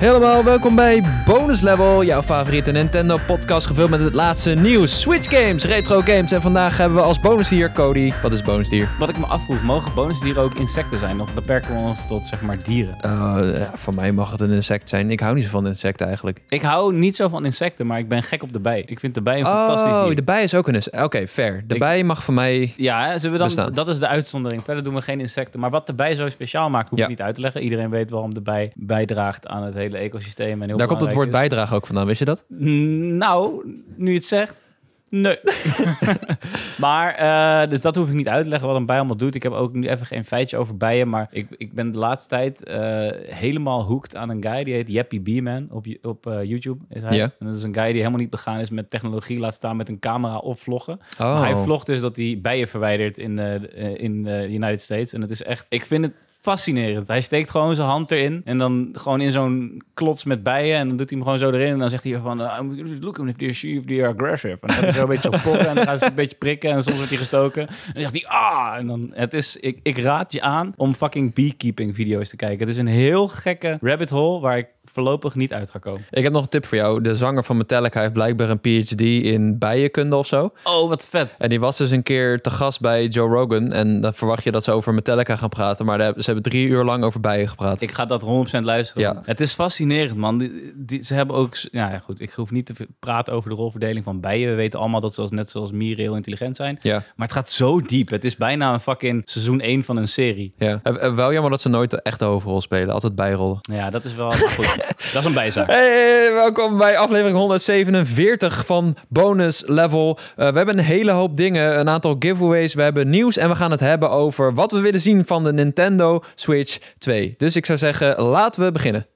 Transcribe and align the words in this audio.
Helemaal 0.00 0.44
welkom 0.44 0.74
bij 0.74 1.02
Bonus 1.24 1.60
Level, 1.60 2.04
jouw 2.04 2.22
favoriete 2.22 2.70
Nintendo 2.72 3.18
podcast 3.26 3.66
gevuld 3.66 3.90
met 3.90 4.00
het 4.00 4.14
laatste 4.14 4.54
nieuws, 4.54 5.00
Switch 5.00 5.38
games, 5.38 5.64
retro 5.64 6.00
games 6.00 6.32
en 6.32 6.42
vandaag 6.42 6.76
hebben 6.76 6.98
we 6.98 7.04
als 7.04 7.20
bonusdier 7.20 7.72
Cody. 7.72 8.12
Wat 8.22 8.32
is 8.32 8.42
bonusdier? 8.42 8.88
Wat 8.98 9.08
ik 9.08 9.18
me 9.18 9.26
afvroeg, 9.26 9.62
mogen 9.62 9.94
bonusdieren 9.94 10.42
ook 10.42 10.54
insecten 10.54 10.98
zijn? 10.98 11.20
Of 11.20 11.34
beperken 11.34 11.74
we 11.74 11.80
ons 11.80 12.06
tot 12.06 12.24
zeg 12.26 12.40
maar 12.40 12.62
dieren? 12.64 12.94
Uh, 13.04 13.10
ja, 13.58 13.70
voor 13.74 13.94
mij 13.94 14.12
mag 14.12 14.30
het 14.30 14.40
een 14.40 14.50
insect 14.50 14.88
zijn. 14.88 15.10
Ik 15.10 15.20
hou 15.20 15.34
niet 15.34 15.44
zo 15.44 15.50
van 15.50 15.66
insecten 15.66 16.06
eigenlijk. 16.06 16.40
Ik 16.48 16.62
hou 16.62 16.94
niet 16.94 17.16
zo 17.16 17.28
van 17.28 17.44
insecten, 17.44 17.86
maar 17.86 17.98
ik 17.98 18.08
ben 18.08 18.22
gek 18.22 18.42
op 18.42 18.52
de 18.52 18.60
bij. 18.60 18.82
Ik 18.86 19.00
vind 19.00 19.14
de 19.14 19.22
bij 19.22 19.38
een 19.38 19.44
fantastisch 19.46 19.94
Oh, 19.96 20.04
dier. 20.04 20.14
de 20.14 20.22
bij 20.22 20.42
is 20.42 20.54
ook 20.54 20.68
een 20.68 20.74
insect. 20.74 21.02
Oké, 21.04 21.26
fair. 21.26 21.64
De 21.66 21.74
Ik- 21.74 21.80
bij 21.80 22.02
mag 22.04 22.22
voor 22.22 22.34
mij... 22.34 22.72
Ja, 22.76 23.06
hè, 23.06 23.14
zullen 23.18 23.32
we 23.32 23.38
dan, 23.38 23.46
Bestaan. 23.46 23.72
dat 23.72 23.88
is 23.88 23.98
de 23.98 24.06
uitzondering. 24.08 24.62
Verder 24.64 24.82
doen 24.84 24.94
we 24.94 25.02
geen 25.02 25.20
insecten. 25.20 25.60
Maar 25.60 25.70
wat 25.70 25.86
de 25.86 25.94
bij 25.94 26.14
zo 26.14 26.28
speciaal 26.28 26.70
maakt, 26.70 26.88
hoef 26.88 26.98
Ja. 26.98 27.04
ik 27.04 27.10
niet 27.10 27.22
uit 27.22 27.34
te 27.34 27.40
leggen. 27.40 27.60
Iedereen 27.62 27.90
weet 27.90 28.10
waarom 28.10 28.34
de 28.34 28.42
bij 28.42 28.72
bijdraagt 28.74 29.46
aan 29.46 29.62
het 29.62 29.74
hele 29.74 29.84
ecosysteem. 29.94 30.62
En 30.62 30.68
heel 30.68 30.76
Daar 30.76 30.86
komt 30.86 31.00
het 31.00 31.12
woord 31.12 31.30
bijdrage 31.30 31.74
ook 31.74 31.86
vandaan, 31.86 32.06
wist 32.06 32.18
je 32.18 32.24
dat? 32.24 32.44
Nou, 32.48 33.62
nu 33.96 34.10
je 34.10 34.16
het 34.16 34.26
zegt, 34.26 34.64
nee. 35.08 35.38
maar, 36.86 37.14
eh, 37.14 37.70
dus 37.70 37.80
dat 37.80 37.96
hoef 37.96 38.08
ik 38.08 38.14
niet 38.14 38.28
uit 38.28 38.42
te 38.42 38.48
leggen 38.48 38.68
wat 38.68 38.76
een 38.76 38.86
bij 38.86 38.96
allemaal 38.96 39.16
doet. 39.16 39.34
Ik 39.34 39.42
heb 39.42 39.52
ook 39.52 39.72
nu 39.72 39.88
even 39.88 40.06
geen 40.06 40.24
feitje 40.24 40.56
over 40.56 40.76
bijen. 40.76 41.08
Maar 41.08 41.28
ik, 41.30 41.46
ik 41.56 41.72
ben 41.72 41.92
de 41.92 41.98
laatste 41.98 42.28
tijd 42.28 42.64
eh, 42.64 43.08
helemaal 43.34 43.82
hooked 43.82 44.16
aan 44.16 44.30
een 44.30 44.42
guy. 44.42 44.64
Die 44.64 44.74
heet 44.74 44.88
Yappy 44.88 45.20
B-Man 45.20 45.68
op, 45.70 45.86
op 46.02 46.26
eh, 46.26 46.44
YouTube. 46.44 46.84
Is 46.88 47.02
hij. 47.02 47.20
En 47.20 47.32
dat 47.38 47.54
is 47.54 47.62
een 47.62 47.74
guy 47.74 47.86
die 47.86 47.96
helemaal 47.96 48.20
niet 48.20 48.30
begaan 48.30 48.58
is 48.58 48.70
met 48.70 48.90
technologie. 48.90 49.38
Laat 49.38 49.54
staan 49.54 49.76
met 49.76 49.88
een 49.88 49.98
camera 49.98 50.38
of 50.38 50.60
vloggen. 50.60 51.00
Oh. 51.18 51.40
Maar 51.40 51.52
hij 51.52 51.62
vlogt 51.62 51.86
dus 51.86 52.00
dat 52.00 52.16
hij 52.16 52.38
bijen 52.42 52.68
verwijdert 52.68 53.18
in 53.18 53.36
de 53.36 53.68
in 53.96 54.22
de 54.22 54.48
United 54.50 54.80
States. 54.80 55.12
En 55.12 55.20
het 55.20 55.30
is 55.30 55.42
echt, 55.42 55.66
ik 55.68 55.86
vind 55.86 56.04
het 56.04 56.14
fascinerend. 56.46 57.08
Hij 57.08 57.20
steekt 57.20 57.50
gewoon 57.50 57.74
zijn 57.74 57.88
hand 57.88 58.10
erin 58.10 58.40
en 58.44 58.58
dan 58.58 58.88
gewoon 58.92 59.20
in 59.20 59.32
zo'n 59.32 59.82
klots 59.94 60.24
met 60.24 60.42
bijen 60.42 60.78
en 60.78 60.88
dan 60.88 60.96
doet 60.96 61.10
hij 61.10 61.18
hem 61.18 61.26
gewoon 61.26 61.38
zo 61.38 61.50
erin 61.50 61.72
en 61.72 61.78
dan 61.78 61.90
zegt 61.90 62.04
hij 62.04 62.18
van, 62.18 62.40
uh, 62.40 62.56
I'm 62.60 63.00
looking 63.00 63.28
if 63.28 63.36
they're 63.36 63.76
if 63.76 63.84
they're 63.84 64.08
aggressive. 64.08 64.58
En 64.60 64.66
dan 64.66 64.70
gaat 64.70 64.84
hij 64.84 64.92
zo 64.92 65.02
een 65.02 65.08
beetje 65.08 65.32
op 65.32 65.40
pokken 65.42 65.68
en 65.68 65.74
dan 65.74 65.84
gaat 65.84 66.00
hij 66.00 66.08
een 66.08 66.14
beetje 66.14 66.36
prikken 66.36 66.70
en 66.70 66.82
soms 66.82 66.96
wordt 66.96 67.10
hij 67.10 67.18
gestoken. 67.18 67.68
En 67.68 67.92
dan 67.92 68.02
zegt 68.02 68.14
hij, 68.14 68.26
ah! 68.26 68.74
En 68.78 68.86
dan, 68.86 69.10
het 69.12 69.34
is, 69.34 69.56
ik, 69.56 69.78
ik 69.82 69.98
raad 69.98 70.32
je 70.32 70.40
aan 70.40 70.72
om 70.76 70.94
fucking 70.94 71.34
beekeeping 71.34 71.94
video's 71.94 72.28
te 72.28 72.36
kijken. 72.36 72.58
Het 72.58 72.68
is 72.68 72.76
een 72.76 72.86
heel 72.86 73.28
gekke 73.28 73.78
rabbit 73.80 74.10
hole 74.10 74.40
waar 74.40 74.58
ik 74.58 74.68
voorlopig 74.92 75.34
niet 75.34 75.52
uit 75.52 75.70
ga 75.70 75.78
komen. 75.78 76.00
Ik 76.10 76.22
heb 76.24 76.32
nog 76.32 76.42
een 76.42 76.48
tip 76.48 76.66
voor 76.66 76.78
jou. 76.78 77.00
De 77.00 77.14
zanger 77.16 77.44
van 77.44 77.56
Metallica 77.56 78.00
heeft 78.00 78.12
blijkbaar 78.12 78.50
een 78.50 78.60
PhD 78.60 79.00
in 79.00 79.58
bijenkunde 79.58 80.16
of 80.16 80.26
zo. 80.26 80.50
Oh, 80.64 80.88
wat 80.88 81.06
vet. 81.06 81.34
En 81.38 81.48
die 81.48 81.60
was 81.60 81.76
dus 81.76 81.90
een 81.90 82.02
keer 82.02 82.40
te 82.40 82.50
gast 82.50 82.80
bij 82.80 83.06
Joe 83.06 83.28
Rogan. 83.28 83.72
En 83.72 84.00
dan 84.00 84.14
verwacht 84.14 84.44
je 84.44 84.50
dat 84.50 84.64
ze 84.64 84.72
over 84.72 84.94
Metallica 84.94 85.36
gaan 85.36 85.48
praten. 85.48 85.86
Maar 85.86 85.98
ze 86.00 86.22
hebben 86.24 86.42
drie 86.42 86.66
uur 86.66 86.84
lang 86.84 87.04
over 87.04 87.20
bijen 87.20 87.48
gepraat. 87.48 87.80
Ik 87.80 87.92
ga 87.92 88.06
dat 88.06 88.22
100% 88.22 88.60
luisteren. 88.62 89.02
Ja. 89.02 89.20
Het 89.24 89.40
is 89.40 89.52
fascinerend, 89.52 90.16
man. 90.16 90.38
Die, 90.38 90.72
die- 90.76 91.02
ze 91.02 91.14
hebben 91.14 91.36
ook... 91.36 91.54
Ja, 91.56 91.90
ja, 91.90 91.98
goed. 91.98 92.20
Ik 92.20 92.30
hoef 92.32 92.50
niet 92.50 92.66
te 92.66 92.72
praten 92.98 93.32
over 93.32 93.50
de 93.50 93.56
rolverdeling 93.56 94.04
van 94.04 94.20
bijen. 94.20 94.48
We 94.48 94.54
weten 94.54 94.78
allemaal 94.80 95.00
dat 95.00 95.14
ze 95.14 95.20
als, 95.20 95.30
net 95.30 95.50
zoals 95.50 95.70
mieren 95.72 96.04
heel 96.04 96.14
intelligent 96.16 96.56
zijn. 96.56 96.78
Ja, 96.82 97.02
Maar 97.16 97.26
het 97.26 97.36
gaat 97.36 97.50
zo 97.50 97.80
diep. 97.80 98.08
Het 98.10 98.24
is 98.24 98.36
bijna 98.36 98.72
een 98.72 98.80
fucking 98.80 99.22
seizoen 99.24 99.60
1 99.60 99.84
van 99.84 99.96
een 99.96 100.08
serie. 100.08 100.54
ja. 100.58 100.80
Eh, 100.82 101.04
eh, 101.06 101.14
Wel 101.14 101.32
jammer 101.32 101.50
dat 101.50 101.60
ze 101.60 101.68
nooit 101.68 101.90
de 101.90 102.02
echte 102.02 102.24
hoofdrol 102.24 102.60
spelen. 102.60 102.94
Altijd 102.94 103.14
bijrollen. 103.14 103.58
Ja, 103.60 103.90
dat 103.90 104.04
is 104.04 104.14
wel... 104.14 104.32
goed, 104.56 104.75
dat 105.12 105.22
is 105.22 105.24
een 105.24 105.34
bijzaak. 105.34 105.70
Hey, 105.70 106.30
welkom 106.32 106.78
bij 106.78 106.96
aflevering 106.96 107.36
147 107.36 108.66
van 108.66 108.96
Bonus 109.08 109.62
Level. 109.66 110.18
Eh, 110.36 110.48
we 110.48 110.56
hebben 110.56 110.78
een 110.78 110.84
hele 110.84 111.10
hoop 111.10 111.36
dingen, 111.36 111.78
een 111.78 111.88
aantal 111.88 112.16
giveaways, 112.18 112.74
we 112.74 112.82
hebben 112.82 113.10
nieuws 113.10 113.36
en 113.36 113.48
we 113.48 113.56
gaan 113.56 113.70
het 113.70 113.80
hebben 113.80 114.10
over 114.10 114.54
wat 114.54 114.72
we 114.72 114.80
willen 114.80 115.00
zien 115.00 115.26
van 115.26 115.44
de 115.44 115.52
Nintendo 115.52 116.22
Switch 116.34 116.78
2. 116.98 117.34
Dus 117.36 117.56
ik 117.56 117.66
zou 117.66 117.78
zeggen, 117.78 118.20
laten 118.22 118.64
we 118.64 118.72
beginnen. 118.72 119.06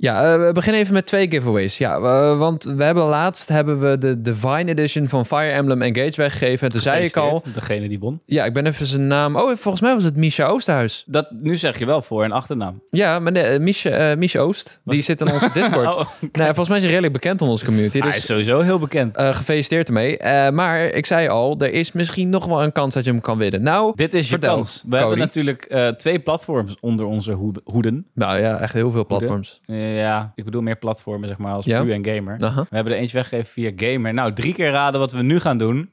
Ja, 0.00 0.32
eh, 0.34 0.46
we 0.46 0.52
beginnen 0.52 0.80
even 0.80 0.94
met 0.94 1.06
twee 1.06 1.30
giveaways. 1.30 1.78
Ja, 1.78 2.00
want 2.36 2.64
we 2.64 2.84
hebben 2.84 3.04
laatst 3.04 3.48
hebben 3.48 3.80
we 3.80 3.98
de 3.98 4.20
Divine 4.20 4.64
Edition 4.64 5.06
van 5.06 5.26
Fire 5.26 5.50
Emblem 5.50 5.82
Engage 5.82 6.12
weggegeven. 6.16 6.66
En 6.66 6.72
toen 6.72 6.80
zei 6.80 7.04
ik 7.04 7.16
al, 7.16 7.42
Degene 7.54 7.88
die 7.88 7.98
won. 7.98 8.20
ja, 8.24 8.44
ik 8.44 8.52
ben 8.52 8.66
even 8.66 8.86
zijn 8.86 9.06
naam. 9.06 9.36
Oh, 9.36 9.56
volgens 9.56 9.80
mij 9.80 9.94
was 9.94 10.04
het 10.04 10.16
Misha 10.16 10.44
Oosterhuis. 10.46 11.04
Dat, 11.06 11.26
nu 11.30 11.56
zeg 11.56 11.78
je 11.78 11.86
wel 11.86 12.02
voor- 12.02 12.24
en 12.24 12.32
achternaam. 12.32 12.82
Ja, 12.90 13.18
maar 13.18 13.32
nee, 13.32 13.42
eh, 13.42 13.60
Misha, 13.60 13.90
eh, 13.90 14.16
Misha 14.16 14.38
Oost, 14.40 14.80
die 14.84 15.02
zit 15.02 15.20
in 15.20 15.32
onze 15.32 15.50
Discord. 15.60 15.94
Oh, 15.96 16.08
Nee, 16.32 16.46
volgens 16.46 16.68
mij 16.68 16.76
is 16.76 16.82
hij 16.82 16.92
redelijk 16.92 17.12
bekend 17.12 17.40
in 17.40 17.46
onze 17.46 17.64
community. 17.64 17.98
hij 17.98 18.06
Dus 18.08 18.16
is 18.16 18.26
sowieso 18.26 18.60
heel 18.60 18.78
bekend. 18.78 19.16
eh, 19.16 19.34
gefeliciteerd 19.34 19.86
ermee. 19.88 20.18
Maar 20.52 20.80
ik 20.84 21.06
zei 21.06 21.28
al, 21.28 21.54
er 21.58 21.72
is 21.72 21.92
misschien 21.92 22.28
nog 22.28 22.46
wel 22.46 22.62
een 22.62 22.72
kans 22.72 22.94
dat 22.94 23.04
je 23.04 23.10
hem 23.10 23.20
kan 23.20 23.38
winnen. 23.38 23.62
Nou, 23.62 23.92
Dit 23.94 24.14
is 24.14 24.30
je 24.30 24.38
kans. 24.38 24.74
We 24.82 24.88
Cody. 24.90 25.00
hebben 25.00 25.18
natuurlijk 25.18 25.92
twee 25.96 26.18
platforms 26.18 26.76
onder 26.80 27.06
onze 27.06 27.32
hoed- 27.32 27.60
hoeden. 27.64 28.06
nou 28.14 28.40
ja, 28.40 28.58
echt 28.60 28.72
heel 28.72 28.90
veel 28.90 29.06
platforms. 29.06 29.60
Ja, 29.64 29.86
ik 30.34 30.44
bedoel 30.44 30.62
meer 30.62 30.76
platformen, 30.78 31.28
zeg 31.28 31.38
maar, 31.38 31.52
als 31.52 31.64
Ja? 31.64 31.82
Pu 31.82 31.92
en 31.92 32.04
Gamer. 32.04 32.36
We 32.38 32.76
hebben 32.76 32.92
er 32.92 32.98
eentje 32.98 33.16
weggegeven 33.16 33.50
via 33.52 33.70
Gamer. 33.76 34.14
Nou, 34.14 34.32
drie 34.32 34.54
keer 34.54 34.70
raden 34.70 35.00
wat 35.00 35.12
we 35.12 35.22
nu 35.22 35.40
gaan 35.40 35.58
doen. 35.58 35.90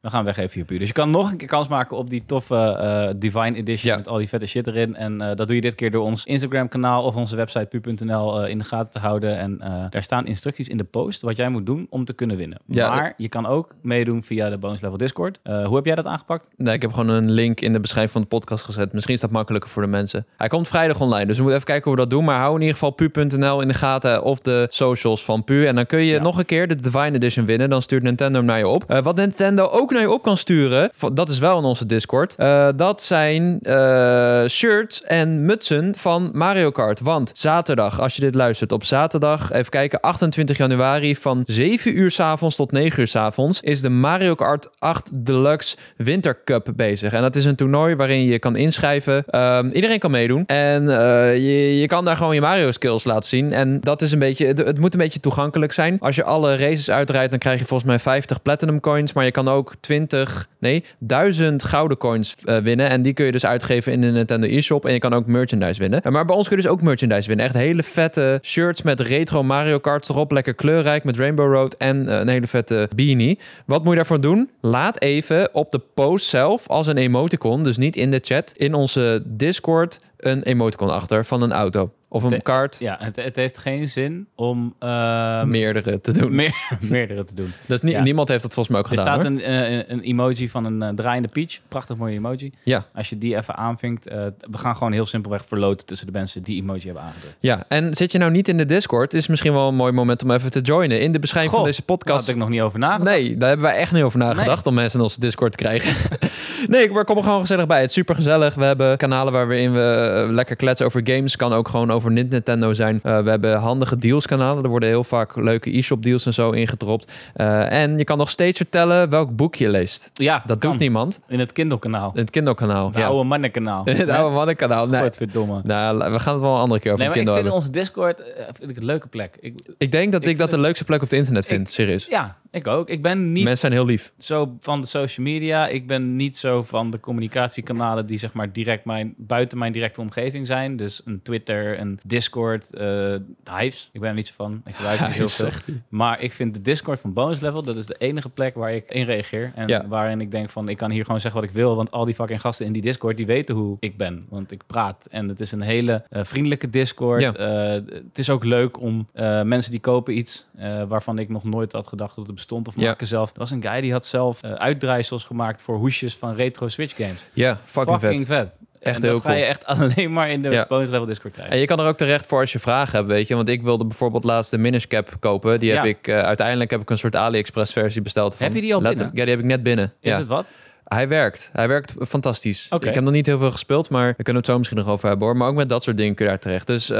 We 0.00 0.10
gaan 0.10 0.24
weggeven 0.24 0.50
via 0.50 0.64
Pu. 0.64 0.78
Dus 0.78 0.86
je 0.88 0.92
kan 0.94 1.10
nog 1.10 1.30
een 1.30 1.36
keer 1.36 1.48
kans 1.48 1.68
maken 1.68 1.96
op 1.96 2.10
die 2.10 2.22
toffe 2.26 2.54
eh, 2.56 3.08
Divine 3.16 3.56
Edition 3.56 3.90
Ja. 3.90 3.96
met 3.96 4.08
al 4.08 4.16
die 4.18 4.28
vette 4.28 4.46
shit 4.46 4.66
erin. 4.66 4.96
En 4.96 5.20
eh, 5.20 5.36
dat 5.36 5.46
doe 5.46 5.56
je 5.56 5.62
dit 5.62 5.74
keer 5.74 5.90
door 5.90 6.04
ons 6.04 6.24
Instagram 6.24 6.68
kanaal 6.68 7.02
of 7.04 7.14
onze 7.16 7.36
website 7.36 7.78
pu.nl 7.80 8.42
eh, 8.42 8.50
in 8.50 8.58
de 8.58 8.64
gaten 8.64 8.90
te 8.90 8.98
houden. 8.98 9.38
En 9.38 9.58
daar 9.90 10.02
staan 10.02 10.26
instructies 10.26 10.68
in 10.68 10.76
de 10.76 10.84
post 10.84 11.20
wat 11.22 11.36
jij 11.36 11.48
moet 11.48 11.66
doen 11.66 11.86
om 11.90 12.04
te 12.04 12.12
kunnen 12.12 12.36
winnen. 12.36 12.58
Ja, 12.66 12.94
maar 12.94 13.14
je 13.16 13.28
kan 13.28 13.46
ook 13.46 13.74
meedoen 13.82 14.22
via 14.22 14.50
de 14.50 14.58
Bonus 14.58 14.80
Level 14.80 14.96
Discord. 14.98 15.38
Hoe 15.42 15.76
heb 15.76 15.84
jij 15.86 15.94
dat 15.94 16.06
aangepakt? 16.06 16.48
Nee, 16.56 16.74
ik 16.74 16.82
heb 16.82 16.92
gewoon 16.92 17.08
een 17.08 17.30
link 17.30 17.60
in 17.60 17.72
de 17.72 17.80
beschrijving 17.80 18.12
van 18.12 18.20
de 18.22 18.26
podcast 18.28 18.64
gezet. 18.64 18.92
Misschien 18.92 19.14
is 19.14 19.20
dat 19.20 19.30
makkelijker 19.30 19.70
voor 19.70 19.82
de 19.82 19.88
mensen. 19.88 20.26
Hij 20.36 20.48
komt 20.48 20.68
vrijdag 20.68 21.00
online, 21.00 21.26
dus 21.26 21.36
we 21.36 21.42
moeten 21.42 21.60
even 21.60 21.66
kijken 21.72 21.84
hoe 21.90 21.94
we 21.94 22.00
dat 22.00 22.10
doen. 22.10 22.24
Maar 22.24 22.38
hou 22.38 22.54
in 22.54 22.60
ieder 22.60 22.74
geval 22.76 22.90
pu.nl 22.90 23.60
in 23.60 23.68
de 23.68 23.74
gaten 23.74 24.22
of 24.22 24.40
de 24.40 24.66
socials 24.70 25.24
van 25.24 25.44
Pu. 25.44 25.66
En 25.66 25.74
dan 25.74 25.86
kun 25.86 25.98
je 25.98 26.12
Ja. 26.12 26.22
nog 26.22 26.38
een 26.38 26.44
keer 26.46 26.68
de 26.68 26.76
Divine 26.76 27.12
Edition 27.12 27.46
winnen. 27.46 27.70
Dan 27.70 27.82
stuurt 27.82 28.02
Nintendo 28.02 28.38
hem 28.38 28.46
naar 28.46 28.58
je 28.58 28.68
op. 28.68 28.84
Wat 29.02 29.16
Nintendo 29.16 29.66
ook 29.66 29.89
naar 29.90 30.00
je 30.00 30.10
op 30.10 30.22
kan 30.22 30.36
sturen, 30.36 30.90
dat 31.12 31.28
is 31.28 31.38
wel 31.38 31.58
in 31.58 31.64
onze 31.64 31.86
Discord. 31.86 32.34
eh, 32.34 32.68
dat 32.76 33.02
zijn 33.02 33.58
eh, 33.62 34.44
shirts 34.46 35.02
en 35.02 35.46
mutsen 35.46 35.94
van 35.96 36.30
Mario 36.32 36.70
Kart. 36.70 37.00
Want 37.00 37.30
zaterdag, 37.34 38.00
als 38.00 38.14
je 38.14 38.20
dit 38.20 38.34
luistert, 38.34 38.72
op 38.72 38.84
zaterdag, 38.84 39.52
even 39.52 39.70
kijken, 39.70 40.00
28 40.00 40.56
januari 40.56 41.16
van 41.16 41.42
7 41.46 41.98
uur 41.98 42.10
s'avonds 42.10 42.56
tot 42.56 42.72
9 42.72 43.00
uur 43.00 43.06
s'avonds 43.06 43.60
is 43.60 43.80
de 43.80 43.88
Mario 43.88 44.34
Kart 44.34 44.68
8 44.78 45.10
Deluxe 45.14 45.76
Winter 45.96 46.38
Cup 46.44 46.72
bezig. 46.76 47.12
En 47.12 47.22
dat 47.22 47.36
is 47.36 47.44
een 47.44 47.56
toernooi 47.56 47.94
waarin 47.94 48.24
je 48.24 48.38
kan 48.38 48.56
inschrijven. 48.56 49.24
Ehm, 49.26 49.68
iedereen 49.72 49.98
kan 49.98 50.10
meedoen. 50.10 50.46
En 50.46 50.88
eh, 50.88 51.34
je, 51.34 51.78
je 51.78 51.86
kan 51.86 52.04
daar 52.04 52.16
gewoon 52.16 52.34
je 52.34 52.40
Mario 52.40 52.70
skills 52.70 53.04
laten 53.04 53.28
zien. 53.28 53.52
En 53.52 53.80
dat 53.80 54.02
is 54.02 54.12
een 54.12 54.18
beetje, 54.18 54.46
het, 54.46 54.58
het 54.58 54.78
moet 54.78 54.92
een 54.92 55.00
beetje 55.00 55.20
toegankelijk 55.20 55.72
zijn. 55.72 55.96
Als 56.00 56.16
je 56.16 56.24
alle 56.24 56.56
races 56.56 56.90
uitrijdt, 56.90 57.30
dan 57.30 57.38
krijg 57.38 57.58
je 57.58 57.64
volgens 57.64 57.88
mij 57.88 57.98
50 57.98 58.42
platinum 58.42 58.80
coins. 58.80 59.12
Maar 59.12 59.24
je 59.24 59.30
kan 59.30 59.48
ook 59.48 59.74
20, 59.80 60.48
nee, 60.58 60.84
1000 60.98 61.62
gouden 61.62 61.96
coins 61.96 62.36
eh, 62.44 62.56
winnen. 62.56 62.88
En 62.88 63.02
die 63.02 63.12
kun 63.12 63.26
je 63.26 63.32
dus 63.32 63.46
uitgeven 63.46 63.92
in 63.92 64.00
de 64.00 64.06
Nintendo 64.06 64.46
eShop. 64.46 64.84
En 64.84 64.92
je 64.92 64.98
kan 64.98 65.14
ook 65.14 65.26
merchandise 65.26 65.80
winnen. 65.80 66.02
En 66.02 66.12
Maar 66.12 66.24
bij 66.24 66.36
ons 66.36 66.48
kun 66.48 66.56
je 66.56 66.62
dus 66.62 66.70
ook 66.70 66.82
merchandise 66.82 67.28
winnen. 67.28 67.46
Echt 67.46 67.54
hele 67.54 67.82
vette 67.82 68.38
shirts 68.42 68.82
met 68.82 69.00
retro 69.00 69.42
Mario 69.42 69.78
Karts 69.78 70.08
erop. 70.08 70.32
Lekker 70.32 70.54
kleurrijk 70.54 71.04
met 71.04 71.16
Rainbow 71.16 71.52
Road. 71.52 71.74
En 71.74 72.08
eh, 72.08 72.18
een 72.18 72.28
hele 72.28 72.46
vette 72.46 72.88
beanie. 72.94 73.38
Wat 73.66 73.80
moet 73.80 73.90
je 73.90 73.96
daarvoor 73.96 74.20
doen? 74.20 74.50
Laat 74.60 75.00
even 75.00 75.54
op 75.54 75.70
de 75.70 75.80
post 75.94 76.26
zelf 76.26 76.68
als 76.68 76.86
een 76.86 76.96
emoticon, 76.96 77.62
dus 77.62 77.76
niet 77.76 77.96
in 77.96 78.10
de 78.10 78.20
chat, 78.22 78.52
in 78.56 78.74
onze 78.74 79.22
Discord 79.24 80.00
een 80.16 80.42
emoticon 80.42 80.90
achter 80.90 81.24
van 81.24 81.42
een 81.42 81.52
auto. 81.52 81.90
Of 82.12 82.22
een 82.22 82.42
kaart. 82.42 82.76
Ja, 82.80 82.96
het, 83.00 83.16
het 83.16 83.36
heeft 83.36 83.58
geen 83.58 83.88
zin 83.88 84.26
om 84.34 84.74
eh, 84.78 85.42
Meerdere 85.42 86.00
te 86.00 86.12
doen. 86.12 86.34
meer, 86.34 86.54
meerdere 86.90 87.24
te 87.24 87.34
doen. 87.34 87.52
Dus 87.66 87.82
nie- 87.82 87.92
Ja. 87.92 88.02
niemand 88.02 88.28
heeft 88.28 88.42
dat 88.42 88.54
volgens 88.54 88.74
mij 88.76 88.84
ook 88.84 88.90
Er 88.92 88.98
gedaan. 88.98 89.20
staat 89.20 89.30
hoor. 89.32 89.48
een, 89.48 89.78
eh, 89.78 89.88
een 89.88 90.00
emoji 90.00 90.48
van 90.48 90.64
een 90.64 90.82
eh, 90.82 90.88
draaiende 90.94 91.28
peach. 91.28 91.58
Prachtig 91.68 91.96
mooie 91.96 92.14
emoji. 92.14 92.52
Ja. 92.62 92.86
Als 92.94 93.08
je 93.08 93.18
die 93.18 93.36
even 93.36 93.56
aanvinkt. 93.56 94.06
eh, 94.06 94.18
we 94.50 94.58
gaan 94.58 94.74
gewoon 94.76 94.92
heel 94.92 95.06
simpelweg 95.06 95.44
verloten 95.46 95.86
tussen 95.86 96.06
de 96.06 96.12
mensen 96.12 96.42
die 96.42 96.62
emoji 96.62 96.80
hebben 96.84 97.02
aangedrukt. 97.02 97.42
Ja, 97.42 97.64
en 97.68 97.94
zit 97.94 98.12
je 98.12 98.18
nou 98.18 98.30
niet 98.30 98.48
in 98.48 98.56
de 98.56 98.64
Discord, 98.64 99.14
is 99.14 99.26
misschien 99.26 99.52
wel 99.52 99.68
een 99.68 99.74
mooi 99.74 99.92
moment 99.92 100.22
om 100.22 100.30
even 100.30 100.50
te 100.50 100.60
joinen. 100.60 101.00
In 101.00 101.12
de 101.12 101.18
beschrijving 101.18 101.52
Goh, 101.54 101.60
van 101.62 101.70
deze 101.70 101.82
Daar 101.86 101.96
podcast 101.96 102.20
had 102.20 102.28
ik 102.28 102.36
nog 102.36 102.48
niet 102.48 102.60
over 102.60 102.78
nagedacht. 102.78 103.10
Nee, 103.10 103.36
daar 103.36 103.48
hebben 103.48 103.66
wij 103.66 103.76
echt 103.76 103.92
niet 103.92 104.02
over 104.02 104.18
nagedacht 104.18 104.66
om 104.66 104.74
mensen 104.74 104.98
in 104.98 105.04
onze 105.04 105.20
Discord 105.20 105.52
te 105.52 105.58
krijgen. 105.58 106.18
nee, 106.68 106.90
maar 106.90 107.04
kom 107.04 107.16
er 107.16 107.22
gewoon 107.22 107.40
gezellig 107.40 107.66
bij. 107.66 107.80
Het 107.80 107.88
is 107.88 107.94
super 107.94 108.14
gezellig. 108.14 108.54
We 108.54 108.64
hebben 108.64 108.96
kanalen 108.96 109.32
waarin 109.32 109.72
we 109.72 110.26
lekker 110.30 110.56
kletsen 110.56 110.86
over 110.86 111.00
games. 111.04 111.36
Kan 111.36 111.52
ook 111.52 111.68
gewoon 111.68 111.90
over 111.90 111.99
Nintendo 112.08 112.72
zijn. 112.72 113.00
Eh, 113.02 113.20
we 113.22 113.30
hebben 113.30 113.56
handige 113.58 113.96
deals 113.96 114.26
kanalen. 114.26 114.64
Er 114.64 114.70
worden 114.70 114.88
heel 114.88 115.04
vaak 115.04 115.36
leuke 115.36 115.76
e-shop 115.76 116.02
deals 116.02 116.26
en 116.26 116.34
zo 116.34 116.50
ingedropt. 116.50 117.12
Eh, 117.34 117.82
en 117.82 117.98
je 117.98 118.04
kan 118.04 118.18
nog 118.18 118.30
steeds 118.30 118.56
vertellen 118.56 119.08
welk 119.08 119.36
boek 119.36 119.54
je 119.54 119.68
leest. 119.68 120.10
Ja, 120.14 120.42
Dat 120.46 120.58
kan. 120.58 120.70
doet 120.70 120.80
niemand. 120.80 121.20
In 121.28 121.38
het 121.38 121.52
Kindle-kanaal. 121.52 122.10
In 122.14 122.20
het 122.20 122.30
Kindle-kanaal. 122.30 122.86
Het 122.86 122.96
Ja. 122.96 123.06
oude 123.06 123.24
mannenkanaal. 123.24 123.84
Het 124.00 124.08
oude 124.08 124.34
mannenkanaal. 124.34 124.86
Nee, 124.86 125.00
Godverdomme. 125.02 125.60
nou, 125.64 126.12
we 126.12 126.18
gaan 126.18 126.32
het 126.32 126.42
wel 126.42 126.54
een 126.54 126.60
andere 126.60 126.80
keer 126.80 126.92
over 126.92 127.04
Nee, 127.04 127.08
maar 127.14 127.22
ik 127.22 127.22
vind 127.24 127.34
hebben. 127.34 127.52
onze 127.52 127.70
Discord 127.70 128.20
eh, 128.20 128.44
vind 128.52 128.70
ik 128.70 128.76
een 128.76 128.84
leuke 128.84 129.08
plek. 129.08 129.36
Ik, 129.40 129.54
Ik 129.78 129.92
denk 129.92 130.12
dat 130.12 130.22
ik, 130.24 130.28
ik 130.30 130.38
dat 130.38 130.50
de 130.50 130.58
leukste 130.58 130.84
plek 130.84 131.02
op 131.02 131.08
het 131.10 131.18
internet 131.18 131.46
vind. 131.46 131.70
Serieus. 131.70 132.06
ja, 132.06 132.36
ik 132.50 132.66
ook. 132.66 132.88
Ik 132.88 133.02
ben 133.02 133.32
niet 133.32 133.44
Mensen 133.44 133.58
zijn 133.58 133.72
heel 133.72 133.84
lief. 133.84 134.12
zo 134.18 134.56
van 134.60 134.80
de 134.80 134.86
social 134.86 135.26
media. 135.26 135.66
Ik 135.68 135.86
ben 135.86 136.16
niet 136.16 136.38
zo 136.38 136.62
van 136.62 136.90
de 136.90 137.00
communicatiekanalen 137.00 138.06
die 138.06 138.18
zeg 138.18 138.32
maar 138.32 138.52
direct 138.52 138.84
mijn, 138.84 139.14
buiten 139.16 139.58
mijn 139.58 139.72
directe 139.72 140.00
omgeving 140.00 140.46
zijn. 140.46 140.76
Dus 140.76 141.00
een 141.04 141.22
Twitter, 141.22 141.80
een 141.80 141.98
Discord, 142.04 142.74
eh 142.74 143.14
Hives. 143.58 143.88
Ik 143.92 144.00
ben 144.00 144.08
er 144.08 144.14
niet 144.14 144.26
zo 144.26 144.34
van. 144.36 144.62
Ik 144.66 144.74
gebruik 144.74 145.00
niet 145.00 145.10
heel 145.10 145.28
veel. 145.28 145.48
Maar 145.88 146.20
ik 146.20 146.32
vind 146.32 146.54
de 146.54 146.60
Discord 146.60 147.00
van 147.00 147.12
Bonus 147.12 147.40
Level, 147.40 147.62
dat 147.62 147.76
is 147.76 147.86
de 147.86 147.94
enige 147.98 148.28
plek 148.28 148.54
waar 148.54 148.72
ik 148.72 148.88
in 148.88 149.04
reageer. 149.04 149.52
En 149.54 149.68
Ja. 149.68 149.86
waarin 149.88 150.20
ik 150.20 150.30
denk 150.30 150.50
van, 150.50 150.68
ik 150.68 150.76
kan 150.76 150.90
hier 150.90 151.04
gewoon 151.04 151.20
zeggen 151.20 151.40
wat 151.40 151.48
ik 151.50 151.54
wil. 151.56 151.76
Want 151.76 151.90
al 151.90 152.04
die 152.04 152.14
fucking 152.14 152.40
gasten 152.40 152.66
in 152.66 152.72
die 152.72 152.82
Discord, 152.82 153.16
die 153.16 153.26
weten 153.26 153.54
hoe 153.54 153.76
ik 153.80 153.96
ben. 153.96 154.26
Want 154.28 154.52
ik 154.52 154.62
praat. 154.66 155.06
En 155.10 155.28
het 155.28 155.40
is 155.40 155.52
een 155.52 155.60
hele 155.60 156.04
eh, 156.10 156.24
vriendelijke 156.24 156.70
Discord. 156.70 157.20
Ja. 157.20 157.34
Eh, 157.34 157.70
het 158.04 158.18
is 158.18 158.30
ook 158.30 158.44
leuk 158.44 158.80
om 158.80 159.08
mensen 159.44 159.70
die 159.70 159.80
kopen 159.80 160.18
iets 160.18 160.48
waarvan 160.88 161.18
ik 161.18 161.28
nog 161.28 161.44
nooit 161.44 161.72
had 161.72 161.88
gedacht 161.88 162.16
dat 162.16 162.26
het 162.26 162.39
bestond. 162.40 162.68
Of 162.68 162.76
maken 162.76 163.06
zelf. 163.06 163.30
Er 163.32 163.38
was 163.38 163.50
een 163.50 163.62
guy 163.62 163.80
die 163.80 163.92
had 163.92 164.06
zelf 164.06 164.42
eh, 164.42 164.52
uitdraaisels 164.52 165.24
gemaakt 165.24 165.62
voor 165.62 165.76
hoesjes 165.76 166.16
van 166.16 166.34
retro 166.34 166.68
Switch 166.68 166.96
games. 166.96 167.18
Ja, 167.32 167.60
fucking, 167.64 168.00
vet. 168.00 168.26
vet. 168.26 168.58
Echt 168.80 168.96
en 168.96 169.02
heel 169.02 169.12
dat 169.12 169.22
ga 169.22 169.28
cool. 169.28 169.40
je 169.40 169.44
echt 169.44 169.66
alleen 169.96 170.12
maar 170.12 170.30
in 170.30 170.42
de 170.42 170.50
Ja. 170.50 170.66
Bonus 170.68 170.88
Level 170.90 171.06
Discord 171.06 171.32
krijgen. 171.32 171.54
En 171.54 171.60
je 171.60 171.66
kan 171.66 171.80
er 171.80 171.86
ook 171.86 171.96
terecht 171.96 172.26
voor 172.26 172.40
als 172.40 172.52
je 172.52 172.58
vragen 172.58 172.96
hebt, 172.98 173.08
weet 173.10 173.28
je. 173.28 173.34
Want 173.34 173.48
ik 173.48 173.62
wilde 173.62 173.86
bijvoorbeeld 173.86 174.24
laatst 174.24 174.50
de 174.50 174.58
Minish 174.58 174.84
Cap 174.84 175.08
kopen. 175.20 175.60
Die 175.60 175.70
heb 175.72 175.82
Ja. 175.82 175.88
ik, 175.88 176.06
eh, 176.08 176.18
uiteindelijk 176.18 176.70
heb 176.70 176.80
ik 176.80 176.90
een 176.90 176.98
soort 176.98 177.16
AliExpress 177.16 177.72
versie 177.72 178.02
besteld. 178.02 178.34
Van 178.36 178.46
Heb 178.46 178.54
je 178.54 178.60
die 178.60 178.74
al 178.74 178.80
binnen? 178.80 179.10
Ja, 179.14 179.20
die 179.24 179.30
heb 179.30 179.38
ik 179.38 179.44
net 179.44 179.62
binnen. 179.62 179.92
Is 180.00 180.10
ja. 180.10 180.18
het 180.18 180.26
wat? 180.26 180.50
Hij 180.94 181.08
werkt. 181.08 181.50
Hij 181.52 181.68
werkt 181.68 181.94
fantastisch. 182.08 182.68
Ik 182.78 182.94
heb 182.94 183.04
nog 183.04 183.12
niet 183.12 183.26
heel 183.26 183.38
veel 183.38 183.50
gespeeld, 183.50 183.90
maar 183.90 184.14
we 184.16 184.22
kunnen 184.22 184.42
het 184.42 184.50
zo 184.50 184.58
misschien 184.58 184.78
nog 184.78 184.88
over 184.88 185.08
hebben 185.08 185.26
hoor. 185.26 185.36
Maar 185.36 185.48
ook 185.48 185.54
met 185.54 185.68
dat 185.68 185.82
soort 185.82 185.96
dingen 185.96 186.14
kun 186.14 186.24
je 186.24 186.30
daar 186.30 186.40
terecht. 186.40 186.66
Dus 186.66 186.90
eh, 186.90 186.98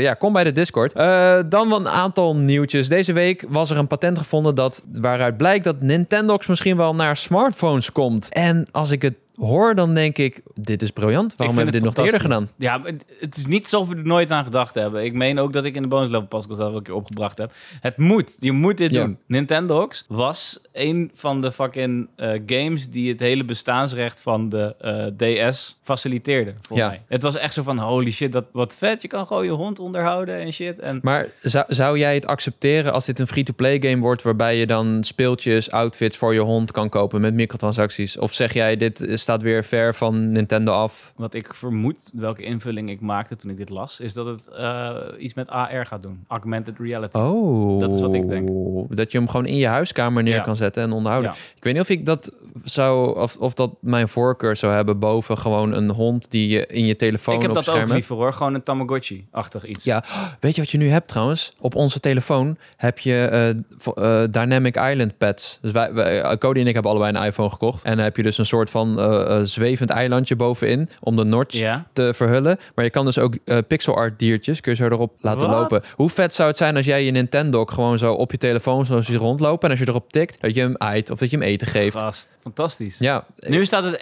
ja, 0.00 0.14
kom 0.14 0.32
bij 0.32 0.44
de 0.44 0.52
Discord. 0.52 0.92
Eh, 0.92 1.38
dan 1.48 1.68
wel 1.68 1.78
een 1.78 1.88
aantal 1.88 2.36
nieuwtjes. 2.36 2.88
Deze 2.88 3.12
week 3.12 3.44
was 3.48 3.70
er 3.70 3.76
een 3.76 3.86
patent 3.86 4.18
gevonden 4.18 4.54
dat, 4.54 4.84
waaruit 4.92 5.36
blijkt 5.36 5.64
dat 5.64 5.80
Nintendox 5.80 6.46
misschien 6.46 6.76
wel 6.76 6.94
naar 6.94 7.16
smartphones 7.16 7.92
komt. 7.92 8.28
En 8.28 8.66
als 8.70 8.90
ik 8.90 9.02
het 9.02 9.14
hoor, 9.34 9.74
dan 9.74 9.94
denk 9.94 10.18
ik, 10.18 10.40
dit 10.54 10.82
is 10.82 10.90
briljant. 10.90 11.36
Waarom 11.36 11.56
hebben 11.56 11.74
we 11.74 11.80
dit 11.80 11.94
nog 11.96 12.04
eerder 12.04 12.20
gedaan? 12.20 12.48
Ja, 12.56 12.80
het- 13.20 13.36
is 13.36 13.46
niet 13.46 13.62
alsof 13.62 13.88
we 13.88 13.96
er 13.96 14.06
nooit 14.06 14.30
aan 14.30 14.44
gedacht 14.44 14.74
hebben. 14.74 15.04
Ik 15.04 15.12
meen 15.12 15.38
ook 15.38 15.52
dat 15.52 15.64
ik 15.64 15.76
in 15.76 15.82
de 15.82 15.88
bonus 15.88 16.08
level 16.10 16.26
podcast 16.26 16.48
dat 16.58 16.68
wel 16.68 16.76
een 16.76 16.82
keer 16.82 16.94
opgebracht 16.94 17.38
heb. 17.38 17.52
Het 17.80 17.96
moet. 17.96 18.36
Je 18.38 18.52
moet 18.52 18.76
dit 18.78 18.90
Ja. 18.90 19.04
doen. 19.04 19.18
Nintendox 19.26 20.04
was 20.08 20.58
een 20.72 21.10
van 21.14 21.40
de 21.40 21.52
fucking 21.52 22.08
eh, 22.16 22.30
games 22.46 22.88
die 22.90 23.10
het 23.10 23.20
hele 23.20 23.44
bestaansrecht 23.44 24.20
van 24.20 24.48
de 24.48 24.74
eh, 25.18 25.48
DS 25.50 25.78
faciliteerde. 25.82 26.54
Voor 26.60 26.76
Ja. 26.76 26.88
mij. 26.88 27.02
Het 27.08 27.22
was 27.22 27.36
echt 27.36 27.54
zo 27.54 27.62
van 27.62 27.78
holy 27.78 28.10
shit, 28.10 28.32
dat 28.32 28.44
wat 28.52 28.76
vet. 28.76 29.02
Je 29.02 29.08
kan 29.08 29.26
gewoon 29.26 29.44
je 29.44 29.50
hond 29.50 29.78
onderhouden 29.78 30.40
en 30.40 30.52
shit. 30.52 30.78
En 30.78 30.98
Maar 31.02 31.26
zou, 31.42 31.64
zou 31.68 31.98
jij 31.98 32.14
het 32.14 32.26
accepteren 32.26 32.92
als 32.92 33.04
dit 33.06 33.18
een 33.18 33.26
free-to-play 33.26 33.80
game 33.80 33.98
wordt... 34.02 34.22
waarbij 34.22 34.56
je 34.56 34.66
dan 34.66 35.04
speeltjes, 35.04 35.70
outfits 35.70 36.16
voor 36.16 36.34
je 36.34 36.40
hond 36.40 36.72
kan 36.72 36.88
kopen 36.88 37.20
met 37.20 37.34
microtransacties? 37.34 38.18
Of 38.18 38.32
zeg 38.32 38.52
jij, 38.52 38.76
dit 38.76 39.00
staat 39.24 39.42
weer 39.42 39.64
ver 39.64 39.94
van 39.94 40.32
Nintendo 40.32 40.72
af? 40.72 41.12
wat 41.16 41.34
ik 41.34 41.54
vermoed, 41.54 42.10
welke 42.14 42.42
invulling 42.42 42.90
ik 42.90 43.00
maakte 43.00 43.36
toen 43.36 43.50
ik 43.50 43.56
dit 43.56 43.68
las, 43.70 44.00
is 44.00 44.12
dat 44.12 44.26
het 44.26 44.48
eh, 44.48 44.96
iets 45.18 45.34
met 45.34 45.48
AR 45.48 45.86
gaat 45.86 46.02
doen. 46.02 46.24
Augmented 46.28 46.78
reality. 46.78 47.16
Oh. 47.16 47.80
Dat 47.80 47.92
is 47.92 48.00
wat 48.00 48.14
ik 48.14 48.28
denk. 48.28 48.48
Dat 48.88 49.12
je 49.12 49.18
hem 49.18 49.28
gewoon 49.28 49.46
in 49.46 49.56
je 49.56 49.66
huiskamer 49.66 50.22
neer 50.22 50.34
Ja. 50.34 50.42
kan 50.42 50.56
zetten 50.56 50.82
en 50.82 50.92
onderhouden. 50.92 51.30
Ja. 51.30 51.36
Ik 51.56 51.64
weet 51.64 51.72
niet 51.72 51.82
of 51.82 51.88
ik 51.88 52.06
dat 52.06 52.32
zou... 52.64 53.18
Of, 53.18 53.36
of 53.36 53.54
dat 53.54 53.70
mijn 53.80 54.08
voorkeur 54.08 54.56
zou 54.56 54.72
hebben 54.72 54.98
boven 54.98 55.38
gewoon 55.38 55.72
een 55.72 55.90
hond 55.90 56.30
die 56.30 56.48
je 56.48 56.66
in 56.66 56.86
je 56.86 56.96
telefoon 56.96 57.34
ik 57.34 57.42
heb 57.42 57.52
dat 57.52 57.68
ook 57.68 57.88
liever 57.88 58.16
hoor. 58.16 58.32
Gewoon 58.32 58.54
een 58.54 58.62
Tamagotchi-achtig 58.62 59.64
iets. 59.64 59.84
Ja, 59.84 60.04
weet 60.40 60.54
je 60.54 60.60
wat 60.60 60.70
je 60.70 60.78
nu 60.78 60.88
hebt 60.88 61.08
trouwens? 61.08 61.52
Op 61.60 61.74
onze 61.74 62.00
telefoon 62.00 62.56
heb 62.76 62.98
je 62.98 63.26
eh, 63.26 64.22
eh, 64.22 64.30
Dynamic 64.30 64.76
Island 64.76 65.18
pads. 65.18 65.58
Dus 65.60 65.72
wij, 65.72 65.92
wij, 65.92 66.38
Cody 66.38 66.60
en 66.60 66.66
ik 66.66 66.74
hebben 66.74 66.90
allebei 66.92 67.16
een 67.16 67.24
iPhone 67.24 67.50
gekocht. 67.50 67.84
En 67.84 67.94
dan 67.96 68.04
heb 68.04 68.16
je 68.16 68.22
dus 68.22 68.38
een 68.38 68.46
soort 68.46 68.70
van 68.70 69.00
eh, 69.20 69.36
eh, 69.38 69.44
zwevend 69.44 69.90
eilandje 69.90 70.36
bovenin 70.36 70.88
om 71.00 71.16
de 71.16 71.24
notch 71.24 71.54
Ja. 71.58 71.86
te 71.92 72.14
verhullen. 72.14 72.58
Maar 72.74 72.84
je 72.84 72.90
kan 72.90 73.04
dus 73.04 73.18
ook 73.18 73.34
eh, 73.44 73.58
pixel 73.68 73.94
art 73.96 74.18
diertjes, 74.18 74.60
kun 74.60 74.72
je 74.72 74.78
zo 74.78 74.84
erop 74.84 75.12
laten 75.20 75.48
lopen. 75.48 75.82
Hoe 75.94 76.10
vet 76.10 76.34
zou 76.34 76.48
het 76.48 76.56
zijn 76.56 76.76
als 76.76 76.86
jij 76.86 77.04
je 77.04 77.10
Nintendo 77.10 77.64
gewoon 77.64 77.98
zo 77.98 78.12
op 78.12 78.30
je 78.30 78.38
telefoon 78.38 78.86
zo 78.86 79.00
ziet 79.02 79.16
rondlopen. 79.16 79.64
En 79.64 79.70
als 79.70 79.78
je 79.78 79.88
erop 79.88 80.12
tikt, 80.12 80.40
dat 80.40 80.54
je 80.54 80.60
hem 80.60 80.74
eit 80.76 81.10
of 81.10 81.18
dat 81.18 81.30
je 81.30 81.36
hem 81.36 81.46
eten 81.46 81.66
geeft. 81.66 81.98
Gast, 81.98 82.38
fantastisch. 82.40 82.98
Ja, 82.98 83.24
Nu 83.36 83.64
staat 83.66 83.84
het 83.84 83.96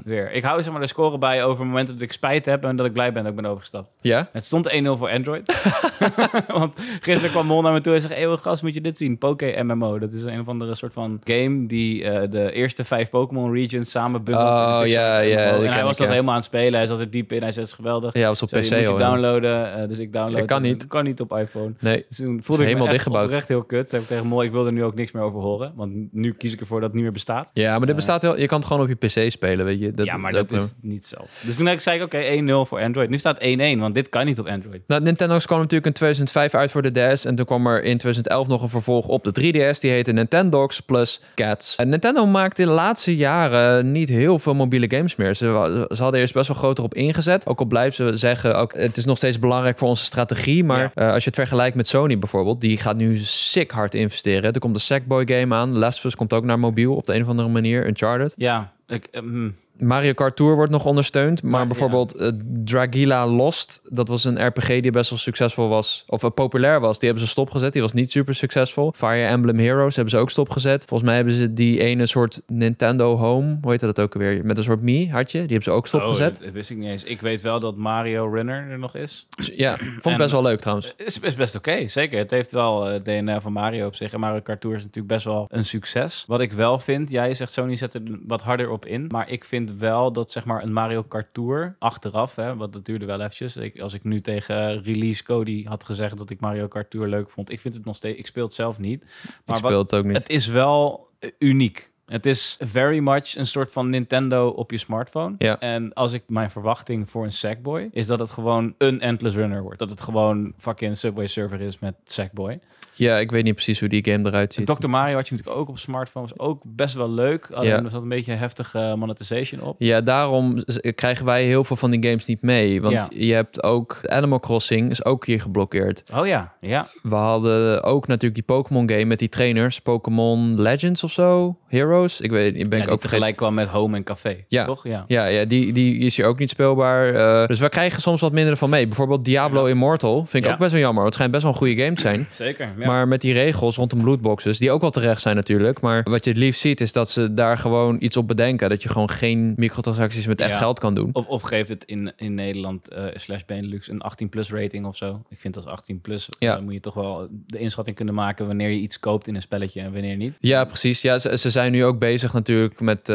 1-1 0.00 0.02
weer. 0.04 0.32
Ik 0.32 0.42
hou 0.42 0.62
zeg 0.62 0.72
maar 0.72 0.80
de 0.80 0.86
score 0.86 1.18
bij 1.18 1.44
over 1.44 1.66
momenten 1.66 1.94
dat 1.94 2.02
ik 2.02 2.12
spijt 2.12 2.46
heb 2.46 2.64
en 2.64 2.76
dat 2.76 2.86
ik 2.86 2.92
blij 2.92 3.12
ben 3.12 3.22
dat 3.22 3.32
ik 3.32 3.40
ben 3.40 3.50
overgestapt. 3.50 3.94
ja. 4.00 4.28
Het 4.32 4.44
stond 4.44 4.72
1-0 4.72 4.72
voor 4.82 5.10
Android. 5.10 5.58
Want 6.48 6.74
gisteren 7.00 7.30
kwam 7.30 7.46
Mol 7.46 7.62
naar 7.62 7.72
me 7.72 7.80
toe 7.80 7.94
en 7.94 8.00
zei... 8.00 8.22
Eeuw, 8.22 8.36
gast, 8.36 8.62
moet 8.62 8.74
je 8.74 8.80
dit 8.80 8.96
zien? 8.96 9.18
Poké 9.18 9.62
MMO. 9.62 9.98
Dat 9.98 10.12
is 10.12 10.22
een 10.22 10.40
of 10.40 10.48
andere 10.48 10.74
soort 10.74 10.92
van 10.92 11.20
game... 11.24 11.66
die 11.66 12.02
de 12.28 12.52
eerste 12.52 12.84
vijf 12.84 13.10
Pokémon 13.10 13.54
regions 13.54 13.90
samen 13.90 14.24
bundelt. 14.24 14.49
Oh, 14.50 14.86
ja, 14.86 15.18
ja, 15.18 15.54
En 15.54 15.72
hij 15.72 15.84
was 15.84 15.96
dat 15.96 16.08
helemaal 16.08 16.30
aan 16.30 16.36
het 16.36 16.44
spelen. 16.44 16.78
Hij 16.78 16.86
zat 16.88 16.98
er 16.98 17.10
diep 17.10 17.32
in. 17.32 17.42
Hij 17.42 17.52
zei, 17.52 17.60
het 17.60 17.72
is 17.72 17.78
geweldig. 17.78 18.14
Ja, 18.14 18.28
was 18.28 18.42
op 18.42 18.48
PC 18.48 18.64
ja. 18.64 18.96
downloaden. 18.96 19.74
Eh, 19.74 19.88
dus 19.88 19.98
ik 19.98 20.12
download. 20.12 20.44
Kan 20.44 20.62
niet. 20.62 20.86
Kan 20.86 21.04
niet 21.04 21.20
op 21.20 21.36
iPhone. 21.36 21.72
Nee. 21.80 22.04
Dus 22.08 22.16
toen 22.16 22.40
voelde 22.42 22.62
ik 22.62 22.68
helemaal 22.68 22.86
echt 22.86 22.94
dichtgebouwd. 22.94 23.24
oprecht 23.24 23.48
heel 23.48 23.64
kut. 23.64 23.90
Heb 23.90 24.00
ik 24.00 24.06
tegen 24.06 24.26
Mol, 24.26 24.42
ik 24.42 24.50
wil 24.52 24.66
er 24.66 24.72
nu 24.72 24.84
ook 24.84 24.94
niks 24.94 25.12
meer 25.12 25.22
over 25.22 25.40
horen. 25.40 25.72
Want 25.76 26.12
nu 26.12 26.32
kies 26.32 26.52
ik 26.52 26.60
ervoor 26.60 26.76
dat 26.76 26.86
het 26.86 26.94
niet 26.94 27.04
meer 27.04 27.12
bestaat. 27.12 27.50
Ja, 27.52 27.78
maar 27.78 27.86
dit 27.86 27.96
bestaat 27.96 28.22
heel... 28.22 28.38
Je 28.38 28.46
kan 28.46 28.58
het 28.58 28.66
gewoon 28.66 28.82
op 28.82 28.88
je 28.88 29.06
PC 29.06 29.30
spelen, 29.30 29.64
weet 29.64 29.80
je. 29.80 29.92
Dat, 29.92 30.06
ja, 30.06 30.16
maar 30.16 30.32
dat- 30.32 30.52
is 30.52 30.74
niet 30.80 31.06
zo. 31.06 31.16
Dus 31.40 31.56
toen 31.56 31.78
zei 31.78 31.96
ik, 31.98 32.04
oké, 32.04 32.18
1-0 32.64 32.68
voor 32.68 32.80
Android. 32.80 33.10
Nu 33.10 33.18
staat 33.18 33.44
1-1, 33.44 33.78
want 33.78 33.94
dit 33.94 34.08
kan 34.08 34.26
niet 34.26 34.38
op 34.38 34.46
Android. 34.46 34.82
Nou, 34.86 35.02
Nintendo's 35.02 35.46
kwam 35.46 35.58
natuurlijk 35.58 35.86
in 35.86 35.92
2005 35.92 36.54
uit 36.54 36.70
voor 36.70 36.82
de 36.82 37.12
DS. 37.12 37.24
En 37.24 37.34
toen 37.34 37.46
kwam 37.46 37.66
er 37.66 37.82
in 37.82 37.98
2011 37.98 38.46
nog 38.48 38.62
een 38.62 38.68
vervolg 38.68 39.06
op 39.06 39.24
de 39.24 39.30
3DS. 39.30 39.80
Die 39.80 39.90
heette 39.90 40.12
Nintendox 40.12 40.80
plus 40.80 41.22
Cats. 41.34 41.76
En 41.76 41.88
Nintendo 41.88 42.26
maakte 42.26 42.62
de 42.62 42.70
laatste 42.70 43.16
jaren 43.16 43.92
niet 43.92 44.08
heel 44.08 44.38
veel 44.40 44.54
mobiele 44.54 44.90
games 44.96 45.16
meer. 45.16 45.34
Ze, 45.34 45.86
ze 45.90 46.02
hadden 46.02 46.20
eerst 46.20 46.34
best 46.34 46.48
wel 46.48 46.56
groot 46.56 46.78
erop 46.78 46.94
ingezet. 46.94 47.46
Ook 47.46 47.58
al 47.60 47.66
blijven 47.66 47.94
ze 47.94 48.16
zeggen, 48.16 48.56
ook, 48.56 48.74
het 48.74 48.96
is 48.96 49.04
nog 49.04 49.16
steeds 49.16 49.38
belangrijk 49.38 49.78
voor 49.78 49.88
onze 49.88 50.04
strategie. 50.04 50.64
Maar 50.64 50.78
Ja. 50.80 50.90
eh, 50.94 51.12
als 51.12 51.22
je 51.24 51.28
het 51.30 51.38
vergelijkt 51.38 51.76
met 51.76 51.88
Sony 51.88 52.18
bijvoorbeeld, 52.18 52.60
die 52.60 52.78
gaat 52.78 52.96
nu 52.96 53.16
sick 53.18 53.70
hard 53.70 53.94
investeren. 53.94 54.52
Er 54.52 54.60
komt 54.60 54.74
de 54.74 54.80
Sackboy 54.80 55.26
game 55.32 55.54
aan. 55.54 55.78
Last 55.78 55.98
of 55.98 56.04
Us 56.04 56.16
komt 56.16 56.32
ook 56.32 56.44
naar 56.44 56.58
mobiel 56.58 56.94
op 56.94 57.06
de 57.06 57.14
een 57.14 57.22
of 57.22 57.28
andere 57.28 57.48
manier. 57.48 57.86
Uncharted. 57.86 58.34
Ja, 58.36 58.72
ik, 58.86 59.06
eh, 59.10 59.20
hmm. 59.20 59.54
Mario 59.80 60.12
Kart 60.12 60.36
Tour 60.36 60.54
wordt 60.54 60.72
nog 60.72 60.84
ondersteund. 60.84 61.42
Maar, 61.42 61.50
Maar, 61.50 61.66
bijvoorbeeld 61.66 62.14
eh, 62.14 62.28
Dragila 62.64 63.26
Lost, 63.28 63.80
dat 63.88 64.08
was 64.08 64.24
een 64.24 64.46
RPG 64.46 64.80
die 64.80 64.90
best 64.90 65.10
wel 65.10 65.18
succesvol 65.18 65.68
was. 65.68 66.04
Of 66.06 66.22
eh, 66.22 66.30
populair 66.34 66.80
was. 66.80 66.98
Die 66.98 67.08
hebben 67.08 67.26
ze 67.26 67.32
stopgezet. 67.32 67.72
Die 67.72 67.82
was 67.82 67.92
niet 67.92 68.10
super 68.10 68.34
succesvol. 68.34 68.92
Fire 68.96 69.26
Emblem 69.26 69.58
Heroes 69.58 69.94
hebben 69.94 70.12
ze 70.12 70.18
ook 70.18 70.30
stopgezet. 70.30 70.84
Volgens 70.84 71.08
mij 71.08 71.16
hebben 71.16 71.34
ze 71.34 71.52
die 71.52 71.80
ene 71.80 72.06
soort 72.06 72.42
Nintendo 72.46 73.16
Home, 73.16 73.58
hoe 73.62 73.70
heet 73.70 73.80
dat 73.80 74.00
ook 74.00 74.14
alweer? 74.14 74.44
Met 74.44 74.58
een 74.58 74.64
soort 74.64 74.82
Mii 74.82 75.10
had 75.10 75.32
je. 75.32 75.38
Die 75.38 75.46
hebben 75.46 75.62
ze 75.62 75.70
ook 75.70 75.86
stopgezet. 75.86 76.38
Oh, 76.38 76.44
dat, 76.44 76.52
wist 76.52 76.70
ik 76.70 76.76
niet 76.76 76.88
eens. 76.88 77.04
Ik 77.04 77.20
weet 77.20 77.40
wel 77.40 77.60
dat 77.60 77.76
Mario 77.76 78.26
Runner 78.26 78.70
er 78.70 78.78
nog 78.78 78.94
is. 78.94 79.26
Ja, 79.56 79.76
vond 79.76 80.14
ik 80.14 80.16
best 80.16 80.32
wel 80.32 80.42
leuk 80.42 80.60
trouwens. 80.60 80.94
Is, 80.96 81.18
is 81.18 81.34
best 81.34 81.54
oké, 81.54 81.88
zeker. 81.88 82.18
Het 82.18 82.30
heeft 82.30 82.50
wel 82.50 82.88
eh 82.88 83.00
DNA 83.02 83.40
van 83.40 83.52
Mario 83.52 83.86
op 83.86 83.94
zich. 83.94 84.12
En 84.12 84.20
Mario 84.20 84.40
Kart 84.40 84.60
Tour 84.60 84.76
is 84.76 84.82
natuurlijk 84.82 85.14
best 85.14 85.24
wel 85.24 85.46
een 85.48 85.64
succes. 85.64 86.24
Wat 86.26 86.40
ik 86.40 86.52
wel 86.52 86.78
vind, 86.78 87.10
jij 87.10 87.34
zegt 87.34 87.52
Sony 87.52 87.76
zet 87.76 87.94
er 87.94 88.02
wat 88.26 88.42
harder 88.42 88.70
op 88.70 88.86
in. 88.86 89.06
Maar 89.08 89.30
ik 89.30 89.44
vind 89.44 89.69
wel 89.78 90.12
dat 90.12 90.30
zeg 90.30 90.44
maar 90.44 90.62
een 90.62 90.72
Mario 90.72 91.02
Kart 91.02 91.34
Tour 91.34 91.76
achteraf, 91.78 92.34
hè, 92.34 92.56
want 92.56 92.72
dat 92.72 92.84
duurde 92.84 93.06
wel 93.06 93.18
eventjes. 93.18 93.56
Ik, 93.56 93.80
als 93.80 93.94
ik 93.94 94.04
nu 94.04 94.20
tegen 94.20 94.82
release 94.82 95.22
Cody 95.22 95.64
had 95.64 95.84
gezegd 95.84 96.18
dat 96.18 96.30
ik 96.30 96.40
Mario 96.40 96.68
Kart 96.68 96.90
Tour 96.90 97.08
leuk 97.08 97.30
vond. 97.30 97.50
Ik 97.50 97.60
vind 97.60 97.74
het 97.74 97.84
nog 97.84 97.96
steeds, 97.96 98.18
ik 98.18 98.26
speel 98.26 98.44
het 98.44 98.54
zelf 98.54 98.78
niet. 98.78 99.00
Maar 99.00 99.56
ik 99.56 99.62
wat, 99.62 99.70
speel 99.70 99.78
het 99.78 99.94
ook 99.94 100.04
niet. 100.04 100.16
het 100.16 100.28
is 100.28 100.46
wel 100.46 101.08
eh, 101.18 101.30
uniek. 101.38 101.90
Het 102.06 102.26
is 102.26 102.56
very 102.60 102.98
much 102.98 103.36
een 103.36 103.46
soort 103.46 103.72
van 103.72 103.90
Nintendo 103.90 104.48
op 104.48 104.70
je 104.70 104.78
smartphone. 104.78 105.34
Ja. 105.38 105.58
En 105.58 105.92
als 105.92 106.12
ik 106.12 106.22
mijn 106.26 106.50
verwachting 106.50 107.10
voor 107.10 107.24
een 107.24 107.32
Sackboy 107.32 107.88
is 107.92 108.06
dat 108.06 108.18
het 108.18 108.30
gewoon 108.30 108.74
een 108.78 109.00
endless 109.00 109.36
runner 109.36 109.62
wordt. 109.62 109.78
Dat 109.78 109.90
het 109.90 110.00
gewoon 110.00 110.52
fucking 110.58 110.96
Subway 110.96 111.26
Surfer 111.26 111.60
is 111.60 111.78
met 111.78 111.94
Sackboy. 112.04 112.60
Ja, 113.00 113.18
ik 113.18 113.30
weet 113.30 113.44
niet 113.44 113.54
precies 113.54 113.80
hoe 113.80 113.88
die 113.88 114.04
game 114.10 114.28
eruit 114.28 114.52
ziet. 114.54 114.66
Dr. 114.66 114.88
Mario 114.88 115.14
had 115.16 115.28
je 115.28 115.34
natuurlijk 115.34 115.60
ook 115.60 115.68
op 115.68 115.78
smartphones. 115.78 116.38
Ook 116.38 116.62
best 116.66 116.94
wel 116.94 117.10
leuk. 117.10 117.50
Alleen 117.52 117.68
Ja. 117.68 117.82
er 117.84 117.90
zat 117.90 118.02
een 118.02 118.08
beetje 118.08 118.32
heftige 118.32 118.94
monetization 118.98 119.60
op. 119.62 119.76
Ja, 119.78 120.00
daarom 120.00 120.64
krijgen 120.94 121.24
wij 121.24 121.44
heel 121.44 121.64
veel 121.64 121.76
van 121.76 121.90
die 121.90 122.02
games 122.08 122.26
niet 122.26 122.42
mee. 122.42 122.80
Want 122.82 122.94
Ja. 122.94 123.06
je 123.10 123.32
hebt 123.32 123.62
ook 123.62 124.00
Animal 124.06 124.40
Crossing 124.40 124.90
is 124.90 125.04
ook 125.04 125.26
hier 125.26 125.40
geblokkeerd. 125.40 126.02
Oh 126.14 126.26
ja, 126.26 126.54
ja. 126.60 126.86
We 127.02 127.14
hadden 127.14 127.82
ook 127.82 128.06
natuurlijk 128.06 128.34
die 128.34 128.42
Pokémon 128.56 128.90
game 128.90 129.04
met 129.04 129.18
die 129.18 129.28
trainers. 129.28 129.80
Pokémon 129.80 130.60
Legends 130.60 131.04
of 131.04 131.12
zo. 131.12 131.58
Heroes. 131.68 132.20
Ik 132.20 132.30
weet, 132.30 132.56
ik 132.56 132.68
ben 132.68 132.78
ja, 132.78 132.84
ik 132.84 132.90
ook 132.90 133.00
tegelijk 133.00 133.36
kwam 133.36 133.54
met 133.54 133.68
Home 133.68 133.96
en 133.96 134.02
Café, 134.04 134.36
Ja. 134.48 134.64
toch? 134.64 134.84
Ja. 134.86 135.04
Ja, 135.06 135.26
ja 135.26 135.44
die, 135.44 135.72
die 135.72 135.98
is 135.98 136.16
hier 136.16 136.26
ook 136.26 136.38
niet 136.38 136.50
speelbaar. 136.50 137.14
Eh, 137.14 137.46
dus 137.48 137.58
we 137.60 137.68
krijgen 137.68 138.02
soms 138.02 138.20
wat 138.20 138.32
minder 138.32 138.56
van 138.56 138.70
mee. 138.70 138.86
Bijvoorbeeld 138.86 139.24
Diablo 139.24 139.64
Immortal 139.64 140.26
vind 140.26 140.44
ik 140.44 140.50
ook 140.52 140.58
best 140.58 140.70
wel 140.70 140.80
jammer. 140.80 141.02
want 141.02 141.04
Het 141.04 141.14
schijnt 141.14 141.32
best 141.32 141.44
wel 141.44 141.52
een 141.52 141.58
goede 141.58 141.82
game 141.82 141.94
te 141.94 142.00
zijn. 142.00 142.26
Zeker. 142.30 142.68
Ja. 142.78 142.86
Maar 142.90 143.08
met 143.08 143.20
die 143.20 143.32
regels 143.32 143.76
rondom 143.76 144.04
lootboxes, 144.04 144.58
die 144.58 144.70
ook 144.70 144.80
wel 144.80 144.90
terecht 144.90 145.20
zijn 145.20 145.36
natuurlijk. 145.36 145.80
Maar 145.80 146.02
wat 146.10 146.24
je 146.24 146.30
het 146.30 146.38
liefst 146.38 146.60
ziet, 146.60 146.80
is 146.80 146.92
dat 146.92 147.10
ze 147.10 147.34
daar 147.34 147.58
gewoon 147.58 147.96
iets 148.00 148.16
op 148.16 148.28
bedenken. 148.28 148.68
Dat 148.68 148.82
je 148.82 148.88
gewoon 148.88 149.10
geen 149.10 149.52
microtransacties 149.56 150.26
met 150.26 150.40
echt 150.40 150.50
Ja. 150.50 150.56
geld 150.56 150.78
kan 150.78 150.94
doen. 150.94 151.10
Of, 151.12 151.26
of 151.26 151.42
geef 151.42 151.68
het 151.68 151.84
in, 151.84 152.12
in 152.16 152.34
Nederland 152.34 152.88
eh, 152.88 153.04
slash 153.14 153.40
Benelux 153.46 153.88
een 153.88 154.00
18 154.00 154.28
plus 154.28 154.50
rating 154.50 154.86
of 154.86 154.96
zo. 154.96 155.22
Ik 155.28 155.40
vind 155.40 155.56
als 155.56 155.66
18 155.66 156.00
plus 156.00 156.28
Ja. 156.38 156.54
dan 156.54 156.64
moet 156.64 156.72
je 156.72 156.80
toch 156.80 156.94
wel 156.94 157.28
de 157.46 157.58
inschatting 157.58 157.96
kunnen 157.96 158.14
maken 158.14 158.46
wanneer 158.46 158.68
je 158.68 158.78
iets 158.80 159.00
koopt 159.00 159.26
in 159.28 159.34
een 159.34 159.42
spelletje 159.42 159.80
en 159.80 159.92
wanneer 159.92 160.16
niet. 160.16 160.36
Ja, 160.40 160.64
precies. 160.64 161.02
Ja, 161.02 161.18
ze, 161.18 161.38
ze 161.38 161.50
zijn 161.50 161.72
nu 161.72 161.84
ook 161.84 161.98
bezig 161.98 162.32
natuurlijk 162.32 162.80
met... 162.80 163.06
de, 163.06 163.12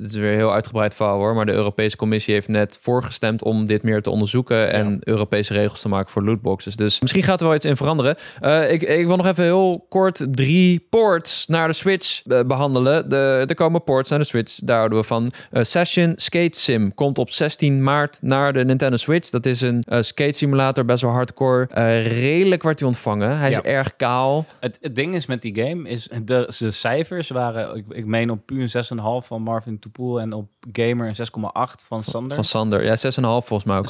het 0.00 0.06
is 0.10 0.14
weer 0.14 0.30
een 0.30 0.36
heel 0.36 0.52
uitgebreid 0.52 0.94
verhaal 0.94 1.18
hoor. 1.18 1.34
Maar 1.34 1.46
de 1.46 1.52
Europese 1.52 1.96
Commissie 1.96 2.34
heeft 2.34 2.48
net 2.48 2.78
voorgestemd 2.82 3.42
om 3.44 3.66
dit 3.66 3.82
meer 3.82 4.02
te 4.02 4.10
onderzoeken. 4.10 4.72
En 4.72 4.98
Europese 5.04 5.52
regels 5.52 5.80
te 5.80 5.88
maken 5.88 6.10
voor 6.10 6.24
lootboxes. 6.24 6.76
Dus 6.76 7.00
misschien 7.00 7.22
gaat 7.22 7.40
er 7.40 7.46
wel 7.46 7.56
iets 7.56 7.64
in 7.64 7.76
veranderen. 7.76 8.16
Eh, 8.40 8.72
ik, 8.72 8.79
ik 8.82 9.06
wil 9.06 9.16
nog 9.16 9.26
even 9.26 9.44
heel 9.44 9.86
kort 9.88 10.26
drie 10.30 10.86
ports 10.90 11.46
naar 11.46 11.68
de 11.68 11.74
Switch 11.74 12.22
eh, 12.26 12.40
behandelen. 12.46 13.08
De, 13.08 13.44
er 13.48 13.54
komen 13.54 13.84
ports 13.84 14.10
naar 14.10 14.18
de 14.18 14.24
Switch. 14.24 14.58
Daar 14.58 14.76
houden 14.76 14.98
we 14.98 15.04
van. 15.04 15.30
Eh, 15.50 15.62
Session 15.62 16.12
Skate 16.16 16.58
Sim 16.58 16.94
komt 16.94 17.18
op 17.18 17.30
16 17.30 17.82
maart 17.82 18.18
naar 18.22 18.52
de 18.52 18.64
Nintendo 18.64 18.96
Switch. 18.96 19.30
Dat 19.30 19.46
is 19.46 19.60
een 19.60 19.82
eh, 19.88 20.00
skate 20.00 20.32
simulator, 20.32 20.84
best 20.84 21.02
wel 21.02 21.10
hardcore. 21.12 21.68
Redelijk 22.02 22.62
wordt 22.62 22.78
hij 22.78 22.88
ontvangen. 22.88 23.38
Hij 23.38 23.50
Ja. 23.50 23.62
is 23.62 23.70
erg 23.70 23.96
kaal. 23.96 24.46
Het, 24.60 24.78
het 24.80 24.96
ding 24.96 25.14
is 25.14 25.26
met 25.26 25.42
die 25.42 25.54
game, 25.62 25.88
is 25.88 26.08
de, 26.24 26.54
de 26.58 26.70
cijfers 26.70 27.28
waren, 27.30 27.76
ik, 27.76 27.84
ik 27.88 28.06
meen 28.06 28.30
op 28.30 28.46
puur 28.46 28.70
een 28.74 28.84
6,5 29.22 29.26
van 29.26 29.42
Marvin 29.42 29.78
Toepoel 29.78 30.20
en 30.20 30.32
op 30.32 30.48
Gamer 30.72 31.06
een 31.06 31.14
6,8 31.14 31.86
van 31.86 32.02
Sander. 32.02 32.34
Van 32.34 32.44
Sander. 32.44 32.84
Ja, 32.84 32.96
6,5 32.96 33.46
volgens 33.46 33.64
mij 33.64 33.78
ook. 33.78 33.88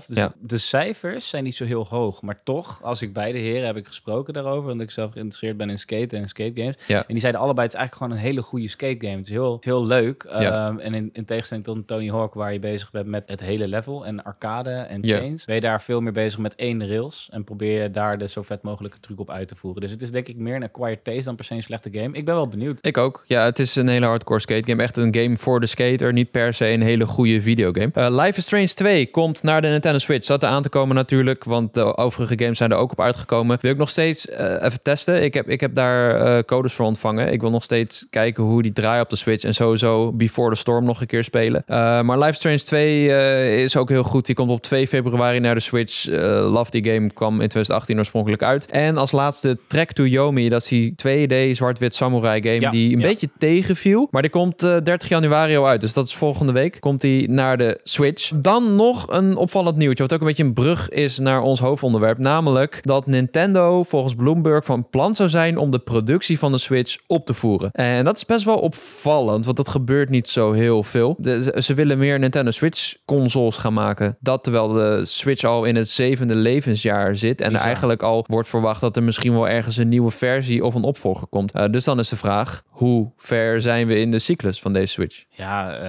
6,5. 0.00 0.06
Dus 0.06 0.16
Ja. 0.16 0.32
de 0.40 0.58
cijfers 0.58 1.28
zijn 1.28 1.44
niet 1.44 1.54
zo 1.54 1.64
heel 1.64 1.86
hoog. 1.86 2.22
Maar 2.22 2.42
toch, 2.42 2.82
als 2.82 3.02
ik 3.02 3.12
beide 3.12 3.38
heren 3.38 3.66
heb 3.66 3.76
ik 3.76 3.86
gesproken 3.86 4.34
daarover. 4.34 4.68
Want 4.68 4.80
ik 4.80 4.90
zelf 4.90 5.12
geïnteresseerd 5.12 5.56
ben 5.56 5.70
in 5.70 5.78
skaten 5.78 6.18
en 6.18 6.28
skate 6.28 6.52
games. 6.60 6.74
Ja. 6.86 6.98
En 6.98 7.04
die 7.08 7.20
zeiden 7.20 7.40
allebei, 7.40 7.66
het 7.66 7.74
is 7.74 7.80
eigenlijk 7.80 8.12
gewoon 8.12 8.24
een 8.24 8.30
hele 8.32 8.42
goede 8.42 8.68
skate 8.68 8.96
game. 9.06 9.16
Het 9.16 9.24
is 9.26 9.30
heel, 9.32 9.56
heel 9.60 9.86
leuk. 9.86 10.26
Ja. 10.28 10.66
Ehm, 10.68 10.78
en 10.78 10.94
in, 10.94 11.10
in 11.12 11.24
tegenstelling 11.24 11.66
tot 11.66 11.86
Tony 11.86 12.08
Hawk, 12.10 12.34
waar 12.34 12.52
je 12.52 12.58
bezig 12.58 12.90
bent 12.90 13.06
met 13.06 13.22
het 13.26 13.40
hele 13.40 13.68
level 13.68 14.06
en 14.06 14.24
arcade 14.24 14.70
en 14.70 15.04
chains, 15.06 15.44
ben 15.44 15.54
je 15.54 15.60
daar 15.60 15.82
veel 15.82 16.00
meer 16.00 16.12
bezig 16.12 16.38
met 16.38 16.54
één 16.54 16.88
rails. 16.88 17.28
En 17.32 17.44
probeer 17.44 17.82
je 17.82 17.90
daar 17.90 18.18
de 18.18 18.28
zo 18.28 18.42
vet 18.42 18.62
mogelijke 18.62 19.00
truc 19.00 19.18
op 19.20 19.30
uit 19.30 19.48
te 19.48 19.56
voeren. 19.56 19.80
Dus 19.80 19.90
het 19.90 20.02
is 20.02 20.10
denk 20.10 20.28
ik 20.28 20.36
meer 20.36 20.54
een 20.54 20.62
acquired 20.62 21.04
taste 21.04 21.24
dan 21.24 21.34
per 21.36 21.44
se 21.44 21.54
een 21.54 21.62
slechte 21.62 21.88
game. 21.92 22.16
Ik 22.16 22.24
ben 22.24 22.34
wel 22.34 22.48
benieuwd. 22.48 22.86
Ik 22.86 22.98
ook. 22.98 23.24
Ja, 23.26 23.44
het 23.44 23.58
is 23.58 23.74
een 23.76 23.88
hele 23.88 24.06
hardcore 24.06 24.40
skate 24.40 24.68
game. 24.70 24.82
Echt 24.82 24.96
een 24.96 25.14
game 25.14 25.36
voor 25.36 25.60
de 25.60 25.66
skater. 26.00 26.12
Niet 26.12 26.30
per 26.30 26.54
se 26.54 26.68
een 26.68 26.82
hele 26.82 27.06
goede 27.06 27.40
videogame. 27.40 27.90
Eh 27.94 28.06
Life 28.10 28.38
is 28.38 28.44
Strange 28.44 28.66
2 28.66 29.10
komt 29.10 29.42
naar 29.42 29.62
de 29.62 29.68
Nintendo 29.68 29.98
Switch. 29.98 30.26
Zat 30.26 30.42
er 30.42 30.48
aan 30.48 30.62
te 30.62 30.68
komen 30.68 30.96
natuurlijk, 30.96 31.44
want 31.44 31.74
de 31.74 31.96
overige 31.96 32.38
games 32.38 32.58
zijn 32.58 32.70
er 32.70 32.76
ook 32.76 32.92
op 32.92 33.00
uitgekomen. 33.00 33.58
Wil 33.60 33.70
ik 33.70 33.76
nog 33.76 33.88
steeds 33.88 34.28
eh, 34.28 34.62
even 34.62 34.82
testen. 34.82 35.22
Ik 35.22 35.34
heb, 35.34 35.48
ik 35.48 35.60
heb 35.60 35.74
daar 35.74 36.14
eh, 36.14 36.44
codes 36.44 36.72
voor 36.72 36.86
ontvangen. 36.86 37.32
Ik 37.32 37.40
wil 37.40 37.50
nog 37.50 37.62
steeds 37.62 38.06
kijken 38.10 38.44
hoe 38.44 38.62
die 38.62 38.72
draaien 38.72 39.02
op 39.02 39.10
de 39.10 39.16
Switch. 39.16 39.44
En 39.44 39.54
sowieso 39.54 40.12
Before 40.12 40.50
the 40.50 40.56
Storm 40.56 40.84
nog 40.84 41.00
een 41.00 41.06
keer 41.06 41.24
spelen. 41.24 41.62
Maar 41.66 42.18
Life 42.18 42.30
is 42.30 42.36
Strange 42.36 42.58
2 42.58 43.12
eh, 43.12 43.62
is 43.62 43.76
ook 43.76 43.88
heel 43.88 44.02
goed. 44.02 44.26
Die 44.26 44.34
komt 44.34 44.50
op 44.50 44.62
2 44.62 44.88
februari 44.88 45.40
naar 45.40 45.54
de 45.54 45.60
Switch. 45.60 46.06
Love 46.50 46.70
die 46.70 46.84
game 46.84 47.12
kwam 47.12 47.32
in 47.32 47.48
2018 47.48 47.98
oorspronkelijk 47.98 48.42
uit. 48.42 48.70
En 48.70 48.96
als 48.96 49.12
laatste 49.12 49.58
Trek 49.66 49.92
to 49.92 50.06
Yomi. 50.06 50.48
Dat 50.48 50.62
is 50.62 50.68
die 50.68 50.94
2D 51.06 51.56
zwart-wit 51.56 51.94
samurai 51.94 52.42
game 52.42 52.60
Ja, 52.60 52.70
die 52.70 52.92
een 52.92 53.00
ja. 53.00 53.06
beetje 53.06 53.28
tegenviel. 53.38 54.08
Maar 54.10 54.22
die 54.22 54.30
komt 54.30 54.62
eh, 54.62 54.76
30 54.82 55.08
januari 55.08 55.56
al 55.56 55.68
uit. 55.68 55.80
Dus 55.80 55.89
dat 55.92 56.06
is 56.06 56.14
volgende 56.14 56.52
week. 56.52 56.76
Komt 56.80 57.00
die 57.00 57.30
naar 57.30 57.56
de 57.58 57.80
Switch. 57.82 58.30
Dan 58.34 58.76
nog 58.76 59.06
een 59.10 59.36
opvallend 59.36 59.76
nieuwtje. 59.76 60.02
Wat 60.02 60.12
ook 60.12 60.20
een 60.20 60.26
beetje 60.26 60.44
een 60.44 60.52
brug 60.52 60.88
is 60.88 61.18
naar 61.18 61.42
ons 61.42 61.60
hoofdonderwerp. 61.60 62.18
Namelijk 62.18 62.78
dat 62.82 63.06
Nintendo 63.06 63.82
volgens 63.82 64.14
Bloomberg 64.14 64.64
van 64.64 64.88
plan 64.88 65.14
zou 65.14 65.28
zijn 65.28 65.58
om 65.58 65.70
de 65.70 65.78
productie 65.78 66.38
van 66.38 66.52
de 66.52 66.58
Switch 66.58 66.96
op 67.06 67.26
te 67.26 67.34
voeren. 67.34 67.70
En 67.72 68.04
dat 68.04 68.16
is 68.16 68.26
best 68.26 68.44
wel 68.44 68.58
opvallend. 68.58 69.44
Want 69.44 69.56
dat 69.56 69.68
gebeurt 69.68 70.08
niet 70.08 70.28
zo 70.28 70.52
heel 70.52 70.82
veel. 70.82 71.16
De- 71.18 71.52
ze- 71.62 71.74
willen 71.74 71.98
meer 71.98 72.18
Nintendo 72.18 72.50
Switch 72.50 72.94
consoles 73.04 73.56
gaan 73.56 73.72
maken. 73.72 74.16
Dat 74.20 74.42
terwijl 74.42 74.68
de 74.68 75.00
Switch 75.04 75.44
al 75.44 75.64
in 75.64 75.76
het 75.76 75.88
zevende 75.88 76.34
levensjaar 76.34 77.16
zit. 77.16 77.40
En 77.40 77.54
eigenlijk 77.56 78.02
al 78.02 78.24
wordt 78.28 78.48
verwacht 78.48 78.80
dat 78.80 78.96
er 78.96 79.02
misschien 79.02 79.32
wel 79.32 79.48
ergens 79.48 79.76
een 79.76 79.88
nieuwe 79.88 80.10
versie 80.10 80.64
of 80.64 80.74
een 80.74 80.82
opvolger 80.82 81.26
komt. 81.26 81.52
Eh, 81.52 81.64
dus 81.70 81.84
dan 81.84 81.98
is 81.98 82.08
de 82.08 82.16
vraag, 82.16 82.62
hoe 82.68 83.10
ver 83.16 83.60
zijn 83.60 83.86
we 83.86 83.98
in 84.00 84.10
de 84.10 84.18
cyclus 84.18 84.60
van 84.60 84.72
deze 84.72 84.92
Switch? 84.92 85.24
Ja, 85.28 85.72
we 85.82 85.86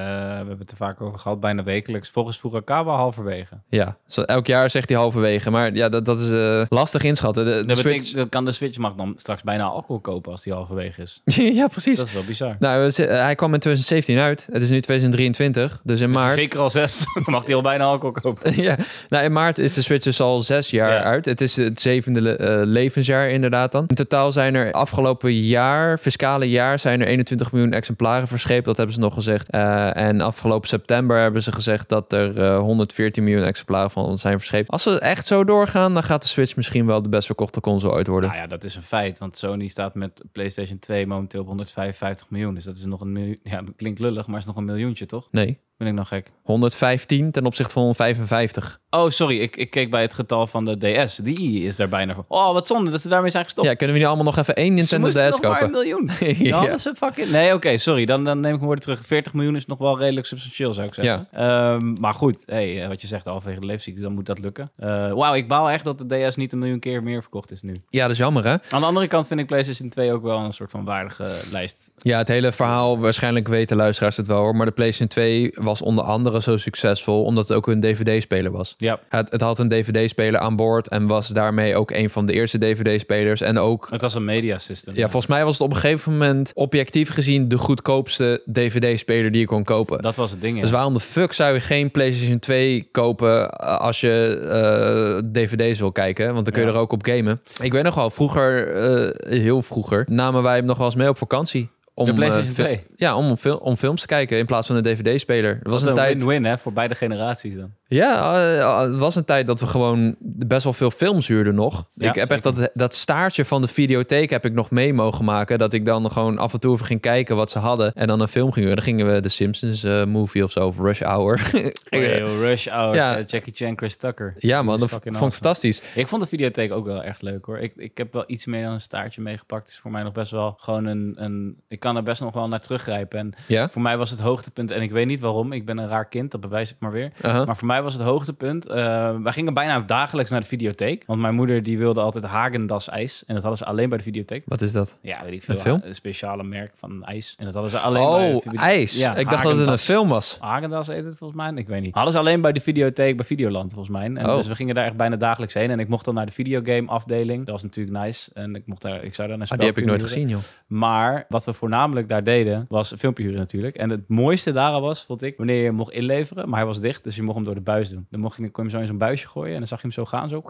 hebben 0.48 0.58
het 0.60 0.72
er 0.72 0.78
vaak 0.78 1.02
over 1.02 1.20
gehad, 1.20 1.40
bijna 1.40 1.64
wekelijks. 1.64 2.10
Volgens 2.10 2.38
Furukawa 2.38 2.96
halverwege. 2.96 3.56
Ja, 3.70 3.98
elk 4.26 4.48
jaar 4.48 4.70
zegt 4.70 4.90
hij 4.90 4.98
halverwege. 4.98 5.50
Maar 5.52 5.74
ja, 5.74 5.90
dat, 5.90 6.06
dat 6.06 6.20
is 6.20 6.32
eh, 6.32 6.62
lastig 6.70 7.04
inschatten. 7.04 7.46
De, 7.46 7.52
de 7.52 7.66
Dat 7.66 7.78
Switch... 7.78 7.96
betekent, 7.98 8.16
dat 8.18 8.30
kan 8.30 8.46
de 8.46 8.52
Switch 8.52 8.78
mag 8.78 8.96
dan 8.96 9.12
straks 9.16 9.44
bijna 9.44 9.64
alcohol 9.64 10.00
kopen 10.00 10.32
als 10.32 10.44
die 10.44 10.54
halverwege 10.54 11.02
is. 11.02 11.22
ja, 11.60 11.68
precies. 11.68 11.98
Dat 11.98 12.08
is 12.08 12.14
wel 12.14 12.24
bizar. 12.24 12.56
Nou, 12.60 12.92
hij 13.06 13.36
kwam 13.36 13.54
in 13.54 13.60
2017 13.60 14.18
uit. 14.18 14.48
Het 14.52 14.62
is 14.62 14.70
nu 14.70 14.82
2023. 14.82 15.80
Dus 15.84 16.00
in 16.00 16.06
Dus 16.08 16.16
maart... 16.16 16.34
Zeker 16.36 16.60
al 16.60 16.70
zes. 16.70 17.06
Mag 17.26 17.46
hij 17.46 17.56
al 17.56 17.62
bijna 17.62 17.84
alcohol 17.84 18.12
kopen. 18.22 18.62
ja, 18.62 18.76
nou, 19.10 19.24
in 19.26 19.32
maart 19.34 19.58
is 19.60 19.74
de 19.74 19.82
Switch 19.82 20.04
dus 20.04 20.22
al 20.22 20.40
zes 20.40 20.70
jaar 20.70 20.94
Ja. 20.94 21.04
uit. 21.04 21.26
Het 21.26 21.42
is 21.42 21.56
het 21.56 21.82
zevende 21.82 22.22
le- 22.22 22.34
eh, 22.34 22.62
levensjaar 22.64 23.30
inderdaad 23.30 23.72
dan. 23.72 23.84
In 23.88 23.96
totaal 23.96 24.32
zijn 24.32 24.56
er 24.56 24.72
afgelopen 24.72 25.34
jaar, 25.40 25.98
fiscale 25.98 26.50
jaar, 26.50 26.80
zijn 26.80 27.02
er 27.02 27.08
21 27.08 27.52
miljoen 27.52 27.74
exemplaren 27.74 28.28
verscheept. 28.28 28.66
Dat 28.66 28.78
hebben 28.78 28.96
ze 28.96 29.02
nog 29.02 29.14
gezegd. 29.14 29.50
Eh, 29.82 30.08
en 30.08 30.22
afgelopen 30.22 30.70
september 30.70 31.18
hebben 31.20 31.44
ze 31.44 31.52
gezegd 31.52 31.90
dat 31.90 32.14
er 32.14 32.42
eh, 32.42 32.60
114 32.60 33.24
miljoen 33.24 33.44
exemplaren 33.44 33.92
van 33.92 34.18
zijn 34.18 34.38
verscheept. 34.38 34.70
Als 34.70 34.84
ze 34.84 35.00
echt 35.00 35.26
zo 35.26 35.44
doorgaan, 35.44 35.94
dan 35.94 36.04
gaat 36.04 36.22
de 36.22 36.28
Switch 36.28 36.56
misschien 36.56 36.86
wel 36.86 37.02
de 37.02 37.10
best 37.10 37.26
verkochte 37.26 37.62
console 37.62 37.94
ooit 37.94 38.08
worden. 38.08 38.30
Nou 38.30 38.42
ja, 38.42 38.48
dat 38.48 38.64
is 38.64 38.76
een 38.76 38.82
feit. 38.82 39.18
Want 39.18 39.38
Sony 39.38 39.68
staat 39.68 39.96
met 39.96 40.22
PlayStation 40.32 40.80
2 40.80 41.08
momenteel 41.08 41.42
op 41.42 41.48
155 41.48 42.30
miljoen. 42.30 42.54
Dus 42.54 42.64
dat 42.64 42.76
is 42.76 42.86
nog 42.86 43.02
een 43.02 43.12
miljoen. 43.12 43.40
Ja, 43.44 43.62
dat 43.62 43.76
klinkt 43.76 44.00
lullig, 44.00 44.28
maar 44.28 44.40
is 44.40 44.46
nog 44.46 44.56
een 44.56 44.66
miljoentje, 44.66 45.06
toch? 45.06 45.28
Nee, 45.32 45.60
Ben 45.82 45.90
ik 45.90 45.96
nog 45.96 46.08
gek? 46.08 46.28
115 46.44 47.32
ten 47.32 47.46
opzichte 47.46 47.74
van 47.74 47.82
155. 47.82 48.80
Oh, 48.90 49.10
sorry. 49.10 49.40
Ik, 49.40 49.56
ik 49.56 49.70
keek 49.70 49.90
bij 49.90 50.02
het 50.02 50.14
getal 50.14 50.48
van 50.48 50.66
de 50.66 51.06
DS. 51.06 51.16
Die 51.16 51.64
is 51.66 51.76
daar 51.76 51.90
bijna 51.90 52.14
voor. 52.14 52.26
Oh, 52.28 52.54
wat 52.54 52.68
zonde 52.68 52.92
dat 52.92 53.02
ze 53.02 53.10
daarmee 53.10 53.32
zijn 53.32 53.44
gestopt. 53.44 53.68
Ja, 53.68 53.74
kunnen 53.74 53.96
we 53.96 54.02
nu 54.02 54.08
allemaal 54.08 54.26
nog 54.26 54.38
even 54.38 54.56
één 54.56 54.74
Nintendo 54.74 55.10
DS 55.10 55.14
nog 55.16 55.42
maar 55.42 55.52
een 55.52 55.58
kopen? 55.58 55.72
miljoen. 55.72 56.10
Ja. 56.20 56.62
Ja, 56.62 56.70
dat 56.70 56.80
is 56.80 56.86
een 56.86 56.96
fucking... 56.96 57.30
Nee, 57.30 57.54
oké, 57.54 57.78
sorry. 57.78 58.06
Dan, 58.06 58.24
dan 58.24 58.36
neem 58.40 58.46
ik 58.46 58.56
mijn 58.56 58.66
woorden 58.66 58.84
terug. 58.84 59.06
40 59.06 59.34
miljoen 59.34 59.56
is 59.56 59.66
nog 59.66 59.78
wel 59.78 60.00
redelijk 60.00 60.26
substantieel, 60.26 60.74
zou 60.74 60.88
ik 60.88 60.94
zeggen. 60.94 61.28
Ehm, 61.32 61.94
maar 62.00 62.14
goed, 62.14 62.44
hey, 62.46 62.82
eh, 62.82 62.88
wat 62.88 63.02
je 63.02 63.08
zegt, 63.08 63.26
halverwege 63.26 63.60
de 63.60 63.66
leefziekte, 63.66 64.02
dan 64.02 64.14
moet 64.14 64.26
dat 64.26 64.40
lukken. 64.40 64.72
Eh, 64.78 65.12
Wauw, 65.12 65.34
ik 65.34 65.48
baal 65.48 65.70
echt 65.70 65.84
dat 65.84 65.98
de 66.10 66.28
DS 66.30 66.36
niet 66.36 66.52
een 66.52 66.60
miljoen 66.60 66.80
keer 66.80 67.04
meer 67.04 67.22
verkocht 67.22 67.52
is 67.52 67.62
nu. 67.62 67.76
Ja, 67.90 68.02
dat 68.02 68.12
is 68.12 68.18
jammer 68.18 68.44
hè? 68.44 68.52
Aan 68.70 68.80
de 68.82 68.86
andere 68.86 69.08
kant 69.08 69.28
vind 69.28 69.40
ik 69.40 69.48
PlayStation 69.48 69.90
2 69.90 70.14
ook 70.14 70.24
wel 70.24 70.38
een 70.40 70.54
soort 70.54 70.72
van 70.72 70.86
waardige 70.86 71.30
lijst. 71.52 71.92
Ja, 71.98 72.18
het 72.18 72.28
hele 72.28 72.52
verhaal, 72.52 73.00
waarschijnlijk 73.00 73.48
weten 73.48 73.78
luisteraars 73.78 74.18
het 74.18 74.28
wel 74.28 74.40
hoor. 74.40 74.56
Maar 74.56 74.66
de 74.66 74.72
PlayStation 74.72 75.08
2 75.08 75.52
was 75.56 75.71
onder 75.82 76.04
andere 76.04 76.42
zo 76.42 76.58
succesvol 76.58 77.24
omdat 77.24 77.48
het 77.48 77.58
ook 77.58 77.68
een 77.68 77.80
DVD-speler 77.80 78.52
was. 78.52 78.74
Ja, 78.78 79.00
Het, 79.10 79.32
het 79.32 79.42
had 79.42 79.60
een 79.60 79.68
DVD-speler 79.68 80.40
aan 80.40 80.56
boord 80.56 80.88
en 80.88 81.08
was 81.08 81.28
daarmee 81.28 81.76
ook 81.76 81.92
een 81.92 82.10
van 82.10 82.26
de 82.26 82.34
eerste 82.34 82.58
DVD-spelers. 82.58 83.42
En 83.42 83.58
ook, 83.58 83.88
het 83.92 84.02
was 84.02 84.16
een 84.16 84.24
media 84.24 84.58
system. 84.60 84.96
ja, 84.96 85.02
volgens 85.10 85.28
mij 85.28 85.44
was 85.46 85.54
het 85.54 85.62
op 85.62 85.70
een 85.74 85.80
gegeven 85.80 86.12
moment 86.12 86.52
objectief 86.56 87.10
gezien 87.10 87.48
de 87.48 87.58
goedkoopste 87.58 88.42
DVD-speler 88.52 89.32
die 89.32 89.42
je 89.42 89.48
kon 89.48 89.64
kopen. 89.64 90.02
Dat 90.02 90.16
was 90.16 90.32
het 90.32 90.42
ding, 90.42 90.56
ja. 90.56 90.62
Dus 90.62 90.72
waarom 90.72 90.94
de 90.94 91.00
fuck 91.00 91.34
zou 91.34 91.54
je 91.54 91.60
geen 91.60 91.92
PlayStation 91.92 92.40
2 92.40 92.88
kopen 92.92 93.50
eh, 93.50 93.78
als 93.80 94.00
je 94.00 94.40
eh, 94.50 95.32
DVD's 95.32 95.80
wil 95.80 95.92
kijken? 95.92 96.34
Want 96.34 96.46
dan 96.46 96.54
kun 96.54 96.64
je 96.64 96.68
Ja. 96.70 96.74
er 96.76 96.80
ook 96.82 96.92
op 96.92 97.04
gamen. 97.04 97.42
Ik 97.62 97.72
weet 97.74 97.84
nog 97.84 97.96
wel, 97.96 98.10
vroeger, 98.10 98.68
eh, 98.76 99.32
heel 99.40 99.62
vroeger, 99.62 100.06
namen 100.10 100.44
wij 100.44 100.56
hem 100.56 100.66
nog 100.66 100.78
wel 100.78 100.86
eens 100.86 100.96
mee 100.96 101.10
op 101.10 101.18
vakantie. 101.18 101.70
Om, 101.94 102.06
De 102.06 102.14
PlayStation 102.14 102.50
eh, 102.50 102.56
fil- 102.56 102.66
2? 102.66 102.84
Ja, 102.96 103.16
om, 103.16 103.38
fil- 103.38 103.58
om 103.58 103.76
films 103.78 104.02
te 104.02 104.08
kijken 104.08 104.38
in 104.38 104.46
plaats 104.46 104.68
van 104.68 104.76
een 104.76 104.84
DVD-speler. 104.84 105.52
Er 105.52 105.60
was 105.64 105.74
was 105.74 105.90
een 105.90 105.94
tijd. 105.96 106.18
win-win, 106.18 106.46
hè, 106.46 106.58
voor 106.58 106.74
beide 106.74 106.96
generaties 106.96 107.56
dan. 107.56 107.72
Ja, 107.88 108.34
eh, 108.60 108.80
het 108.82 108.96
was 108.98 109.16
een 109.16 109.26
tijd 109.26 109.48
dat 109.48 109.60
we 109.60 109.66
gewoon 109.66 110.16
best 110.20 110.64
wel 110.64 110.74
veel 110.74 110.92
films 110.92 111.28
huurden 111.28 111.56
nog. 111.56 111.88
Ja, 111.94 112.10
ik 112.10 112.16
heb 112.16 112.30
echt 112.32 112.44
dat, 112.44 112.70
dat 112.74 112.94
staartje 112.96 113.46
van 113.46 113.62
de 113.62 113.68
videotheek 113.68 114.30
heb 114.30 114.46
ik 114.46 114.54
nog 114.54 114.72
mee 114.72 114.94
mogen 114.94 115.26
maken. 115.26 115.58
Dat 115.58 115.74
ik 115.74 115.86
dan 115.86 116.12
gewoon 116.12 116.38
af 116.38 116.54
en 116.54 116.60
toe 116.60 116.74
even 116.74 116.86
ging 116.86 117.02
kijken 117.02 117.36
wat 117.36 117.52
ze 117.52 117.60
hadden. 117.60 117.94
En 117.94 118.08
dan 118.08 118.20
een 118.20 118.28
film 118.28 118.52
ging 118.52 118.66
huren. 118.66 118.76
Dan 118.76 118.86
gingen 118.86 119.14
we 119.14 119.20
de 119.20 119.30
Simpsons 119.30 119.84
eh, 119.84 120.06
movie 120.06 120.44
of 120.44 120.52
zo, 120.52 120.68
of 120.68 120.78
Rush 120.80 121.02
Hour. 121.02 121.40
Oh, 121.90 122.40
Rush 122.40 122.68
Hour, 122.68 122.96
Ja. 122.96 123.18
eh, 123.18 123.26
Jackie 123.26 123.54
Chan, 123.54 123.78
Chris 123.78 123.96
Tucker. 123.96 124.34
ja 124.38 124.62
man, 124.62 124.80
dat 124.80 124.90
vond 124.90 125.06
ik 125.06 125.14
fantastisch. 125.16 125.82
Ik 125.96 126.08
vond 126.08 126.22
de 126.22 126.28
videotheek 126.28 126.72
ook 126.72 126.86
wel 126.86 127.04
echt 127.04 127.22
leuk 127.22 127.46
hoor. 127.46 127.58
Ik, 127.60 127.74
ik 127.76 127.98
heb 127.98 128.14
wel 128.14 128.24
iets 128.28 128.46
meer 128.46 128.64
dan 128.64 128.74
een 128.74 128.82
staartje 128.82 129.22
meegepakt. 129.22 129.62
Het 129.62 129.72
is 129.72 129.80
voor 129.80 129.92
mij 129.92 130.04
nog 130.04 130.14
best 130.14 130.32
wel 130.32 130.56
gewoon 130.60 130.86
een, 130.86 131.14
een... 131.16 131.56
Ik 131.68 131.80
kan 131.82 131.96
er 131.96 132.04
best 132.04 132.22
nog 132.22 132.34
wel 132.34 132.48
naar 132.48 132.60
teruggrijpen. 132.60 133.20
En 133.20 133.34
Ja? 133.48 133.70
voor 133.70 133.82
mij 133.82 133.98
was 133.98 134.10
het 134.10 134.20
hoogtepunt, 134.20 134.72
en 134.72 134.82
ik 134.82 134.92
weet 134.92 135.06
niet 135.08 135.20
waarom, 135.20 135.52
ik 135.52 135.66
ben 135.66 135.78
een 135.78 135.88
raar 135.88 136.08
kind, 136.08 136.32
dat 136.32 136.42
bewijst 136.42 136.72
het 136.72 136.80
maar 136.80 136.92
weer. 136.92 137.12
Maar 137.22 137.58
voor 137.58 137.68
mij 137.68 137.82
was 137.84 137.94
het 137.94 138.04
hoogtepunt. 138.04 138.66
eh 138.68 139.16
wij 139.24 139.32
gingen 139.32 139.54
bijna 139.54 139.80
dagelijks 139.80 140.32
naar 140.32 140.40
de 140.40 140.46
videotheek. 140.48 141.04
Want 141.08 141.20
mijn 141.22 141.36
moeder 141.36 141.64
die 141.64 141.78
wilde 141.78 142.02
altijd 142.02 142.24
Hagendas 142.24 142.90
ijs. 142.90 143.24
En 143.28 143.34
dat 143.34 143.44
hadden 143.44 143.60
ze 143.60 143.66
alleen 143.66 143.90
bij 143.90 143.98
de 143.98 144.04
videotheek. 144.04 144.44
Wat 144.46 144.62
is 144.62 144.72
dat? 144.72 144.98
Ja, 145.02 145.24
weet 145.24 145.34
ik 145.34 145.44
veel. 145.44 145.56
Een 145.56 145.62
film? 145.62 145.82
Een 145.84 145.96
speciale 145.96 146.44
merk 146.44 146.72
van 146.78 147.06
ijs. 147.06 147.36
En 147.38 147.46
dat 147.46 147.54
hadden 147.54 147.72
ze 147.72 147.80
alleen 147.80 148.02
bij 148.32 148.40
de 148.52 148.58
Oh, 148.58 148.64
ijs. 148.64 149.00
Ja, 149.00 149.16
ik 149.16 149.30
dacht 149.30 149.44
dat 149.44 149.58
het 149.58 149.68
een 149.68 149.78
film 149.78 150.10
was. 150.10 150.38
Hagendas 150.40 150.88
heet 150.88 151.06
het 151.06 151.18
volgens 151.18 151.40
mij. 151.40 151.52
Ik 151.56 151.68
weet 151.68 151.82
niet. 151.82 151.94
Hadden 151.96 152.14
ze 152.14 152.20
alleen 152.20 152.42
bij 152.42 152.52
de 152.52 152.62
videotheek 152.62 153.16
bij 153.18 153.26
Videoland 153.26 153.74
volgens 153.74 153.96
mij. 153.98 154.06
En 154.06 154.30
Oh. 154.30 154.36
dus 154.36 154.48
we 154.48 154.56
gingen 154.56 154.76
daar 154.76 154.86
echt 154.86 154.98
bijna 154.98 155.16
dagelijks 155.16 155.54
heen. 155.54 155.70
En 155.72 155.80
ik 155.80 155.88
mocht 155.88 156.06
dan 156.06 156.14
naar 156.14 156.26
de 156.26 156.32
videogame 156.32 156.88
afdeling. 156.88 157.40
Dat 157.46 157.54
was 157.54 157.64
natuurlijk 157.64 158.04
nice. 158.06 158.30
En 158.34 158.56
ik 158.56 158.64
mocht 158.66 158.82
daar, 158.82 159.04
ik 159.04 159.16
zou 159.16 159.28
daar 159.28 159.38
naar 159.38 159.48
Ah, 159.52 159.58
die 159.58 159.68
heb 159.68 159.78
ik 159.78 159.86
nooit 159.86 160.04
gezien, 160.04 160.28
joh. 160.30 160.40
maar 160.68 161.26
wat 161.30 161.46
we 161.46 161.54
voornamelijk 161.72 162.10
daar 162.10 162.24
deden, 162.24 162.66
was 162.70 162.92
een 162.92 162.98
filmpje 162.98 163.24
huren 163.24 163.40
natuurlijk. 163.40 163.76
En 163.76 163.90
het 163.90 164.08
mooiste 164.10 164.52
daaraan 164.52 164.82
was, 164.82 165.04
vond 165.04 165.22
ik, 165.22 165.38
wanneer 165.38 165.58
je 165.58 165.64
hem 165.64 165.76
mocht 165.76 165.92
inleveren. 165.92 166.50
Maar 166.50 166.58
hij 166.58 166.68
was 166.68 166.80
dicht, 166.80 167.04
dus 167.04 167.16
je 167.16 167.24
mocht 167.24 167.36
hem 167.36 167.46
door 167.46 167.56
de 167.56 167.62
buis 167.62 167.90
doen. 167.90 168.08
Dan 168.10 168.20
mocht 168.20 168.38
je, 168.38 168.50
kon 168.50 168.64
je 168.64 168.70
hem 168.70 168.70
zo 168.70 168.78
in 168.80 168.88
zo'n 168.88 168.98
buisje 168.98 169.28
gooien 169.28 169.52
en 169.54 169.58
dan 169.58 169.68
zag 169.68 169.78
je 169.82 169.88
hem 169.88 169.96
zo 169.96 170.06
gaan. 170.06 170.30
Zo. 170.30 170.44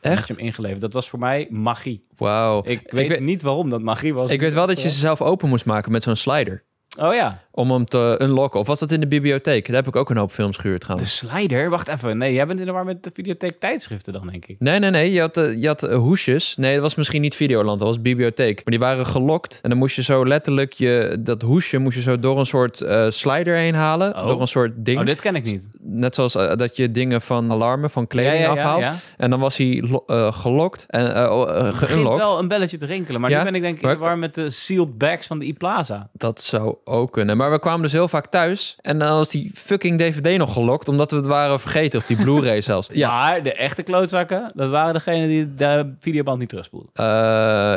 Echt? 0.00 0.26
Je 0.26 0.34
hem 0.34 0.42
ingeleverd. 0.44 0.80
Dat 0.80 0.92
was 0.92 1.08
voor 1.08 1.18
mij 1.18 1.46
magie. 1.50 2.06
Wauw. 2.16 2.62
Ik 2.64 2.90
weet, 2.90 3.08
weet- 3.08 3.20
niet 3.20 3.42
waarom 3.42 3.68
dat 3.70 3.80
magie 3.82 4.14
was. 4.14 4.30
Ik 4.30 4.40
weet 4.40 4.54
wel 4.54 4.66
dat 4.66 4.82
je 4.82 4.90
ze 4.90 4.98
zelf 4.98 5.22
open 5.22 5.48
moest 5.48 5.64
maken 5.66 5.92
met 5.92 6.02
zo'n 6.02 6.16
slider. 6.16 6.64
Oh 7.00 7.14
ja, 7.14 7.42
Om 7.50 7.70
hem 7.70 7.84
te 7.84 8.18
unlocken. 8.22 8.60
Of 8.60 8.66
was 8.66 8.78
dat 8.78 8.90
in 8.90 9.00
de 9.00 9.06
bibliotheek? 9.08 9.66
Daar 9.66 9.76
heb 9.76 9.86
ik 9.86 9.96
ook 9.96 10.10
een 10.10 10.16
hoop 10.16 10.32
films 10.32 10.56
gehuurd 10.56 10.78
de 10.78 10.84
trouwens. 10.84 11.16
slider. 11.16 11.70
Wacht 11.70 11.88
even. 11.88 12.18
Nee, 12.18 12.32
jij 12.32 12.46
bent 12.46 12.60
in 12.60 12.66
de 12.66 12.72
war 12.72 12.84
met 12.84 13.02
de 13.02 13.10
videotheek 13.14 13.60
tijdschriften 13.60 14.12
dan, 14.12 14.26
denk 14.26 14.46
ik. 14.46 14.56
Nee, 14.58 14.78
nee, 14.78 14.90
nee. 14.90 15.12
Je 15.12 15.20
had, 15.20 15.36
eh, 15.36 15.60
je 15.60 15.66
had 15.66 15.82
eh, 15.82 15.96
hoesjes. 15.96 16.56
Nee, 16.56 16.72
dat 16.72 16.82
was 16.82 16.94
misschien 16.94 17.20
niet 17.20 17.34
Videoland. 17.34 17.78
Dat 17.78 17.88
was 17.88 18.00
bibliotheek. 18.00 18.54
Maar 18.56 18.64
die 18.74 18.78
waren 18.78 19.06
gelokt. 19.06 19.58
En 19.62 19.68
dan 19.70 19.78
moest 19.78 19.96
je 19.96 20.02
zo 20.02 20.26
letterlijk 20.26 20.72
je, 20.72 21.16
dat 21.20 21.42
hoesje 21.42 21.78
moest 21.78 21.96
je 21.96 22.02
zo 22.02 22.18
door 22.18 22.38
een 22.38 22.46
soort 22.46 22.80
eh, 22.80 23.06
slider 23.08 23.56
heen 23.56 23.74
halen. 23.74 24.16
Oh. 24.16 24.26
Door 24.26 24.40
een 24.40 24.48
soort 24.48 24.72
ding. 24.76 24.98
Oh, 24.98 25.04
dit 25.06 25.20
ken 25.20 25.36
ik 25.36 25.44
niet. 25.44 25.68
Net 25.80 26.14
zoals 26.14 26.32
dat 26.32 26.76
je 26.76 26.90
dingen 26.90 27.20
van 27.22 27.50
alarmen, 27.52 27.90
van 27.90 28.06
kleding 28.06 28.34
ja, 28.36 28.40
ja, 28.42 28.50
afhaalt. 28.50 28.80
ja. 28.82 28.96
En 29.16 29.30
dan 29.30 29.40
was 29.40 29.56
hij 29.56 29.84
lo- 29.88 30.30
gelokt 30.32 30.84
en 30.88 31.06
geunlocked. 31.74 32.18
wel 32.18 32.38
een 32.38 32.48
belletje 32.48 32.76
te 32.76 32.86
rinkelen. 32.86 33.20
Maar 33.20 33.30
nu 33.30 33.42
ben 33.42 33.54
ik 33.54 33.62
denk 33.62 33.76
ik 33.76 33.82
in 33.82 33.88
de 33.88 33.96
war 33.96 34.18
met 34.18 34.34
de 34.34 34.50
sealed 34.50 34.98
bags 34.98 35.26
van 35.26 35.38
de 35.38 35.44
iPlaza. 35.44 36.08
Dat 36.12 36.40
zou 36.40 36.76
ook 36.88 37.12
kunnen. 37.12 37.36
Maar 37.36 37.50
we 37.50 37.58
kwamen 37.58 37.82
dus 37.82 37.92
heel 37.92 38.08
vaak 38.08 38.26
thuis. 38.26 38.76
En 38.80 38.98
dan 38.98 39.08
was 39.16 39.28
die 39.28 39.50
fucking 39.54 39.98
DVD 39.98 40.38
nog 40.38 40.52
gelokt. 40.52 40.88
Omdat 40.88 41.10
we 41.10 41.16
het 41.16 41.26
waren 41.26 41.60
vergeten. 41.60 41.98
Of 41.98 42.06
die 42.06 42.16
Blu-ray 42.16 42.60
zelfs. 42.70 42.88
Ja. 42.92 43.08
Maar 43.18 43.42
de 43.42 43.52
echte 43.52 43.82
klootzakken, 43.82 44.52
dat 44.54 44.70
waren 44.70 44.92
degenen 44.94 45.28
die 45.28 45.54
de 45.54 45.92
videoband 46.00 46.38
niet 46.38 46.48
terugspoelden. 46.48 46.90
Eh, 46.92 47.04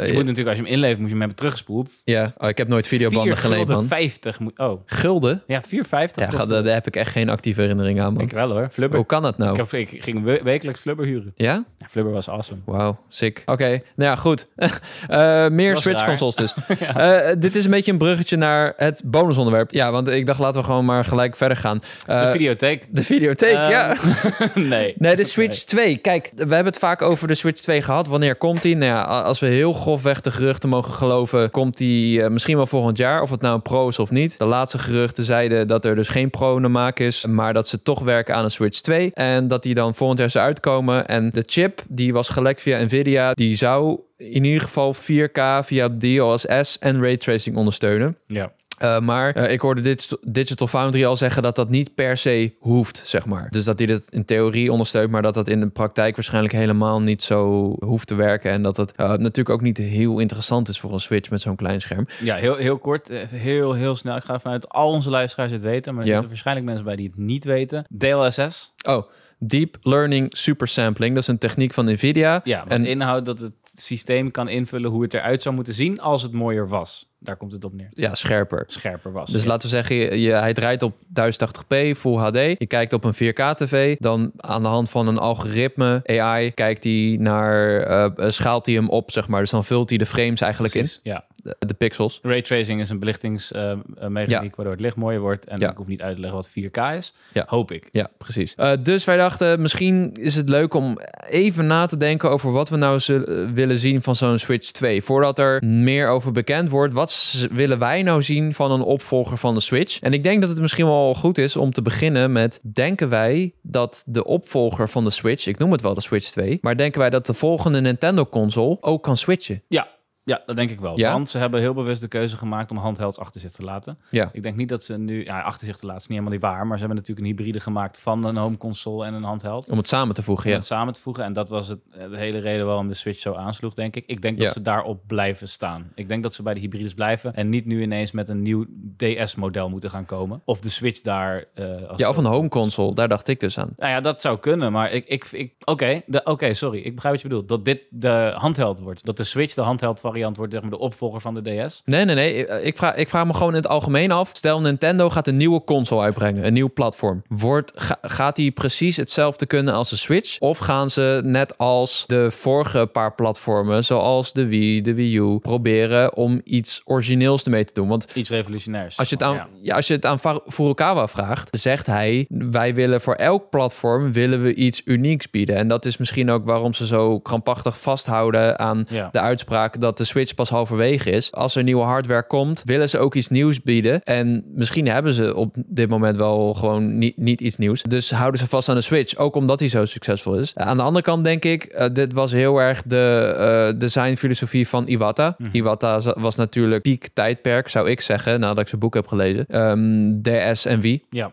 Je 0.08 0.14
moet 0.14 0.22
natuurlijk, 0.26 0.48
als 0.48 0.58
je 0.58 0.64
hem 0.64 0.72
inlevert, 0.74 0.98
moet 0.98 1.06
je 1.06 1.12
hem 1.12 1.20
hebben 1.20 1.38
teruggespoeld. 1.38 2.02
ja. 2.06 2.34
Oh, 2.38 2.50
ik 2.50 2.58
heb 2.58 2.68
nooit 2.68 2.88
videobanden 2.88 3.38
geleend, 3.38 3.68
man. 3.68 3.86
50 3.86 4.40
moet... 4.40 4.60
Oh, 4.60 4.82
Gulden? 4.86 5.44
ja, 5.48 5.62
4,50. 5.62 5.70
Ja, 6.16 6.46
daar 6.46 6.64
heb 6.74 6.88
ik 6.88 6.96
echt 6.96 7.12
geen 7.12 7.30
actieve 7.30 7.62
herinnering 7.62 8.02
aan, 8.02 8.14
man. 8.14 8.22
Ik 8.22 8.32
wel 8.32 8.52
hoor. 8.52 8.68
Flubber. 8.72 8.98
Hoe 8.98 9.08
kan 9.08 9.22
dat 9.22 9.38
nou? 9.38 9.52
Ik, 9.52 9.58
heb, 9.58 9.74
ik 9.74 10.04
ging 10.04 10.24
we- 10.24 10.42
wekelijks 10.44 10.82
Flubber 10.82 11.06
huren. 11.06 11.34
Ja? 11.36 11.64
Ja, 11.78 11.88
Flubber 11.90 12.14
was 12.14 12.30
awesome. 12.30 12.60
Wauw, 12.66 13.00
sick. 13.08 13.42
Oké, 13.46 13.68
nou 13.70 13.82
ja, 13.96 14.16
goed. 14.16 14.46
Eh, 15.08 15.48
meer 15.50 15.74
Was 15.74 15.82
Switch 15.82 16.00
raar. 16.00 16.08
consoles 16.08 16.36
dus. 16.36 16.54
Eh, 16.80 17.30
dit 17.40 17.56
is 17.56 17.66
een 17.66 17.72
beetje 17.72 17.92
een 17.92 17.98
bruggetje 17.98 18.38
naar 18.38 18.74
het 18.78 19.01
bonusonderwerp. 19.04 19.72
Ja, 19.72 19.92
want 19.92 20.08
ik 20.08 20.26
dacht 20.26 20.40
laten 20.40 20.62
we 20.62 20.68
gewoon 20.68 20.86
maar 20.86 21.06
gelijk 21.06 21.36
verder 21.36 21.58
gaan. 21.58 21.80
Eh, 22.06 22.26
de 22.26 22.32
videotheek. 22.32 22.86
de 22.90 23.04
videotheek, 23.04 23.56
Eh, 23.56 23.70
ja. 23.70 23.96
nee. 24.56 24.94
Nee, 24.98 25.16
de 25.16 25.24
Switch 25.26 25.64
2. 25.64 25.98
Kijk, 25.98 26.32
we 26.36 26.42
hebben 26.42 26.66
het 26.66 26.78
vaak 26.78 27.02
over 27.02 27.28
de 27.28 27.36
Switch 27.36 27.62
2 27.62 27.82
gehad. 27.82 28.08
Wanneer 28.08 28.36
komt 28.36 28.62
die? 28.62 28.76
Nou 28.76 28.92
ja, 28.92 29.02
als 29.02 29.40
we 29.40 29.46
heel 29.46 29.74
grofweg 29.74 30.22
de 30.22 30.32
geruchten 30.32 30.70
mogen 30.70 30.94
geloven, 30.94 31.52
komt 31.52 31.78
die 31.78 32.22
eh, 32.24 32.30
misschien 32.30 32.56
wel 32.56 32.68
volgend 32.68 32.98
jaar. 32.98 33.22
Of 33.22 33.30
het 33.30 33.42
nou 33.42 33.56
een 33.56 33.62
Pro 33.62 33.88
is 33.88 34.00
of 34.00 34.10
niet. 34.10 34.38
De 34.38 34.46
laatste 34.46 34.80
geruchten 34.80 35.24
zeiden 35.24 35.68
dat 35.68 35.86
er 35.86 35.96
dus 35.96 36.10
geen 36.10 36.30
Pro 36.30 36.60
de 36.60 36.68
maak 36.68 37.00
is, 37.00 37.26
maar 37.26 37.54
dat 37.54 37.68
ze 37.68 37.82
toch 37.82 38.00
werken 38.04 38.36
aan 38.36 38.44
een 38.44 38.52
Switch 38.52 38.80
2. 38.82 39.12
En 39.14 39.48
dat 39.48 39.64
die 39.64 39.74
dan 39.74 39.96
volgend 39.96 40.20
jaar 40.20 40.30
zou 40.30 40.46
uitkomen. 40.46 41.08
En 41.08 41.30
de 41.30 41.44
chip, 41.46 41.82
die 41.90 42.14
was 42.14 42.30
gelekt 42.30 42.62
via 42.62 42.84
Nvidia, 42.84 43.32
die 43.34 43.56
zou 43.58 44.00
in 44.18 44.44
ieder 44.44 44.62
geval 44.62 44.96
4K 44.96 45.42
via 45.64 45.90
DLSS 45.98 46.80
en 46.80 47.02
raytracing 47.02 47.56
ondersteunen. 47.56 48.18
Ja. 48.28 48.52
Uh, 48.84 49.00
maar 49.00 49.38
uh, 49.38 49.52
ik 49.52 49.60
hoorde 49.62 49.82
dit 49.82 50.18
Digital 50.28 50.68
Foundry 50.68 51.06
al 51.06 51.16
zeggen 51.18 51.42
dat 51.42 51.56
dat 51.56 51.70
niet 51.70 51.96
per 51.96 52.18
se 52.18 52.54
hoeft, 52.60 53.02
zeg 53.06 53.26
maar. 53.26 53.50
Dus 53.50 53.66
dat 53.66 53.78
hij 53.78 53.88
dit 53.88 54.08
in 54.10 54.26
theorie 54.26 54.72
ondersteunt, 54.72 55.12
maar 55.12 55.22
dat 55.22 55.34
dat 55.34 55.48
in 55.48 55.60
de 55.60 55.68
praktijk 55.70 56.16
waarschijnlijk 56.16 56.54
helemaal 56.54 57.02
niet 57.02 57.24
zo 57.24 57.70
hoeft 57.80 58.08
te 58.08 58.16
werken. 58.16 58.52
En 58.52 58.62
dat 58.64 58.78
het 58.78 58.94
uh, 59.00 59.08
natuurlijk 59.10 59.50
ook 59.50 59.62
niet 59.62 59.78
heel 59.78 60.20
interessant 60.20 60.70
is 60.70 60.80
voor 60.80 60.94
een 60.94 61.00
Switch 61.00 61.30
met 61.30 61.42
zo'n 61.42 61.56
klein 61.56 61.82
scherm. 61.82 62.08
Ja, 62.22 62.36
heel, 62.36 62.56
heel 62.56 62.78
kort, 62.78 63.10
heel, 63.30 63.74
heel 63.74 63.96
snel. 63.96 64.16
Ik 64.16 64.24
ga 64.24 64.34
ervan 64.34 64.52
uit 64.52 64.62
dat 64.62 64.72
al 64.72 64.90
onze 64.92 65.10
luisteraars 65.10 65.52
het 65.52 65.62
weten, 65.62 65.94
maar 65.94 66.02
er 66.04 66.08
Ja. 66.08 66.12
zitten 66.14 66.30
waarschijnlijk 66.30 66.68
mensen 66.68 66.86
bij 66.86 66.96
die 66.96 67.08
het 67.08 67.18
niet 67.18 67.44
weten. 67.44 67.86
DLSS. 67.98 68.74
Oh, 68.90 69.04
Deep 69.40 69.78
Learning 69.82 70.28
Supersampling. 70.38 71.14
Dat 71.14 71.22
is 71.24 71.28
een 71.30 71.38
techniek 71.38 71.74
van 71.74 71.86
NVIDIA. 71.92 72.42
Ja, 72.44 72.60
wat 72.64 72.78
En- 72.78 72.86
inhoudt 72.86 73.26
dat 73.26 73.40
het 73.40 73.54
systeem 73.74 74.32
kan 74.32 74.50
invullen 74.50 74.90
hoe 74.92 75.02
het 75.02 75.14
eruit 75.14 75.42
zou 75.42 75.56
moeten 75.56 75.74
zien 75.74 76.00
als 76.02 76.22
het 76.24 76.32
mooier 76.32 76.68
was. 76.68 77.10
Daar 77.20 77.38
komt 77.38 77.52
het 77.52 77.64
op 77.64 77.74
neer. 77.74 77.90
Ja, 77.94 78.16
scherper. 78.16 78.64
Scherper 78.68 79.12
was. 79.12 79.32
Dus 79.32 79.42
Ja. 79.42 79.48
laten 79.48 79.70
we 79.70 79.76
zeggen, 79.76 79.96
je, 79.96 80.22
je- 80.22 80.32
hij 80.32 80.54
draait 80.54 80.84
op 80.84 80.96
1080p, 81.14 81.96
Full 81.98 82.16
HD. 82.16 82.36
Je 82.36 82.66
kijkt 82.68 82.94
op 82.94 83.04
een 83.04 83.14
4K-tv. 83.14 83.96
Dan 84.00 84.32
aan 84.38 84.62
de 84.62 84.68
hand 84.68 84.90
van 84.90 85.08
een 85.08 85.18
algoritme, 85.18 86.02
AI, 86.06 86.52
kijkt 86.52 86.84
hij 86.84 87.18
naar, 87.20 87.82
eh, 87.82 88.30
schaalt 88.30 88.66
hij 88.66 88.76
hem 88.76 88.90
op, 88.90 89.12
zeg 89.12 89.28
maar. 89.28 89.40
Dus 89.42 89.50
dan 89.50 89.66
vult 89.66 89.90
hij 89.90 89.98
de 89.98 90.06
frames 90.06 90.42
eigenlijk 90.42 90.74
Precies, 90.74 91.00
Ja. 91.04 91.26
De, 91.44 91.56
de 91.60 91.74
pixels. 91.74 92.20
Raytracing 92.22 92.82
is 92.82 92.90
een 92.90 93.00
belichtingsmechaniek 93.00 94.30
Ja. 94.30 94.42
waardoor 94.56 94.72
het 94.72 94.82
licht 94.82 94.96
mooier 94.96 95.20
wordt. 95.20 95.46
En 95.46 95.62
ik 95.62 95.78
hoef 95.78 95.88
niet 95.88 96.02
uit 96.02 96.16
te 96.16 96.22
leggen 96.22 96.40
wat 96.40 96.50
4K 96.50 96.98
is. 96.98 97.14
Ja. 97.34 97.44
Hoop 97.48 97.72
ik. 97.72 97.90
Ja, 97.92 98.10
precies. 98.18 98.56
Eh, 98.56 98.72
dus 98.84 99.06
wij 99.06 99.18
dachten, 99.18 99.62
misschien 99.62 100.14
is 100.14 100.36
het 100.36 100.50
leuk 100.50 100.74
om 100.74 100.98
even 101.30 101.68
na 101.68 101.86
te 101.86 101.98
denken 101.98 102.30
over 102.30 102.52
wat 102.52 102.70
we 102.70 102.76
nou 102.78 103.00
zullen, 103.00 103.54
willen 103.54 103.78
zien 103.78 104.02
van 104.02 104.16
zo'n 104.16 104.38
Switch 104.38 104.72
2. 104.72 105.02
Voordat 105.02 105.40
er 105.40 105.66
meer 105.66 106.08
over 106.08 106.32
bekend 106.32 106.70
wordt, 106.70 106.94
wat 106.94 107.48
willen 107.52 107.80
wij 107.80 108.04
nou 108.04 108.22
zien 108.22 108.54
van 108.54 108.72
een 108.72 108.82
opvolger 108.82 109.38
van 109.38 109.54
de 109.54 109.60
Switch? 109.60 110.00
En 110.00 110.14
ik 110.14 110.24
denk 110.24 110.42
dat 110.42 110.50
het 110.50 110.60
misschien 110.60 110.86
wel 110.86 111.14
goed 111.14 111.38
is 111.38 111.56
om 111.58 111.72
te 111.72 111.82
beginnen 111.82 112.32
met, 112.32 112.60
denken 112.74 113.10
wij 113.10 113.54
dat 113.62 114.04
de 114.06 114.26
opvolger 114.26 114.90
van 114.90 115.04
de 115.04 115.10
Switch, 115.10 115.48
ik 115.48 115.58
noem 115.58 115.72
het 115.72 115.82
wel 115.82 115.94
de 115.94 116.02
Switch 116.02 116.30
2, 116.30 116.58
maar 116.62 116.78
denken 116.78 117.00
wij 117.00 117.10
dat 117.10 117.26
de 117.26 117.34
volgende 117.34 117.82
Nintendo 117.82 118.26
console 118.26 118.78
ook 118.82 119.04
kan 119.04 119.18
switchen? 119.18 119.64
Ja. 119.68 119.88
Ja, 120.24 120.42
dat 120.46 120.56
denk 120.56 120.70
ik 120.70 120.80
wel. 120.80 120.98
Ja? 120.98 121.12
Want 121.12 121.30
ze 121.30 121.38
hebben 121.38 121.60
heel 121.60 121.74
bewust 121.74 122.02
de 122.02 122.08
keuze 122.08 122.38
gemaakt 122.38 122.72
om 122.72 122.78
handhelds 122.78 123.18
achter 123.18 123.42
zich 123.42 123.52
te 123.52 123.62
laten. 123.64 123.98
Ja. 124.10 124.30
Ik 124.34 124.44
denk 124.44 124.56
niet 124.56 124.70
dat 124.70 124.84
ze 124.84 124.98
nu... 124.98 125.24
Ja, 125.26 125.42
achter 125.42 125.68
zich 125.68 125.78
te 125.78 125.86
laten 125.86 126.02
is 126.02 126.08
niet 126.08 126.18
helemaal 126.18 126.32
niet 126.40 126.42
waar. 126.48 126.68
Maar 126.68 126.78
ze 126.78 126.86
hebben 126.86 126.98
natuurlijk 127.04 127.28
een 127.28 127.34
hybride 127.36 127.60
gemaakt 127.60 128.00
van 128.00 128.24
een 128.26 128.38
home 128.38 128.58
console 128.58 129.06
en 129.06 129.14
een 129.14 129.24
handheld. 129.24 129.70
Om 129.70 129.78
het 129.78 129.88
samen 129.88 130.16
te 130.16 130.24
voegen, 130.24 130.46
om 130.46 130.52
ja. 130.52 130.58
het 130.58 130.66
samen 130.66 130.94
te 130.94 131.02
voegen. 131.02 131.24
En 131.24 131.34
dat 131.34 131.50
was 131.50 131.68
het, 131.68 131.80
eh, 131.92 132.10
de 132.10 132.18
hele 132.18 132.40
reden 132.40 132.66
waarom 132.66 132.88
de 132.88 132.94
Switch 132.94 133.20
zo 133.20 133.34
aansloeg, 133.34 133.74
denk 133.74 133.96
ik. 133.96 134.04
Ik 134.06 134.22
denk 134.22 134.38
dat 134.38 134.48
Ja. 134.48 134.54
ze 134.54 134.62
daarop 134.62 135.02
blijven 135.08 135.48
staan. 135.50 135.92
Ik 135.96 136.08
denk 136.08 136.24
dat 136.24 136.34
ze 136.34 136.44
bij 136.44 136.54
de 136.54 136.60
hybrides 136.60 136.94
blijven 136.94 137.36
en 137.36 137.50
niet 137.50 137.66
nu 137.66 137.82
ineens 137.82 138.12
met 138.12 138.30
een 138.30 138.42
nieuw 138.42 138.66
DS-model 138.98 139.70
moeten 139.70 139.90
gaan 139.90 140.06
komen. 140.06 140.42
Of 140.46 140.60
de 140.62 140.70
Switch 140.70 141.02
daar... 141.02 141.46
eh, 141.54 141.66
als 141.88 142.00
Ja, 142.00 142.10
of 142.10 142.18
een 142.18 142.26
home 142.26 142.50
console, 142.50 142.94
daar 142.96 143.08
dacht 143.08 143.28
ik 143.28 143.40
dus 143.40 143.60
aan. 143.60 143.74
Nou 143.78 143.92
ja, 143.92 144.00
dat 144.02 144.22
zou 144.22 144.38
kunnen, 144.40 144.72
maar 144.72 144.92
ik... 144.92 145.06
ik, 145.08 145.26
ik 145.32 145.54
Oké, 145.66 146.02
de- 146.06 146.22
oké, 146.24 146.54
sorry. 146.54 146.80
Ik 146.80 146.94
begrijp 146.96 147.14
wat 147.14 147.24
je 147.24 147.28
bedoelt. 147.30 147.48
Dat 147.50 147.66
dit 147.66 147.82
de 147.90 148.32
handheld 148.36 148.80
wordt. 148.80 149.06
Dat 149.06 149.18
de 149.18 149.24
Switch 149.24 149.54
de 149.54 149.62
handheld 149.62 150.02
variant 150.12 150.38
wordt, 150.38 150.52
zeg 150.54 150.62
maar 150.62 150.72
de 150.72 150.80
opvolger 150.80 151.22
van 151.22 151.34
de 151.34 151.42
DS. 151.66 151.82
Nee, 151.86 152.06
nee, 152.06 152.16
nee. 152.16 152.48
Ik 152.64 152.78
vraag, 152.78 152.96
ik 152.96 153.10
vraag 153.10 153.26
me 153.26 153.34
gewoon 153.34 153.50
in 153.50 153.56
het 153.56 153.68
algemeen 153.68 154.12
af. 154.12 154.30
Stel, 154.34 154.62
Nintendo 154.62 155.10
gaat 155.10 155.28
een 155.28 155.38
nieuwe 155.38 155.64
console 155.64 156.02
uitbrengen, 156.02 156.46
een 156.46 156.54
nieuw 156.54 156.72
platform. 156.74 157.22
Wordt, 157.28 157.72
ga- 157.76 157.98
gaat 158.02 158.36
die 158.36 158.52
precies 158.52 158.98
hetzelfde 158.98 159.46
kunnen 159.46 159.74
als 159.74 159.90
de 159.90 159.96
Switch? 159.96 160.40
Of 160.40 160.58
gaan 160.58 160.90
ze 160.90 161.22
net 161.26 161.58
als 161.58 162.04
de 162.08 162.32
vorige 162.32 162.90
paar 162.92 163.14
platformen, 163.16 163.84
zoals 163.84 164.34
de 164.34 164.46
Wii, 164.48 164.82
de 164.82 164.94
Wii 164.94 165.18
U, 165.18 165.40
proberen 165.40 166.16
om 166.16 166.42
iets 166.44 166.82
origineels 166.86 167.44
ermee 167.44 167.64
te 167.64 167.74
doen? 167.74 167.88
Want 167.88 168.12
Iets 168.14 168.30
revolutionairs. 168.30 168.98
als 168.98 169.10
je 169.10 169.16
het 169.16 169.24
aan, 169.24 169.34
Ja. 169.36 169.48
ja. 169.62 169.76
als 169.76 169.88
je 169.88 169.94
het 169.94 170.06
aan 170.06 170.20
Furukawa 170.48 171.08
vraagt, 171.08 171.58
zegt 171.62 171.88
hij: 171.88 172.26
wij 172.30 172.74
willen 172.76 173.02
voor 173.02 173.16
elk 173.16 173.50
platform 173.50 174.12
willen 174.12 174.42
we 174.44 174.54
iets 174.54 174.82
unieks 174.86 175.30
bieden. 175.30 175.56
En 175.56 175.68
dat 175.68 175.86
is 175.86 175.98
misschien 175.98 176.30
ook 176.32 176.46
waarom 176.46 176.74
ze 176.74 176.86
zo 176.88 177.20
krampachtig 177.20 177.80
vasthouden 177.80 178.60
aan 178.60 178.86
Ja. 178.90 179.10
de 179.12 179.20
uitspraak 179.20 179.80
dat 179.80 180.00
de 180.02 180.08
Switch 180.08 180.34
pas 180.36 180.50
halverwege 180.50 181.10
is. 181.10 181.32
Als 181.32 181.56
er 181.56 181.64
nieuwe 181.64 181.84
hardware 181.84 182.28
komt, 182.28 182.62
willen 182.66 182.90
ze 182.90 182.98
ook 182.98 183.16
iets 183.16 183.28
nieuws 183.30 183.62
bieden. 183.62 184.04
En 184.04 184.44
misschien 184.56 184.88
hebben 184.88 185.14
ze 185.14 185.36
op 185.36 185.56
dit 185.66 185.90
moment 185.90 186.16
wel 186.18 186.54
gewoon 186.54 186.98
niet, 186.98 187.18
niet 187.18 187.42
iets 187.42 187.58
nieuws. 187.58 187.82
Dus 187.82 188.12
houden 188.12 188.40
ze 188.40 188.48
vast 188.48 188.70
aan 188.70 188.76
de 188.76 188.82
Switch, 188.82 189.16
ook 189.16 189.36
omdat 189.36 189.60
die 189.60 189.70
zo 189.70 189.86
succesvol 189.86 190.36
is. 190.36 190.56
Aan 190.56 190.78
de 190.78 190.84
andere 190.84 191.06
kant 191.06 191.24
denk 191.24 191.46
ik, 191.46 191.64
eh, 191.64 191.88
dit 191.94 192.14
was 192.14 192.32
heel 192.32 192.60
erg 192.62 192.84
de 192.84 193.34
eh, 193.74 193.80
designfilosofie 193.80 194.68
van 194.68 194.88
Iwata. 194.88 195.36
Mhm. 195.38 195.50
Iwata 195.52 196.00
was 196.16 196.36
natuurlijk 196.36 196.82
piek 196.82 197.08
tijdperk, 197.14 197.68
zou 197.68 197.90
ik 197.90 198.02
zeggen, 198.02 198.40
nadat 198.40 198.60
ik 198.60 198.68
zijn 198.68 198.82
boek 198.82 198.94
heb 198.94 199.08
gelezen. 199.08 199.46
Ehm, 199.48 200.22
DS 200.22 200.66
en 200.66 200.80
Wii. 200.80 201.04
Ja, 201.10 201.32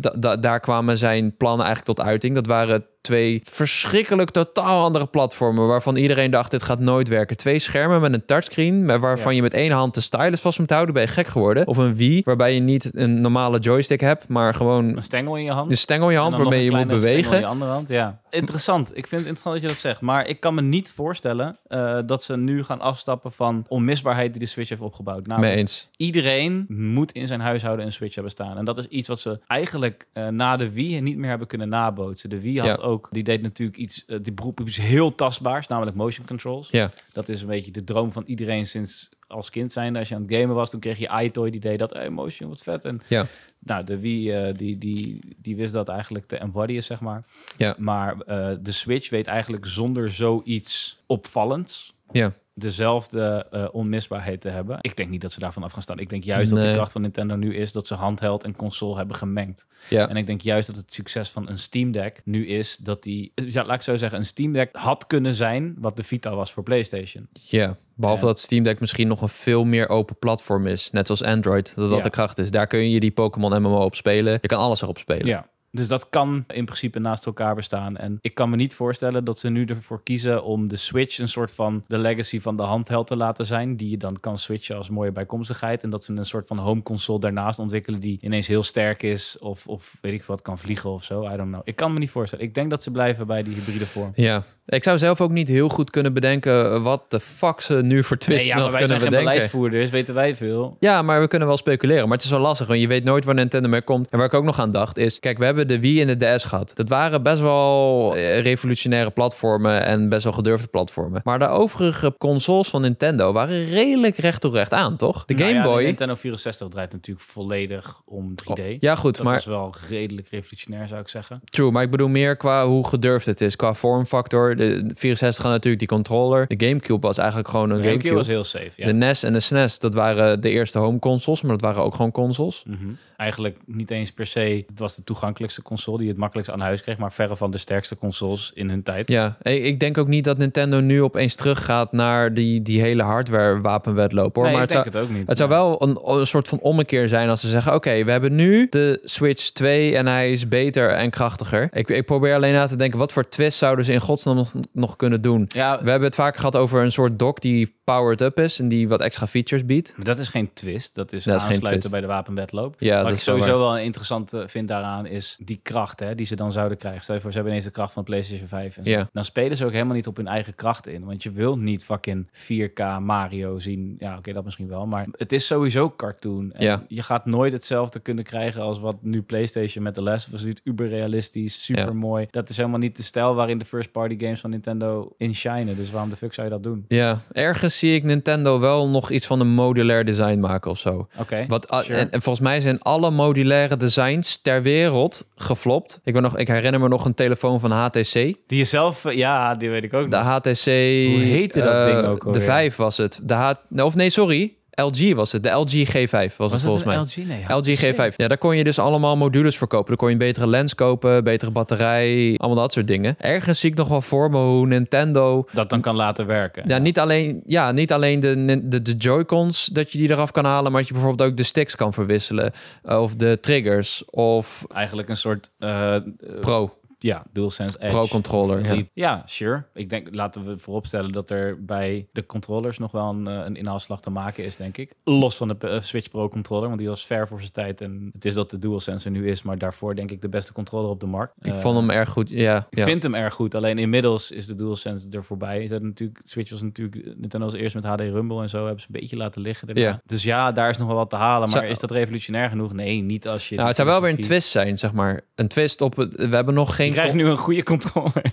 da- 0.00 0.14
da- 0.18 0.36
daar 0.36 0.60
kwamen 0.60 0.98
zijn 0.98 1.36
plannen 1.36 1.66
eigenlijk 1.66 1.96
tot 1.96 2.06
uiting. 2.06 2.34
Dat 2.34 2.46
waren 2.46 2.84
twee 3.00 3.40
verschrikkelijk 3.44 4.30
totaal 4.30 4.84
andere 4.84 5.06
platformen... 5.06 5.66
waarvan 5.66 5.96
iedereen 5.96 6.30
dacht, 6.30 6.50
dit 6.50 6.62
gaat 6.62 6.78
nooit 6.78 7.08
werken. 7.08 7.36
Twee 7.36 7.58
schermen 7.58 8.00
met 8.00 8.12
een 8.12 8.24
touchscreen... 8.24 8.86
waarvan 9.00 9.30
Ja. 9.30 9.36
je 9.36 9.42
met 9.42 9.54
één 9.54 9.70
hand 9.70 9.94
de 9.94 10.00
stylus 10.00 10.40
vast 10.40 10.58
moet 10.58 10.70
houden... 10.70 10.94
ben 10.94 11.02
je 11.02 11.08
gek 11.08 11.26
geworden. 11.26 11.66
Of 11.66 11.76
een 11.76 11.94
Wii, 11.96 12.22
waarbij 12.24 12.54
je 12.54 12.60
niet 12.60 12.90
een 12.94 13.20
normale 13.20 13.58
joystick 13.58 14.00
hebt... 14.00 14.28
maar 14.28 14.54
gewoon 14.54 14.84
Een 14.96 15.02
stengel 15.02 15.36
in 15.36 15.44
je 15.44 15.50
hand. 15.52 15.70
de 15.70 15.76
stengel 15.76 16.06
in 16.06 16.12
je 16.14 16.20
hand 16.20 16.34
waarmee 16.34 16.64
je 16.64 16.70
moet 16.70 16.80
een 16.80 16.86
bewegen. 16.86 17.34
in 17.34 17.40
je 17.40 17.46
andere 17.46 17.70
hand, 17.70 17.88
ja. 17.88 18.20
Interessant. 18.30 18.88
Ik 18.88 19.06
vind 19.06 19.10
het 19.20 19.20
interessant 19.20 19.54
dat 19.54 19.62
je 19.62 19.68
dat 19.68 19.78
zegt. 19.78 20.00
Maar 20.00 20.26
ik 20.28 20.40
kan 20.40 20.54
me 20.54 20.62
niet 20.62 20.90
voorstellen 20.90 21.56
eh, 21.66 21.98
dat 22.06 22.22
ze 22.22 22.36
nu 22.36 22.64
gaan 22.64 22.80
afstappen 22.80 23.32
van 23.32 23.64
onmisbaarheid 23.68 24.30
die 24.32 24.40
de 24.40 24.46
Switch 24.48 24.68
heeft 24.68 24.80
opgebouwd. 24.80 25.26
Nou, 25.26 25.40
Mee 25.40 25.56
eens. 25.56 25.88
iedereen 25.96 26.64
moet 26.68 27.12
in 27.12 27.26
zijn 27.26 27.40
huishouden 27.40 27.86
een 27.86 27.92
Switch 27.92 28.14
hebben 28.14 28.32
staan. 28.32 28.56
En 28.56 28.64
dat 28.64 28.78
is 28.78 28.86
iets 28.86 29.08
wat 29.08 29.20
ze 29.20 29.40
eigenlijk 29.46 30.06
eh, 30.12 30.26
na 30.28 30.56
de 30.56 30.72
Wii 30.72 31.00
niet 31.00 31.16
meer 31.16 31.28
hebben 31.30 31.46
kunnen 31.48 31.68
nabootsen. 31.68 32.30
De 32.30 32.40
Wii 32.40 32.60
had 32.60 32.76
Ja. 32.80 32.88
Ook, 32.90 33.08
die 33.12 33.22
deed 33.22 33.42
natuurlijk 33.42 33.78
iets, 33.78 34.04
eh, 34.06 34.18
die 34.22 34.32
beroep 34.32 34.60
iets 34.60 34.76
heel 34.80 35.14
tastbaars, 35.14 35.66
namelijk 35.66 35.96
motion 35.96 36.26
controls. 36.26 36.68
Ja. 36.70 36.92
Dat 37.12 37.28
is 37.28 37.40
een 37.42 37.48
beetje 37.48 37.70
de 37.70 37.84
droom 37.84 38.12
van 38.12 38.22
iedereen 38.26 38.66
sinds 38.66 39.08
als 39.26 39.50
kind 39.50 39.72
zijn. 39.72 39.96
Als 39.96 40.08
je 40.08 40.14
aan 40.14 40.22
het 40.22 40.32
gamen 40.34 40.54
was, 40.54 40.70
toen 40.70 40.80
kreeg 40.80 40.98
je 40.98 41.20
iToy, 41.22 41.50
die 41.50 41.60
deed 41.60 41.78
dat, 41.78 41.92
hey, 41.92 42.10
motion, 42.10 42.48
wat 42.48 42.62
vet. 42.62 42.84
En 42.84 43.00
Ja. 43.08 43.26
nou, 43.58 43.84
de 43.84 43.98
Wii, 43.98 44.32
eh, 44.32 44.54
die, 44.54 44.78
die, 44.78 45.20
die 45.36 45.56
wist 45.56 45.72
dat 45.72 45.88
eigenlijk 45.88 46.26
te 46.26 46.36
embodyen, 46.36 46.82
zeg 46.82 47.00
maar. 47.00 47.24
Ja. 47.56 47.74
Maar 47.78 48.20
eh, 48.20 48.50
de 48.60 48.72
Switch 48.72 49.10
weet 49.10 49.26
eigenlijk 49.26 49.66
zonder 49.66 50.10
zoiets 50.10 50.98
opvallends 51.06 51.94
Ja. 52.12 52.32
Dezelfde 52.60 53.46
eh, 53.50 53.68
onmisbaarheid 53.72 54.40
te 54.40 54.48
hebben. 54.48 54.78
Ik 54.80 54.96
denk 54.96 55.10
niet 55.10 55.20
dat 55.20 55.32
ze 55.32 55.40
daarvan 55.40 55.62
af 55.62 55.72
gaan 55.72 55.82
staan. 55.82 55.98
Ik 55.98 56.08
denk 56.08 56.22
juist 56.24 56.50
dat 56.50 56.60
de 56.62 56.72
kracht 56.72 56.92
van 56.92 57.00
Nintendo 57.02 57.36
nu 57.36 57.54
is 57.56 57.72
dat 57.72 57.86
ze 57.86 57.94
handheld 57.94 58.44
en 58.44 58.56
console 58.56 58.96
hebben 58.96 59.16
gemengd. 59.16 59.66
Ja. 59.88 60.08
En 60.08 60.16
ik 60.16 60.26
denk 60.26 60.40
juist 60.40 60.66
dat 60.66 60.76
het 60.76 60.92
succes 60.92 61.30
van 61.30 61.48
een 61.48 61.58
Steam 61.58 61.92
Deck 61.92 62.20
nu 62.24 62.46
is 62.46 62.76
dat 62.76 63.02
die, 63.02 63.32
ja, 63.34 63.64
laat 63.64 63.76
ik 63.76 63.82
zo 63.82 63.96
zeggen, 63.96 64.18
een 64.18 64.24
Steam 64.24 64.52
Deck 64.52 64.68
had 64.76 65.06
kunnen 65.06 65.34
zijn 65.34 65.74
wat 65.78 65.96
de 65.96 66.02
Vita 66.02 66.34
was 66.34 66.52
voor 66.52 66.62
PlayStation. 66.62 67.28
Ja, 67.32 67.76
behalve 67.94 68.20
Ja. 68.22 68.26
dat 68.26 68.38
Steam 68.40 68.62
Deck 68.64 68.80
misschien 68.80 69.08
nog 69.08 69.22
een 69.22 69.28
veel 69.28 69.64
meer 69.64 69.88
open 69.88 70.18
platform 70.18 70.66
is. 70.66 70.90
Net 70.90 71.06
zoals 71.06 71.22
Android, 71.22 71.72
dat 71.76 71.88
dat 71.88 71.96
Ja. 71.98 72.04
de 72.04 72.10
kracht 72.10 72.38
is. 72.38 72.50
Daar 72.50 72.66
kun 72.66 72.90
je 72.90 73.00
die 73.00 73.10
Pokémon 73.10 73.62
MMO 73.62 73.84
op 73.84 73.94
spelen. 73.94 74.38
Je 74.40 74.48
kan 74.48 74.58
alles 74.58 74.82
erop 74.82 74.98
spelen. 74.98 75.26
Ja. 75.26 75.46
Dus 75.72 75.88
dat 75.88 76.08
kan 76.08 76.44
in 76.48 76.64
principe 76.64 76.98
naast 76.98 77.26
elkaar 77.26 77.54
bestaan. 77.54 77.96
En 77.96 78.18
ik 78.20 78.34
kan 78.34 78.50
me 78.50 78.56
niet 78.56 78.74
voorstellen 78.74 79.24
dat 79.24 79.38
ze 79.38 79.48
nu 79.48 79.64
ervoor 79.64 80.02
kiezen 80.02 80.44
om 80.44 80.68
de 80.68 80.76
Switch 80.76 81.18
een 81.18 81.28
soort 81.28 81.52
van 81.52 81.84
de 81.86 81.98
legacy 81.98 82.40
van 82.40 82.56
de 82.56 82.62
handheld 82.62 83.06
te 83.06 83.16
laten 83.16 83.46
zijn. 83.46 83.76
Die 83.76 83.90
je 83.90 83.96
dan 83.96 84.20
kan 84.20 84.38
switchen 84.38 84.76
als 84.76 84.90
mooie 84.90 85.12
bijkomstigheid. 85.12 85.82
En 85.82 85.90
dat 85.90 86.04
ze 86.04 86.12
een 86.12 86.24
soort 86.24 86.46
van 86.46 86.58
home 86.58 86.82
console 86.82 87.20
daarnaast 87.20 87.58
ontwikkelen 87.58 88.00
die 88.00 88.18
ineens 88.20 88.46
heel 88.46 88.62
sterk 88.62 89.02
is. 89.02 89.38
Of, 89.38 89.66
of 89.66 89.96
weet 90.00 90.12
ik 90.12 90.22
wat, 90.22 90.42
kan 90.42 90.58
vliegen 90.58 90.90
of 90.90 91.04
zo. 91.04 91.24
I 91.24 91.36
don't 91.36 91.48
know. 91.48 91.60
Ik 91.64 91.76
kan 91.76 91.92
me 91.92 91.98
niet 91.98 92.10
voorstellen. 92.10 92.44
Ik 92.44 92.54
denk 92.54 92.70
dat 92.70 92.82
ze 92.82 92.90
blijven 92.90 93.26
bij 93.26 93.42
die 93.42 93.54
hybride 93.54 93.86
vorm. 93.86 94.12
Ja, 94.14 94.44
ik 94.66 94.84
zou 94.84 94.98
zelf 94.98 95.20
ook 95.20 95.30
niet 95.30 95.48
heel 95.48 95.68
goed 95.68 95.90
kunnen 95.90 96.12
bedenken 96.12 96.82
wat 96.82 97.10
de 97.10 97.20
fuck 97.20 97.60
ze 97.60 97.74
nu 97.74 98.04
voor 98.04 98.16
twist 98.16 98.38
Nee, 98.38 98.48
ja, 98.48 98.54
nog 98.54 98.62
maar 98.62 98.72
wij 98.72 98.80
kunnen 98.80 99.00
zijn 99.00 99.10
bedenken. 99.10 99.32
beleidsvoerders, 99.32 99.90
weten 99.90 100.14
wij 100.14 100.36
veel. 100.36 100.76
Ja, 100.80 101.02
maar 101.02 101.20
we 101.20 101.28
kunnen 101.28 101.48
wel 101.48 101.56
speculeren. 101.56 102.08
Maar 102.08 102.16
het 102.16 102.24
is 102.24 102.30
wel 102.30 102.40
lastig, 102.40 102.66
want 102.66 102.80
je 102.80 102.86
weet 102.86 103.04
nooit 103.04 103.24
waar 103.24 103.34
Nintendo 103.34 103.68
mee 103.68 103.82
komt. 103.82 104.08
En 104.08 104.18
waar 104.18 104.26
ik 104.26 104.34
ook 104.34 104.44
nog 104.44 104.58
aan 104.58 104.70
dacht 104.70 104.98
is... 104.98 105.18
Kijk, 105.18 105.38
we 105.38 105.44
hebben 105.44 105.59
de 105.66 105.80
Wii 105.80 106.00
en 106.00 106.18
de 106.18 106.34
DS 106.36 106.44
gehad. 106.44 106.70
Dat 106.74 106.88
waren 106.88 107.22
best 107.22 107.40
wel 107.40 108.12
eh, 108.16 108.40
revolutionaire 108.42 109.10
platformen 109.10 109.84
en 109.84 110.08
best 110.08 110.24
wel 110.24 110.32
gedurfde 110.32 110.66
platformen. 110.66 111.20
Maar 111.24 111.38
de 111.38 111.46
overige 111.46 112.14
consoles 112.18 112.68
van 112.68 112.80
Nintendo 112.80 113.32
waren 113.32 113.64
redelijk 113.68 114.16
recht 114.16 114.40
toe 114.40 114.52
recht 114.52 114.72
aan, 114.72 114.96
toch? 114.96 115.24
De 115.24 115.34
Nou 115.34 115.46
Game 115.46 115.62
ja, 115.62 115.64
Boy... 115.64 115.78
De 115.80 115.86
Nintendo 115.86 116.14
64 116.14 116.68
draait 116.68 116.92
natuurlijk 116.92 117.26
volledig 117.26 118.00
om 118.04 118.34
3D. 118.34 118.78
ja, 118.80 118.94
goed, 118.94 119.16
dat 119.16 119.26
maar 119.26 119.36
is 119.36 119.44
wel 119.44 119.74
redelijk 119.88 120.28
revolutionair, 120.28 120.88
zou 120.88 121.00
ik 121.00 121.08
zeggen. 121.08 121.40
True, 121.44 121.70
maar 121.70 121.82
ik 121.82 121.90
bedoel 121.90 122.08
meer 122.08 122.36
qua 122.36 122.66
hoe 122.66 122.88
gedurfd 122.88 123.26
het 123.26 123.40
is. 123.40 123.56
Qua 123.56 123.74
vormfactor. 123.74 124.56
De 124.56 124.90
64 124.94 125.42
had 125.42 125.52
natuurlijk 125.52 125.78
die 125.78 125.88
controller. 125.88 126.46
De 126.46 126.66
GameCube 126.66 127.06
was 127.06 127.18
eigenlijk 127.18 127.48
gewoon 127.48 127.70
een 127.70 127.76
De 127.76 127.82
GameCube 127.82 128.08
GameCube. 128.08 128.36
was 128.40 128.52
heel 128.52 128.62
safe, 128.64 128.80
ja. 128.82 128.86
De 128.86 128.92
NES 128.92 129.22
en 129.22 129.32
de 129.32 129.40
SNES, 129.40 129.78
dat 129.78 129.94
waren 129.94 130.40
de 130.40 130.50
eerste 130.50 130.78
home 130.78 130.98
consoles. 130.98 131.42
Maar 131.42 131.52
dat 131.52 131.60
waren 131.60 131.82
ook 131.82 131.94
gewoon 131.94 132.10
consoles. 132.12 132.62
Mhm. 132.66 132.88
Eigenlijk 133.16 133.56
niet 133.66 133.90
eens 133.90 134.12
per 134.12 134.26
se. 134.26 134.64
Het 134.68 134.78
was 134.78 134.96
de 134.96 135.04
toegankelijkste 135.04 135.49
console 135.62 135.98
die 135.98 136.08
het 136.08 136.16
makkelijkst 136.16 136.52
aan 136.52 136.60
huis 136.60 136.82
kreeg, 136.82 136.96
maar 136.98 137.12
verre 137.12 137.36
van 137.36 137.50
de 137.50 137.58
sterkste 137.58 137.96
consoles 137.96 138.50
in 138.54 138.68
hun 138.68 138.82
tijd. 138.82 139.08
Ja, 139.08 139.36
ik 139.42 139.80
denk 139.80 139.98
ook 139.98 140.08
niet 140.08 140.24
dat 140.24 140.38
Nintendo 140.38 140.80
nu 140.80 141.02
opeens 141.02 141.34
teruggaat 141.34 141.92
naar 141.92 142.34
die, 142.34 142.62
die 142.62 142.80
hele 142.80 143.02
hardware 143.02 143.60
wapenwedloop 143.60 144.34
hoor. 144.34 144.44
nee, 144.44 144.52
maar 144.54 144.62
ik 144.62 144.68
het 144.72 144.82
denk 144.82 144.92
zou, 144.94 145.04
het 145.04 145.12
ook 145.12 145.18
niet. 145.18 145.28
het 145.28 145.36
zou 145.36 145.48
wel 145.48 145.82
een, 145.82 146.18
een 146.18 146.26
soort 146.26 146.48
van 146.48 146.60
ommekeer 146.60 147.08
zijn 147.08 147.28
als 147.28 147.40
ze 147.40 147.48
zeggen: 147.48 147.74
Oké, 147.74 148.04
we 148.04 148.10
hebben 148.10 148.34
nu 148.34 148.66
de 148.68 148.98
Switch 149.02 149.50
2 149.50 149.96
en 149.96 150.06
hij 150.06 150.30
is 150.30 150.48
beter 150.48 150.90
en 150.90 151.10
krachtiger. 151.10 151.68
Ik, 151.72 151.88
ik 151.88 152.06
probeer 152.06 152.34
alleen 152.34 152.52
na 152.52 152.66
te 152.66 152.76
denken: 152.76 152.98
wat 152.98 153.12
voor 153.12 153.28
twist 153.28 153.58
zouden 153.58 153.84
ze 153.84 153.92
in 153.92 154.00
godsnaam 154.00 154.36
nog, 154.36 154.52
nog 154.72 154.96
kunnen 154.96 155.20
doen? 155.22 155.44
Ja, 155.48 155.82
We 155.82 155.90
hebben 155.90 156.08
het 156.08 156.14
vaak 156.18 156.36
gehad 156.36 156.56
over 156.56 156.82
een 156.82 156.92
soort 156.92 157.18
dock 157.18 157.40
die 157.40 157.74
powered 157.84 158.20
up 158.20 158.38
is 158.38 158.60
en 158.60 158.68
die 158.68 158.88
wat 158.88 159.00
extra 159.00 159.26
features 159.26 159.64
biedt. 159.64 159.92
maar 159.96 160.04
dat 160.06 160.18
is 160.18 160.28
geen 160.28 160.50
twist. 160.52 160.94
Dat 160.94 161.12
is 161.12 161.24
Dat 161.24 161.42
aansluiten 161.42 161.90
bij 161.90 162.00
de 162.00 162.06
wapenwedloop. 162.06 162.74
Ja, 162.78 162.96
Wat 162.96 163.04
dat 163.06 163.16
ik 163.16 163.22
sowieso 163.22 163.48
waar. 163.48 163.58
wel 163.58 163.78
interessant 163.78 164.32
vind 164.46 164.68
daaraan 164.68 165.06
is 165.06 165.36
die 165.44 165.60
kracht 165.62 166.00
hè, 166.00 166.14
die 166.14 166.26
ze 166.26 166.36
dan 166.36 166.52
zouden 166.52 166.78
krijgen. 166.78 167.02
Stel 167.02 167.14
je 167.14 167.20
voor, 167.20 167.30
ze 167.30 167.36
hebben 167.36 167.54
ineens 167.54 167.68
de 167.70 167.74
kracht 167.76 167.92
van 167.92 168.04
PlayStation 168.04 168.48
5. 168.48 168.76
En 168.76 168.84
zo. 168.84 169.04
Dan 169.12 169.24
spelen 169.24 169.56
ze 169.56 169.64
ook 169.64 169.72
helemaal 169.72 169.94
niet 169.94 170.06
op 170.06 170.16
hun 170.16 170.26
eigen 170.26 170.54
kracht 170.54 170.86
in. 170.86 171.04
Want 171.04 171.22
je 171.22 171.30
wilt 171.30 171.60
niet 171.60 171.84
fucking 171.84 172.26
4K 172.32 173.00
Mario 173.00 173.58
zien. 173.58 173.96
Ja, 173.98 174.16
oké, 174.16 174.32
dat 174.32 174.44
misschien 174.44 174.68
wel. 174.68 174.86
Maar 174.86 175.06
het 175.16 175.32
is 175.32 175.46
sowieso 175.46 175.90
cartoon. 175.90 176.52
En 176.52 176.64
Ja. 176.64 176.84
je 176.88 177.02
gaat 177.02 177.26
nooit 177.26 177.52
hetzelfde 177.52 178.00
kunnen 178.00 178.24
krijgen 178.24 178.62
als 178.62 178.80
wat 178.80 178.96
nu 179.00 179.22
PlayStation 179.22 179.84
met 179.84 179.94
de 179.94 180.02
les 180.02 180.28
was. 180.28 180.42
doet. 180.42 180.60
Uber 180.64 180.88
realistisch, 180.88 181.64
super 181.64 181.96
mooi. 181.96 182.26
Dat 182.30 182.48
is 182.48 182.56
helemaal 182.56 182.78
niet 182.78 182.96
de 182.96 183.02
stijl 183.02 183.34
waarin 183.34 183.58
de 183.58 183.64
first 183.64 183.92
party 183.92 184.18
games 184.18 184.40
van 184.40 184.50
Nintendo 184.50 185.12
in 185.16 185.34
shinen. 185.34 185.76
Dus 185.76 185.90
waarom 185.90 186.10
de 186.10 186.16
fuck 186.16 186.34
zou 186.34 186.46
je 186.46 186.52
dat 186.52 186.62
doen? 186.62 186.84
Ja, 186.88 187.20
ergens 187.32 187.78
zie 187.78 187.94
ik 187.94 188.02
Nintendo 188.04 188.60
wel 188.60 188.88
nog 188.88 189.10
iets 189.10 189.26
van 189.26 189.40
een 189.40 189.48
modulair 189.54 190.04
design 190.04 190.38
maken 190.38 190.70
of 190.70 190.78
zo. 190.78 191.08
Oké. 191.18 191.44
Wat, 191.48 191.72
a- 191.72 191.82
sure. 191.82 191.98
en, 191.98 192.10
en 192.10 192.22
volgens 192.22 192.44
mij 192.44 192.60
zijn 192.60 192.80
alle 192.82 193.10
modulaire 193.10 193.76
designs 193.76 194.36
ter 194.42 194.62
wereld 194.62 195.28
geflopt. 195.40 196.00
Ik, 196.04 196.12
ben 196.12 196.22
nog, 196.22 196.36
ik 196.36 196.48
herinner 196.48 196.80
me 196.80 196.88
nog 196.88 197.04
een 197.04 197.14
telefoon 197.14 197.60
van 197.60 197.70
HTC. 197.70 198.12
Die 198.12 198.36
je 198.46 198.64
zelf, 198.64 199.04
eh, 199.04 199.16
ja, 199.16 199.54
die 199.54 199.70
weet 199.70 199.84
ik 199.84 199.94
ook 199.94 200.10
De 200.10 200.16
nog. 200.16 200.24
HTC... 200.26 200.64
Hoe 200.64 201.20
heette 201.20 201.60
dat 201.60 201.74
eh, 201.74 201.84
ding 201.84 202.06
ook 202.06 202.20
De 202.20 202.26
alweer? 202.26 202.42
5 202.42 202.76
was 202.76 202.96
het. 202.96 203.20
De 203.22 203.34
H, 203.34 203.52
of 203.76 203.94
nee, 203.94 204.10
sorry. 204.10 204.54
LG 204.80 205.14
was 205.14 205.32
het. 205.32 205.42
De 205.42 205.50
LG 205.50 205.88
G5 205.88 206.36
was, 206.36 206.52
het 206.52 206.62
volgens 206.62 206.64
het 206.64 206.84
mij. 206.84 206.96
LG? 206.96 207.16
Nee, 207.16 207.56
LG 207.56 207.84
G5. 207.84 208.16
Ja, 208.16 208.28
daar 208.28 208.38
kon 208.38 208.56
je 208.56 208.64
dus 208.64 208.78
allemaal 208.78 209.16
modules 209.16 209.56
voor 209.56 209.68
kopen. 209.68 209.86
Dan 209.86 209.96
kon 209.96 210.06
je 210.08 210.12
een 210.12 210.18
betere 210.20 210.46
lens 210.46 210.74
kopen, 210.74 211.24
betere 211.24 211.50
batterij, 211.50 212.34
allemaal 212.36 212.62
dat 212.62 212.72
soort 212.72 212.86
dingen. 212.86 213.14
Ergens 213.18 213.60
zie 213.60 213.70
ik 213.70 213.76
nog 213.76 213.88
wel 213.88 214.00
voor 214.02 214.30
me 214.30 214.38
hoe 214.38 214.66
Nintendo 214.66 215.44
Dat 215.52 215.70
dan 215.70 215.80
kan 215.80 215.96
laten 215.96 216.26
werken. 216.26 216.64
Ja, 216.66 216.78
niet 216.78 216.98
alleen, 216.98 217.42
ja, 217.46 217.72
niet 217.72 217.92
alleen 217.92 218.20
de, 218.20 218.68
de, 218.68 218.82
de 218.82 218.92
Joy-Cons 218.92 219.66
dat 219.66 219.92
je 219.92 219.98
die 219.98 220.10
eraf 220.10 220.30
kan 220.30 220.44
halen, 220.44 220.70
maar 220.72 220.80
dat 220.80 220.88
je 220.88 220.94
bijvoorbeeld 220.94 221.30
ook 221.30 221.36
de 221.36 221.42
sticks 221.42 221.76
kan 221.76 221.92
verwisselen. 221.92 222.52
eh, 222.82 223.00
Of 223.02 223.14
de 223.14 223.38
triggers. 223.40 224.04
Of 224.10 224.64
Eigenlijk 224.74 225.08
een 225.08 225.16
soort 225.16 225.50
eh, 225.58 225.94
eh, 225.96 226.02
Pro. 226.40 226.74
Ja, 227.02 227.24
DualSense 227.32 227.78
Edge. 227.80 227.92
Pro-controller, 227.96 228.64
ja. 228.64 228.74
Die- 228.74 228.90
ja, 228.94 229.22
sure. 229.26 229.64
Ik 229.74 229.90
denk, 229.90 230.14
laten 230.14 230.46
we 230.46 230.58
vooropstellen 230.58 231.12
dat 231.12 231.30
er 231.30 231.64
bij 231.64 232.08
de 232.12 232.26
controllers 232.26 232.78
nog 232.78 232.92
wel 232.92 233.08
een, 233.10 233.26
eh, 233.26 233.44
een 233.44 233.56
inhaalslag 233.56 234.00
te 234.00 234.10
maken 234.10 234.44
is, 234.44 234.56
denk 234.56 234.76
ik. 234.76 234.94
Los 235.04 235.36
van 235.36 235.48
de 235.48 235.56
eh, 235.68 235.80
Switch 235.80 236.08
Pro 236.10 236.28
controller, 236.28 236.66
want 236.66 236.78
die 236.78 236.88
was 236.88 237.06
ver 237.06 237.28
voor 237.28 237.38
zijn 237.38 237.52
tijd. 237.52 237.80
En 237.80 238.10
het 238.12 238.24
is 238.24 238.34
dat 238.34 238.50
de 238.50 238.58
DualSense 238.58 239.04
er 239.04 239.10
nu 239.10 239.28
is, 239.30 239.42
maar 239.42 239.58
daarvoor 239.58 239.94
denk 239.94 240.10
ik 240.10 240.22
de 240.22 240.28
beste 240.28 240.52
controller 240.52 240.90
op 240.90 241.00
de 241.00 241.06
markt. 241.06 241.32
Ik 241.40 241.52
Eh, 241.52 241.58
vond 241.60 241.76
hem 241.76 241.90
erg 241.90 242.08
goed. 242.08 242.28
Ja, 242.28 242.66
Ik 242.70 242.78
ja. 242.78 242.84
vind 242.84 243.02
hem 243.02 243.14
erg 243.14 243.34
goed, 243.34 243.54
alleen 243.54 243.78
inmiddels 243.78 244.30
is 244.30 244.46
de 244.46 244.54
DualSense 244.54 245.06
er 245.10 245.24
voorbij. 245.24 245.60
Hadden 245.60 245.88
natuurlijk, 245.88 246.20
Switch 246.22 246.50
was 246.50 246.62
natuurlijk, 246.62 247.04
Nintendo 247.16 247.46
was 247.46 247.54
eerst 247.54 247.74
met 247.74 247.84
HD 247.84 248.00
Rumble 248.00 248.42
en 248.42 248.48
zo, 248.48 248.58
hebben 248.64 248.80
ze 248.80 248.86
een 248.92 249.00
beetje 249.00 249.16
laten 249.16 249.42
liggen. 249.42 249.68
Ja. 249.74 250.00
Dus 250.06 250.22
ja, 250.22 250.52
daar 250.52 250.70
is 250.70 250.76
nog 250.78 250.86
wel 250.86 250.96
wat 250.96 251.10
te 251.10 251.16
halen, 251.16 251.50
maar 251.50 251.58
Zou- 251.60 251.70
is 251.72 251.78
dat 251.78 251.90
revolutionair 251.90 252.48
genoeg? 252.48 252.72
Nee, 252.72 253.00
niet 253.00 253.28
als 253.28 253.48
je... 253.48 253.54
nou, 253.54 253.66
het 253.66 253.76
zou 253.76 253.88
wel 253.88 254.00
weer 254.00 254.10
een 254.10 254.16
twist 254.20 254.48
zijn, 254.48 254.78
zeg 254.78 254.92
maar. 254.92 255.20
Een 255.34 255.48
twist 255.48 255.80
op 255.80 255.96
het. 255.96 256.14
We 256.14 256.34
hebben 256.34 256.54
nog 256.54 256.76
geen. 256.76 256.89
Je 256.90 256.96
krijgt 256.96 257.14
nu 257.14 257.26
een 257.26 257.36
goede 257.36 257.62
controller. 257.62 258.22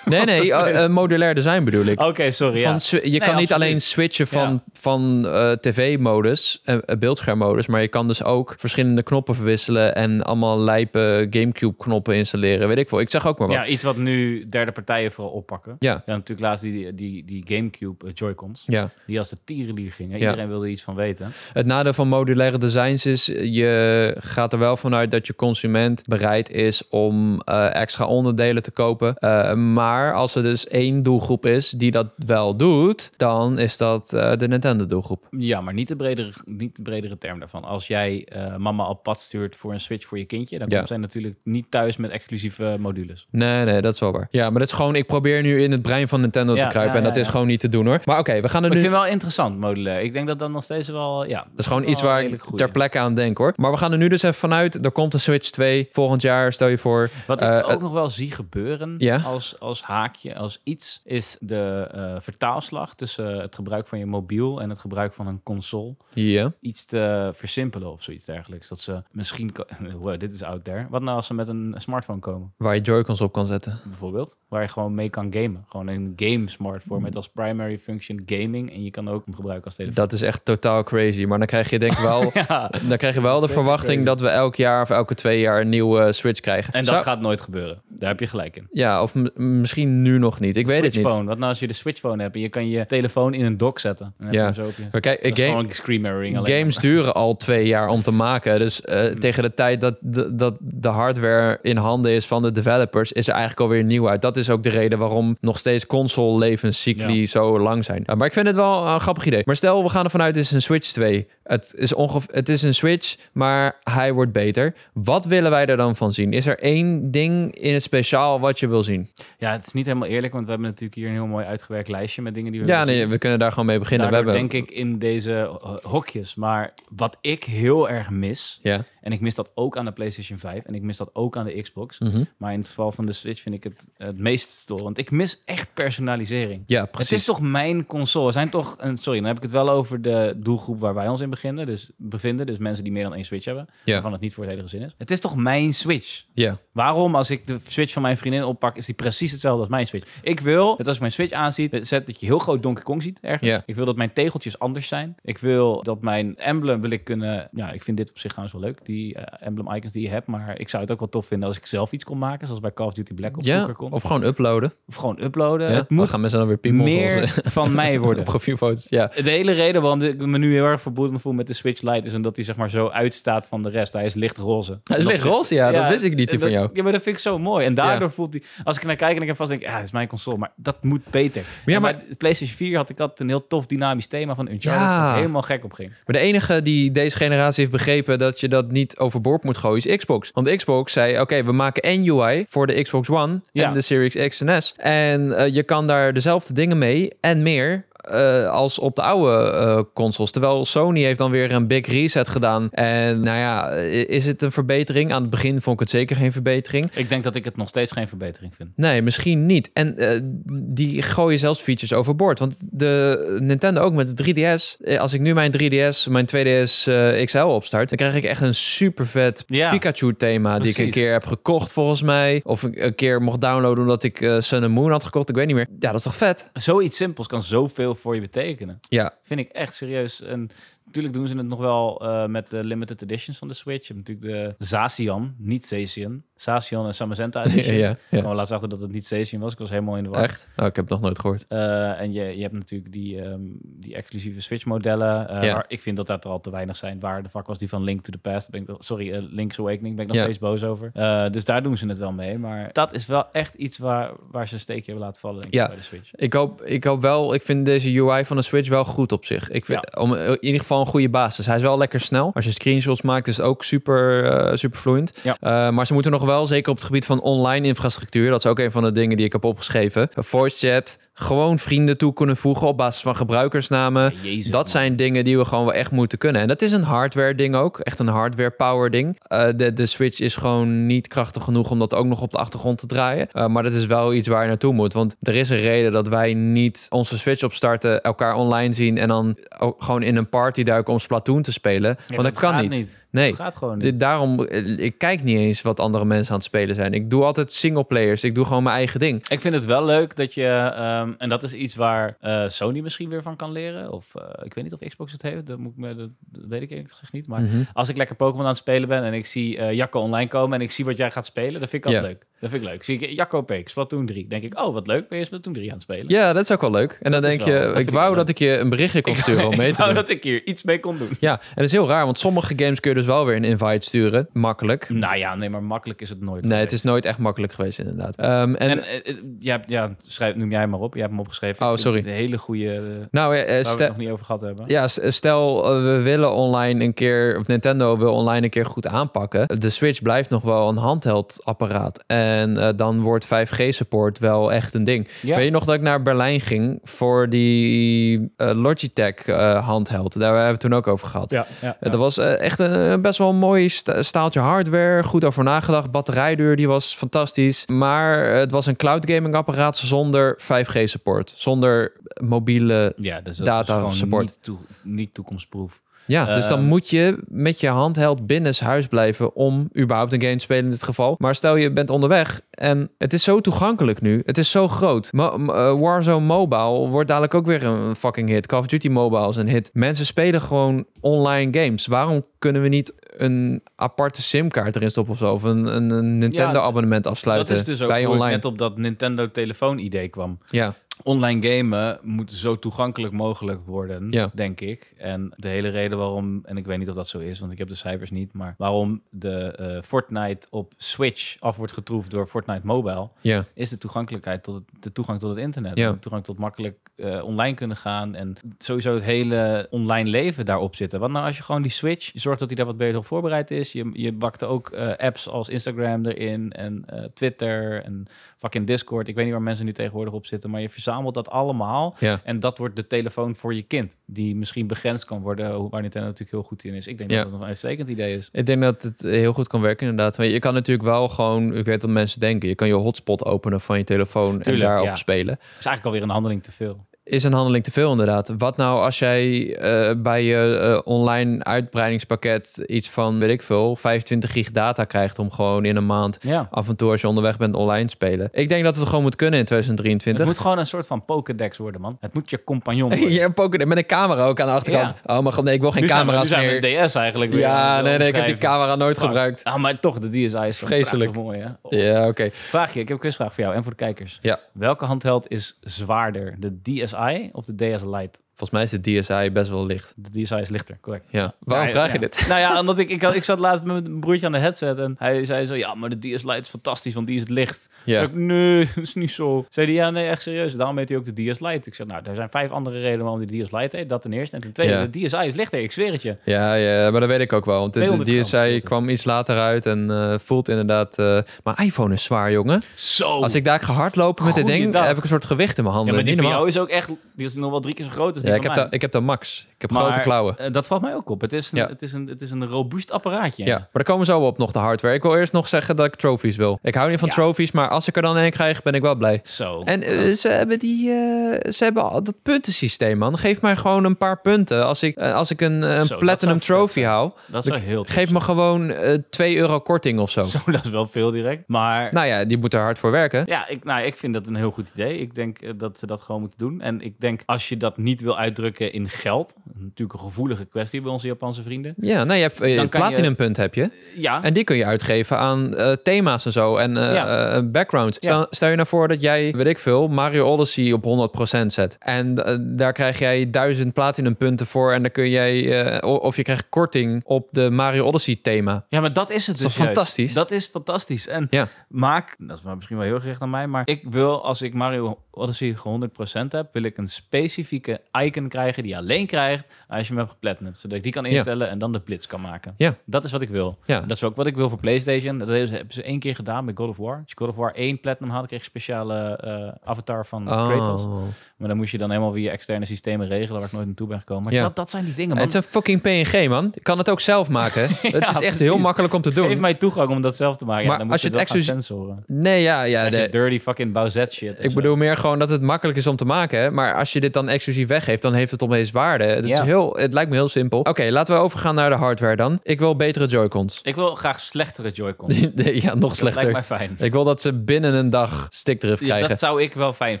Nee, 0.04 0.24
nee, 0.24 0.52
Een 0.52 0.62
twist. 0.62 0.80
een 0.84 0.92
modulair 0.92 1.34
design 1.34 1.64
bedoel 1.64 1.84
ik. 1.84 2.00
Oké, 2.00 2.30
sorry. 2.30 2.62
Van, 2.62 2.78
je 3.10 3.18
kan 3.18 3.36
niet 3.36 3.52
alleen 3.52 3.80
switchen 3.80 4.26
van, 4.26 4.50
Ja. 4.50 4.62
van 4.72 5.26
eh, 5.26 5.52
tv-modus, 5.52 6.60
eh, 6.64 6.74
eh, 6.74 6.98
beeldschermmodus, 6.98 7.66
maar 7.66 7.80
je 7.80 7.88
kan 7.88 8.06
dus 8.08 8.24
ook 8.24 8.54
verschillende 8.58 9.02
knoppen 9.02 9.34
verwisselen 9.34 9.94
en 9.94 10.22
allemaal 10.22 10.58
lijpe 10.58 11.26
GameCube-knoppen 11.30 12.14
installeren. 12.16 12.68
Weet 12.68 12.78
ik 12.78 12.88
veel. 12.88 13.00
Ik 13.00 13.10
zeg 13.10 13.26
ook 13.26 13.38
maar 13.38 13.48
wat. 13.48 13.56
Ja, 13.56 13.66
iets 13.66 13.84
wat 13.84 13.96
nu 13.96 14.46
derde 14.46 14.72
partijen 14.72 15.12
vooral 15.12 15.32
oppakken. 15.32 15.76
Ja. 15.78 16.02
Ja, 16.06 16.12
natuurlijk 16.14 16.40
laatst 16.40 16.64
die, 16.64 16.94
die, 16.94 17.24
die 17.24 17.44
Gamecube 17.46 18.06
eh, 18.06 18.12
Joy-Cons. 18.14 18.62
Ja. 18.66 18.90
Die 19.06 19.18
als 19.18 19.28
de 19.30 19.36
tierenlier 19.44 19.92
gingen. 19.92 20.18
Iedereen 20.18 20.48
wilde 20.48 20.68
iets 20.68 20.82
van 20.82 20.94
weten. 20.94 21.32
Het 21.52 21.66
nadeel 21.66 21.92
van 21.92 22.08
modulaire 22.08 22.58
designs 22.58 23.06
is, 23.06 23.26
je 23.26 24.16
gaat 24.20 24.52
er 24.52 24.58
wel 24.58 24.76
vanuit 24.76 25.10
dat 25.10 25.26
je 25.26 25.34
consument 25.36 26.02
bereid 26.08 26.50
is 26.50 26.88
om 26.88 27.40
eh, 27.40 27.66
extra 27.92 28.14
onderdelen 28.14 28.62
te 28.62 28.70
kopen. 28.70 29.14
Uh, 29.18 29.54
maar 29.54 30.14
als 30.14 30.34
er 30.34 30.42
dus 30.42 30.66
één 30.66 31.02
doelgroep 31.02 31.46
is 31.46 31.70
die 31.70 31.90
dat 31.90 32.06
wel 32.16 32.56
doet, 32.56 33.10
dan 33.16 33.58
is 33.58 33.76
dat 33.76 34.12
uh, 34.14 34.36
de 34.36 34.48
Nintendo 34.48 34.86
doelgroep. 34.86 35.26
Ja, 35.30 35.60
maar 35.60 35.74
niet 35.74 35.88
de 35.88 35.96
bredere, 35.96 36.32
niet 36.44 36.76
de 36.76 36.82
bredere 36.82 37.18
term 37.18 37.38
daarvan. 37.38 37.64
Als 37.64 37.86
jij 37.86 38.28
uh, 38.36 38.56
mama 38.56 38.88
op 38.88 39.02
pad 39.02 39.20
stuurt 39.20 39.56
voor 39.56 39.72
een 39.72 39.80
Switch 39.80 40.06
voor 40.06 40.18
je 40.18 40.24
kindje, 40.24 40.58
dan 40.58 40.68
ja. 40.70 40.76
komt 40.76 40.88
zij 40.88 40.96
natuurlijk 40.96 41.36
niet 41.44 41.66
thuis 41.70 41.96
met 41.96 42.10
exclusieve 42.10 42.76
modules. 42.80 43.26
Nee, 43.30 43.64
nee, 43.64 43.80
dat 43.80 43.94
is 43.94 44.00
wel 44.00 44.12
waar. 44.12 44.28
Ja, 44.30 44.50
maar 44.50 44.58
dat 44.58 44.68
is 44.68 44.74
gewoon, 44.74 44.94
ik 44.94 45.06
probeer 45.06 45.42
nu 45.42 45.62
in 45.62 45.72
het 45.72 45.82
brein 45.82 46.08
van 46.08 46.20
Nintendo 46.20 46.54
ja, 46.54 46.62
te 46.62 46.68
kruipen 46.68 46.96
en 46.96 47.04
dat 47.04 47.16
is 47.16 47.28
gewoon 47.28 47.46
niet 47.46 47.60
te 47.60 47.68
doen 47.68 47.86
hoor. 47.86 48.00
Maar 48.04 48.18
oké, 48.18 48.40
we 48.40 48.48
gaan 48.48 48.62
er 48.62 48.68
maar 48.68 48.78
nu... 48.78 48.84
Ik 48.84 48.90
vind 48.90 49.02
wel 49.02 49.12
interessant 49.12 49.58
modulair. 49.58 50.00
Ik 50.00 50.12
denk 50.12 50.26
dat 50.26 50.38
dat 50.38 50.50
nog 50.50 50.64
steeds 50.64 50.88
wel, 50.88 51.26
ja. 51.26 51.38
Dat 51.38 51.58
is 51.58 51.66
gewoon 51.66 51.88
iets 51.88 52.02
waar 52.02 52.22
ik 52.22 52.42
ter 52.54 52.70
plekke 52.70 52.98
aan 52.98 53.14
denk 53.14 53.38
hoor. 53.38 53.52
Maar 53.56 53.70
we 53.70 53.76
gaan 53.76 53.92
er 53.92 53.98
nu 53.98 54.08
dus 54.08 54.22
even 54.22 54.34
vanuit, 54.34 54.84
er 54.84 54.90
komt 54.90 55.14
een 55.14 55.20
Switch 55.20 55.50
2 55.50 55.88
volgend 55.92 56.22
jaar, 56.22 56.52
stel 56.52 56.68
je 56.68 56.78
voor. 56.78 57.10
Wat 57.26 57.42
ik 57.42 57.68
ook 57.68 57.81
nog 57.82 57.92
wel 57.92 58.10
zie 58.10 58.30
gebeuren 58.30 58.94
ja? 58.98 59.16
als, 59.16 59.60
als 59.60 59.82
haakje, 59.82 60.36
als 60.36 60.60
iets, 60.62 61.00
is 61.04 61.36
de 61.40 61.90
uh, 61.94 62.16
vertaalslag 62.20 62.94
tussen 62.94 63.40
het 63.40 63.54
gebruik 63.54 63.86
van 63.86 63.98
je 63.98 64.06
mobiel 64.06 64.60
en 64.60 64.68
het 64.68 64.78
gebruik 64.78 65.12
van 65.12 65.26
een 65.26 65.42
console. 65.42 65.94
Ja. 66.14 66.52
Iets 66.60 66.84
te 66.84 67.30
versimpelen 67.34 67.92
of 67.92 68.02
zoiets 68.02 68.24
dergelijks. 68.24 68.68
Dat 68.68 68.80
ze 68.80 69.02
misschien, 69.10 69.54
wow, 69.98 70.20
dit 70.20 70.32
is 70.32 70.42
out 70.42 70.64
there. 70.64 70.86
Wat 70.90 71.02
nou 71.02 71.16
als 71.16 71.26
ze 71.26 71.34
met 71.34 71.48
een 71.48 71.74
smartphone 71.76 72.18
komen? 72.18 72.52
Waar 72.56 72.74
je 72.74 72.80
Joy-Cons 72.80 73.20
op 73.20 73.32
kan 73.32 73.46
zetten. 73.46 73.80
Bijvoorbeeld. 73.84 74.38
Waar 74.48 74.62
je 74.62 74.68
gewoon 74.68 74.94
mee 74.94 75.08
kan 75.08 75.32
gamen. 75.32 75.64
Gewoon 75.68 75.86
een 75.86 76.12
game 76.16 76.48
smartphone 76.48 77.00
met 77.00 77.16
als 77.16 77.28
primary 77.28 77.78
function 77.78 78.22
gaming. 78.26 78.72
En 78.72 78.82
je 78.82 78.90
kan 78.90 79.08
ook 79.08 79.24
hem 79.24 79.34
gebruiken 79.34 79.64
als 79.64 79.74
telefoon. 79.74 80.04
Dat 80.04 80.12
is 80.12 80.22
echt 80.22 80.44
totaal 80.44 80.82
crazy. 80.82 81.24
Maar 81.24 81.38
dan 81.38 81.46
krijg 81.46 81.70
je 81.70 81.78
denk 81.78 81.92
ik 81.92 81.98
wel, 81.98 82.30
ja, 82.48 82.70
dan 82.88 82.96
krijg 82.96 83.14
je 83.14 83.20
wel 83.20 83.40
de 83.40 83.48
verwachting 83.48 84.02
crazy. 84.02 84.04
dat 84.04 84.20
we 84.20 84.28
elk 84.28 84.56
jaar 84.56 84.82
of 84.82 84.90
elke 84.90 85.14
twee 85.14 85.40
jaar 85.40 85.60
een 85.60 85.68
nieuwe 85.68 86.12
Switch 86.12 86.40
krijgen. 86.40 86.72
En 86.72 86.84
dat 86.84 86.92
Zou... 86.92 87.02
gaat 87.04 87.20
nooit 87.20 87.40
gebeuren. 87.40 87.71
Daar 87.88 88.08
heb 88.08 88.20
je 88.20 88.26
gelijk 88.26 88.56
in. 88.56 88.66
Ja, 88.72 89.02
of 89.02 89.14
misschien 89.34 90.02
nu 90.02 90.18
nog 90.18 90.40
niet. 90.40 90.56
Ik 90.56 90.66
weet 90.66 90.82
het 90.82 90.96
niet. 90.96 91.02
Wat 91.02 91.24
nou 91.24 91.42
als 91.42 91.58
je 91.58 91.66
de 91.66 91.72
Switch 91.72 92.00
phone 92.00 92.22
hebt 92.22 92.34
en 92.34 92.40
je 92.40 92.48
kan 92.48 92.68
je 92.68 92.86
telefoon 92.86 93.34
in 93.34 93.44
een 93.44 93.56
dock 93.56 93.78
zetten. 93.78 94.14
En 94.18 94.32
ja. 94.32 94.52
Zo 94.52 94.64
je... 94.64 94.72
Maar 94.92 95.00
kijk, 95.00 95.22
dat 95.22 95.38
game, 95.38 95.98
mirroring 95.98 96.36
alleen 96.36 96.58
games 96.58 96.76
duren 96.88 97.14
al 97.14 97.36
twee 97.36 97.66
jaar 97.66 97.88
om 97.88 98.02
te 98.02 98.10
maken. 98.10 98.58
Dus 98.58 98.82
uh, 98.84 99.08
mm. 99.08 99.20
tegen 99.20 99.42
de 99.42 99.54
tijd 99.54 99.80
dat 99.80 99.96
de, 100.00 100.34
dat 100.34 100.56
de 100.60 100.88
hardware 100.88 101.58
in 101.62 101.76
handen 101.76 102.12
is 102.12 102.26
van 102.26 102.42
de 102.42 102.52
developers, 102.52 103.12
is 103.12 103.26
er 103.26 103.32
eigenlijk 103.32 103.62
alweer 103.62 103.84
nieuw 103.84 104.08
uit. 104.08 104.22
Dat 104.22 104.36
is 104.36 104.50
ook 104.50 104.62
de 104.62 104.68
reden 104.68 104.98
waarom 104.98 105.36
nog 105.40 105.58
steeds 105.58 105.86
console 105.86 106.38
levenscycli 106.38 107.20
ja. 107.20 107.26
zo 107.26 107.58
lang 107.58 107.84
zijn. 107.84 108.04
Uh, 108.06 108.16
maar 108.16 108.26
ik 108.26 108.32
vind 108.32 108.46
het 108.46 108.56
wel 108.56 108.86
een 108.86 109.00
grappig 109.00 109.24
idee. 109.24 109.42
Maar 109.44 109.56
stel, 109.56 109.82
we 109.82 109.88
gaan 109.88 110.04
ervan 110.04 110.22
uit, 110.22 110.34
het 110.34 110.44
is 110.44 110.50
een 110.50 110.62
Switch 110.62 110.92
2. 110.92 111.26
Het 111.42 111.74
is, 111.76 111.94
ongeveer, 111.94 112.34
het 112.34 112.48
is 112.48 112.62
een 112.62 112.74
Switch, 112.74 113.16
maar 113.32 113.76
hij 113.82 114.12
wordt 114.12 114.32
beter. 114.32 114.74
Wat 114.92 115.24
willen 115.24 115.50
wij 115.50 115.66
er 115.66 115.76
dan 115.76 115.96
van 115.96 116.12
zien? 116.12 116.32
Is 116.32 116.46
er 116.46 116.58
één 116.58 117.10
ding 117.10 117.51
in 117.54 117.74
het 117.74 117.82
speciaal 117.82 118.40
wat 118.40 118.60
je 118.60 118.68
wil 118.68 118.82
zien? 118.82 119.08
Ja, 119.38 119.52
het 119.52 119.66
is 119.66 119.72
niet 119.72 119.86
helemaal 119.86 120.08
eerlijk, 120.08 120.32
want 120.32 120.44
we 120.44 120.50
hebben 120.50 120.68
natuurlijk 120.68 120.94
hier 120.94 121.08
een 121.08 121.14
heel 121.14 121.26
mooi 121.26 121.46
uitgewerkt 121.46 121.88
lijstje 121.88 122.22
met 122.22 122.34
dingen 122.34 122.52
die 122.52 122.60
we 122.60 122.66
Ja, 122.66 122.84
nee, 122.84 123.06
we 123.06 123.18
kunnen 123.18 123.38
daar 123.38 123.50
gewoon 123.50 123.66
mee 123.66 123.78
beginnen. 123.78 124.10
Daardoor 124.10 124.32
we 124.32 124.38
hebben... 124.38 124.50
denk 124.50 124.68
ik 124.68 124.76
in 124.76 124.98
deze 124.98 125.58
hokjes. 125.82 126.34
Maar 126.34 126.74
wat 126.96 127.16
ik 127.20 127.44
heel 127.44 127.88
erg 127.88 128.10
mis, 128.10 128.58
ja. 128.62 128.84
En 129.02 129.12
ik 129.12 129.20
mis 129.20 129.34
dat 129.34 129.52
ook 129.54 129.76
aan 129.76 129.84
de 129.84 129.92
PlayStation 129.92 130.38
5 130.38 130.64
en 130.64 130.74
ik 130.74 130.82
mis 130.82 130.96
dat 130.96 131.10
ook 131.12 131.36
aan 131.36 131.44
de 131.44 131.62
Xbox. 131.62 131.98
Mm 131.98 132.08
-hmm. 132.08 132.26
Maar 132.36 132.52
in 132.52 132.58
het 132.58 132.68
geval 132.68 132.92
van 132.92 133.06
de 133.06 133.12
Switch 133.12 133.42
vind 133.42 133.54
ik 133.54 133.64
het 133.64 133.88
het 133.96 134.18
meest 134.18 134.48
storend. 134.48 134.98
Ik 134.98 135.10
mis 135.10 135.40
echt 135.44 135.74
personalisering. 135.74 136.62
Ja, 136.66 136.86
precies. 136.86 137.10
Het 137.10 137.18
is 137.18 137.24
toch 137.24 137.40
mijn 137.40 137.86
console. 137.86 138.32
Zijn 138.32 138.50
toch, 138.50 138.74
een, 138.78 138.96
sorry, 138.96 139.18
dan 139.18 139.28
heb 139.28 139.36
ik 139.36 139.42
het 139.42 139.52
wel 139.52 139.70
over 139.70 140.02
de 140.02 140.34
doelgroep 140.36 140.80
waar 140.80 140.94
wij 140.94 141.08
ons 141.08 141.20
in 141.20 141.30
beginnen. 141.30 141.66
Dus 141.66 141.90
bevinden. 141.96 142.46
Dus 142.46 142.58
mensen 142.58 142.84
die 142.84 142.92
meer 142.92 143.02
dan 143.02 143.14
één 143.14 143.24
Switch 143.24 143.44
hebben. 143.44 143.68
Ja. 143.84 143.92
Waarvan 143.92 144.12
het 144.12 144.20
niet 144.20 144.34
voor 144.34 144.44
het 144.44 144.52
hele 144.52 144.64
gezin 144.64 144.82
is. 144.82 144.94
Het 144.98 145.10
is 145.10 145.20
toch 145.20 145.36
mijn 145.36 145.74
Switch? 145.74 146.24
Ja. 146.34 146.58
Waarom 146.72 147.14
als 147.14 147.30
ik 147.30 147.46
de 147.46 147.58
Switch 147.66 147.92
van 147.92 148.02
mijn 148.02 148.16
vriendin 148.16 148.44
oppak, 148.44 148.76
is 148.76 148.86
die 148.86 148.94
precies 148.94 149.32
hetzelfde 149.32 149.60
als 149.60 149.70
mijn 149.70 149.86
Switch? 149.86 150.20
Ik 150.22 150.40
wil 150.40 150.76
dat 150.76 150.86
als 150.86 150.94
ik 150.94 151.00
mijn 151.00 151.12
Switch 151.12 151.32
aanziet, 151.32 151.78
zet 151.80 152.06
dat 152.06 152.20
je 152.20 152.26
heel 152.26 152.38
groot 152.38 152.62
Donkey 152.62 152.82
Kong 152.82 153.02
ziet 153.02 153.18
ergens. 153.20 153.50
Ja. 153.50 153.62
Ik 153.66 153.74
wil 153.74 153.84
dat 153.84 153.96
mijn 153.96 154.12
tegeltjes 154.12 154.58
anders 154.58 154.88
zijn. 154.88 155.14
Ik 155.22 155.38
wil 155.38 155.82
dat 155.82 156.00
mijn 156.00 156.36
emblem 156.36 156.80
wil 156.80 156.90
ik 156.90 157.04
kunnen... 157.04 157.48
Ja, 157.52 157.72
ik 157.72 157.82
vind 157.82 157.96
dit 157.96 158.10
op 158.10 158.18
zich 158.18 158.30
trouwens 158.30 158.58
wel 158.58 158.70
leuk, 158.70 158.84
die 158.84 158.91
uh, 158.92 159.22
emblem 159.40 159.74
icons 159.74 159.92
die 159.92 160.02
je 160.02 160.08
hebt. 160.08 160.26
Maar 160.26 160.60
ik 160.60 160.68
zou 160.68 160.82
het 160.82 160.92
ook 160.92 160.98
wel 160.98 161.08
tof 161.08 161.26
vinden 161.26 161.48
als 161.48 161.56
ik 161.56 161.66
zelf 161.66 161.92
iets 161.92 162.04
kon 162.04 162.18
maken, 162.18 162.46
zoals 162.46 162.60
bij 162.60 162.72
Call 162.72 162.86
of 162.86 162.94
Duty 162.94 163.14
Black 163.14 163.36
Ops 163.36 163.46
ja, 163.46 163.72
kon. 163.76 163.92
Of 163.92 164.02
gewoon 164.02 164.24
uploaden. 164.24 164.72
Of 164.86 164.94
gewoon 164.94 165.22
uploaden. 165.22 165.70
Ja, 165.70 165.76
het 165.76 165.90
moet 165.90 166.08
gaan 166.08 166.20
mensen 166.20 166.38
dan 166.38 166.48
weer 166.48 166.56
piemels 166.56 166.90
meer 166.90 167.40
van 167.44 167.74
mij 167.74 167.98
worden. 168.04 168.24
Profielfoto's, 168.24 168.86
ja. 168.88 169.06
De 169.06 169.30
hele 169.30 169.52
reden 169.52 169.82
waarom 169.82 170.02
ik 170.02 170.26
me 170.26 170.38
nu 170.38 170.52
heel 170.52 170.64
erg 170.64 170.80
verbonden 170.80 171.20
voel 171.20 171.32
met 171.32 171.46
de 171.46 171.52
Switch 171.52 171.82
Lite 171.82 172.06
is 172.06 172.14
omdat 172.14 172.36
hij 172.36 172.44
zeg 172.44 172.56
maar 172.56 172.70
zo 172.70 172.88
uitstaat 172.88 173.46
van 173.46 173.62
de 173.62 173.68
rest. 173.68 173.92
Hij 173.92 174.04
is 174.04 174.14
lichtroze. 174.14 174.80
Hij 174.84 174.98
is 174.98 175.04
lichtroze, 175.04 175.54
ja, 175.54 175.68
ja. 175.68 175.80
Dat 175.80 175.90
wist 175.90 176.04
ik 176.04 176.14
niet 176.14 176.30
dat, 176.30 176.40
van 176.40 176.50
jou. 176.50 176.70
Ja, 176.72 176.82
maar 176.82 176.92
dat 176.92 177.02
vind 177.02 177.16
ik 177.16 177.22
zo 177.22 177.38
mooi. 177.38 177.66
En 177.66 177.74
daardoor 177.74 178.10
voelt 178.10 178.32
hij... 178.32 178.42
Als 178.64 178.76
ik 178.76 178.84
naar 178.84 178.96
kijk 178.96 179.16
en 179.16 179.22
ik 179.22 179.26
heb 179.26 179.36
vast 179.36 179.50
denk, 179.50 179.62
ja, 179.62 179.76
het 179.76 179.84
is 179.84 179.92
mijn 179.92 180.08
console. 180.08 180.36
Maar 180.36 180.52
dat 180.56 180.84
moet 180.84 181.02
beter. 181.10 181.44
Ja, 181.66 181.80
maar 181.80 181.98
de 182.08 182.14
PlayStation 182.14 182.56
4 182.56 182.76
had 182.76 182.88
ik 182.88 182.98
had 182.98 183.20
een 183.20 183.28
heel 183.28 183.46
tof 183.46 183.66
dynamisch 183.66 184.06
thema 184.06 184.34
van 184.34 184.48
Uncharted. 184.48 184.82
Ja. 184.82 185.14
helemaal 185.14 185.42
gek 185.42 185.64
op 185.64 185.72
ging. 185.72 185.88
Maar 185.88 186.16
de 186.16 186.18
enige 186.18 186.62
die 186.62 186.90
deze 186.90 187.16
generatie 187.16 187.60
heeft 187.60 187.76
begrepen 187.76 188.18
dat 188.18 188.40
je 188.40 188.48
dat 188.48 188.70
niet 188.70 188.81
overboord 188.98 189.44
moet 189.44 189.56
gooien 189.56 189.84
is 189.84 189.96
Xbox. 189.96 190.30
Want 190.34 190.56
Xbox 190.56 190.92
zei, 190.92 191.12
oké, 191.12 191.20
okay, 191.20 191.44
we 191.44 191.52
maken 191.52 191.82
één 191.82 192.08
UI 192.08 192.44
voor 192.48 192.66
de 192.66 192.82
Xbox 192.82 193.08
One 193.08 193.40
ja. 193.52 193.66
en 193.66 193.72
de 193.72 193.80
Series 193.80 194.28
X 194.28 194.40
en 194.40 194.62
S. 194.62 194.74
En 194.76 195.20
uh, 195.20 195.48
je 195.48 195.62
kan 195.62 195.86
daar 195.86 196.12
dezelfde 196.12 196.54
dingen 196.54 196.78
mee 196.78 197.10
en 197.20 197.42
meer 197.42 197.84
uh, 198.10 198.50
als 198.50 198.78
op 198.78 198.96
de 198.96 199.02
oude 199.02 199.52
uh, 199.52 199.80
consoles. 199.94 200.30
Terwijl 200.30 200.64
Sony 200.64 201.02
heeft 201.02 201.18
dan 201.18 201.30
weer 201.30 201.52
een 201.52 201.66
big 201.66 201.86
reset 201.86 202.28
gedaan. 202.28 202.68
En 202.70 203.20
nou 203.20 203.38
ja, 203.38 203.68
is 203.70 204.26
het 204.26 204.42
een 204.42 204.52
verbetering? 204.52 205.12
Aan 205.12 205.20
het 205.20 205.30
begin 205.30 205.60
vond 205.60 205.74
ik 205.74 205.80
het 205.80 205.90
zeker 205.90 206.16
geen 206.16 206.32
verbetering. 206.32 206.90
Ik 206.94 207.08
denk 207.08 207.24
dat 207.24 207.34
ik 207.34 207.44
het 207.44 207.56
nog 207.56 207.68
steeds 207.68 207.92
geen 207.92 208.08
verbetering 208.08 208.54
vind. 208.56 208.70
Nee, 208.76 209.02
misschien 209.02 209.46
niet. 209.46 209.70
En 209.72 210.02
uh, 210.02 210.20
die 210.62 211.02
gooien 211.02 211.38
zelfs 211.38 211.60
features 211.60 211.92
overboord. 211.92 212.38
Want 212.38 212.60
de 212.70 213.36
Nintendo 213.40 213.80
ook 213.80 213.92
met 213.92 214.16
de 214.16 214.34
3DS. 214.34 214.96
Als 214.98 215.12
ik 215.12 215.20
nu 215.20 215.34
mijn 215.34 215.52
3DS, 215.62 216.10
mijn 216.10 216.26
2DS 216.36 216.90
XL 217.24 217.38
opstart, 217.38 217.88
dan 217.88 217.98
krijg 217.98 218.14
ik 218.14 218.24
echt 218.24 218.40
een 218.40 218.54
super 218.54 219.06
vet 219.06 219.44
ja, 219.46 219.70
Pikachu 219.70 220.14
thema 220.16 220.58
die 220.58 220.70
ik 220.70 220.78
een 220.78 220.90
keer 220.90 221.12
heb 221.12 221.26
gekocht 221.26 221.72
volgens 221.72 222.02
mij. 222.02 222.40
Of 222.44 222.62
een 222.62 222.94
keer 222.94 223.22
mocht 223.22 223.40
downloaden 223.40 223.82
omdat 223.82 224.02
ik 224.02 224.16
Sun 224.38 224.62
and 224.62 224.74
Moon 224.74 224.90
had 224.90 225.04
gekocht. 225.04 225.28
Ik 225.28 225.34
weet 225.34 225.46
niet 225.46 225.56
meer. 225.56 225.66
Ja, 225.78 225.88
dat 225.88 225.94
is 225.94 226.02
toch 226.02 226.16
vet? 226.16 226.50
Zoiets 226.52 226.96
simpels 226.96 227.26
kan 227.26 227.42
zoveel 227.42 227.91
voor 227.94 228.14
je 228.14 228.20
betekenen. 228.20 228.80
Ja. 228.88 229.18
Vind 229.22 229.40
ik 229.40 229.48
echt 229.48 229.74
serieus. 229.74 230.20
En 230.20 230.50
natuurlijk 230.94 231.14
doen 231.14 231.28
ze 231.28 231.36
het 231.36 231.46
nog 231.46 231.58
wel 231.58 232.04
uh, 232.04 232.26
met 232.26 232.50
de 232.50 232.64
limited 232.64 233.02
editions 233.02 233.38
van 233.38 233.48
de 233.48 233.54
Switch. 233.54 233.86
Je 233.88 233.94
hebt 233.94 234.08
natuurlijk 234.08 234.58
de 234.58 234.64
Zacian, 234.64 235.34
niet 235.38 235.66
Zacian. 235.66 236.22
Zacian 236.36 236.86
en 236.86 236.94
Samazenta 236.94 237.44
edition. 237.46 237.76
ja, 237.76 237.96
ja. 238.10 238.18
Ik 238.18 238.24
laatst 238.24 238.52
achter 238.52 238.68
dat 238.68 238.80
het 238.80 238.92
niet 238.92 239.06
Zacian 239.06 239.40
was. 239.40 239.52
Ik 239.52 239.58
was 239.58 239.70
helemaal 239.70 239.96
in 239.96 240.02
de 240.02 240.08
war. 240.08 240.22
Echt? 240.22 240.48
Oh, 240.56 240.66
ik 240.66 240.76
heb 240.76 240.84
het 240.84 240.88
nog 240.88 241.00
nooit 241.00 241.18
gehoord. 241.18 241.44
Uh, 241.48 242.00
en 242.00 242.12
je, 242.12 242.22
je 242.36 242.42
hebt 242.42 242.54
natuurlijk 242.54 242.92
die, 242.92 243.24
um, 243.26 243.58
die 243.62 243.94
exclusieve 243.94 244.40
Switch 244.40 244.64
modellen. 244.64 245.26
Uh, 245.30 245.42
Ja. 245.42 245.52
waar 245.54 245.64
Ik 245.68 245.82
vind 245.82 245.96
dat 245.96 246.06
dat 246.06 246.24
er 246.24 246.30
al 246.30 246.40
te 246.40 246.50
weinig 246.50 246.76
zijn. 246.76 247.00
Waar 247.00 247.22
de 247.22 247.28
vak 247.28 247.46
was 247.46 247.58
die 247.58 247.68
van 247.68 247.82
Link 247.82 248.00
to 248.02 248.12
the 248.12 248.18
Past. 248.18 248.50
Ben 248.50 248.60
ik, 248.62 248.68
sorry, 248.78 249.28
Link's 249.30 249.58
Awakening. 249.58 249.94
Ben 249.96 250.04
ik 250.04 250.10
nog 250.10 250.16
Ja. 250.16 250.22
steeds 250.22 250.38
boos 250.38 250.64
over. 250.64 250.90
Dus 251.32 251.44
daar 251.44 251.62
doen 251.62 251.76
ze 251.76 251.86
het 251.88 251.98
wel 251.98 252.12
mee. 252.12 252.38
Maar 252.38 252.68
dat 252.72 252.94
is 252.94 253.06
wel 253.06 253.32
echt 253.32 253.54
iets 253.54 253.78
waar, 253.78 254.12
waar 254.30 254.48
ze 254.48 254.54
een 254.54 254.60
steekje 254.60 254.84
hebben 254.84 255.04
laten 255.04 255.20
vallen 255.20 255.40
denk 255.40 255.54
ik, 255.54 255.60
Ja. 255.60 255.66
bij 255.66 255.76
de 255.76 255.82
Switch. 255.82 256.14
Ik 256.14 256.32
hoop, 256.32 256.62
ik 256.62 256.84
hoop 256.84 257.00
wel, 257.00 257.34
ik 257.34 257.42
vind 257.42 257.64
deze 257.66 258.00
UI 258.00 258.24
van 258.24 258.36
de 258.36 258.42
Switch 258.42 258.68
wel 258.68 258.84
goed 258.84 259.12
op 259.12 259.24
zich. 259.24 259.50
Ik 259.50 259.64
vind, 259.64 259.96
om, 259.96 260.14
in 260.14 260.36
ieder 260.40 260.60
geval 260.60 260.81
een 260.82 260.90
goede 260.90 261.08
basis. 261.08 261.46
Hij 261.46 261.56
is 261.56 261.62
wel 261.62 261.78
lekker 261.78 262.00
snel. 262.00 262.30
Als 262.34 262.44
je 262.44 262.50
screenshots 262.50 263.02
maakt, 263.02 263.28
is 263.28 263.36
het 263.36 263.46
ook 263.46 263.64
super, 263.64 264.24
eh, 264.24 264.56
super 264.56 264.78
vloeiend. 264.78 265.18
Ja. 265.22 265.36
Eh, 265.40 265.70
maar 265.70 265.86
ze 265.86 265.92
moeten 265.92 266.12
nog 266.12 266.24
wel, 266.24 266.46
zeker 266.46 266.70
op 266.70 266.76
het 266.76 266.86
gebied 266.86 267.06
van 267.06 267.20
online 267.20 267.66
infrastructuur, 267.66 268.30
dat 268.30 268.44
is 268.44 268.50
ook 268.50 268.58
een 268.58 268.72
van 268.72 268.82
de 268.82 268.92
dingen 268.92 269.16
die 269.16 269.26
ik 269.26 269.32
heb 269.32 269.44
opgeschreven. 269.44 270.08
Voice 270.14 270.68
chat, 270.68 270.98
gewoon 271.14 271.58
vrienden 271.58 271.98
toe 271.98 272.12
kunnen 272.12 272.36
voegen 272.36 272.66
op 272.66 272.76
basis 272.76 273.02
van 273.02 273.16
gebruikersnamen. 273.16 274.02
Ja, 274.02 274.10
Jezus, 274.22 274.50
dat 274.50 274.62
man. 274.62 274.70
zijn 274.70 274.96
dingen 274.96 275.24
die 275.24 275.38
we 275.38 275.44
gewoon 275.44 275.64
wel 275.64 275.74
echt 275.74 275.90
moeten 275.90 276.18
kunnen. 276.18 276.42
En 276.42 276.48
dat 276.48 276.62
is 276.62 276.72
een 276.72 276.82
hardware 276.82 277.34
ding 277.34 277.54
ook. 277.54 277.78
Echt 277.78 277.98
een 277.98 278.08
hardware 278.08 278.50
power 278.50 278.90
ding. 278.90 279.16
Eh, 279.20 279.48
de, 279.56 279.72
de 279.72 279.86
Switch 279.86 280.20
is 280.20 280.36
gewoon 280.36 280.86
niet 280.86 281.08
krachtig 281.08 281.44
genoeg 281.44 281.70
om 281.70 281.78
dat 281.78 281.94
ook 281.94 282.06
nog 282.06 282.20
op 282.20 282.32
de 282.32 282.38
achtergrond 282.38 282.78
te 282.78 282.86
draaien. 282.86 283.28
Eh, 283.32 283.46
maar 283.46 283.62
dat 283.62 283.72
is 283.72 283.86
wel 283.86 284.14
iets 284.14 284.28
waar 284.28 284.42
je 284.42 284.48
naartoe 284.48 284.72
moet. 284.74 284.92
Want 284.92 285.16
er 285.20 285.34
is 285.34 285.48
een 285.50 285.60
reden 285.60 285.92
dat 285.92 286.08
wij 286.08 286.34
niet 286.34 286.86
onze 286.90 287.18
Switch 287.18 287.42
opstarten, 287.42 288.02
elkaar 288.02 288.34
online 288.34 288.72
zien 288.72 288.98
en 288.98 289.08
dan 289.08 289.36
ook 289.58 289.82
gewoon 289.82 290.02
in 290.02 290.16
een 290.16 290.28
party 290.28 290.62
duiken 290.62 290.92
om 290.92 290.98
Splatoon 290.98 291.42
te 291.42 291.52
spelen. 291.52 291.96
Ja, 292.08 292.16
Want 292.16 292.28
dat, 292.28 292.40
kan 292.40 292.52
gaat 292.52 292.68
niet. 292.68 293.01
Nee. 293.12 293.28
Dat 293.28 293.38
gaat 293.40 293.56
gewoon 293.56 293.74
niet. 293.74 293.82
Dit, 293.82 293.98
daarom, 294.00 294.44
eh, 294.44 294.78
ik 294.78 294.98
kijk 294.98 295.22
niet 295.22 295.38
eens 295.38 295.62
wat 295.62 295.80
andere 295.80 296.04
mensen 296.04 296.30
aan 296.32 296.36
het 296.38 296.46
spelen 296.46 296.74
zijn. 296.74 296.94
Ik 296.94 297.10
doe 297.10 297.24
altijd 297.24 297.52
single 297.52 297.84
players. 297.84 298.24
Ik 298.24 298.34
doe 298.34 298.44
gewoon 298.44 298.62
mijn 298.62 298.76
eigen 298.76 299.00
ding. 299.00 299.28
Ik 299.28 299.40
vind 299.40 299.54
het 299.54 299.64
wel 299.64 299.84
leuk 299.84 300.16
dat 300.16 300.34
je, 300.34 300.46
ehm, 300.76 301.12
en 301.18 301.28
dat 301.28 301.42
is 301.42 301.52
iets 301.54 301.74
waar 301.74 302.16
eh, 302.20 302.48
Sony 302.48 302.80
misschien 302.80 303.08
weer 303.08 303.22
van 303.22 303.36
kan 303.36 303.52
leren. 303.52 303.92
Of 303.92 304.14
eh, 304.14 304.44
ik 304.44 304.54
weet 304.54 304.64
niet 304.64 304.72
of 304.72 304.80
Xbox 304.88 305.12
het 305.12 305.22
heeft, 305.22 305.46
dat, 305.46 305.58
moet 305.58 305.72
ik 305.72 305.78
me, 305.78 305.94
dat, 305.94 306.08
dat 306.20 306.44
weet 306.48 306.62
ik 306.62 306.70
eerlijk 306.70 306.92
gezegd 306.92 307.12
niet. 307.12 307.26
Maar 307.26 307.40
Mhm. 307.40 307.62
als 307.72 307.88
ik 307.88 307.96
lekker 307.96 308.16
Pokémon 308.16 308.42
aan 308.42 308.48
het 308.48 308.56
spelen 308.56 308.88
ben 308.88 309.02
en 309.02 309.12
ik 309.14 309.26
zie 309.26 309.58
eh 309.58 309.72
Jacco 309.72 310.00
online 310.00 310.28
komen 310.28 310.58
en 310.58 310.64
ik 310.64 310.70
zie 310.70 310.84
wat 310.84 310.96
jij 310.96 311.10
gaat 311.10 311.26
spelen, 311.26 311.60
dat 311.60 311.70
vind 311.70 311.84
ik 311.84 311.90
altijd 311.92 312.02
Ja. 312.04 312.08
leuk. 312.10 312.26
Dat 312.42 312.50
vind 312.50 312.62
ik 312.62 312.68
leuk. 312.68 312.82
Zie 312.84 312.98
ik 312.98 313.10
Jacco 313.16 313.42
Peek, 313.42 313.68
Splatoon 313.68 314.06
3. 314.06 314.26
Denk 314.28 314.42
ik, 314.42 314.58
oh, 314.60 314.72
wat 314.72 314.86
leuk, 314.86 315.08
ben 315.08 315.18
je 315.18 315.24
Splatoon 315.24 315.52
3 315.52 315.66
aan 315.68 315.72
het 315.74 315.82
spelen? 315.82 316.04
Ja, 316.08 316.32
dat 316.32 316.42
is 316.42 316.52
ook 316.52 316.60
wel 316.60 316.70
leuk. 316.70 316.98
En 317.02 317.10
dan 317.12 317.20
Dat 317.20 317.30
denk 317.30 317.42
wel- 317.42 317.74
je, 317.74 317.80
ik 317.80 317.90
wou 317.90 318.14
dat 318.14 318.28
ik 318.28 318.38
je 318.38 318.58
een 318.58 318.68
berichtje 318.68 319.00
kon 319.00 319.14
sturen 319.14 319.48
om 319.48 319.56
mee 319.56 319.74
te 319.74 319.82
doen. 319.84 319.94
dat 319.94 320.08
ik 320.10 320.22
hier 320.22 320.46
iets 320.46 320.62
mee 320.62 320.80
kon 320.80 320.98
doen. 320.98 321.08
Ja, 321.20 321.32
en 321.32 321.54
dat 321.54 321.64
is 321.64 321.72
heel 321.72 321.88
raar, 321.88 322.04
want 322.04 322.18
sommige 322.18 322.52
games 322.56 322.80
kun 322.80 322.90
je 322.90 322.96
dus 322.96 323.06
wel 323.06 323.26
weer 323.26 323.36
een 323.36 323.44
invite 323.44 323.86
sturen. 323.86 324.28
Makkelijk. 324.32 324.88
Nou 324.88 325.16
ja, 325.16 325.34
nee, 325.34 325.50
maar 325.50 325.62
makkelijk 325.62 326.00
is 326.00 326.08
het 326.08 326.20
nooit. 326.20 326.44
Nee, 326.44 326.60
het 326.60 326.72
is 326.72 326.82
nooit 326.82 327.04
echt 327.04 327.18
makkelijk 327.18 327.52
geweest, 327.52 327.78
inderdaad. 327.78 328.16
Ehm, 328.16 328.54
en, 328.54 328.56
En, 328.70 328.82
eh, 328.84 328.96
eh, 329.10 329.16
ja, 329.38 329.60
ja 329.66 329.94
schrijf, 330.02 330.34
noem 330.34 330.50
jij 330.50 330.66
maar 330.66 330.80
op. 330.80 330.92
Jij 330.92 331.00
hebt 331.02 331.12
hem 331.14 331.22
opgeschreven. 331.22 331.66
Oh, 331.66 331.76
sorry. 331.76 331.98
Een 331.98 332.04
hele 332.06 332.38
goede, 332.38 332.72
eh, 332.74 332.80
nou, 332.80 333.06
waar 333.10 333.30
we 333.46 333.52
het 333.52 333.66
stel, 333.66 333.88
nog 333.88 333.96
niet 333.96 334.10
over 334.10 334.24
gehad 334.24 334.40
hebben. 334.40 334.64
ja, 334.68 334.86
stel 334.88 335.62
we 335.82 336.00
willen 336.02 336.32
online 336.32 336.84
een 336.84 336.94
keer, 336.94 337.38
of 337.38 337.46
Nintendo 337.46 337.96
wil 337.98 338.12
online 338.12 338.42
een 338.44 338.50
keer 338.50 338.66
goed 338.66 338.86
aanpakken. 338.86 339.60
De 339.60 339.70
Switch 339.70 340.02
blijft 340.02 340.30
nog 340.30 340.42
wel 340.42 340.68
een 340.68 340.76
handheld 340.76 341.36
apparaat. 341.44 342.04
En 342.32 342.56
eh, 342.56 342.68
dan 342.76 343.00
wordt 343.00 343.24
5G 343.26 343.68
support 343.68 344.18
wel 344.18 344.52
echt 344.52 344.74
een 344.74 344.84
ding. 344.84 345.08
Ja. 345.22 345.36
Weet 345.36 345.44
je 345.44 345.50
nog 345.50 345.64
dat 345.64 345.74
ik 345.74 345.80
naar 345.80 346.02
Berlijn 346.02 346.40
ging 346.40 346.78
voor 346.82 347.28
die 347.28 348.32
eh, 348.36 348.50
Logitech 348.54 349.14
eh, 349.14 349.66
handheld? 349.66 350.12
Daar 350.12 350.22
hebben 350.22 350.44
we 350.44 350.50
het 350.50 350.60
toen 350.60 350.72
ook 350.74 350.86
over 350.86 351.08
gehad. 351.08 351.30
Ja, 351.30 351.46
ja, 351.60 351.76
Dat 351.80 351.94
was 351.94 352.18
echt 352.18 352.58
een 352.58 353.00
best 353.00 353.18
wel 353.18 353.28
een 353.28 353.36
mooi 353.36 353.68
sta- 353.68 354.02
staaltje 354.02 354.40
hardware. 354.40 355.02
Goed 355.02 355.24
over 355.24 355.44
nagedacht. 355.44 355.90
Batterijduur 355.90 356.56
die 356.56 356.68
was 356.68 356.94
fantastisch. 356.94 357.66
Maar 357.66 358.24
het 358.26 358.50
was 358.50 358.66
een 358.66 358.76
cloud 358.76 359.10
gaming 359.10 359.34
apparaat 359.34 359.76
zonder 359.76 360.38
5G 360.42 360.82
support. 360.84 361.32
Zonder 361.36 361.92
mobiele... 362.24 362.92
ja 362.96 363.20
dus 363.20 363.36
dat 363.36 363.46
Data 363.46 363.72
is 363.72 363.78
gewoon 363.78 363.94
support. 363.94 364.24
Niet, 364.24 364.38
toe, 364.40 364.56
niet 364.82 365.14
toekomstproef. 365.14 365.81
Ja, 366.06 366.34
dus 366.34 366.48
dan 366.48 366.58
Ehm. 366.58 366.66
moet 366.68 366.90
je 366.90 367.18
met 367.28 367.60
je 367.60 367.68
handheld 367.68 368.26
binnen 368.26 368.54
huis 368.58 368.86
blijven 368.86 369.34
om 369.36 369.68
überhaupt 369.78 370.12
een 370.12 370.20
game 370.20 370.32
te 370.36 370.38
spelen 370.38 370.64
in 370.64 370.70
dit 370.70 370.82
geval. 370.82 371.14
Maar 371.18 371.34
stel 371.34 371.56
je 371.56 371.72
bent 371.72 371.90
onderweg 371.90 372.40
en 372.50 372.90
het 372.98 373.12
is 373.12 373.22
zo 373.24 373.40
toegankelijk 373.40 374.00
nu. 374.00 374.22
Het 374.24 374.38
is 374.38 374.50
zo 374.50 374.68
groot. 374.68 375.12
Mo- 375.12 375.46
eh, 375.46 375.80
Warzone 375.80 376.26
Mobile 376.26 376.88
wordt 376.88 377.08
dadelijk 377.08 377.34
ook 377.34 377.46
weer 377.46 377.64
een 377.64 377.96
fucking 377.96 378.28
hit. 378.28 378.46
Call 378.46 378.58
of 378.58 378.66
Duty 378.66 378.88
Mobile 378.88 379.28
is 379.28 379.36
een 379.36 379.48
hit. 379.48 379.70
Mensen 379.72 380.06
spelen 380.06 380.40
gewoon 380.40 380.84
online 381.00 381.58
games. 381.64 381.86
Waarom 381.86 382.24
kunnen 382.38 382.62
we 382.62 382.68
niet 382.68 382.92
een 383.16 383.62
aparte 383.76 384.22
simkaart 384.22 384.76
erin 384.76 384.90
stoppen 384.90 385.12
of 385.12 385.18
zo? 385.18 385.32
Of 385.32 385.42
een, 385.42 385.66
een, 385.76 385.90
een 385.90 386.18
Nintendo 386.18 386.60
abonnement 386.60 387.06
afsluiten 387.06 387.54
dat 387.54 387.62
is 387.62 387.70
dus 387.78 387.82
ook 387.82 387.88
bij 387.88 388.06
online? 388.06 388.30
net 388.30 388.44
op 388.44 388.58
dat 388.58 388.76
Nintendo 388.78 389.30
telefoon 389.30 389.78
idee 389.78 390.08
kwam. 390.08 390.38
Ja, 390.46 390.74
Online 391.02 391.48
gamen 391.48 391.98
moet 392.02 392.32
zo 392.32 392.58
toegankelijk 392.58 393.12
mogelijk 393.12 393.66
worden, 393.66 394.10
Ja. 394.10 394.30
denk 394.34 394.60
ik. 394.60 394.92
En 394.96 395.32
de 395.36 395.48
hele 395.48 395.68
reden 395.68 395.98
waarom, 395.98 396.40
en 396.44 396.56
ik 396.56 396.66
weet 396.66 396.78
niet 396.78 396.88
of 396.88 396.94
dat 396.94 397.08
zo 397.08 397.18
is, 397.18 397.38
want 397.40 397.52
ik 397.52 397.58
heb 397.58 397.68
de 397.68 397.74
cijfers 397.74 398.10
niet, 398.10 398.32
maar 398.32 398.54
waarom 398.58 399.02
de 399.10 399.52
eh, 399.56 399.82
Fortnite 399.82 400.46
op 400.50 400.72
Switch 400.76 401.36
af 401.40 401.56
wordt 401.56 401.72
getroefd 401.72 402.10
door 402.10 402.26
Fortnite 402.26 402.66
Mobile, 402.66 403.08
ja, 403.20 403.44
is 403.54 403.70
de 403.70 403.78
toegankelijkheid 403.78 404.42
tot 404.42 404.54
het, 404.54 404.64
de 404.80 404.92
toegang 404.92 405.20
tot 405.20 405.30
het 405.30 405.38
internet. 405.38 405.78
Ja. 405.78 405.92
De 405.92 405.98
toegang 405.98 406.24
tot 406.24 406.38
makkelijk 406.38 406.90
eh, 406.96 407.24
online 407.24 407.54
kunnen 407.54 407.76
gaan 407.76 408.14
en 408.14 408.34
sowieso 408.58 408.94
het 408.94 409.02
hele 409.02 409.66
online 409.70 410.10
leven 410.10 410.44
daarop 410.44 410.76
zitten. 410.76 411.00
Want 411.00 411.12
nou 411.12 411.26
als 411.26 411.36
je 411.36 411.42
gewoon 411.42 411.62
die 411.62 411.70
Switch, 411.70 412.12
je 412.12 412.20
zorgt 412.20 412.38
dat 412.38 412.48
hij 412.48 412.56
daar 412.56 412.66
wat 412.66 412.76
beter 412.76 412.98
op 412.98 413.06
voorbereid 413.06 413.50
is. 413.50 413.72
Je, 413.72 413.90
je 413.92 414.12
bakt 414.12 414.44
ook 414.44 414.68
eh, 414.70 414.92
apps 414.96 415.28
als 415.28 415.48
Instagram 415.48 416.06
erin 416.06 416.52
en 416.52 416.84
Twitter 417.14 417.82
en 417.84 418.06
fucking 418.36 418.66
Discord. 418.66 419.08
Ik 419.08 419.14
weet 419.14 419.24
niet 419.24 419.32
waar 419.34 419.42
mensen 419.42 419.64
nu 419.64 419.72
tegenwoordig 419.72 420.12
op 420.14 420.26
zitten, 420.26 420.50
maar 420.50 420.60
je 420.60 420.68
verzamelt 420.68 420.90
dat 421.14 421.30
allemaal. 421.30 421.94
ja. 421.98 422.20
En 422.24 422.40
dat 422.40 422.58
wordt 422.58 422.76
de 422.76 422.86
telefoon 422.86 423.34
voor 423.36 423.54
je 423.54 423.62
kind, 423.62 423.96
die 424.06 424.36
misschien 424.36 424.66
begrensd 424.66 425.04
kan 425.04 425.20
worden, 425.20 425.70
waar 425.70 425.80
Nintendo 425.80 426.08
natuurlijk 426.08 426.30
heel 426.30 426.42
goed 426.48 426.64
in 426.64 426.74
is. 426.74 426.86
Ik 426.86 426.98
denk 426.98 427.10
Ja. 427.10 427.22
dat 427.22 427.32
dat 427.32 427.40
een 427.40 427.46
uitstekend 427.46 427.88
idee 427.88 428.16
is. 428.16 428.28
Ik 428.32 428.46
denk 428.46 428.62
dat 428.62 428.82
het 428.82 429.00
heel 429.02 429.32
goed 429.32 429.46
kan 429.48 429.60
werken, 429.60 429.88
inderdaad. 429.88 430.16
Want 430.16 430.30
je 430.30 430.38
kan 430.38 430.54
natuurlijk 430.54 430.88
wel 430.88 431.08
gewoon, 431.08 431.56
ik 431.56 431.64
weet 431.64 431.80
dat 431.80 431.90
mensen 431.90 432.20
denken, 432.20 432.48
je 432.48 432.54
kan 432.54 432.66
je 432.68 432.74
hotspot 432.74 433.24
openen 433.24 433.60
van 433.60 433.78
je 433.78 433.84
telefoon 433.84 434.30
Tuurlijk, 434.30 434.46
en 434.64 434.68
daarop 434.68 434.86
ja. 434.86 434.94
spelen. 434.94 435.34
is 435.38 435.40
eigenlijk 435.50 435.84
alweer 435.84 436.02
een 436.02 436.08
handeling 436.08 436.42
te 436.42 436.52
veel. 436.52 436.86
Is 437.04 437.24
een 437.24 437.32
handeling 437.32 437.64
te 437.64 437.72
veel, 437.72 437.90
inderdaad. 437.90 438.32
Wat 438.38 438.56
nou 438.56 438.82
als 438.84 438.98
jij 438.98 439.56
eh, 439.56 439.94
bij 439.96 440.24
je 440.24 440.58
eh, 440.58 440.78
online 440.92 441.44
uitbreidingspakket 441.44 442.62
iets 442.66 442.90
van, 442.90 443.18
weet 443.18 443.30
ik 443.30 443.42
veel, 443.42 443.76
25 443.76 444.32
gig 444.32 444.50
data 444.50 444.84
krijgt 444.84 445.18
om 445.18 445.30
gewoon 445.30 445.64
in 445.64 445.76
een 445.76 445.86
maand 445.86 446.18
Ja. 446.20 446.48
af 446.50 446.68
en 446.68 446.76
toe 446.76 446.90
als 446.90 447.00
je 447.00 447.08
onderweg 447.08 447.36
bent 447.36 447.54
online 447.54 447.90
spelen. 447.90 448.28
Ik 448.32 448.48
denk 448.48 448.64
dat 448.64 448.76
het 448.76 448.86
gewoon 448.88 449.02
moet 449.02 449.16
kunnen 449.16 449.34
in 449.34 449.38
Het 449.40 449.46
2023. 449.48 450.26
moet 450.26 450.38
gewoon 450.38 450.58
een 450.58 450.66
soort 450.66 450.86
van 450.86 451.04
Pokédex 451.04 451.58
worden, 451.58 451.80
man. 451.80 451.96
Het 452.00 452.14
moet 452.14 452.30
je 452.30 452.44
compagnon 452.44 452.88
worden. 452.88 453.10
Ja, 453.22 453.28
Pokédex 453.28 453.68
met 453.68 453.78
een 453.78 453.86
camera 453.86 454.24
ook 454.24 454.40
aan 454.40 454.46
de 454.46 454.52
achterkant. 454.52 454.94
Oh, 455.06 455.18
maar 455.20 455.32
god, 455.32 455.44
nee, 455.44 455.54
ik 455.54 455.60
wil 455.60 455.70
geen 455.70 455.82
Nu 455.82 455.88
zijn 455.88 455.98
we- 456.00 456.06
camera's 456.06 456.28
nu 456.28 456.34
zijn 456.36 456.48
we 456.48 456.58
meer. 456.66 456.80
een 456.80 456.86
DS 456.88 456.94
eigenlijk 456.94 457.30
weer. 457.32 457.40
Ja, 457.40 457.54
aan 457.76 457.82
nee, 457.82 457.92
het 457.92 458.00
nee, 458.00 458.08
ik 458.08 458.14
heb 458.16 458.26
die 458.26 458.36
camera 458.38 458.74
nooit 458.74 458.96
Fuck. 458.98 459.06
gebruikt. 459.06 459.44
Ah, 459.44 459.56
maar 459.56 459.78
toch, 459.80 459.98
de 459.98 460.08
DSi 460.10 460.46
is 460.46 460.58
Vreselijk. 460.58 461.14
Mooi, 461.14 461.38
hè? 461.40 461.46
Oh. 461.62 461.72
Ja, 461.72 462.08
oké. 462.08 462.28
Vraag 462.32 462.74
je, 462.74 462.80
ik 462.80 462.88
heb 462.88 462.96
een 462.96 463.02
quizvraag 463.02 463.34
voor 463.34 463.42
jou 463.44 463.56
en 463.56 463.62
voor 463.62 463.70
de 463.72 463.76
kijkers. 463.84 464.18
Ja, 464.22 464.40
Welke 464.52 464.84
handheld 464.84 465.28
is 465.30 465.58
zwaarder, 465.60 466.36
de 466.38 466.60
DSi 466.62 466.91
of 467.32 467.46
de 467.46 467.54
DS 467.54 467.82
Lite? 467.84 468.20
Volgens 468.36 468.50
mij 468.50 468.62
is 468.62 468.70
de 468.70 469.00
DSi 469.00 469.30
best 469.32 469.50
wel 469.50 469.66
licht. 469.66 469.92
De 469.96 470.22
DSi 470.22 470.34
is 470.34 470.48
lichter, 470.48 470.78
correct. 470.80 471.08
Ja, 471.10 471.34
waarom 471.38 471.66
Ja, 471.66 471.72
vraag 471.72 471.86
ja. 471.86 471.92
je 471.92 471.98
dit? 471.98 472.24
Nou 472.28 472.40
ja, 472.40 472.58
omdat 472.60 472.78
ik, 472.78 472.90
ik, 472.90 473.02
had- 473.02 473.14
ik 473.14 473.24
zat 473.24 473.38
laatst 473.38 473.64
met 473.64 473.82
mijn 473.88 474.00
broertje 474.00 474.26
aan 474.26 474.32
de 474.32 474.38
headset 474.38 474.78
en 474.78 474.94
hij 474.98 475.24
zei 475.24 475.46
zo, 475.46 475.54
ja, 475.54 475.74
maar 475.74 475.88
de 475.88 475.98
DS 475.98 476.22
Lite 476.22 476.38
is 476.38 476.48
fantastisch, 476.48 476.94
want 476.94 477.06
die 477.06 477.14
is 477.16 477.22
het 477.22 477.30
licht. 477.30 477.68
Ja. 477.84 477.94
Zei 477.94 478.06
ik, 478.06 478.14
nee, 478.14 478.58
dat 478.74 478.84
is 478.84 478.94
niet 478.94 479.10
zo. 479.10 479.46
Zei 479.48 479.66
hij, 479.66 479.74
ja, 479.74 479.90
nee, 479.90 480.06
echt 480.06 480.22
serieus. 480.22 480.54
Daarom 480.54 480.78
heet 480.78 480.88
hij 480.88 480.98
ook 480.98 481.04
de 481.04 481.12
DS 481.32 481.40
Lite. 481.40 481.68
Ik 481.68 481.74
zei, 481.74 481.88
nou, 481.88 482.02
er 482.04 482.14
zijn 482.16 482.30
vijf 482.30 482.50
andere 482.50 482.80
redenen 482.80 483.04
waarom 483.04 483.26
die 483.26 483.44
DS 483.44 483.50
Lite 483.50 483.76
heet. 483.76 483.88
Dat 483.88 484.02
ten 484.02 484.12
eerste. 484.12 484.36
En 484.36 484.42
ten 484.42 484.52
tweede, 484.52 484.72
Ja. 484.72 484.86
de 484.86 485.06
DSi 485.06 485.26
is 485.26 485.34
lichter, 485.34 485.60
ik 485.62 485.72
zweer 485.72 485.92
het 485.92 486.02
je. 486.02 486.16
Ja, 486.24 486.54
ja, 486.54 486.90
maar 486.90 487.00
dat 487.00 487.08
weet 487.08 487.20
ik 487.20 487.32
ook 487.32 487.44
wel. 487.44 487.60
Want 487.60 487.72
de, 487.72 487.78
de 487.80 487.86
200 487.86 488.26
gram 488.28 488.42
DSi 488.50 488.58
kwam 488.66 488.88
iets 488.88 489.04
later 489.04 489.38
uit 489.38 489.66
en 489.66 489.90
eh, 489.90 490.14
voelt 490.18 490.48
inderdaad... 490.48 490.98
eh 490.98 491.18
maar 491.44 491.64
iPhone 491.64 491.94
is 491.94 492.02
zwaar, 492.02 492.32
jongen. 492.32 492.62
Zo. 492.74 493.20
Als 493.22 493.34
ik 493.34 493.44
daar 493.44 493.60
ga 493.60 493.72
hardlopen 493.72 494.24
met 494.24 494.34
dit 494.34 494.46
ding, 494.46 494.74
heb 494.74 494.96
ik 494.96 495.02
een 495.02 495.08
soort 495.08 495.24
gewicht 495.24 495.56
in 495.58 495.62
mijn 495.64 495.76
ja, 495.76 495.80
handen. 495.82 495.94
maar 495.94 496.04
die 496.04 496.16
van 496.22 496.26
jou 496.30 496.48
is 496.48 496.58
ook 496.58 496.68
echt, 496.68 496.90
die 497.16 497.26
is 497.26 497.34
nog 497.34 497.50
wel 497.50 497.60
drie 497.60 497.74
keer 497.74 497.84
zo 497.84 497.90
groot 497.90 498.14
als 498.14 498.22
die 498.24 498.31
Ja, 498.31 498.31
ik 498.34 498.42
heb, 498.42 498.54
daar, 498.54 498.66
ik 498.70 498.80
heb 498.80 498.92
daar 498.92 499.02
max. 499.02 499.46
Ik 499.62 499.70
heb 499.70 499.78
Maar, 499.80 499.90
grote 499.90 500.04
klauwen. 500.08 500.38
eh, 500.38 500.52
dat 500.52 500.66
valt 500.66 500.82
mij 500.82 500.94
ook 500.94 501.08
op. 501.10 501.20
Het 501.20 501.32
is 501.32 501.52
een, 501.52 501.58
Ja. 501.58 501.68
het 501.68 501.82
is 501.82 501.92
een, 501.92 502.06
het 502.06 502.22
is 502.22 502.30
een 502.30 502.46
robuust 502.46 502.90
apparaatje. 502.90 503.44
Ja, 503.44 503.56
maar 503.56 503.68
daar 503.72 503.84
komen 503.84 504.06
we 504.06 504.12
zo 504.12 504.20
op 504.20 504.38
nog 504.38 504.52
de 504.52 504.58
hardware. 504.58 504.94
Ik 504.94 505.02
wil 505.02 505.16
eerst 505.16 505.32
nog 505.32 505.48
zeggen 505.48 505.76
dat 505.76 505.86
ik 505.86 505.94
trophies 505.94 506.36
wil. 506.36 506.58
Ik 506.62 506.74
hou 506.74 506.90
niet 506.90 506.98
van 506.98 507.08
Ja. 507.08 507.14
trophies, 507.14 507.50
maar 507.52 507.68
als 507.68 507.88
ik 507.88 507.96
er 507.96 508.02
dan 508.02 508.16
een 508.16 508.30
krijg, 508.30 508.62
ben 508.62 508.72
ik 508.72 508.82
wel 508.82 508.94
blij. 508.94 509.20
Zo. 509.22 509.62
En 509.64 509.82
eh, 509.82 509.98
ze 509.98 510.28
hebben 510.28 510.58
die, 510.58 510.90
eh, 510.90 511.50
ze 511.52 511.64
hebben 511.64 511.90
al 511.90 512.02
dat 512.02 512.14
puntensysteem, 512.22 512.98
man. 512.98 513.18
Geef 513.18 513.40
mij 513.40 513.56
gewoon 513.56 513.84
een 513.84 513.96
paar 513.96 514.20
punten. 514.20 514.66
Als 514.66 514.82
ik, 514.82 514.98
als 514.98 515.30
ik 515.30 515.40
een, 515.40 515.64
platinum 515.98 516.38
trophy 516.40 516.80
hou, 516.82 517.10
dat 517.26 517.44
zou 517.44 517.58
heel 517.60 517.84
tof 517.84 517.94
geef 517.94 518.10
me 518.10 518.20
gewoon 518.20 518.70
eh 518.70 518.94
2 519.10 519.36
euro 519.36 519.60
korting 519.60 519.98
of 519.98 520.10
zo. 520.10 520.22
Zo, 520.32 520.38
dat 520.46 520.64
is 520.64 520.70
wel 520.70 520.86
veel 520.86 521.10
direct. 521.10 521.42
Maar 521.46 521.92
Nou 521.92 522.06
ja, 522.06 522.24
die 522.24 522.38
moet 522.38 522.54
er 522.54 522.60
hard 522.60 522.78
voor 522.78 522.90
werken. 522.90 523.22
ja, 523.26 523.48
ik, 523.48 523.64
nou, 523.64 523.82
ik 523.84 523.96
vind 523.96 524.14
dat 524.14 524.26
een 524.26 524.36
heel 524.36 524.50
goed 524.50 524.70
idee. 524.74 524.98
Ik 524.98 525.14
denk 525.14 525.58
dat 525.58 525.78
ze 525.78 525.86
dat 525.86 526.00
gewoon 526.00 526.20
moeten 526.20 526.38
doen. 526.38 526.60
En 526.60 526.80
ik 526.80 526.94
denk, 527.00 527.22
als 527.26 527.48
je 527.48 527.56
dat 527.56 527.76
niet 527.76 528.00
wil 528.00 528.18
uitdrukken 528.18 528.72
in 528.72 528.88
geld, 528.88 529.34
natuurlijk 529.54 529.92
een 529.98 530.04
gevoelige 530.04 530.44
kwestie 530.44 530.80
bij 530.80 530.90
onze 530.90 531.06
Japanse 531.06 531.42
vrienden. 531.42 531.74
Ja, 531.76 532.04
nou, 532.04 532.16
je 532.16 532.22
hebt 532.22 532.40
eh, 532.40 532.56
Dan 532.56 532.68
kan 532.68 532.80
platinum 532.80 533.16
punt 533.16 533.36
heb 533.36 533.54
je. 533.54 533.70
Ja, 533.96 534.22
En 534.22 534.34
die 534.34 534.44
kun 534.44 534.56
je 534.56 534.64
uitgeven 534.64 535.18
aan 535.18 535.56
eh, 535.56 535.72
thema's 535.72 536.24
en 536.26 536.32
zo 536.32 536.56
en 536.56 536.76
eh, 536.76 536.94
Ja. 536.94 537.32
eh, 537.34 537.42
backgrounds. 537.44 537.96
Ja. 538.00 538.06
Stel, 538.08 538.26
stel 538.30 538.48
je 538.48 538.56
nou 538.56 538.68
voor 538.68 538.88
dat 538.88 539.00
jij, 539.00 539.32
weet 539.36 539.46
ik 539.46 539.58
veel, 539.58 539.88
Mario 539.88 540.24
Odyssey 540.32 540.72
op 540.72 540.84
100% 540.84 541.46
zet. 541.52 541.76
En 541.78 542.24
eh, 542.24 542.36
daar 542.40 542.72
krijg 542.72 542.98
jij 542.98 543.30
duizend 543.30 543.72
platinum 543.72 544.16
punten 544.16 544.46
voor. 544.46 544.72
En 544.72 544.82
dan 544.82 544.90
kun 544.90 545.10
jij, 545.10 545.62
eh, 545.80 545.88
of 546.00 546.16
je 546.16 546.22
krijgt 546.22 546.46
korting 546.48 547.02
op 547.04 547.28
de 547.30 547.50
Mario 547.50 547.84
Odyssey 547.84 548.18
thema. 548.22 548.64
ja, 548.68 548.80
maar 548.80 548.92
dat 548.92 549.10
is 549.10 549.26
het 549.26 549.36
Dat 549.38 549.46
is 549.46 549.54
dus 549.54 549.64
fantastisch? 549.64 550.12
Dat 550.12 550.30
is 550.30 550.46
fantastisch. 550.46 551.08
En 551.08 551.26
Ja. 551.30 551.48
maak, 551.68 552.14
dat 552.18 552.38
is 552.38 552.54
misschien 552.54 552.76
wel 552.76 552.86
heel 552.86 553.00
gericht 553.00 553.20
aan 553.20 553.30
mij, 553.30 553.46
maar 553.46 553.62
ik 553.64 553.82
wil 553.90 554.24
als 554.24 554.42
ik 554.42 554.54
Mario 554.54 554.98
Odyssey 555.14 555.54
100% 555.56 556.28
heb, 556.28 556.52
wil 556.52 556.62
ik 556.62 556.78
een 556.78 556.88
specifieke 556.88 557.80
icon 558.02 558.28
krijgen 558.28 558.62
die 558.62 558.72
je 558.72 558.78
alleen 558.78 559.06
krijgt 559.06 559.44
als 559.68 559.80
je 559.80 559.86
hem 559.86 559.96
hebt 559.96 560.10
geplatinum. 560.10 560.52
Zodat 560.56 560.76
ik 560.76 560.82
die 560.82 560.92
kan 560.92 561.04
Ja. 561.04 561.10
instellen 561.10 561.48
en 561.48 561.58
dan 561.58 561.72
de 561.72 561.80
blitz 561.80 562.06
kan 562.06 562.20
maken. 562.20 562.54
Ja. 562.56 562.74
Dat 562.84 563.04
is 563.04 563.12
wat 563.12 563.22
ik 563.22 563.28
wil. 563.28 563.58
Ja. 563.66 563.80
Dat 563.80 563.90
is 563.90 564.02
ook 564.04 564.16
wat 564.16 564.26
ik 564.26 564.34
wil 564.36 564.48
voor 564.48 564.58
PlayStation. 564.58 565.18
Dat 565.18 565.28
hebben 565.28 565.66
ze- 565.68 565.82
één 565.82 565.98
keer 565.98 566.14
gedaan 566.14 566.44
met 566.44 566.56
God 566.56 566.68
of 566.68 566.76
War. 566.76 566.94
Als 566.96 567.02
je 567.06 567.14
God 567.16 567.28
of 567.28 567.36
War 567.36 567.52
1 567.54 567.80
platinum 567.80 568.10
had, 568.12 568.26
kreeg 568.26 568.30
je 568.40 568.44
een 568.44 568.50
speciale 568.50 569.16
eh, 569.16 569.68
avatar 569.70 570.06
van 570.06 570.24
Kratos. 570.24 570.82
Oh. 570.82 571.02
Maar 571.36 571.48
dan 571.48 571.56
moest 571.56 571.72
je 571.72 571.78
dan 571.78 571.90
helemaal 571.90 572.12
via 572.12 572.30
externe 572.30 572.64
systemen 572.64 573.06
regelen 573.08 573.38
waar 573.38 573.48
ik 573.48 573.54
nooit 573.54 573.66
naartoe 573.66 573.86
ben 573.86 573.98
gekomen. 573.98 574.22
Maar 574.24 574.32
Ja. 574.32 574.42
dat, 574.42 574.56
dat 574.56 574.70
zijn 574.70 574.84
die 574.84 574.94
dingen, 574.94 575.08
man. 575.16 575.18
Het 575.24 575.28
is 575.28 575.34
een 575.34 575.42
fucking 575.42 575.80
PNG, 575.80 576.28
man. 576.28 576.50
Ik 576.54 576.62
kan 576.62 576.78
het 576.78 576.90
ook 576.90 577.00
zelf 577.00 577.28
maken. 577.28 577.62
het 577.70 577.82
is 577.82 577.92
echt 577.92 578.18
precies. 578.18 578.38
heel 578.38 578.58
makkelijk 578.58 578.94
om 578.94 579.00
te 579.02 579.12
doen. 579.12 579.28
Geef 579.28 579.38
mij 579.38 579.54
toegang 579.54 579.88
om 579.90 580.00
dat 580.00 580.16
zelf 580.16 580.36
te 580.36 580.44
maken. 580.44 580.66
Maar 580.66 580.76
dan 580.78 580.86
moet 580.86 580.92
als 580.94 581.02
je 581.02 581.08
je 581.08 581.12
het 581.14 581.22
exclusief- 581.22 581.50
sensoren. 581.52 582.04
Nee, 582.06 582.42
ja, 582.42 582.62
ja. 582.62 582.84
Je 582.84 582.90
de- 582.90 583.08
dirty 583.10 583.40
fucking 583.40 583.72
Bowsette 583.72 584.14
shit. 584.14 584.44
ik 584.44 584.54
bedoel 584.54 584.76
meer 584.76 584.96
gewoon 585.02 585.18
dat 585.18 585.28
het 585.28 585.42
makkelijk 585.42 585.78
is 585.78 585.86
om 585.86 585.96
te 585.96 586.04
maken. 586.04 586.40
Hè? 586.40 586.50
Maar 586.50 586.74
als 586.74 586.92
je 586.92 587.00
dit 587.00 587.12
dan 587.12 587.28
exclusief 587.28 587.68
weggeeft, 587.68 587.80
geeft, 587.82 588.02
dan 588.02 588.14
heeft 588.14 588.30
het 588.30 588.42
opeens 588.42 588.70
waarde. 588.70 589.04
Het, 589.04 589.24
is 589.28 589.38
heel, 589.40 589.76
het 589.76 589.92
lijkt 589.94 590.10
me 590.10 590.16
heel 590.16 590.28
simpel. 590.28 590.58
Oké, 590.58 590.90
laten 590.90 591.14
we 591.14 591.20
overgaan 591.20 591.54
naar 591.54 591.70
de 591.70 591.76
hardware 591.76 592.16
dan. 592.16 592.38
Ik 592.42 592.58
wil 592.58 592.76
betere 592.76 593.06
Joy-Cons. 593.06 593.60
Ik 593.62 593.74
wil 593.74 593.94
graag 593.94 594.20
slechtere 594.20 594.70
Joy-Cons. 594.70 595.18
ja, 595.64 595.74
nog 595.74 595.80
Dat 595.80 595.96
slechter. 595.96 596.22
lijkt 596.32 596.48
mij 596.48 596.58
fijn. 596.58 596.76
Ik 596.78 596.92
wil 596.92 597.04
dat 597.04 597.20
ze 597.20 597.32
binnen 597.32 597.74
een 597.74 597.90
dag 597.90 598.26
stickdrift 598.28 598.80
Ja, 598.80 598.86
krijgen. 598.86 599.08
dat 599.08 599.18
zou 599.18 599.42
ik 599.42 599.54
wel 599.54 599.72
fijn 599.72 600.00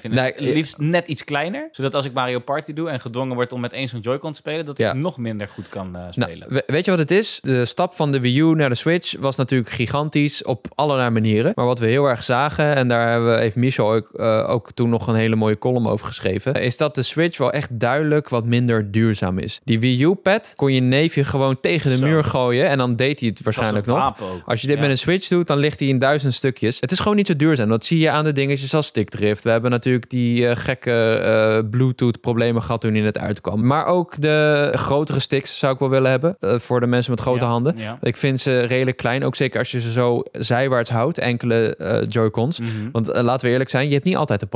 vinden. 0.00 0.34
Eh, 0.34 0.40
Liefst 0.54 0.78
net 0.78 1.06
iets 1.08 1.24
kleiner. 1.24 1.68
Zodat 1.72 1.94
als 1.94 2.04
ik 2.04 2.12
Mario 2.12 2.38
Party 2.38 2.72
doe 2.72 2.88
en 2.90 3.00
gedwongen 3.00 3.34
word 3.34 3.52
om 3.52 3.60
met 3.60 3.72
één 3.72 3.88
zo'n 3.88 4.00
Joy-Con 4.00 4.32
te 4.32 4.38
spelen, 4.38 4.64
dat 4.64 4.78
Ja. 4.78 4.88
ik 4.88 4.94
nog 4.96 5.18
minder 5.18 5.48
goed 5.48 5.68
kan 5.68 5.86
eh, 5.86 6.00
Nou, 6.00 6.12
spelen. 6.12 6.46
we- 6.48 6.62
weet 6.66 6.84
je 6.84 6.90
wat 6.90 7.00
het 7.00 7.10
is? 7.10 7.40
De 7.42 7.64
stap 7.64 7.94
van 7.94 8.12
de 8.12 8.20
Wii 8.20 8.38
U 8.40 8.54
naar 8.54 8.68
de 8.68 8.74
Switch 8.74 9.14
was 9.18 9.36
natuurlijk 9.36 9.70
gigantisch 9.70 10.44
op 10.44 10.66
allerlei 10.74 11.10
manieren. 11.10 11.52
Maar 11.54 11.66
wat 11.66 11.78
we 11.78 11.86
heel 11.86 12.06
erg 12.06 12.22
zagen, 12.22 12.74
en 12.74 12.88
daar 12.88 13.10
hebben 13.10 13.34
we, 13.34 13.40
heeft 13.40 13.56
Michel 13.56 13.92
ook, 13.92 14.10
eh, 14.14 14.48
ook 14.50 14.72
toen 14.72 14.90
nog 14.92 15.06
een 15.06 15.14
hele 15.14 15.36
mooie 15.36 15.58
column 15.58 15.86
over 15.86 16.06
geschreven, 16.06 16.54
is 16.54 16.76
dat 16.76 16.94
de 16.94 17.02
Switch 17.02 17.38
wel 17.38 17.52
echt 17.52 17.68
duidelijk 17.80 18.28
wat 18.28 18.44
minder 18.44 18.90
duurzaam 18.90 19.38
is. 19.38 19.60
Die 19.64 19.80
Wii 19.80 20.02
U-pad 20.04 20.52
kon 20.56 20.72
je 20.72 20.80
neefje 20.80 21.24
gewoon 21.24 21.60
tegen 21.60 21.90
de 21.90 21.96
Zo. 21.96 22.06
muur 22.06 22.24
gooien 22.24 22.68
en 22.68 22.78
dan 22.78 22.96
deed 22.96 23.20
hij 23.20 23.28
het 23.28 23.42
waarschijnlijk 23.42 23.86
nog. 23.86 24.20
een. 24.20 24.42
Als 24.44 24.60
je 24.60 24.66
dit 24.66 24.76
Ja. 24.76 24.82
met 24.82 24.90
een 24.90 24.98
Switch 24.98 25.28
doet, 25.28 25.46
dan 25.46 25.58
ligt 25.58 25.78
hij 25.78 25.88
in 25.88 25.98
duizend 25.98 26.34
stukjes. 26.34 26.76
Het 26.80 26.92
is 26.92 26.98
gewoon 26.98 27.16
niet 27.16 27.26
zo 27.26 27.36
duurzaam. 27.36 27.68
Dat 27.68 27.84
zie 27.84 27.98
je 27.98 28.10
aan 28.10 28.24
de 28.24 28.32
dingetjes 28.32 28.74
als 28.74 28.86
stickdrift. 28.86 29.44
We 29.44 29.50
hebben 29.50 29.70
natuurlijk 29.70 30.10
die 30.10 30.48
eh, 30.48 30.56
gekke 30.56 30.90
eh, 31.14 31.58
Bluetooth-problemen 31.70 32.62
gehad 32.62 32.80
toen 32.80 32.92
hij 32.92 33.02
net 33.02 33.18
uitkwam. 33.18 33.66
Maar 33.66 33.86
ook 33.86 34.20
de 34.20 34.68
grotere 34.72 35.18
sticks 35.20 35.58
zou 35.58 35.72
ik 35.72 35.78
wel 35.78 35.90
willen 35.90 36.10
hebben. 36.10 36.36
eh, 36.40 36.58
voor 36.58 36.80
de 36.80 36.86
mensen 36.86 37.10
met 37.10 37.20
grote 37.20 37.44
Ja, 37.44 37.50
handen. 37.50 37.74
ja. 37.76 37.98
Ik 38.02 38.16
vind 38.16 38.40
ze 38.40 38.60
redelijk 38.60 38.96
klein. 38.96 39.24
Ook 39.24 39.36
zeker 39.36 39.58
als 39.58 39.70
je 39.70 39.80
ze 39.80 39.90
zo 39.90 40.22
zijwaarts 40.32 40.90
houdt. 40.90 41.18
Enkele 41.18 41.76
Joy-Cons. 42.08 42.60
Mhm. 42.60 42.68
Want 42.92 43.06
laten 43.22 43.46
we 43.46 43.52
eerlijk 43.52 43.70
zijn, 43.70 43.86
je 43.86 43.92
hebt 43.92 44.04
niet 44.04 44.16
altijd 44.16 44.40
de 44.40 44.46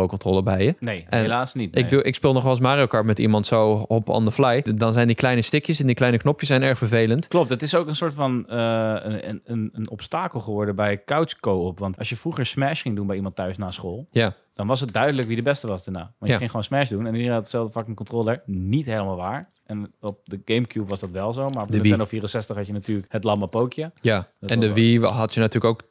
Bij 0.44 0.64
je. 0.64 0.74
Nee, 0.80 1.06
En 1.08 1.20
helaas 1.20 1.54
niet. 1.54 1.74
nee. 1.74 1.84
Ik, 1.84 1.90
doe, 1.90 2.02
ik 2.02 2.14
speel 2.14 2.32
nog 2.32 2.42
wel 2.42 2.52
eens 2.52 2.60
Mario 2.60 2.86
Kart 2.86 3.04
met 3.06 3.18
iemand 3.18 3.46
zo 3.46 3.72
op 3.72 4.08
on 4.08 4.24
the 4.24 4.32
fly. 4.32 4.62
Dan 4.74 4.92
zijn 4.92 5.06
die 5.06 5.16
kleine 5.16 5.42
stickjes 5.42 5.80
en 5.80 5.86
die 5.86 5.94
kleine 5.94 6.18
knopjes 6.18 6.48
zijn 6.48 6.62
erg 6.62 6.78
vervelend. 6.78 7.28
Klopt, 7.28 7.50
het 7.50 7.62
is 7.62 7.74
ook 7.74 7.86
een 7.86 7.96
soort 7.96 8.14
van 8.14 8.48
eh, 8.48 8.94
een, 9.02 9.40
een, 9.44 9.70
een 9.72 9.90
obstakel 9.90 10.40
geworden 10.40 10.76
bij 10.76 11.04
couch 11.04 11.40
co-op. 11.40 11.78
Want 11.78 11.98
als 11.98 12.08
je 12.08 12.16
vroeger 12.16 12.46
Smash 12.46 12.82
ging 12.82 12.96
doen 12.96 13.06
bij 13.06 13.16
iemand 13.16 13.34
thuis 13.34 13.56
na 13.58 13.70
school, 13.70 14.06
Ja. 14.10 14.34
dan 14.54 14.66
was 14.66 14.80
het 14.80 14.92
duidelijk 14.92 15.26
wie 15.28 15.36
de 15.36 15.42
beste 15.42 15.66
was 15.66 15.84
daarna. 15.84 16.00
Want 16.00 16.14
je 16.20 16.28
Ja. 16.28 16.36
ging 16.36 16.50
gewoon 16.50 16.64
Smash 16.64 16.88
doen 16.90 17.06
en 17.06 17.12
iedereen 17.12 17.34
had 17.34 17.42
dezelfde 17.44 17.72
fucking 17.72 17.96
controller. 17.96 18.42
Niet 18.46 18.86
helemaal 18.86 19.16
waar. 19.16 19.50
En 19.66 19.92
op 20.00 20.18
de 20.24 20.40
Gamecube 20.44 20.86
was 20.88 21.00
dat 21.00 21.10
wel 21.10 21.32
zo. 21.32 21.48
Maar 21.48 21.62
op 21.62 21.70
de, 21.70 21.76
De. 21.76 21.80
Nintendo 21.80 22.04
64 22.04 22.56
had 22.56 22.66
je 22.66 22.72
natuurlijk 22.72 23.06
het 23.12 23.24
lamme 23.24 23.46
pookje. 23.46 23.90
Ja, 24.00 24.28
Dat 24.40 24.50
en 24.50 24.60
de 24.60 24.72
Wii 24.72 25.00
had 25.00 25.34
je 25.34 25.40
natuurlijk 25.40 25.64
ook 25.64 25.82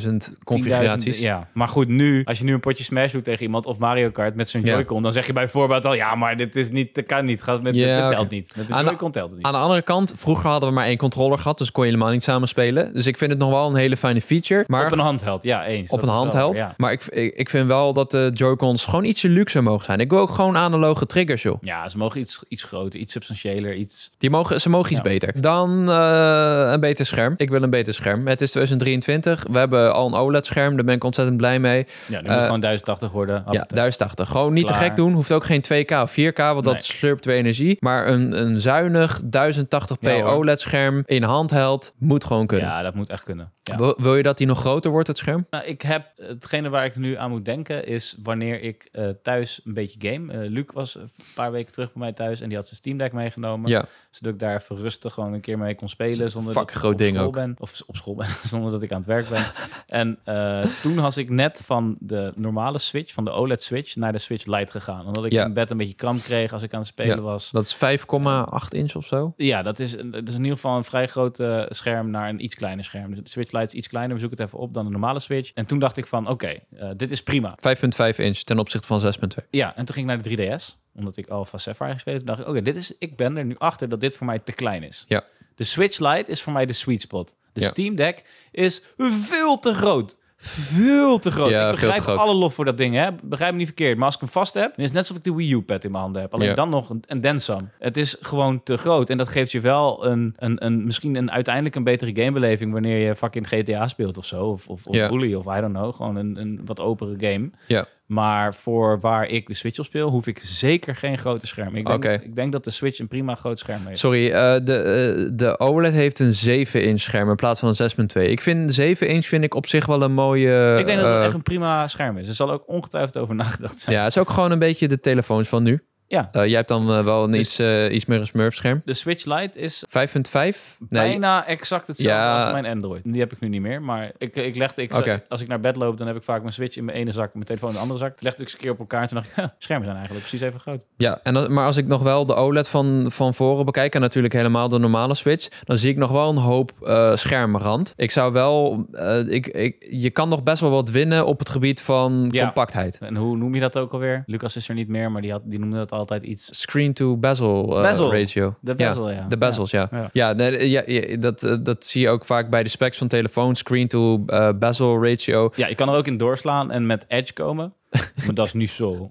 10.000 0.00 0.10
configuraties. 0.44 1.16
10.000, 1.16 1.22
Ja, 1.22 1.48
maar 1.54 1.68
goed, 1.68 1.88
nu, 1.88 2.24
als 2.24 2.38
je 2.38 2.44
nu 2.44 2.52
een 2.52 2.60
potje 2.60 2.84
Smash 2.84 3.12
doet 3.12 3.24
tegen 3.24 3.42
iemand 3.42 3.66
of 3.66 3.78
Mario 3.78 4.10
Kart 4.10 4.34
met 4.34 4.48
zo'n 4.48 4.60
Ja. 4.64 4.72
Joy-Con, 4.72 5.02
dan 5.02 5.12
zeg 5.12 5.26
je 5.26 5.32
bijvoorbeeld 5.32 5.84
al, 5.84 5.94
ja, 5.94 6.14
maar 6.14 6.36
dit 6.36 6.56
is 6.56 6.70
niet, 6.70 6.94
dat 6.94 7.06
kan 7.06 7.24
niet. 7.24 7.42
Gaat 7.42 7.62
met, 7.62 7.74
Ja, 7.74 8.00
dit 8.08 8.16
telt 8.16 8.30
niet. 8.30 8.56
Met 8.56 8.68
de 8.68 8.74
Aan 8.74 8.84
de- 8.84 8.90
Joy-Con 8.90 9.10
telt 9.10 9.26
het 9.28 9.36
niet. 9.36 9.46
Aan 9.46 9.52
de 9.52 9.58
andere 9.58 9.82
kant, 9.82 10.14
vroeger 10.16 10.50
hadden 10.50 10.68
we 10.68 10.74
maar 10.74 10.84
één 10.86 10.96
controller 10.96 11.38
gehad, 11.38 11.58
dus 11.58 11.72
kon 11.72 11.84
je 11.84 11.90
helemaal 11.90 12.12
niet 12.12 12.22
samen 12.22 12.48
spelen. 12.48 12.92
Dus 12.92 13.06
ik 13.06 13.18
vind 13.18 13.30
het 13.30 13.40
nog 13.40 13.50
wel 13.50 13.68
een 13.68 13.74
hele 13.76 13.96
fijne 13.96 14.20
feature. 14.20 14.64
Maar 14.66 14.86
op 14.86 14.92
een 14.92 14.98
handheld, 14.98 15.42
ja, 15.42 15.64
eens. 15.66 15.90
op 15.90 16.02
een 16.02 16.08
handheld. 16.08 16.56
ja. 16.58 16.74
Maar 16.76 16.92
ik, 16.92 17.04
ik, 17.06 17.34
ik 17.34 17.48
vind 17.50 17.66
wel 17.66 17.92
dat 17.92 18.10
de 18.10 18.30
Joy-Cons 18.34 18.84
gewoon 18.84 19.04
ietsje 19.04 19.28
luxer 19.28 19.62
mogen 19.62 19.84
zijn. 19.84 19.98
Ik 20.00 20.10
wil 20.10 20.18
ook 20.18 20.30
gewoon 20.30 20.56
analoge 20.56 21.06
triggers, 21.06 21.42
joh. 21.42 21.58
Ja, 21.60 21.88
ze 21.88 21.98
mogen 21.98 22.20
iets, 22.20 22.42
iets 22.48 22.62
groter, 22.62 23.00
iets 23.00 23.12
substantiëler, 23.24 23.74
iets... 23.74 24.10
Die 24.18 24.30
mogen, 24.30 24.60
ze 24.60 24.68
mogen 24.68 24.90
iets 24.92 25.00
Ja. 25.04 25.10
beter. 25.10 25.40
Dan 25.40 25.88
eh, 25.90 26.68
een 26.72 26.80
beter 26.80 27.06
scherm. 27.06 27.34
Ik 27.36 27.50
wil 27.50 27.62
een 27.62 27.70
beter 27.70 27.94
scherm. 27.94 28.26
Het 28.26 28.40
is 28.40 28.50
2023. 28.50 29.46
We 29.50 29.58
hebben 29.58 29.94
al 29.94 30.06
een 30.06 30.14
OLED-scherm. 30.14 30.76
Daar 30.76 30.84
ben 30.84 30.94
ik 30.94 31.04
ontzettend 31.04 31.36
blij 31.36 31.58
mee. 31.60 31.86
Ja, 32.08 32.20
nu 32.20 32.28
Eh, 32.28 32.34
moet 32.34 32.44
gewoon 32.44 32.60
1080 32.60 33.10
worden. 33.10 33.34
Ja, 33.34 33.40
Appetijt. 33.40 33.70
1080. 33.74 34.28
Gewoon 34.28 34.52
niet 34.52 34.66
te 34.66 34.74
gek 34.74 34.96
doen. 34.96 35.12
Hoeft 35.12 35.32
ook 35.32 35.44
geen 35.44 35.60
2K 35.60 35.90
of 35.90 36.10
4K, 36.12 36.36
want 36.38 36.64
dat 36.64 36.84
slurpt 36.84 37.24
weer 37.24 37.36
energie. 37.36 37.76
Maar 37.80 38.08
een, 38.08 38.40
een 38.42 38.60
zuinig 38.60 39.20
1080p 39.24 40.00
Ja, 40.00 40.12
hoor. 40.20 40.24
OLED-scherm 40.32 41.02
in 41.06 41.22
handheld 41.22 41.92
moet 41.98 42.24
gewoon 42.24 42.46
kunnen. 42.46 42.66
Ja, 42.68 42.82
dat 42.82 42.94
moet 42.94 43.08
echt 43.10 43.22
kunnen. 43.22 43.52
Ja. 43.62 43.76
Wil, 43.76 43.94
wil 43.98 44.16
je 44.16 44.22
dat 44.22 44.38
die 44.38 44.46
nog 44.46 44.60
groter 44.60 44.90
wordt, 44.90 45.08
het 45.08 45.18
scherm? 45.18 45.46
Nou, 45.50 45.64
ik 45.64 45.82
heb 45.82 46.06
hetgene 46.16 46.68
waar 46.68 46.84
ik 46.84 46.96
nu 46.96 47.16
aan 47.16 47.30
moet 47.30 47.44
denken 47.44 47.86
is 47.86 48.16
wanneer 48.22 48.62
ik 48.62 48.88
eh, 48.92 49.04
thuis 49.22 49.60
een 49.64 49.74
beetje 49.74 50.08
game. 50.10 50.32
Eh, 50.32 50.50
Luc 50.50 50.64
was 50.72 50.94
een 50.94 51.10
paar 51.34 51.52
weken 51.52 51.72
terug 51.72 51.92
bij 51.92 52.02
mij 52.02 52.12
thuis 52.12 52.40
en 52.40 52.48
die 52.48 52.56
had 52.56 52.66
zijn 52.66 52.76
Steam 52.80 52.98
Deck 52.98 53.09
meegenomen. 53.12 53.70
Ja. 53.70 53.84
Zodat 54.10 54.32
ik 54.32 54.38
daar 54.38 54.54
even 54.54 54.76
rustig 54.76 55.14
gewoon 55.14 55.32
een 55.32 55.40
keer 55.40 55.58
mee 55.58 55.74
kon 55.74 55.88
spelen 55.88 56.30
zonder 56.30 56.54
dat 56.54 56.62
ik 56.62 56.70
groot 56.70 56.92
op 56.92 56.98
ding 56.98 57.14
school 57.14 57.26
ook. 57.26 57.34
ben. 57.34 57.56
Of 57.58 57.82
op 57.86 57.96
school 57.96 58.14
ben, 58.14 58.26
zonder 58.42 58.70
dat 58.70 58.82
ik 58.82 58.90
aan 58.92 58.98
het 58.98 59.06
werk 59.06 59.28
ben. 59.28 59.44
en 59.86 60.18
eh, 60.24 60.64
toen 60.82 60.94
was 60.94 61.16
ik 61.16 61.28
net 61.28 61.62
van 61.64 61.96
de 62.00 62.32
normale 62.36 62.78
Switch, 62.78 63.12
van 63.12 63.24
de 63.24 63.30
OLED 63.30 63.62
Switch, 63.62 63.96
naar 63.96 64.12
de 64.12 64.18
Switch 64.18 64.46
Lite 64.46 64.72
gegaan. 64.72 65.06
Omdat 65.06 65.24
ik 65.24 65.32
Ja. 65.32 65.44
in 65.44 65.52
bed 65.54 65.70
een 65.70 65.76
beetje 65.76 65.94
kramp 65.94 66.22
kreeg 66.22 66.52
als 66.52 66.62
ik 66.62 66.72
aan 66.72 66.78
het 66.78 66.88
spelen 66.88 67.16
Ja. 67.16 67.22
was. 67.22 67.50
Dat 67.50 67.64
is 67.66 67.74
5,8 67.74 68.74
inch 68.74 68.94
of 68.94 69.06
zo. 69.06 69.32
Ja, 69.36 69.62
dat 69.62 69.78
is, 69.78 69.90
dat 69.90 70.28
is 70.28 70.34
in 70.34 70.40
ieder 70.42 70.54
geval 70.54 70.76
een 70.76 70.84
vrij 70.84 71.06
groot 71.08 71.38
eh, 71.40 71.62
scherm 71.68 72.10
naar 72.10 72.28
een 72.28 72.44
iets 72.44 72.54
kleiner 72.54 72.84
scherm. 72.84 73.10
Dus 73.14 73.22
de 73.24 73.30
Switch 73.30 73.52
Lite 73.52 73.64
is 73.66 73.72
iets 73.72 73.88
kleiner. 73.88 74.14
We 74.14 74.20
zoeken 74.20 74.38
het 74.38 74.46
even 74.46 74.58
op 74.58 74.74
dan 74.74 74.84
de 74.84 74.90
normale 74.90 75.20
Switch. 75.20 75.50
En 75.54 75.66
toen 75.66 75.78
dacht 75.78 75.96
ik 75.96 76.06
van, 76.06 76.28
oké, 76.28 76.46
eh, 76.76 76.88
dit 76.96 77.10
is 77.10 77.22
prima. 77.22 77.54
5,5 77.56 78.18
inch 78.18 78.38
ten 78.38 78.58
opzichte 78.58 78.86
van 78.86 79.00
6,2. 79.00 79.46
Ja, 79.50 79.76
en 79.76 79.84
toen 79.84 79.94
ging 79.94 80.10
ik 80.10 80.14
naar 80.16 80.22
de 80.22 80.28
3DS. 80.58 80.78
Omdat 80.94 81.16
ik 81.16 81.28
Alpha 81.28 81.58
Sapphire 81.58 81.92
gespeeld 81.92 82.16
heb. 82.16 82.26
Dacht 82.26 82.40
ik, 82.40 82.46
oké, 82.46 82.62
dit 82.62 82.76
is, 82.76 82.94
ik 82.98 83.16
ben 83.16 83.36
er 83.36 83.44
nu 83.44 83.54
achter 83.58 83.88
dat 83.88 84.00
dit 84.00 84.16
voor 84.16 84.26
mij 84.26 84.38
te 84.38 84.52
klein 84.52 84.82
is. 84.82 85.04
Ja. 85.08 85.24
De 85.54 85.64
Switch 85.64 85.98
Lite 85.98 86.30
is 86.30 86.42
voor 86.42 86.52
mij 86.52 86.66
de 86.66 86.72
sweet 86.72 87.00
spot. 87.00 87.34
De 87.52 87.60
Ja. 87.60 87.66
Steam 87.66 87.94
Deck 87.94 88.24
is 88.52 88.82
veel 88.98 89.58
te 89.58 89.74
groot. 89.74 90.16
Veel 90.42 91.18
te 91.18 91.30
groot. 91.30 91.50
Ja, 91.50 91.64
ik 91.66 91.70
begrijp 91.70 92.00
groot. 92.00 92.18
alle 92.18 92.34
lof 92.34 92.54
voor 92.54 92.64
dat 92.64 92.76
ding, 92.76 92.94
hè. 92.94 93.08
Begrijp 93.22 93.52
me 93.52 93.58
niet 93.58 93.66
verkeerd. 93.66 93.96
Maar 93.96 94.06
als 94.06 94.14
ik 94.14 94.20
hem 94.20 94.30
vast 94.30 94.54
heb, 94.54 94.62
dan 94.62 94.76
is 94.76 94.84
het 94.84 94.92
net 94.92 95.00
alsof 95.02 95.16
ik 95.16 95.24
de 95.24 95.34
Wii 95.34 95.52
U-pad 95.52 95.84
in 95.84 95.90
mijn 95.90 96.02
handen 96.02 96.22
heb. 96.22 96.34
Alleen 96.34 96.48
Ja. 96.48 96.54
dan 96.54 96.68
nog 96.68 96.90
een, 97.06 97.40
some. 97.40 97.62
Het 97.78 97.96
is 97.96 98.16
gewoon 98.20 98.62
te 98.62 98.76
groot. 98.76 99.10
En 99.10 99.16
dat 99.16 99.28
geeft 99.28 99.52
je 99.52 99.60
wel 99.60 100.06
een, 100.06 100.34
een, 100.38 100.64
een 100.64 100.84
misschien 100.84 101.14
een, 101.14 101.30
uiteindelijk 101.30 101.74
een 101.74 101.84
betere 101.84 102.14
gamebeleving... 102.14 102.72
wanneer 102.72 103.06
je 103.06 103.16
fucking 103.16 103.48
GTA 103.48 103.88
speelt 103.88 104.18
of 104.18 104.24
zo. 104.24 104.44
Of, 104.44 104.68
of, 104.68 104.86
of. 104.86 105.08
Bully 105.08 105.34
of 105.34 105.56
I 105.56 105.60
don't 105.60 105.74
know. 105.74 105.94
Gewoon 105.94 106.16
een, 106.16 106.36
een 106.36 106.60
wat 106.64 106.80
opere 106.80 107.14
game. 107.18 107.50
Ja. 107.66 107.86
Maar 108.10 108.54
voor 108.54 109.00
waar 109.00 109.26
ik 109.26 109.46
de 109.46 109.54
Switch 109.54 109.78
op 109.78 109.84
speel, 109.84 110.08
hoef 110.08 110.26
ik 110.26 110.40
zeker 110.42 110.96
geen 110.96 111.18
grote 111.18 111.46
scherm. 111.46 111.74
Ik 111.74 111.86
denk, 111.86 112.04
ik 112.04 112.34
denk 112.34 112.52
dat 112.52 112.64
de 112.64 112.70
Switch 112.70 112.98
een 112.98 113.08
prima 113.08 113.34
groot 113.34 113.58
scherm 113.58 113.86
heeft. 113.86 113.98
Sorry, 113.98 114.30
eh, 114.30 114.54
de, 114.64 114.74
eh, 114.74 115.30
de 115.32 115.58
OLED 115.58 115.92
heeft 115.92 116.18
een 116.18 116.32
7 116.32 116.84
inch 116.84 117.00
scherm 117.00 117.30
in 117.30 117.36
plaats 117.36 117.60
van 117.60 117.68
een 117.68 117.74
6,2. 117.74 118.30
Ik 118.30 118.40
vind 118.40 118.74
7 118.74 119.08
inch 119.08 119.24
vind 119.24 119.44
ik 119.44 119.54
op 119.54 119.66
zich 119.66 119.86
wel 119.86 120.02
een 120.02 120.12
mooie... 120.12 120.78
ik 120.78 120.86
denk 120.86 120.98
dat 120.98 121.08
het 121.08 121.16
eh, 121.16 121.24
echt 121.24 121.34
een 121.34 121.42
prima 121.42 121.88
scherm 121.88 122.18
is. 122.18 122.28
Er 122.28 122.34
zal 122.34 122.50
ook 122.50 122.62
ongetwijfeld 122.66 123.16
over 123.16 123.34
nagedacht 123.34 123.80
zijn. 123.80 123.96
Ja, 123.96 124.02
het 124.02 124.10
is 124.16 124.18
ook 124.18 124.30
gewoon 124.30 124.50
een 124.50 124.58
beetje 124.58 124.88
de 124.88 125.00
telefoons 125.00 125.48
van 125.48 125.62
nu. 125.62 125.82
Ja. 126.10 126.28
Eh, 126.32 126.44
jij 126.46 126.56
hebt 126.56 126.68
dan 126.68 126.90
eh, 126.92 127.04
wel 127.04 127.24
een 127.24 127.30
Dus- 127.30 127.40
iets, 127.40 127.58
eh, 127.58 127.94
iets 127.94 128.04
meer 128.04 128.20
een 128.20 128.26
smurf 128.26 128.54
scherm. 128.54 128.82
De 128.84 128.94
Switch 128.94 129.24
Lite 129.24 129.58
is 129.58 129.84
5,5? 129.88 130.76
Nee, 130.88 131.02
bijna 131.08 131.46
exact 131.46 131.86
hetzelfde 131.86 132.14
Ja. 132.22 132.42
als 132.42 132.52
mijn 132.52 132.66
Android. 132.66 133.00
Die 133.04 133.20
heb 133.20 133.32
ik 133.32 133.40
nu 133.40 133.48
niet 133.48 133.60
meer, 133.60 133.82
maar 133.82 134.10
ik, 134.18 134.36
ik 134.36 134.56
legde... 134.56 134.82
Ik. 134.82 135.20
Als 135.28 135.40
ik 135.40 135.48
naar 135.48 135.60
bed 135.60 135.76
loop, 135.76 135.98
dan 135.98 136.06
heb 136.06 136.16
ik 136.16 136.22
vaak 136.22 136.40
mijn 136.40 136.52
Switch 136.52 136.76
in 136.76 136.84
mijn 136.84 136.96
ene 136.98 137.10
zak... 137.10 137.34
mijn 137.34 137.44
telefoon 137.46 137.68
in 137.68 137.74
de 137.74 137.80
andere 137.80 137.98
zak. 137.98 138.08
Toen 138.16 138.26
legde 138.28 138.42
ik 138.42 138.48
ze 138.48 138.54
een 138.54 138.60
keer 138.60 138.70
op 138.70 138.78
elkaar 138.78 139.02
en 139.02 139.08
toen 139.08 139.16
dacht 139.16 139.30
ik... 139.30 139.36
"Ja, 139.42 139.54
schermen 139.58 139.84
zijn 139.84 139.96
eigenlijk 139.96 140.26
precies 140.28 140.46
even 140.46 140.60
groot. 140.60 140.84
Ja, 140.96 141.20
en 141.22 141.34
dan, 141.34 141.52
maar 141.52 141.66
als 141.66 141.76
ik 141.76 141.86
nog 141.86 142.02
wel 142.02 142.26
de 142.26 142.34
OLED 142.34 142.68
van, 142.68 143.04
van 143.08 143.34
voren 143.34 143.64
bekijk... 143.64 143.94
en 143.94 144.00
natuurlijk 144.00 144.34
helemaal 144.34 144.68
de 144.68 144.78
normale 144.78 145.14
Switch... 145.14 145.48
dan 145.64 145.76
zie 145.76 145.90
ik 145.90 145.96
nog 145.96 146.10
wel 146.10 146.30
een 146.30 146.36
hoop 146.36 146.72
schermrand. 147.14 147.92
Ik 147.96 148.10
zou 148.10 148.32
wel... 148.32 148.86
ik, 149.28 149.46
ik, 149.46 149.86
je 149.90 150.10
kan 150.10 150.28
nog 150.28 150.42
best 150.42 150.60
wel 150.60 150.70
wat 150.70 150.90
winnen 150.90 151.26
op 151.26 151.38
het 151.38 151.48
gebied 151.48 151.80
van 151.82 152.26
Ja. 152.30 152.44
compactheid. 152.44 152.98
En 152.98 153.16
hoe 153.16 153.36
noem 153.36 153.54
je 153.54 153.60
dat 153.60 153.76
ook 153.78 153.92
alweer? 153.92 154.22
Lucas 154.26 154.56
is 154.56 154.68
er 154.68 154.74
niet 154.74 154.88
meer, 154.88 155.12
maar 155.12 155.22
die, 155.22 155.30
had, 155.30 155.42
die 155.44 155.58
noemde 155.58 155.76
dat 155.76 155.92
altijd 156.00 156.22
iets... 156.22 156.48
Screen-to-bezel 156.60 157.76
eh, 157.76 157.82
Bezel. 157.82 158.12
ratio. 158.12 158.54
De 158.60 158.74
bezel, 158.74 159.10
ja. 159.10 159.26
De 159.28 159.38
bezels, 159.38 159.70
ja. 159.70 159.88
Ja. 159.90 160.10
Ja, 160.12 160.32
nee, 160.32 160.70
ja, 160.70 160.82
ja, 160.86 161.16
dat, 161.16 161.42
eh, 161.42 161.56
dat 161.60 161.86
zie 161.86 162.00
je 162.00 162.08
ook 162.08 162.24
vaak 162.24 162.50
bij 162.50 162.62
de 162.62 162.68
specs 162.68 162.98
van 162.98 163.08
telefoons. 163.08 163.58
Screen-to-bezel 163.58 165.04
ratio. 165.04 165.50
Ja, 165.54 165.66
je 165.66 165.74
kan 165.74 165.88
er 165.88 165.94
ook 165.94 166.06
in 166.06 166.16
doorslaan 166.16 166.70
en 166.70 166.86
met 166.86 167.04
Edge 167.08 167.32
komen. 167.32 167.74
maar 168.26 168.34
dat 168.34 168.46
is 168.46 168.52
niet 168.52 168.70
zo. 168.70 169.08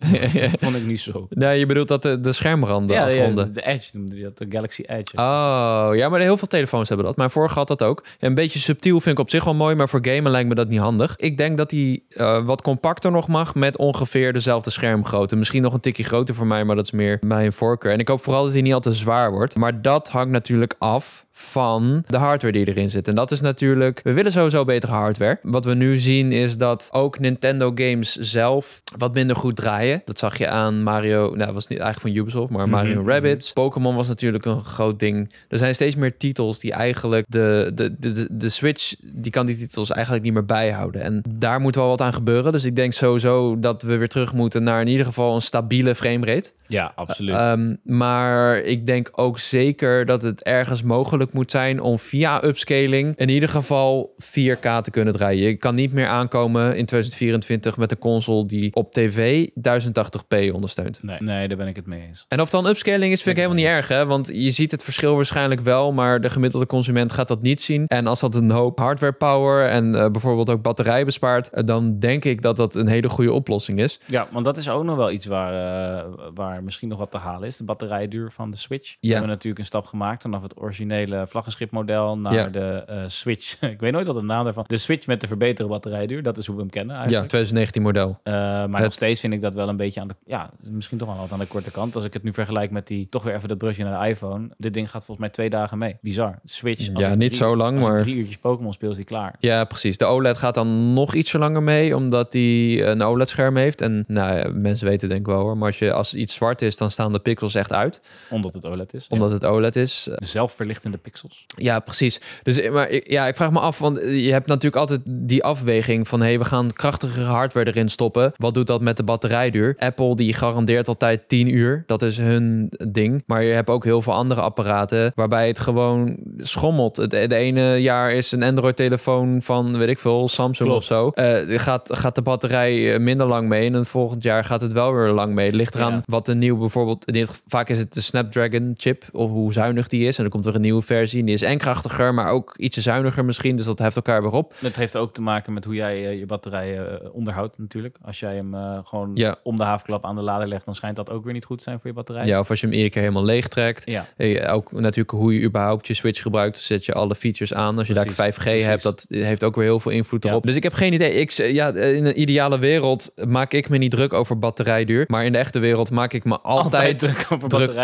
Vond 0.59 0.75
ik 0.75 0.85
niet 0.85 0.99
zo. 0.99 1.27
Nee, 1.29 1.59
je 1.59 1.65
bedoelt 1.65 1.87
dat 1.87 2.01
de, 2.01 2.19
de 2.19 2.33
schermranden 2.33 2.95
Ja, 2.95 3.07
ja, 3.07 3.17
afronden. 3.19 3.53
de 3.53 3.65
Edge 3.65 3.89
noemde 3.97 4.15
die 4.15 4.23
dat, 4.23 4.37
de 4.37 4.45
Galaxy 4.49 4.83
Edge. 4.87 5.17
Oh, 5.17 5.89
ja, 5.93 6.09
maar 6.09 6.19
heel 6.19 6.37
veel 6.37 6.47
telefoons 6.47 6.87
hebben 6.87 7.05
dat. 7.07 7.15
Mijn 7.15 7.29
vorige 7.29 7.53
had 7.53 7.67
dat 7.67 7.83
ook. 7.83 8.05
Een 8.19 8.33
beetje 8.33 8.59
subtiel 8.59 8.99
vind 9.01 9.17
ik 9.17 9.23
op 9.23 9.29
zich 9.29 9.43
wel 9.43 9.53
mooi, 9.53 9.75
maar 9.75 9.89
voor 9.89 9.99
gamen 10.05 10.31
lijkt 10.31 10.49
me 10.49 10.55
dat 10.55 10.67
niet 10.67 10.79
handig. 10.79 11.15
Ik 11.17 11.37
denk 11.37 11.57
dat 11.57 11.69
die 11.69 12.05
eh, 12.09 12.45
wat 12.45 12.61
compacter 12.61 13.11
nog 13.11 13.27
mag 13.27 13.55
met 13.55 13.77
ongeveer 13.77 14.33
dezelfde 14.33 14.69
schermgrootte. 14.69 15.35
Misschien 15.35 15.61
nog 15.61 15.73
een 15.73 15.79
tikje 15.79 16.03
groter 16.03 16.35
voor 16.35 16.47
mij, 16.47 16.63
maar 16.63 16.75
dat 16.75 16.85
is 16.85 16.91
meer 16.91 17.17
mijn 17.21 17.53
voorkeur. 17.53 17.91
En 17.91 17.99
ik 17.99 18.07
hoop 18.07 18.23
vooral 18.23 18.43
dat 18.43 18.53
hij 18.53 18.61
niet 18.61 18.73
al 18.73 18.79
te 18.79 18.93
zwaar 18.93 19.31
wordt. 19.31 19.55
Maar 19.55 19.81
dat 19.81 20.09
hangt 20.09 20.31
natuurlijk 20.31 20.75
af 20.77 21.25
van 21.41 22.03
de 22.07 22.17
hardware 22.17 22.53
die 22.53 22.67
erin 22.67 22.89
zit. 22.89 23.07
En 23.07 23.15
dat 23.15 23.31
is 23.31 23.41
natuurlijk, 23.41 23.99
we 24.03 24.13
willen 24.13 24.31
sowieso 24.31 24.65
betere 24.65 24.91
hardware. 24.91 25.39
Wat 25.41 25.65
we 25.65 25.73
nu 25.73 25.97
zien 25.97 26.31
is 26.31 26.57
dat 26.57 26.89
ook 26.91 27.19
Nintendo 27.19 27.71
games 27.75 28.15
zelf 28.15 28.81
wat 28.97 29.13
minder 29.13 29.35
goed 29.35 29.55
draaien. 29.55 30.01
Dat 30.05 30.19
zag 30.19 30.37
je 30.37 30.47
aan 30.47 30.83
Mario, 30.83 31.21
nou 31.21 31.37
dat 31.37 31.53
was 31.53 31.67
niet 31.67 31.79
eigenlijk 31.79 32.15
van 32.15 32.23
Ubisoft, 32.23 32.51
maar 32.51 32.69
Mario 32.69 33.03
Rabbids. 33.05 33.53
Pokémon 33.53 33.95
was 33.95 34.07
natuurlijk 34.07 34.45
een 34.45 34.63
groot 34.63 34.99
ding. 34.99 35.33
Er 35.47 35.57
zijn 35.57 35.75
steeds 35.75 35.95
meer 35.95 36.17
titels 36.17 36.59
die 36.59 36.71
eigenlijk 36.71 37.25
de, 37.29 37.71
de, 37.73 37.99
de, 37.99 38.11
de, 38.11 38.27
de 38.31 38.49
Switch, 38.49 38.95
die 39.13 39.31
kan 39.31 39.45
die 39.45 39.57
titels 39.57 39.91
eigenlijk 39.91 40.23
niet 40.23 40.33
meer 40.33 40.45
bijhouden. 40.45 41.01
En 41.01 41.23
daar 41.29 41.61
moet 41.61 41.75
wel 41.75 41.87
wat 41.87 42.01
aan 42.01 42.13
gebeuren. 42.13 42.51
Dus 42.51 42.65
ik 42.65 42.75
denk 42.75 42.93
sowieso 42.93 43.59
dat 43.59 43.81
we 43.81 43.97
weer 43.97 44.07
terug 44.07 44.33
moeten 44.33 44.63
naar 44.63 44.81
in 44.81 44.87
ieder 44.87 45.05
geval 45.05 45.33
een 45.33 45.41
stabiele 45.41 45.95
framerate. 45.95 46.51
Ja, 46.67 46.91
absoluut. 46.95 47.35
Ehm, 47.35 47.75
maar 47.83 48.57
ik 48.57 48.85
denk 48.85 49.09
ook 49.11 49.39
zeker 49.39 50.05
dat 50.05 50.21
het 50.21 50.43
ergens 50.43 50.83
mogelijk 50.83 51.28
moet 51.33 51.51
zijn 51.51 51.81
om 51.81 51.99
via 51.99 52.43
upscaling 52.43 53.15
in 53.15 53.29
ieder 53.29 53.49
geval 53.49 54.15
4K 54.23 54.81
te 54.81 54.91
kunnen 54.91 55.13
draaien. 55.13 55.49
Je 55.49 55.57
kan 55.57 55.75
niet 55.75 55.93
meer 55.93 56.07
aankomen 56.07 56.77
in 56.77 56.85
2024 56.85 57.77
met 57.77 57.91
een 57.91 57.97
console 57.97 58.45
die 58.45 58.75
op 58.75 58.93
tv 58.93 59.47
1080p 59.47 60.53
ondersteunt. 60.53 61.03
nee, 61.03 61.17
nee, 61.19 61.47
daar 61.47 61.57
ben 61.57 61.67
ik 61.67 61.75
het 61.75 61.85
mee 61.85 62.01
eens. 62.07 62.25
En 62.27 62.41
of 62.41 62.49
dan 62.49 62.65
upscaling 62.65 63.11
is, 63.11 63.21
vind 63.21 63.37
ik 63.37 63.43
helemaal 63.43 63.63
niet 63.63 63.73
erg. 63.73 63.87
Hè? 63.87 64.05
Want 64.05 64.27
je 64.33 64.51
ziet 64.51 64.71
het 64.71 64.83
verschil 64.83 65.15
waarschijnlijk 65.15 65.61
wel, 65.61 65.93
maar 65.93 66.21
de 66.21 66.29
gemiddelde 66.29 66.65
consument 66.65 67.11
gaat 67.11 67.27
dat 67.27 67.41
niet 67.41 67.61
zien. 67.61 67.85
En 67.87 68.07
als 68.07 68.19
dat 68.19 68.35
een 68.35 68.51
hoop 68.51 68.79
hardware 68.79 69.13
power 69.13 69.69
en 69.69 69.95
eh, 69.95 70.11
bijvoorbeeld 70.11 70.49
ook 70.49 70.61
batterij 70.61 71.05
bespaart, 71.05 71.49
eh, 71.49 71.63
dan 71.63 71.99
denk 71.99 72.25
ik 72.25 72.41
dat 72.41 72.55
dat 72.55 72.75
een 72.75 72.87
hele 72.87 73.09
goede 73.09 73.33
oplossing 73.33 73.79
is. 73.79 73.99
Ja, 74.05 74.27
want 74.31 74.45
dat 74.45 74.57
is 74.57 74.69
ook 74.69 74.83
nog 74.83 74.95
wel 74.95 75.11
iets 75.11 75.25
waar, 75.25 75.53
eh, 75.53 76.05
waar 76.33 76.63
misschien 76.63 76.89
nog 76.89 76.97
wat 76.97 77.11
te 77.11 77.17
halen 77.17 77.47
is. 77.47 77.57
De 77.57 77.63
batterijduur 77.63 78.31
van 78.31 78.51
de 78.51 78.57
Switch. 78.57 78.95
We 79.01 79.07
hebben 79.07 79.27
natuurlijk 79.29 79.59
een 79.59 79.65
stap 79.65 79.85
gemaakt 79.85 80.21
vanaf 80.21 80.41
het 80.41 80.59
originele 80.59 81.18
vlaggenschipmodel 81.27 82.17
naar 82.17 82.33
Ja. 82.33 82.45
de 82.47 82.83
eh, 82.87 82.97
Switch. 83.07 83.61
ik 83.75 83.79
weet 83.79 83.91
nooit 83.91 84.05
wat 84.07 84.15
de 84.15 84.21
naam 84.21 84.43
daarvan. 84.43 84.63
De 84.67 84.77
Switch 84.77 85.07
met 85.07 85.21
de 85.21 85.27
verbeterde 85.27 85.71
batterijduur. 85.71 86.23
Dat 86.23 86.37
is 86.37 86.45
hoe 86.45 86.55
we 86.55 86.61
hem 86.61 86.69
kennen 86.69 86.95
Ja, 86.95 87.01
eigenlijk. 87.01 87.29
2019 87.29 87.81
model. 87.81 88.19
Eh, 88.23 88.33
maar 88.33 88.73
Het- 88.73 88.83
nog 88.83 88.93
steeds 88.93 89.19
vind 89.21 89.33
ik 89.33 89.41
dat 89.41 89.53
wel 89.53 89.69
een 89.69 89.77
beetje 89.77 90.01
aan 90.01 90.07
de... 90.07 90.15
Ja, 90.25 90.49
misschien 90.61 90.97
toch 90.97 91.07
wel 91.07 91.17
wat 91.17 91.31
aan 91.31 91.39
de 91.39 91.45
korte 91.45 91.71
kant. 91.71 91.95
Als 91.95 92.03
ik 92.03 92.13
het 92.13 92.23
nu 92.23 92.33
vergelijk 92.33 92.71
met 92.71 92.87
die... 92.87 93.07
Toch 93.09 93.23
weer 93.23 93.35
even 93.35 93.47
dat 93.49 93.57
brugje 93.57 93.83
naar 93.83 94.03
de 94.03 94.09
iPhone. 94.09 94.49
Dit 94.57 94.73
ding 94.73 94.85
gaat 94.89 95.05
volgens 95.05 95.19
mij 95.19 95.29
twee 95.29 95.49
dagen 95.49 95.77
mee. 95.77 95.97
Bizar. 96.01 96.39
Switch. 96.43 96.89
als 96.93 96.99
Ja, 97.03 97.09
niet 97.15 97.27
drie- 97.27 97.37
zo 97.39 97.55
lang, 97.55 97.77
als 97.77 97.87
maar... 97.87 97.97
drie 97.99 98.15
uurtjes 98.15 98.37
Pokémon 98.37 98.73
speel, 98.73 98.89
is 98.89 98.95
die 98.95 99.05
klaar. 99.05 99.35
Ja, 99.39 99.63
precies. 99.63 99.97
De 99.97 100.05
OLED 100.05 100.37
gaat 100.37 100.55
dan 100.55 100.93
nog 100.93 101.13
ietsje 101.13 101.37
langer 101.37 101.63
mee, 101.63 101.95
omdat 101.95 102.31
die 102.31 102.83
een 102.85 103.01
OLED-scherm 103.03 103.55
heeft. 103.57 103.81
En 103.81 104.03
nou, 104.07 104.37
ja, 104.37 104.49
mensen 104.53 104.87
weten 104.87 105.01
het 105.01 105.09
denk 105.09 105.27
ik 105.27 105.33
wel 105.33 105.41
hoor. 105.43 105.57
Maar 105.57 105.67
als, 105.67 105.79
je, 105.79 105.93
als 105.93 106.13
iets 106.15 106.33
zwart 106.33 106.61
is, 106.61 106.77
dan 106.77 106.91
staan 106.91 107.13
de 107.13 107.19
pixels 107.19 107.55
echt 107.55 107.73
uit. 107.73 108.01
Omdat 108.29 108.53
het 108.53 108.65
OLED 108.65 108.93
is. 108.93 109.05
Omdat 109.09 109.31
het 109.31 109.45
OLED 109.45 109.75
is. 109.75 110.03
Ja. 110.09 110.15
De 110.15 110.25
zelfverlichtende 110.25 110.97
pixels. 110.97 111.08
Ja, 111.57 111.79
precies. 111.79 112.21
Dus 112.43 112.59
eh, 112.59 112.71
maar, 112.71 113.11
ja, 113.11 113.27
ik 113.27 113.35
vraag 113.35 113.51
me 113.51 113.59
af, 113.59 113.79
want 113.79 113.97
je 113.97 114.31
hebt 114.31 114.47
natuurlijk 114.47 114.75
altijd 114.75 115.01
die 115.05 115.43
afweging 115.43 116.07
van... 116.07 116.19
hé, 116.19 116.27
hey, 116.27 116.39
we 116.39 116.45
gaan 116.45 116.73
krachtigere 116.73 117.25
hardware 117.25 117.67
erin 117.67 117.89
stoppen. 117.89 118.31
Wat 118.35 118.53
doet 118.53 118.67
dat 118.67 118.81
met 118.81 118.97
de 118.97 119.03
batterijduur? 119.03 119.75
Apple 119.77 120.15
die 120.15 120.33
garandeert 120.33 120.87
altijd 120.87 121.27
10 121.27 121.55
uur. 121.55 121.83
Dat 121.85 122.01
is 122.01 122.17
hun 122.17 122.71
ding. 122.87 123.23
Maar 123.25 123.43
je 123.43 123.53
hebt 123.53 123.69
ook 123.69 123.83
heel 123.83 124.01
veel 124.01 124.13
andere 124.13 124.41
apparaten... 124.41 125.11
waarbij 125.15 125.47
het 125.47 125.59
gewoon 125.59 126.17
schommelt. 126.37 126.97
Het 126.97 127.09
de 127.29 127.35
ene 127.35 127.81
jaar 127.81 128.11
is 128.11 128.31
een 128.31 128.43
Android-telefoon 128.43 129.41
van, 129.41 129.77
weet 129.77 129.87
ik 129.87 129.99
veel, 129.99 130.27
Samsung 130.27 130.69
Klopt. 130.69 130.83
of 130.83 130.87
zo. 130.87 131.09
Eh, 131.09 131.59
gaat, 131.59 131.97
gaat 131.97 132.15
de 132.15 132.21
batterij 132.21 132.93
eh, 132.93 132.99
minder 132.99 133.27
lang 133.27 133.47
mee... 133.47 133.65
en 133.65 133.73
het 133.73 133.87
volgend 133.87 134.23
jaar 134.23 134.43
gaat 134.43 134.61
het 134.61 134.71
wel 134.71 134.93
weer 134.93 135.07
lang 135.07 135.33
mee. 135.33 135.45
Het 135.45 135.55
ligt 135.55 135.75
eraan 135.75 135.93
Ja. 135.93 136.01
wat 136.05 136.27
een 136.27 136.37
nieuw 136.37 136.57
bijvoorbeeld... 136.57 137.05
vaak 137.47 137.69
is 137.69 137.77
het 137.77 137.93
de 137.93 138.01
Snapdragon 138.01 138.73
chip... 138.77 139.03
of 139.11 139.29
hoe 139.29 139.53
zuinig 139.53 139.87
die 139.87 140.07
is. 140.07 140.15
En 140.15 140.23
dan 140.23 140.31
komt 140.31 140.45
er 140.45 140.55
een 140.55 140.61
nieuwe 140.61 140.81
versie. 140.93 141.23
Die 141.23 141.33
is 141.33 141.41
en 141.41 141.57
krachtiger, 141.57 142.13
maar 142.13 142.31
ook 142.31 142.53
ietsje 142.57 142.81
zuiniger 142.81 143.25
misschien. 143.25 143.55
Dus 143.55 143.65
dat 143.65 143.79
heft 143.79 143.95
elkaar 143.95 144.21
weer 144.21 144.31
op. 144.31 144.53
Het 144.59 144.75
heeft 144.75 144.97
ook 144.97 145.13
te 145.13 145.21
maken 145.21 145.53
met 145.53 145.65
hoe 145.65 145.73
jij 145.75 146.05
eh, 146.09 146.19
je 146.19 146.25
batterij 146.25 146.79
eh, 146.79 147.09
onderhoudt 147.11 147.57
natuurlijk. 147.57 147.97
Als 148.05 148.19
jij 148.19 148.35
hem 148.35 148.53
eh, 148.55 148.79
gewoon 148.83 149.11
Ja. 149.13 149.35
om 149.43 149.55
de 149.55 149.63
haafklap 149.63 150.05
aan 150.05 150.15
de 150.15 150.21
lader 150.21 150.47
legt, 150.47 150.65
dan 150.65 150.75
schijnt 150.75 150.95
dat 150.95 151.09
ook 151.09 151.23
weer 151.23 151.33
niet 151.33 151.45
goed 151.45 151.57
te 151.57 151.63
zijn 151.63 151.79
voor 151.79 151.87
je 151.89 151.95
batterij. 151.95 152.25
Ja, 152.25 152.39
of 152.39 152.49
als 152.49 152.59
je 152.59 152.65
hem 152.65 152.75
iedere 152.75 152.91
keer 152.93 153.01
helemaal 153.01 153.23
leeg 153.25 153.47
trekt. 153.47 153.89
Ja, 153.89 154.05
Hey, 154.17 154.49
ook 154.51 154.71
natuurlijk 154.71 155.11
hoe 155.11 155.33
je 155.33 155.41
überhaupt 155.45 155.87
je 155.87 155.93
Switch 155.93 156.21
gebruikt. 156.21 156.57
Zet 156.59 156.85
je 156.85 156.93
alle 156.93 157.15
features 157.15 157.53
aan. 157.53 157.77
Als 157.77 157.87
je 157.87 157.93
Precies, 157.93 158.15
daar 158.15 158.33
5G 158.33 158.43
precies. 158.43 158.65
hebt, 158.65 158.83
dat 158.83 159.05
heeft 159.09 159.43
ook 159.43 159.55
weer 159.55 159.65
heel 159.65 159.79
veel 159.79 159.91
invloed 159.91 160.23
Ja. 160.23 160.29
erop. 160.29 160.45
Dus 160.45 160.55
ik 160.55 160.63
heb 160.63 160.73
geen 160.73 160.93
idee. 160.93 161.13
Ik, 161.13 161.31
ja, 161.31 161.73
in 161.73 162.05
een 162.05 162.21
ideale 162.21 162.59
wereld 162.59 163.13
maak 163.27 163.53
ik 163.53 163.69
me 163.69 163.77
niet 163.77 163.91
druk 163.91 164.13
over 164.13 164.39
batterijduur. 164.39 165.05
Maar 165.07 165.25
in 165.25 165.31
de 165.31 165.37
echte 165.37 165.59
wereld 165.59 165.91
maak 165.91 166.13
ik 166.13 166.23
me 166.23 166.39
altijd, 166.39 166.99
druk 166.99 167.25
over 167.29 167.49
druk 167.49 167.77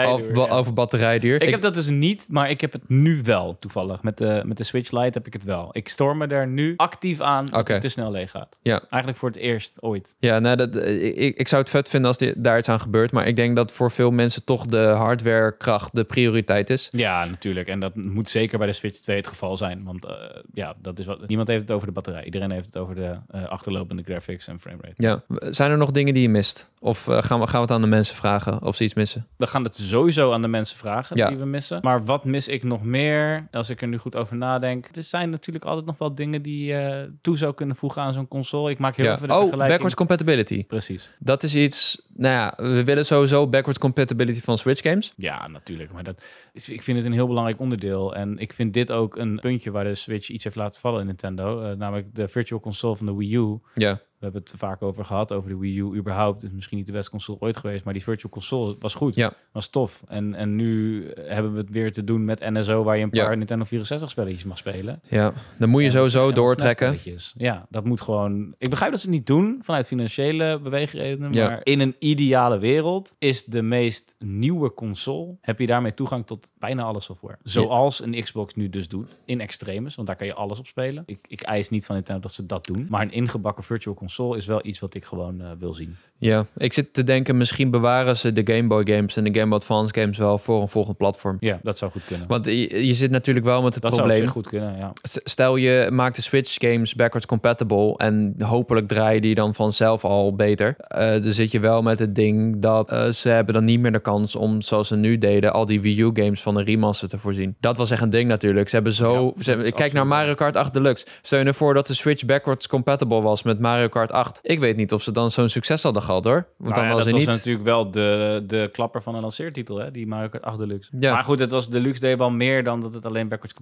over, 0.51 0.73
batterijduur. 0.73 1.41
Ik 1.41 1.49
heb 1.49 1.61
dat 1.61 1.73
dus 1.73 1.89
niet, 1.89 2.25
maar 2.29 2.49
ik 2.49 2.61
heb 2.61 2.71
het 2.73 2.89
nu 3.01 3.21
wel 3.23 3.57
toevallig. 3.57 4.03
Met 4.03 4.17
de, 4.17 4.41
met 4.45 4.57
de 4.57 4.63
Switch 4.63 4.91
Lite 4.91 5.09
heb 5.17 5.27
ik 5.27 5.33
het 5.33 5.43
wel. 5.43 5.69
Ik 5.71 5.89
storm 5.89 6.17
me 6.17 6.27
er 6.27 6.47
nu 6.47 6.73
actief 6.77 7.19
aan 7.19 7.45
dat 7.45 7.59
Oké. 7.59 7.71
het 7.73 7.81
te 7.81 7.89
snel 7.89 8.11
leeg 8.11 8.31
gaat. 8.31 8.59
Ja. 8.61 8.81
Eigenlijk 8.89 9.17
voor 9.17 9.29
het 9.29 9.37
eerst 9.37 9.81
ooit. 9.81 10.15
Ja, 10.19 10.39
nou, 10.39 10.55
dat, 10.55 10.75
ik, 10.75 11.35
ik 11.37 11.47
zou 11.47 11.61
het 11.61 11.71
vet 11.71 11.89
vinden 11.89 12.09
als 12.09 12.17
die, 12.17 12.33
daar 12.41 12.57
iets 12.57 12.69
aan 12.69 12.79
gebeurt. 12.79 13.11
Maar 13.11 13.27
ik 13.27 13.35
denk 13.35 13.55
dat 13.55 13.71
voor 13.71 13.91
veel 13.91 14.11
mensen 14.11 14.43
toch 14.43 14.65
de 14.65 14.77
hardwarekracht 14.77 15.95
de 15.95 16.03
prioriteit 16.03 16.69
is. 16.69 16.89
Ja, 16.91 17.25
natuurlijk. 17.25 17.67
En 17.67 17.79
dat 17.79 17.95
moet 17.95 18.29
zeker 18.29 18.57
bij 18.57 18.67
de 18.67 18.73
Switch 18.73 18.99
2 18.99 19.17
het 19.17 19.27
geval 19.27 19.57
zijn. 19.57 19.83
Want 19.83 20.05
eh, 20.05 20.13
ja, 20.53 20.73
dat 20.81 20.99
is 20.99 21.05
wat. 21.05 21.27
Niemand 21.27 21.47
heeft 21.47 21.61
het 21.61 21.71
over 21.71 21.87
de 21.87 21.93
batterij. 21.93 22.23
Iedereen 22.23 22.51
heeft 22.51 22.65
het 22.65 22.77
over 22.77 22.95
de 22.95 23.15
eh, 23.27 23.43
achterlopende 23.47 24.03
graphics 24.03 24.47
en 24.47 24.59
framerate. 24.59 24.93
Ja. 24.97 25.23
Zijn 25.39 25.71
er 25.71 25.77
nog 25.77 25.91
dingen 25.91 26.13
die 26.13 26.21
je 26.21 26.29
mist? 26.29 26.71
Of 26.79 27.07
eh, 27.07 27.23
gaan, 27.23 27.39
we, 27.39 27.47
gaan 27.47 27.55
we 27.55 27.65
het 27.65 27.71
aan 27.71 27.81
de 27.81 27.87
mensen 27.87 28.15
vragen 28.15 28.61
of 28.61 28.75
ze 28.75 28.83
iets 28.83 28.93
missen? 28.93 29.27
We 29.37 29.47
gaan 29.47 29.63
het 29.63 29.75
sowieso 29.75 30.31
aan 30.31 30.41
de 30.41 30.47
mensen 30.47 30.77
vragen 30.77 31.17
Ja. 31.17 31.27
die 31.27 31.37
we 31.37 31.45
missen. 31.45 31.79
Maar 31.81 32.05
wat 32.05 32.25
mis 32.25 32.47
ik 32.47 32.63
nog 32.63 32.83
meer? 32.85 33.47
Als 33.51 33.69
ik 33.69 33.81
er 33.81 33.87
nu 33.87 33.97
goed 33.97 34.15
over 34.15 34.35
nadenk. 34.35 34.89
Er 34.95 35.03
zijn 35.03 35.29
natuurlijk 35.29 35.65
altijd 35.65 35.85
nog 35.85 35.97
wel 35.97 36.15
dingen 36.15 36.41
die 36.41 36.65
je 36.65 37.11
toe 37.21 37.37
zou 37.37 37.53
kunnen 37.53 37.75
voegen 37.75 38.01
aan 38.01 38.13
zo'n 38.13 38.27
console. 38.27 38.69
Ik 38.71 38.77
maak 38.79 38.95
heel 38.95 39.05
Ja. 39.05 39.15
even 39.15 39.27
de 39.27 39.33
Oh, 39.33 39.39
vergelijking. 39.39 39.69
backwards 39.71 39.95
compatibility. 39.95 40.65
Precies. 40.65 41.09
Dat 41.19 41.43
is 41.43 41.55
iets... 41.55 42.01
Nou 42.17 42.33
ja, 42.33 42.53
we 42.73 42.83
willen 42.83 43.05
sowieso 43.05 43.47
backwards 43.47 43.79
compatibility 43.79 44.41
van 44.41 44.57
Switch 44.57 44.81
games. 44.81 45.13
Ja, 45.17 45.47
natuurlijk. 45.47 45.91
Maar 45.91 46.03
dat, 46.03 46.25
ik 46.53 46.81
vind 46.81 46.97
het 46.97 47.05
een 47.05 47.13
heel 47.13 47.27
belangrijk 47.27 47.59
onderdeel. 47.59 48.15
En 48.15 48.37
ik 48.37 48.53
vind 48.53 48.73
dit 48.73 48.91
ook 48.91 49.15
een 49.17 49.39
puntje 49.39 49.71
waar 49.71 49.83
de 49.83 49.95
Switch 49.95 50.29
iets 50.29 50.43
heeft 50.43 50.55
laten 50.55 50.81
vallen 50.81 50.99
in 50.99 51.05
Nintendo. 51.05 51.61
Eh, 51.61 51.75
namelijk 51.77 52.15
de 52.15 52.27
Virtual 52.27 52.59
Console 52.59 52.95
van 52.95 53.05
de 53.05 53.15
Wii 53.15 53.35
U. 53.35 53.59
Ja. 53.73 53.99
We 54.15 54.31
hebben 54.31 54.41
het 54.51 54.59
vaak 54.59 54.81
over 54.81 55.05
gehad, 55.05 55.31
over 55.31 55.49
de 55.49 55.57
Wii 55.57 55.79
U 55.79 55.95
überhaupt. 55.95 56.41
Het 56.41 56.49
is 56.49 56.55
misschien 56.55 56.77
niet 56.77 56.85
de 56.85 56.91
beste 56.91 57.11
console 57.11 57.39
ooit 57.39 57.57
geweest, 57.57 57.83
maar 57.83 57.93
die 57.93 58.03
Virtual 58.03 58.31
Console 58.31 58.75
was 58.79 58.93
goed. 58.93 59.15
Ja. 59.15 59.33
Was 59.51 59.69
tof. 59.69 60.03
En, 60.07 60.33
en 60.33 60.55
nu 60.55 61.03
hebben 61.15 61.51
we 61.53 61.57
het 61.57 61.69
weer 61.69 61.91
te 61.91 62.03
doen 62.03 62.25
met 62.25 62.39
NSO, 62.49 62.83
waar 62.83 62.97
je 62.97 63.03
een 63.03 63.09
Ja. 63.11 63.25
paar 63.25 63.37
Nintendo 63.37 63.63
64 63.65 64.09
spelletjes 64.09 64.43
mag 64.43 64.57
spelen. 64.57 65.01
Ja, 65.09 65.33
dan 65.59 65.69
moet 65.69 65.81
je 65.81 65.87
En 65.87 65.93
sowieso 65.93 66.31
doortrekken. 66.31 66.97
Ja, 67.37 67.65
dat 67.69 67.85
moet 67.85 68.01
gewoon... 68.01 68.55
Ik 68.57 68.69
begrijp 68.69 68.91
dat 68.91 68.99
ze 69.01 69.07
het 69.07 69.15
niet 69.15 69.27
doen 69.27 69.59
vanuit 69.61 69.87
financiële 69.87 70.59
beweegredenen. 70.63 71.33
Ja. 71.33 71.47
Maar 71.49 71.59
in 71.63 71.79
een 71.79 71.95
ideale 72.05 72.57
wereld 72.57 73.15
is 73.19 73.43
de 73.43 73.61
meest 73.61 74.15
nieuwe 74.19 74.73
console... 74.73 75.37
heb 75.41 75.59
je 75.59 75.67
daarmee 75.67 75.93
toegang 75.93 76.27
tot 76.27 76.51
bijna 76.59 76.83
alle 76.83 76.99
software. 76.99 77.37
Zoals 77.43 78.03
een 78.03 78.23
Xbox 78.23 78.55
nu 78.55 78.69
dus 78.69 78.87
doet. 78.87 79.17
In 79.25 79.41
extremis, 79.41 79.95
want 79.95 80.07
daar 80.07 80.17
kan 80.17 80.27
je 80.27 80.33
alles 80.33 80.59
op 80.59 80.67
spelen. 80.67 81.03
Ik, 81.05 81.25
ik 81.27 81.41
eis 81.41 81.69
niet 81.69 81.85
van 81.85 81.95
Nintendo 81.95 82.21
dat 82.21 82.33
ze 82.33 82.45
dat 82.45 82.65
doen. 82.65 82.87
Maar 82.89 83.01
een 83.01 83.11
ingebakken 83.11 83.63
virtual 83.63 83.95
console 83.95 84.37
is 84.37 84.45
wel 84.45 84.65
iets 84.65 84.79
wat 84.79 84.93
ik 84.93 85.05
gewoon 85.05 85.41
eh, 85.41 85.51
wil 85.59 85.73
zien. 85.73 85.95
Ja, 86.17 86.45
ik 86.57 86.73
zit 86.73 86.93
te 86.93 87.03
denken, 87.03 87.37
misschien 87.37 87.69
bewaren 87.71 88.17
ze 88.17 88.33
de 88.33 88.53
Game 88.53 88.67
Boy 88.67 88.87
games 88.93 89.15
en 89.15 89.23
de 89.23 89.33
Game 89.39 89.49
Boy 89.49 89.57
Advance 89.57 89.93
games 89.99 90.17
wel 90.17 90.37
voor 90.37 90.61
een 90.61 90.69
volgend 90.69 90.97
platform. 90.97 91.37
Ja, 91.39 91.59
dat 91.63 91.77
zou 91.77 91.91
goed 91.91 92.05
kunnen. 92.05 92.27
Want 92.27 92.45
je, 92.45 92.85
je 92.87 92.93
zit 92.93 93.11
natuurlijk 93.11 93.45
wel 93.45 93.61
met 93.61 93.73
het 93.73 93.83
dat 93.83 93.95
zou 93.95 94.07
probleem. 94.07 94.27
goed 94.29 94.47
kunnen, 94.47 94.77
ja. 94.77 94.93
Stel 95.03 95.55
je 95.55 95.89
maakt 95.91 96.15
de 96.15 96.21
Switch 96.21 96.55
games 96.57 96.95
backwards 96.95 97.25
compatible 97.27 97.97
en 97.97 98.35
hopelijk 98.39 98.87
draaien 98.87 99.21
die 99.21 99.35
dan 99.35 99.53
vanzelf 99.53 100.03
al 100.03 100.35
beter. 100.35 100.75
Eh 100.77 101.11
dan 101.23 101.33
zit 101.33 101.51
je 101.51 101.59
wel 101.59 101.81
met 101.81 101.99
het 101.99 102.15
ding 102.15 102.59
dat 102.61 102.89
eh, 102.91 103.09
ze 103.09 103.29
hebben 103.29 103.53
dan 103.53 103.63
niet 103.63 103.79
meer 103.79 103.91
de 103.91 103.99
kans 103.99 104.35
om, 104.35 104.61
zoals 104.61 104.87
ze 104.87 104.95
nu 104.95 105.17
deden, 105.17 105.53
al 105.53 105.65
die 105.65 105.81
Wii 105.81 106.01
U 106.01 106.09
games 106.13 106.41
van 106.41 106.57
een 106.57 106.65
remaster 106.65 107.09
te 107.09 107.17
voorzien. 107.17 107.55
Dat 107.59 107.77
was 107.77 107.91
echt 107.91 108.01
een 108.01 108.09
ding 108.09 108.27
natuurlijk. 108.27 108.69
Ze 108.69 108.75
hebben 108.75 108.93
zo... 108.93 109.13
Ja, 109.13 109.19
ze 109.29 109.33
dat 109.35 109.45
hebben- 109.45 109.65
is 109.65 109.71
kijk 109.71 109.93
naar 109.93 110.07
Mario 110.07 110.33
Kart 110.33 110.55
8 110.55 110.73
Deluxe. 110.73 111.05
Stel 111.21 111.39
je 111.39 111.45
ervoor 111.45 111.73
dat 111.73 111.87
de 111.87 111.93
Switch 111.93 112.25
backwards 112.25 112.67
compatible 112.67 113.21
was 113.21 113.43
met 113.43 113.59
Mario 113.59 113.87
Kart 113.87 114.11
8. 114.11 114.39
Ik 114.41 114.59
weet 114.59 114.75
niet 114.77 114.93
of 114.93 115.01
ze 115.01 115.11
dan 115.11 115.31
zo'n 115.31 115.49
succes 115.49 115.83
hadden 115.83 116.01
gehad 116.05 116.23
hoor. 116.23 116.33
Want 116.33 116.47
Nou 116.57 116.73
dan 116.73 116.83
ja, 116.83 116.93
was 116.93 117.03
dat 117.03 117.13
was 117.13 117.21
niet... 117.21 117.29
natuurlijk 117.29 117.65
wel 117.65 117.91
de, 117.91 118.43
de 118.47 118.69
klapper 118.71 119.01
van 119.01 119.15
een 119.15 119.21
lanceertitel, 119.21 119.77
hè? 119.77 119.91
die 119.91 120.07
Mario 120.07 120.29
Kart 120.29 120.43
8 120.43 120.57
Deluxe. 120.57 120.89
Ja. 120.99 121.13
Maar 121.13 121.23
goed, 121.23 121.39
het 121.39 121.51
was 121.51 121.69
Deluxe 121.69 121.99
deed 121.99 122.17
wel 122.17 122.31
meer 122.31 122.63
dan 122.63 122.81
dat 122.81 122.93
het 122.93 123.05
alleen 123.05 123.27
backwards 123.27 123.53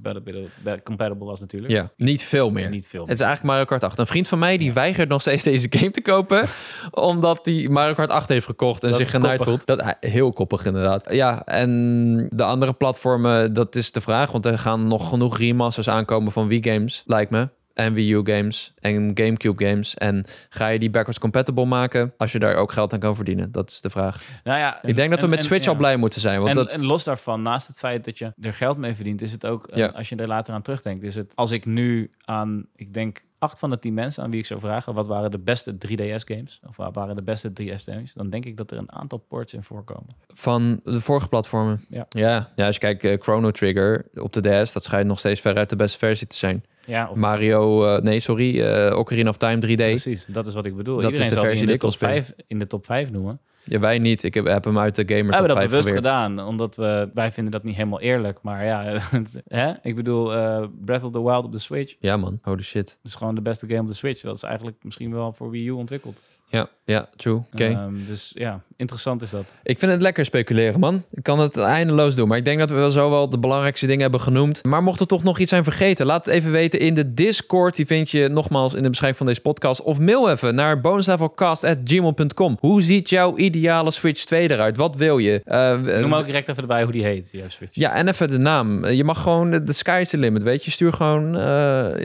compatible, 0.84 1.26
was 1.26 1.40
natuurlijk. 1.40 1.74
Ja, 1.74 1.92
niet 1.98 2.24
veel 2.24 2.50
meer. 2.50 2.70
Niet 2.70 2.88
veel. 2.88 3.02
Het 3.02 3.12
is 3.12 3.20
eigenlijk 3.20 3.50
Mario 3.50 3.66
Kart 3.66 3.84
8. 3.84 4.00
Een 4.00 4.08
vriend 4.08 4.28
van 4.28 4.40
mij 4.40 4.58
die 4.58 4.74
weigert 4.74 5.10
nog 5.10 5.22
steeds 5.22 5.44
deze 5.44 5.68
game 5.70 5.92
te 5.92 6.02
kopen. 6.02 6.48
omdat 6.92 7.40
hij 7.44 7.68
Mario 7.70 7.94
Kart 7.94 8.10
8 8.10 8.30
heeft 8.30 8.46
gekocht 8.46 8.84
en 8.84 8.90
Dat 8.90 9.00
zich 9.00 9.10
genaaid 9.10 9.44
voelt. 9.44 9.66
Dat, 9.66 9.96
heel 10.00 10.34
koppig 10.34 10.66
inderdaad. 10.66 11.14
Ja, 11.14 11.46
en 11.46 12.28
de 12.32 12.44
andere 12.44 12.74
platformen, 12.74 13.54
dat 13.54 13.76
is 13.76 13.92
de 13.92 14.02
vraag. 14.02 14.32
Want 14.32 14.46
er 14.46 14.58
gaan 14.58 14.88
nog 14.88 15.10
genoeg 15.10 15.38
remasters 15.38 15.90
aankomen 15.90 16.32
van 16.32 16.48
Wii 16.48 16.64
games, 16.64 17.04
lijkt 17.06 17.32
me. 17.32 17.50
En 17.74 17.94
Wii 17.94 18.14
U 18.14 18.22
games 18.24 18.74
en 18.80 19.12
GameCube 19.14 19.66
games. 19.66 19.96
En 19.96 20.26
ga 20.50 20.68
je 20.68 20.80
die 20.80 20.90
backwards 20.90 21.20
compatible 21.20 21.66
maken 21.66 22.14
als 22.18 22.32
je 22.32 22.40
daar 22.40 22.56
ook 22.56 22.72
geld 22.72 22.94
aan 22.94 23.00
kan 23.00 23.16
verdienen? 23.16 23.52
Dat 23.52 23.70
is 23.70 23.82
de 23.82 23.90
vraag. 23.90 24.24
Nou 24.44 24.60
ja, 24.60 24.84
ik 24.84 24.96
denk 24.96 25.10
dat 25.10 25.20
we 25.20 25.24
en- 25.26 25.30
met 25.30 25.40
en- 25.40 25.46
Switch 25.46 25.64
ja. 25.66 25.72
al 25.72 25.78
blij 25.78 25.98
moeten 25.98 26.22
zijn. 26.22 26.38
Want 26.38 26.50
en, 26.50 26.56
dat, 26.56 26.68
en 26.70 26.86
los 26.86 27.04
daarvan, 27.04 27.42
naast 27.42 27.68
het 27.68 27.78
feit 27.78 28.06
dat 28.06 28.18
je 28.18 28.34
er 28.42 28.54
geld 28.54 28.78
mee 28.78 28.96
verdient, 28.96 29.22
is 29.22 29.32
het 29.32 29.46
ook, 29.46 29.68
eh, 29.68 29.78
Ja. 29.78 29.88
als 29.88 30.10
je 30.10 30.16
er 30.16 30.28
later 30.28 30.54
aan 30.54 30.62
terugdenkt, 30.62 31.04
is 31.04 31.16
het, 31.16 31.32
als 31.36 31.52
ik 31.52 31.66
nu 31.66 32.12
aan, 32.26 32.66
ik 32.76 32.94
denk, 32.94 33.22
acht 33.38 33.60
van 33.60 33.70
de 33.70 33.80
tien 33.80 33.94
mensen 33.94 34.24
aan 34.24 34.30
wie 34.32 34.40
ik 34.40 34.46
zou 34.46 34.60
vragen, 34.60 34.94
wat 34.94 35.08
waren 35.08 35.32
de 35.32 35.40
beste 35.40 35.78
3DS-games? 35.78 36.60
Of 36.68 36.76
wat 36.78 36.96
waren 36.96 37.16
de 37.16 37.22
beste 37.24 37.50
3DS-games? 37.54 38.14
Dan 38.14 38.30
denk 38.30 38.46
ik 38.46 38.58
dat 38.58 38.72
er 38.72 38.78
een 38.78 38.92
aantal 38.92 39.18
ports 39.28 39.54
in 39.54 39.64
voorkomen. 39.64 40.08
van 40.36 40.80
de 40.84 41.02
vorige 41.02 41.28
platformen. 41.28 41.82
Ja. 41.90 42.06
ja, 42.10 42.50
ja 42.56 42.66
als 42.66 42.76
je 42.76 42.82
kijkt, 42.82 43.04
eh, 43.04 43.20
Chrono 43.20 43.52
Trigger 43.52 44.06
op 44.16 44.34
de 44.34 44.42
DS, 44.64 44.74
dat 44.74 44.84
schijnt 44.84 45.08
nog 45.08 45.20
steeds 45.20 45.42
veruit 45.42 45.70
de 45.70 45.76
beste 45.76 45.98
versie 45.98 46.28
te 46.28 46.36
zijn. 46.38 46.64
Ja, 46.88 47.10
of 47.10 47.18
Mario, 47.18 47.86
eh, 47.86 48.02
nee, 48.02 48.20
sorry, 48.20 48.62
eh 48.62 48.98
Ocarina 48.98 49.30
of 49.30 49.38
Time 49.38 49.60
3D. 49.60 49.76
precies. 49.76 50.26
Dat 50.28 50.48
is 50.48 50.54
wat 50.54 50.66
ik 50.66 50.76
bedoel. 50.76 50.96
Dat 50.96 51.04
Iedereen 51.12 51.28
is 51.32 51.34
de 51.34 51.40
versie 51.40 51.60
in 51.62 51.68
die 51.68 51.68
de, 51.68 51.74
ik 51.74 51.80
top 51.80 52.00
wil 52.00 52.10
spelen. 52.10 52.24
5, 52.26 52.46
in 52.48 52.60
de 52.60 52.68
top 52.68 52.86
5 52.86 53.12
noemen. 53.12 53.40
Ja, 53.66 53.80
wij 53.80 54.00
niet. 54.00 54.24
Ik 54.24 54.34
heb, 54.34 54.46
heb 54.46 54.64
hem 54.64 54.80
uit 54.80 54.96
de 54.96 55.04
gamer 55.08 55.26
We 55.26 55.32
hebben 55.32 55.48
dat 55.48 55.58
5 55.58 55.70
bewust 55.70 55.88
geweerd. 55.88 56.06
gedaan, 56.06 56.40
omdat 56.48 56.76
we, 56.76 57.10
wij 57.14 57.32
vinden 57.32 57.52
dat 57.54 57.64
niet 57.64 57.76
helemaal 57.76 58.02
eerlijk. 58.02 58.40
Maar 58.42 58.66
ja, 58.66 59.00
hè? 59.48 59.74
ik 59.82 59.96
bedoel, 59.96 60.34
eh, 60.34 60.66
Breath 60.86 61.04
of 61.04 61.12
the 61.12 61.24
Wild 61.24 61.46
op 61.46 61.52
de 61.52 61.60
Switch. 61.60 61.96
Ja 62.00 62.18
man, 62.18 62.40
holy 62.42 62.62
shit. 62.62 62.86
Dat 63.02 63.12
is 63.12 63.16
gewoon 63.16 63.36
de 63.36 63.42
beste 63.42 63.68
game 63.68 63.82
op 63.82 63.88
de 63.88 63.94
Switch. 63.94 64.22
Dat 64.22 64.36
is 64.36 64.44
eigenlijk 64.44 64.78
misschien 64.82 65.14
wel 65.14 65.34
voor 65.34 65.50
Wii 65.50 65.68
U 65.68 65.72
ontwikkeld. 65.72 66.24
Ja, 66.48 66.70
ja, 66.86 67.10
true. 67.16 67.36
Oké. 67.54 67.64
Ehm, 67.66 67.94
dus 68.08 68.32
ja, 68.36 68.62
interessant 68.84 69.22
is 69.22 69.30
dat. 69.30 69.58
Ik 69.64 69.80
vind 69.80 69.92
het 69.92 70.02
lekker 70.02 70.26
speculeren, 70.26 70.80
man. 70.80 71.04
Ik 71.12 71.24
kan 71.24 71.40
het 71.40 71.58
eindeloos 71.58 72.16
doen. 72.16 72.28
Maar 72.28 72.38
ik 72.38 72.46
denk 72.46 72.60
dat 72.60 72.70
we 72.70 72.76
wel 72.76 72.92
zo 72.92 73.10
wel 73.10 73.30
de 73.30 73.40
belangrijkste 73.40 73.86
dingen 73.86 74.02
hebben 74.02 74.22
genoemd. 74.22 74.64
Maar 74.64 74.84
mocht 74.84 75.00
er 75.00 75.06
toch 75.08 75.24
nog 75.24 75.40
iets 75.40 75.50
zijn 75.50 75.64
vergeten, 75.64 76.06
laat 76.06 76.26
het 76.26 76.34
even 76.34 76.52
weten 76.52 76.80
in 76.80 76.94
de 76.94 77.14
Discord. 77.14 77.76
Die 77.76 77.86
vind 77.86 78.10
je 78.12 78.28
nogmaals 78.28 78.74
in 78.74 78.82
de 78.84 78.90
beschrijving 78.90 79.18
van 79.18 79.28
deze 79.28 79.42
podcast. 79.42 79.82
Of 79.82 80.00
mail 80.00 80.30
even 80.32 80.56
naar 80.56 80.82
bonuslevelcast.gmail.com. 80.82 82.58
Hoe 82.60 82.82
ziet 82.82 83.10
jouw 83.10 83.38
ideale 83.38 83.92
Switch 83.92 84.24
2 84.24 84.52
eruit? 84.52 84.76
Wat 84.78 84.96
wil 84.96 85.18
je? 85.18 85.42
Eh, 85.46 85.72
Noem 86.00 86.10
maar 86.10 86.20
ook 86.20 86.26
direct 86.26 86.50
even 86.50 86.62
erbij 86.62 86.84
hoe 86.84 86.92
die 86.92 87.04
heet, 87.04 87.30
jouw 87.32 87.50
Switch. 87.50 87.72
Ja, 87.76 87.94
en 87.94 88.08
even 88.08 88.30
de 88.30 88.38
naam. 88.38 88.86
Je 88.86 89.04
mag 89.04 89.22
gewoon, 89.22 89.52
de 89.52 89.74
sky 89.74 89.98
is 90.02 90.10
the 90.10 90.18
limit, 90.18 90.44
weet 90.44 90.66
je. 90.66 90.72
Stuur 90.72 90.94
gewoon 90.94 91.36
eh, 91.36 91.42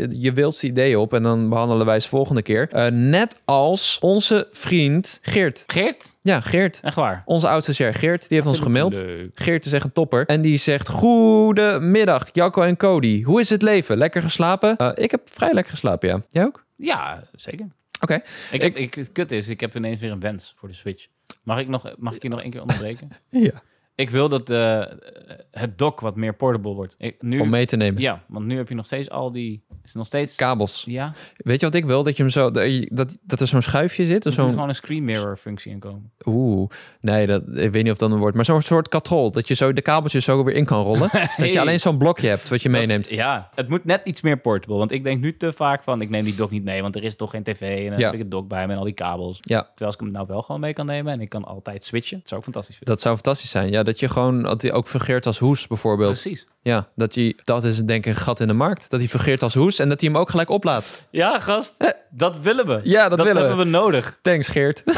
je 0.09 0.33
wildste 0.35 0.67
ideeën 0.67 0.97
op 0.97 1.15
en 1.15 1.23
dan 1.23 1.49
behandelen 1.49 1.87
wij 1.87 2.01
ze 2.01 2.09
volgende 2.09 2.43
keer. 2.43 2.69
Eh, 2.73 2.87
net 2.91 3.41
als 3.45 3.99
onze 4.01 4.49
vriend 4.53 5.19
Geert. 5.23 5.65
Geert? 5.67 6.17
Ja, 6.23 6.41
Geert. 6.41 6.68
Echt 6.77 6.95
waar? 6.95 7.23
Onze 7.25 7.49
oudste 7.49 7.75
share 7.75 7.93
Geert, 7.93 8.29
die 8.29 8.37
heeft 8.37 8.49
ons 8.49 8.61
gemaild. 8.61 9.03
Geert 9.33 9.65
is 9.65 9.73
echt 9.73 9.85
een 9.85 9.93
topper. 9.93 10.27
En 10.27 10.43
die 10.43 10.57
zegt, 10.57 10.89
goedemiddag 10.89 12.29
Jacco 12.33 12.63
en 12.63 12.77
Cody. 12.77 13.23
Hoe 13.23 13.41
is 13.41 13.49
het 13.49 13.63
leven? 13.63 13.97
Lekker 13.97 14.23
geslapen? 14.23 14.77
Eh, 14.77 14.91
ik 14.95 15.11
heb 15.11 15.21
vrij 15.33 15.53
lekker 15.53 15.73
geslapen, 15.73 16.09
ja. 16.09 16.23
Jij 16.29 16.45
ook? 16.45 16.65
Ja, 16.77 17.25
zeker. 17.33 17.67
Oké. 18.01 18.21
Ik 18.51 18.63
ik, 18.63 18.95
het 18.95 19.13
kut 19.13 19.33
is, 19.33 19.49
ik 19.49 19.61
heb 19.61 19.77
ineens 19.77 20.01
weer 20.01 20.11
een 20.11 20.21
wens 20.21 20.55
voor 20.57 20.69
de 20.69 20.75
Switch. 20.75 21.07
Mag 21.43 21.59
ik, 21.59 21.69
nog, 21.69 21.95
mag 21.97 22.15
ik 22.15 22.23
je 22.23 22.29
nog 22.29 22.43
één 22.43 22.51
keer 22.51 22.61
onderbreken? 22.61 23.09
Ja. 23.31 23.63
Ik 23.99 24.11
wil 24.11 24.29
dat 24.29 24.51
eh, 24.51 24.83
het 25.51 25.79
dock 25.79 26.01
wat 26.01 26.17
meer 26.17 26.35
portable 26.35 26.73
wordt. 26.75 26.95
Ik, 26.99 27.23
nu, 27.23 27.41
Om 27.41 27.49
mee 27.49 27.67
te 27.67 27.77
nemen. 27.77 28.01
Ja, 28.01 28.23
want 28.29 28.47
nu 28.47 28.57
heb 28.57 28.69
je 28.69 28.75
nog 28.75 28.87
steeds 28.87 29.11
al 29.11 29.33
die... 29.33 29.63
Is 29.85 29.95
nog 29.95 30.07
steeds... 30.07 30.35
Kabels. 30.35 30.85
ja, 30.87 31.13
Weet 31.37 31.61
je 31.61 31.67
wat 31.67 31.75
ik 31.75 31.85
wil? 31.85 32.03
Dat 32.03 32.17
je 32.17 32.23
hem 32.23 32.33
zo, 32.33 32.51
dat, 32.51 33.17
dat, 33.23 33.41
er 33.41 33.47
zo'n 33.47 33.63
schuifje 33.63 34.05
zit. 34.05 34.25
er 34.25 34.31
of 34.31 34.37
moet 34.37 34.45
Zo'n 34.45 34.51
gewoon 34.51 34.69
een 34.69 34.75
screen 34.75 35.05
mirror 35.05 35.37
functie 35.37 35.73
in 35.73 35.79
komen. 35.79 36.11
Oeh, 36.25 36.69
nee, 37.01 37.27
dat, 37.27 37.43
ik 37.49 37.73
weet 37.73 37.83
niet 37.83 37.93
of 37.93 37.99
dat 37.99 38.11
een 38.11 38.19
woord, 38.19 38.35
maar 38.35 38.45
zo'n 38.45 38.63
soort 38.63 38.89
katrol. 38.89 39.31
Dat 39.31 39.49
je 39.49 39.55
zo 39.55 39.73
de 39.73 39.83
kabeltjes 39.83 40.25
zo 40.25 40.45
weer 40.45 40.55
in 40.55 40.65
kan 40.65 40.83
rollen. 40.83 41.09
Dat 41.37 41.53
je 41.53 41.61
alleen 41.61 41.81
zo'n 41.81 41.99
blokje 41.99 42.29
hebt 42.29 42.49
wat 42.49 42.63
je 42.63 42.69
meeneemt. 42.69 43.09
Ja, 43.09 43.49
het 43.55 43.69
moet 43.69 43.85
net 43.85 44.01
iets 44.05 44.21
meer 44.21 44.39
portable. 44.39 44.77
Want 44.79 44.91
ik 44.93 45.05
denk 45.05 45.21
nu 45.21 45.37
te 45.37 45.53
vaak 45.53 45.83
van, 45.83 46.01
ik 46.01 46.11
neem 46.11 46.25
die 46.25 46.35
dock 46.35 46.51
niet 46.51 46.65
mee, 46.65 46.83
want 46.83 46.97
er 46.97 47.03
is 47.05 47.17
toch 47.17 47.31
geen 47.31 47.43
tv. 47.43 47.85
En 47.85 47.91
dan 47.91 47.99
Ja. 47.99 48.05
heb 48.05 48.15
ik 48.15 48.21
het 48.21 48.31
dock 48.31 48.49
bij 48.49 48.67
me 48.67 48.73
en 48.73 48.79
al 48.79 48.85
die 48.85 48.95
kabels. 48.95 49.39
Ja, 49.41 49.61
Terwijl 49.61 49.75
als 49.87 49.95
ik 49.95 50.01
hem 50.01 50.11
nou 50.11 50.27
wel 50.27 50.43
gewoon 50.43 50.61
mee 50.61 50.73
kan 50.73 50.87
nemen 50.87 51.13
en 51.13 51.21
ik 51.21 51.29
kan 51.29 51.45
altijd 51.45 51.85
switchen. 51.85 52.19
Dat 52.19 52.29
zou 52.29 52.39
ik 52.41 52.45
fantastisch 52.45 52.77
vinden. 52.77 52.95
dat 52.95 53.03
zou 53.03 53.15
fantastisch 53.15 53.51
zijn. 53.51 53.71
Ja, 53.71 53.83
dat 53.89 54.01
je 54.01 54.09
gewoon, 54.09 54.43
dat 54.43 54.63
hij 54.63 54.73
ook 54.73 54.89
fungeert 54.89 55.27
als 55.27 55.39
hoes 55.39 55.67
bijvoorbeeld. 55.67 56.21
Precies. 56.21 56.45
Ja, 56.63 56.89
dat, 56.95 57.15
je, 57.15 57.41
dat 57.43 57.65
is 57.65 57.79
denk 57.79 58.07
ik 58.07 58.15
een 58.15 58.21
gat 58.21 58.41
in 58.41 58.47
de 58.47 58.53
markt. 58.53 58.91
Dat 58.91 59.01
hij 59.01 59.09
fungeert 59.09 59.43
als 59.43 59.55
hoes 59.55 59.79
en 59.79 59.89
dat 59.89 60.01
hij 60.01 60.11
hem 60.11 60.19
ook 60.19 60.31
gelijk 60.31 60.51
oplaadt. 60.51 61.07
Ja, 61.11 61.41
gast. 61.41 61.77
Dat 62.11 62.39
willen 62.39 62.67
we. 62.67 62.81
Ja, 62.83 63.09
dat, 63.09 63.19
willen 63.19 63.43
we. 63.43 63.49
hebben 63.49 63.65
we 63.67 63.71
nodig. 63.71 64.19
Thanks 64.23 64.49
Geert. 64.49 64.83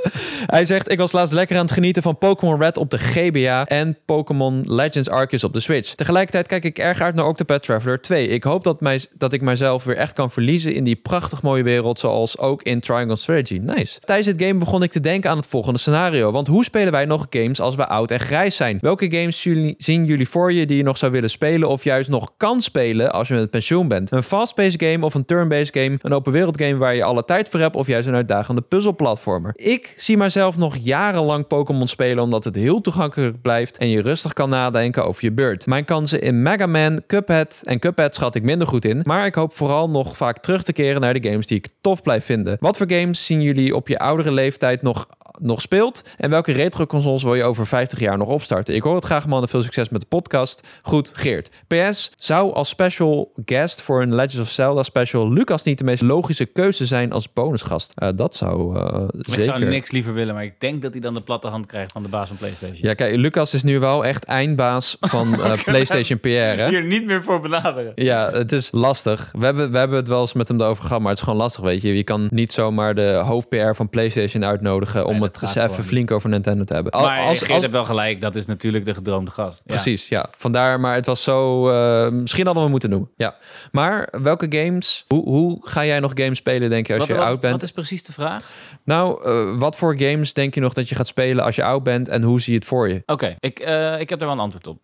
Hij 0.46 0.64
zegt, 0.64 0.90
ik 0.90 0.98
was 0.98 1.12
laatst 1.12 1.34
lekker 1.34 1.56
aan 1.56 1.64
het 1.64 1.72
genieten 1.74 2.02
van 2.02 2.18
Pokémon 2.18 2.60
Red 2.60 2.76
op 2.76 2.90
de 2.90 2.98
GBA 2.98 3.66
en 3.66 3.98
Pokémon 4.04 4.62
Legends 4.64 5.10
Arceus 5.10 5.44
op 5.44 5.52
de 5.52 5.60
Switch. 5.60 5.94
Tegelijkertijd 5.94 6.46
kijk 6.46 6.64
ik 6.64 6.78
erg 6.78 7.00
uit 7.00 7.14
naar 7.14 7.26
Octopath 7.26 7.62
Traveler 7.62 8.00
2. 8.00 8.26
Ik 8.26 8.44
hoop 8.44 8.64
dat, 8.64 8.80
mij, 8.80 9.06
dat 9.14 9.32
ik 9.32 9.40
mijzelf 9.40 9.84
weer 9.84 9.96
echt 9.96 10.12
kan 10.12 10.30
verliezen 10.30 10.74
in 10.74 10.84
die 10.84 10.96
prachtig 10.96 11.42
mooie 11.42 11.62
wereld, 11.62 11.98
zoals 11.98 12.38
ook 12.38 12.62
in 12.62 12.80
Triangle 12.80 13.16
Strategy. 13.16 13.58
Nice. 13.58 14.00
Tijdens 14.00 14.28
het 14.28 14.42
game 14.42 14.58
begon 14.58 14.82
ik 14.82 14.90
te 14.90 15.00
denken 15.00 15.30
aan 15.30 15.36
het 15.36 15.46
volgende 15.46 15.78
scenario. 15.78 16.30
Want 16.30 16.46
hoe 16.46 16.64
spelen 16.64 16.92
wij 16.92 17.04
nog 17.04 17.26
games 17.30 17.60
als 17.60 17.74
oud 17.86 18.10
en 18.10 18.20
grijs 18.20 18.56
zijn? 18.56 18.78
Welke 18.80 19.10
games 19.10 19.40
zien 19.76 20.04
jullie 20.04 20.28
voor 20.28 20.52
je 20.52 20.66
die 20.66 20.76
je 20.76 20.82
nog 20.82 20.96
zou 20.96 21.12
willen 21.12 21.30
spelen 21.30 21.68
of 21.68 21.84
juist 21.84 22.10
nog 22.10 22.32
kan 22.36 22.60
spelen 22.60 23.12
als 23.12 23.28
je 23.28 23.34
met 23.34 23.50
pensioen 23.50 23.88
bent? 23.88 24.10
Een 24.10 24.22
fast-paced 24.22 24.82
game 24.82 25.04
of 25.04 25.14
een 25.14 25.24
turn-based 25.24 25.76
game? 25.76 25.98
Een 26.02 26.12
open 26.12 26.32
wereld 26.32 26.60
game 26.62 26.76
waar 26.76 26.94
je 26.94 27.04
alle 27.04 27.24
tijd 27.24 27.48
voor 27.48 27.60
hebt 27.60 27.76
of 27.76 27.86
juist 27.86 28.08
een 28.08 28.14
uitdagende 28.14 28.60
puzzelplatformer? 28.60 29.52
Ik 29.54 29.94
zie 29.96 30.16
mijzelf 30.16 30.56
nog 30.56 30.76
jarenlang 30.76 31.46
Pokémon 31.46 31.88
spelen 31.88 32.24
omdat 32.24 32.44
het 32.44 32.56
heel 32.56 32.80
toegankelijk 32.80 33.42
blijft 33.42 33.78
en 33.78 33.88
je 33.88 34.02
rustig 34.02 34.32
kan 34.32 34.48
nadenken 34.48 35.04
over 35.04 35.24
je 35.24 35.32
beurt. 35.32 35.66
Mijn 35.66 35.84
kansen 35.84 36.20
in 36.20 36.42
Mega 36.42 36.66
Man, 36.66 37.02
Cuphead 37.06 37.60
en 37.64 37.78
Cuphead 37.78 38.14
schat 38.14 38.34
ik 38.34 38.42
minder 38.42 38.66
goed 38.66 38.84
in, 38.84 39.00
maar 39.04 39.26
ik 39.26 39.34
hoop 39.34 39.54
vooral 39.54 39.90
nog 39.90 40.16
vaak 40.16 40.38
terug 40.38 40.62
te 40.62 40.72
keren 40.72 41.00
naar 41.00 41.20
de 41.20 41.28
games 41.28 41.46
die 41.46 41.56
ik 41.56 41.68
tof 41.80 42.02
blijf 42.02 42.24
vinden. 42.24 42.56
Wat 42.60 42.76
voor 42.76 42.90
games 42.92 43.26
zien 43.26 43.42
jullie 43.42 43.76
op 43.76 43.88
je 43.88 43.98
oudere 43.98 44.32
leeftijd 44.32 44.82
nog 44.82 45.06
nog 45.40 45.60
speelt 45.60 46.02
en 46.16 46.30
welke 46.30 46.52
retro 46.52 46.86
consoles 46.86 47.22
wil 47.22 47.34
je 47.34 47.44
over 47.44 47.66
50 47.66 47.98
jaar 48.00 48.18
nog 48.18 48.28
opstarten? 48.28 48.74
Ik 48.74 48.82
hoor 48.82 48.94
het 48.94 49.04
graag 49.04 49.26
man 49.26 49.42
en 49.42 49.48
veel 49.48 49.62
succes 49.62 49.88
met 49.88 50.00
de 50.00 50.06
podcast. 50.06 50.66
Goed, 50.82 51.10
Geert. 51.14 51.50
PS, 51.66 52.12
zou 52.16 52.52
als 52.54 52.68
special 52.68 53.32
guest 53.44 53.82
voor 53.82 54.02
een 54.02 54.14
Legends 54.14 54.38
of 54.38 54.50
Zelda 54.50 54.82
special 54.82 55.32
Lucas 55.32 55.62
niet 55.62 55.78
de 55.78 55.84
meest 55.84 56.02
logische 56.02 56.44
keuze 56.44 56.86
zijn 56.86 57.12
als 57.12 57.32
bonusgast? 57.32 57.92
Eh, 57.94 58.08
dat 58.14 58.34
zou 58.34 58.78
eh, 58.78 59.04
Ik 59.10 59.24
zeker. 59.24 59.44
zou 59.44 59.64
niks 59.64 59.90
liever 59.90 60.14
willen, 60.14 60.34
maar 60.34 60.44
ik 60.44 60.60
denk 60.60 60.82
dat 60.82 60.92
hij 60.92 61.00
dan 61.00 61.14
de 61.14 61.22
platte 61.22 61.48
hand 61.48 61.66
krijgt 61.66 61.92
van 61.92 62.02
de 62.02 62.08
baas 62.08 62.28
van 62.28 62.36
PlayStation. 62.36 62.78
Ja, 62.80 62.94
kijk, 62.94 63.16
Lucas 63.16 63.54
is 63.54 63.62
nu 63.62 63.78
wel 63.78 64.04
echt 64.04 64.24
eindbaas 64.24 64.96
van 65.00 65.34
eh, 65.42 65.52
PlayStation 65.64 66.20
PR, 66.20 66.28
hè? 66.28 66.68
Hier 66.68 66.84
niet 66.84 67.06
meer 67.06 67.22
voor 67.24 67.40
benaderen. 67.40 67.92
Ja, 67.94 68.30
het 68.32 68.52
is 68.52 68.68
lastig. 68.72 69.30
We 69.38 69.44
hebben, 69.44 69.72
we 69.72 69.78
hebben 69.78 69.96
het 69.96 70.08
wel 70.08 70.20
eens 70.20 70.32
met 70.32 70.48
hem 70.48 70.60
erover 70.60 70.84
gehad, 70.84 71.00
maar 71.00 71.10
het 71.10 71.18
is 71.18 71.24
gewoon 71.24 71.38
lastig, 71.38 71.64
weet 71.64 71.82
je. 71.82 71.96
Je 71.96 72.04
kan 72.04 72.28
niet 72.30 72.52
zomaar 72.52 72.94
de 72.94 73.22
hoofd-PR 73.24 73.72
van 73.74 73.88
PlayStation 73.88 74.44
uitnodigen 74.44 75.06
om 75.06 75.21
Het 75.22 75.42
eens 75.42 75.54
even 75.54 75.84
flink 75.84 76.10
over 76.10 76.28
Nintendo 76.28 76.64
te 76.64 76.74
hebben. 76.74 76.92
Al- 76.92 77.02
Maar 77.02 77.20
als, 77.20 77.38
Geert 77.38 77.50
als, 77.50 77.60
heeft 77.60 77.72
wel 77.72 77.84
gelijk, 77.84 78.20
dat 78.20 78.34
is 78.34 78.46
natuurlijk 78.46 78.84
de 78.84 78.94
gedroomde 78.94 79.30
gast. 79.30 79.62
Ja. 79.64 79.74
Precies, 79.74 80.08
ja. 80.08 80.26
Vandaar, 80.36 80.80
maar 80.80 80.94
het 80.94 81.06
was 81.06 81.22
zo... 81.22 81.68
eh, 81.70 82.08
misschien 82.12 82.44
hadden 82.46 82.64
we 82.64 82.70
moeten 82.70 82.90
noemen, 82.90 83.10
ja. 83.16 83.36
Maar 83.72 84.08
welke 84.22 84.46
games... 84.48 85.04
Hoe, 85.08 85.22
hoe 85.24 85.68
ga 85.68 85.84
jij 85.84 86.00
nog 86.00 86.10
games 86.14 86.38
spelen, 86.38 86.70
denk 86.70 86.86
je, 86.86 86.92
als 86.92 87.00
Wat, 87.02 87.10
je 87.10 87.16
wat, 87.16 87.24
oud 87.26 87.40
bent? 87.40 87.52
wat 87.52 87.62
is 87.62 87.70
precies 87.72 88.02
de 88.04 88.12
vraag? 88.12 88.50
Nou, 88.84 89.24
eh, 89.24 89.58
wat 89.58 89.76
voor 89.76 89.98
games 89.98 90.32
denk 90.32 90.54
je 90.54 90.60
nog 90.60 90.72
dat 90.72 90.88
je 90.88 90.94
gaat 90.94 91.06
spelen 91.06 91.44
als 91.44 91.56
je 91.56 91.64
oud 91.64 91.82
bent 91.82 92.08
en 92.08 92.22
hoe 92.22 92.40
zie 92.40 92.52
je 92.52 92.58
het 92.58 92.68
voor 92.68 92.88
je? 92.88 93.02
Oké, 93.06 93.36
ik, 93.40 93.58
eh, 93.58 94.00
ik 94.00 94.08
heb 94.08 94.20
er 94.20 94.26
wel 94.26 94.34
een 94.34 94.40
antwoord 94.40 94.66
op. 94.66 94.80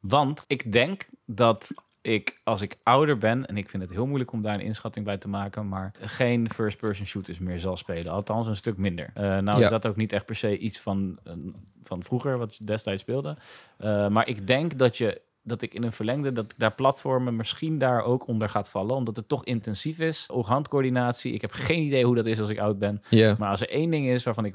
Want 0.00 0.44
ik 0.46 0.72
denk 0.72 1.06
dat 1.26 1.70
ik, 2.02 2.40
als 2.44 2.60
ik 2.60 2.76
ouder 2.82 3.18
ben, 3.18 3.46
en 3.46 3.56
ik 3.56 3.70
vind 3.70 3.82
het 3.82 3.92
heel 3.92 4.06
moeilijk 4.06 4.32
om 4.32 4.42
daar 4.42 4.54
een 4.54 4.60
inschatting 4.60 5.04
bij 5.04 5.16
te 5.16 5.28
maken, 5.28 5.68
maar 5.68 5.92
geen 6.00 6.50
first-person 6.50 7.06
shooters 7.06 7.38
meer 7.38 7.60
zal 7.60 7.76
spelen. 7.76 8.12
Althans, 8.12 8.46
een 8.46 8.56
stuk 8.56 8.76
minder. 8.76 9.10
Eh, 9.14 9.22
nou 9.38 9.58
Ja. 9.58 9.64
is 9.64 9.70
dat 9.70 9.86
ook 9.86 9.96
niet 9.96 10.12
echt 10.12 10.26
per 10.26 10.36
se 10.36 10.58
iets 10.58 10.80
van, 10.80 11.18
eh, 11.24 11.32
van 11.82 12.02
vroeger, 12.04 12.38
wat 12.38 12.56
je 12.56 12.64
destijds 12.64 13.02
speelde. 13.02 13.36
Eh, 13.78 14.08
maar 14.08 14.28
ik 14.28 14.46
denk 14.46 14.78
dat 14.78 14.98
je 14.98 15.20
dat 15.48 15.62
ik 15.62 15.74
in 15.74 15.82
een 15.82 15.92
verlengde, 15.92 16.32
dat 16.32 16.54
daar 16.56 16.74
platformen 16.74 17.36
misschien 17.36 17.78
daar 17.78 18.04
ook 18.04 18.26
onder 18.26 18.48
gaat 18.48 18.70
vallen. 18.70 18.94
Omdat 18.94 19.16
het 19.16 19.28
toch 19.28 19.44
intensief 19.44 19.98
is. 19.98 20.28
Oog-handcoördinatie. 20.30 21.32
Ik 21.32 21.40
heb 21.40 21.52
geen 21.52 21.82
idee 21.82 22.04
hoe 22.04 22.14
dat 22.14 22.26
is 22.26 22.40
als 22.40 22.48
ik 22.48 22.58
oud 22.58 22.78
ben. 22.78 23.02
Maar 23.38 23.50
als 23.50 23.60
er 23.60 23.70
één 23.70 23.90
ding 23.90 24.08
is 24.08 24.24
waarvan 24.24 24.44
ik 24.44 24.54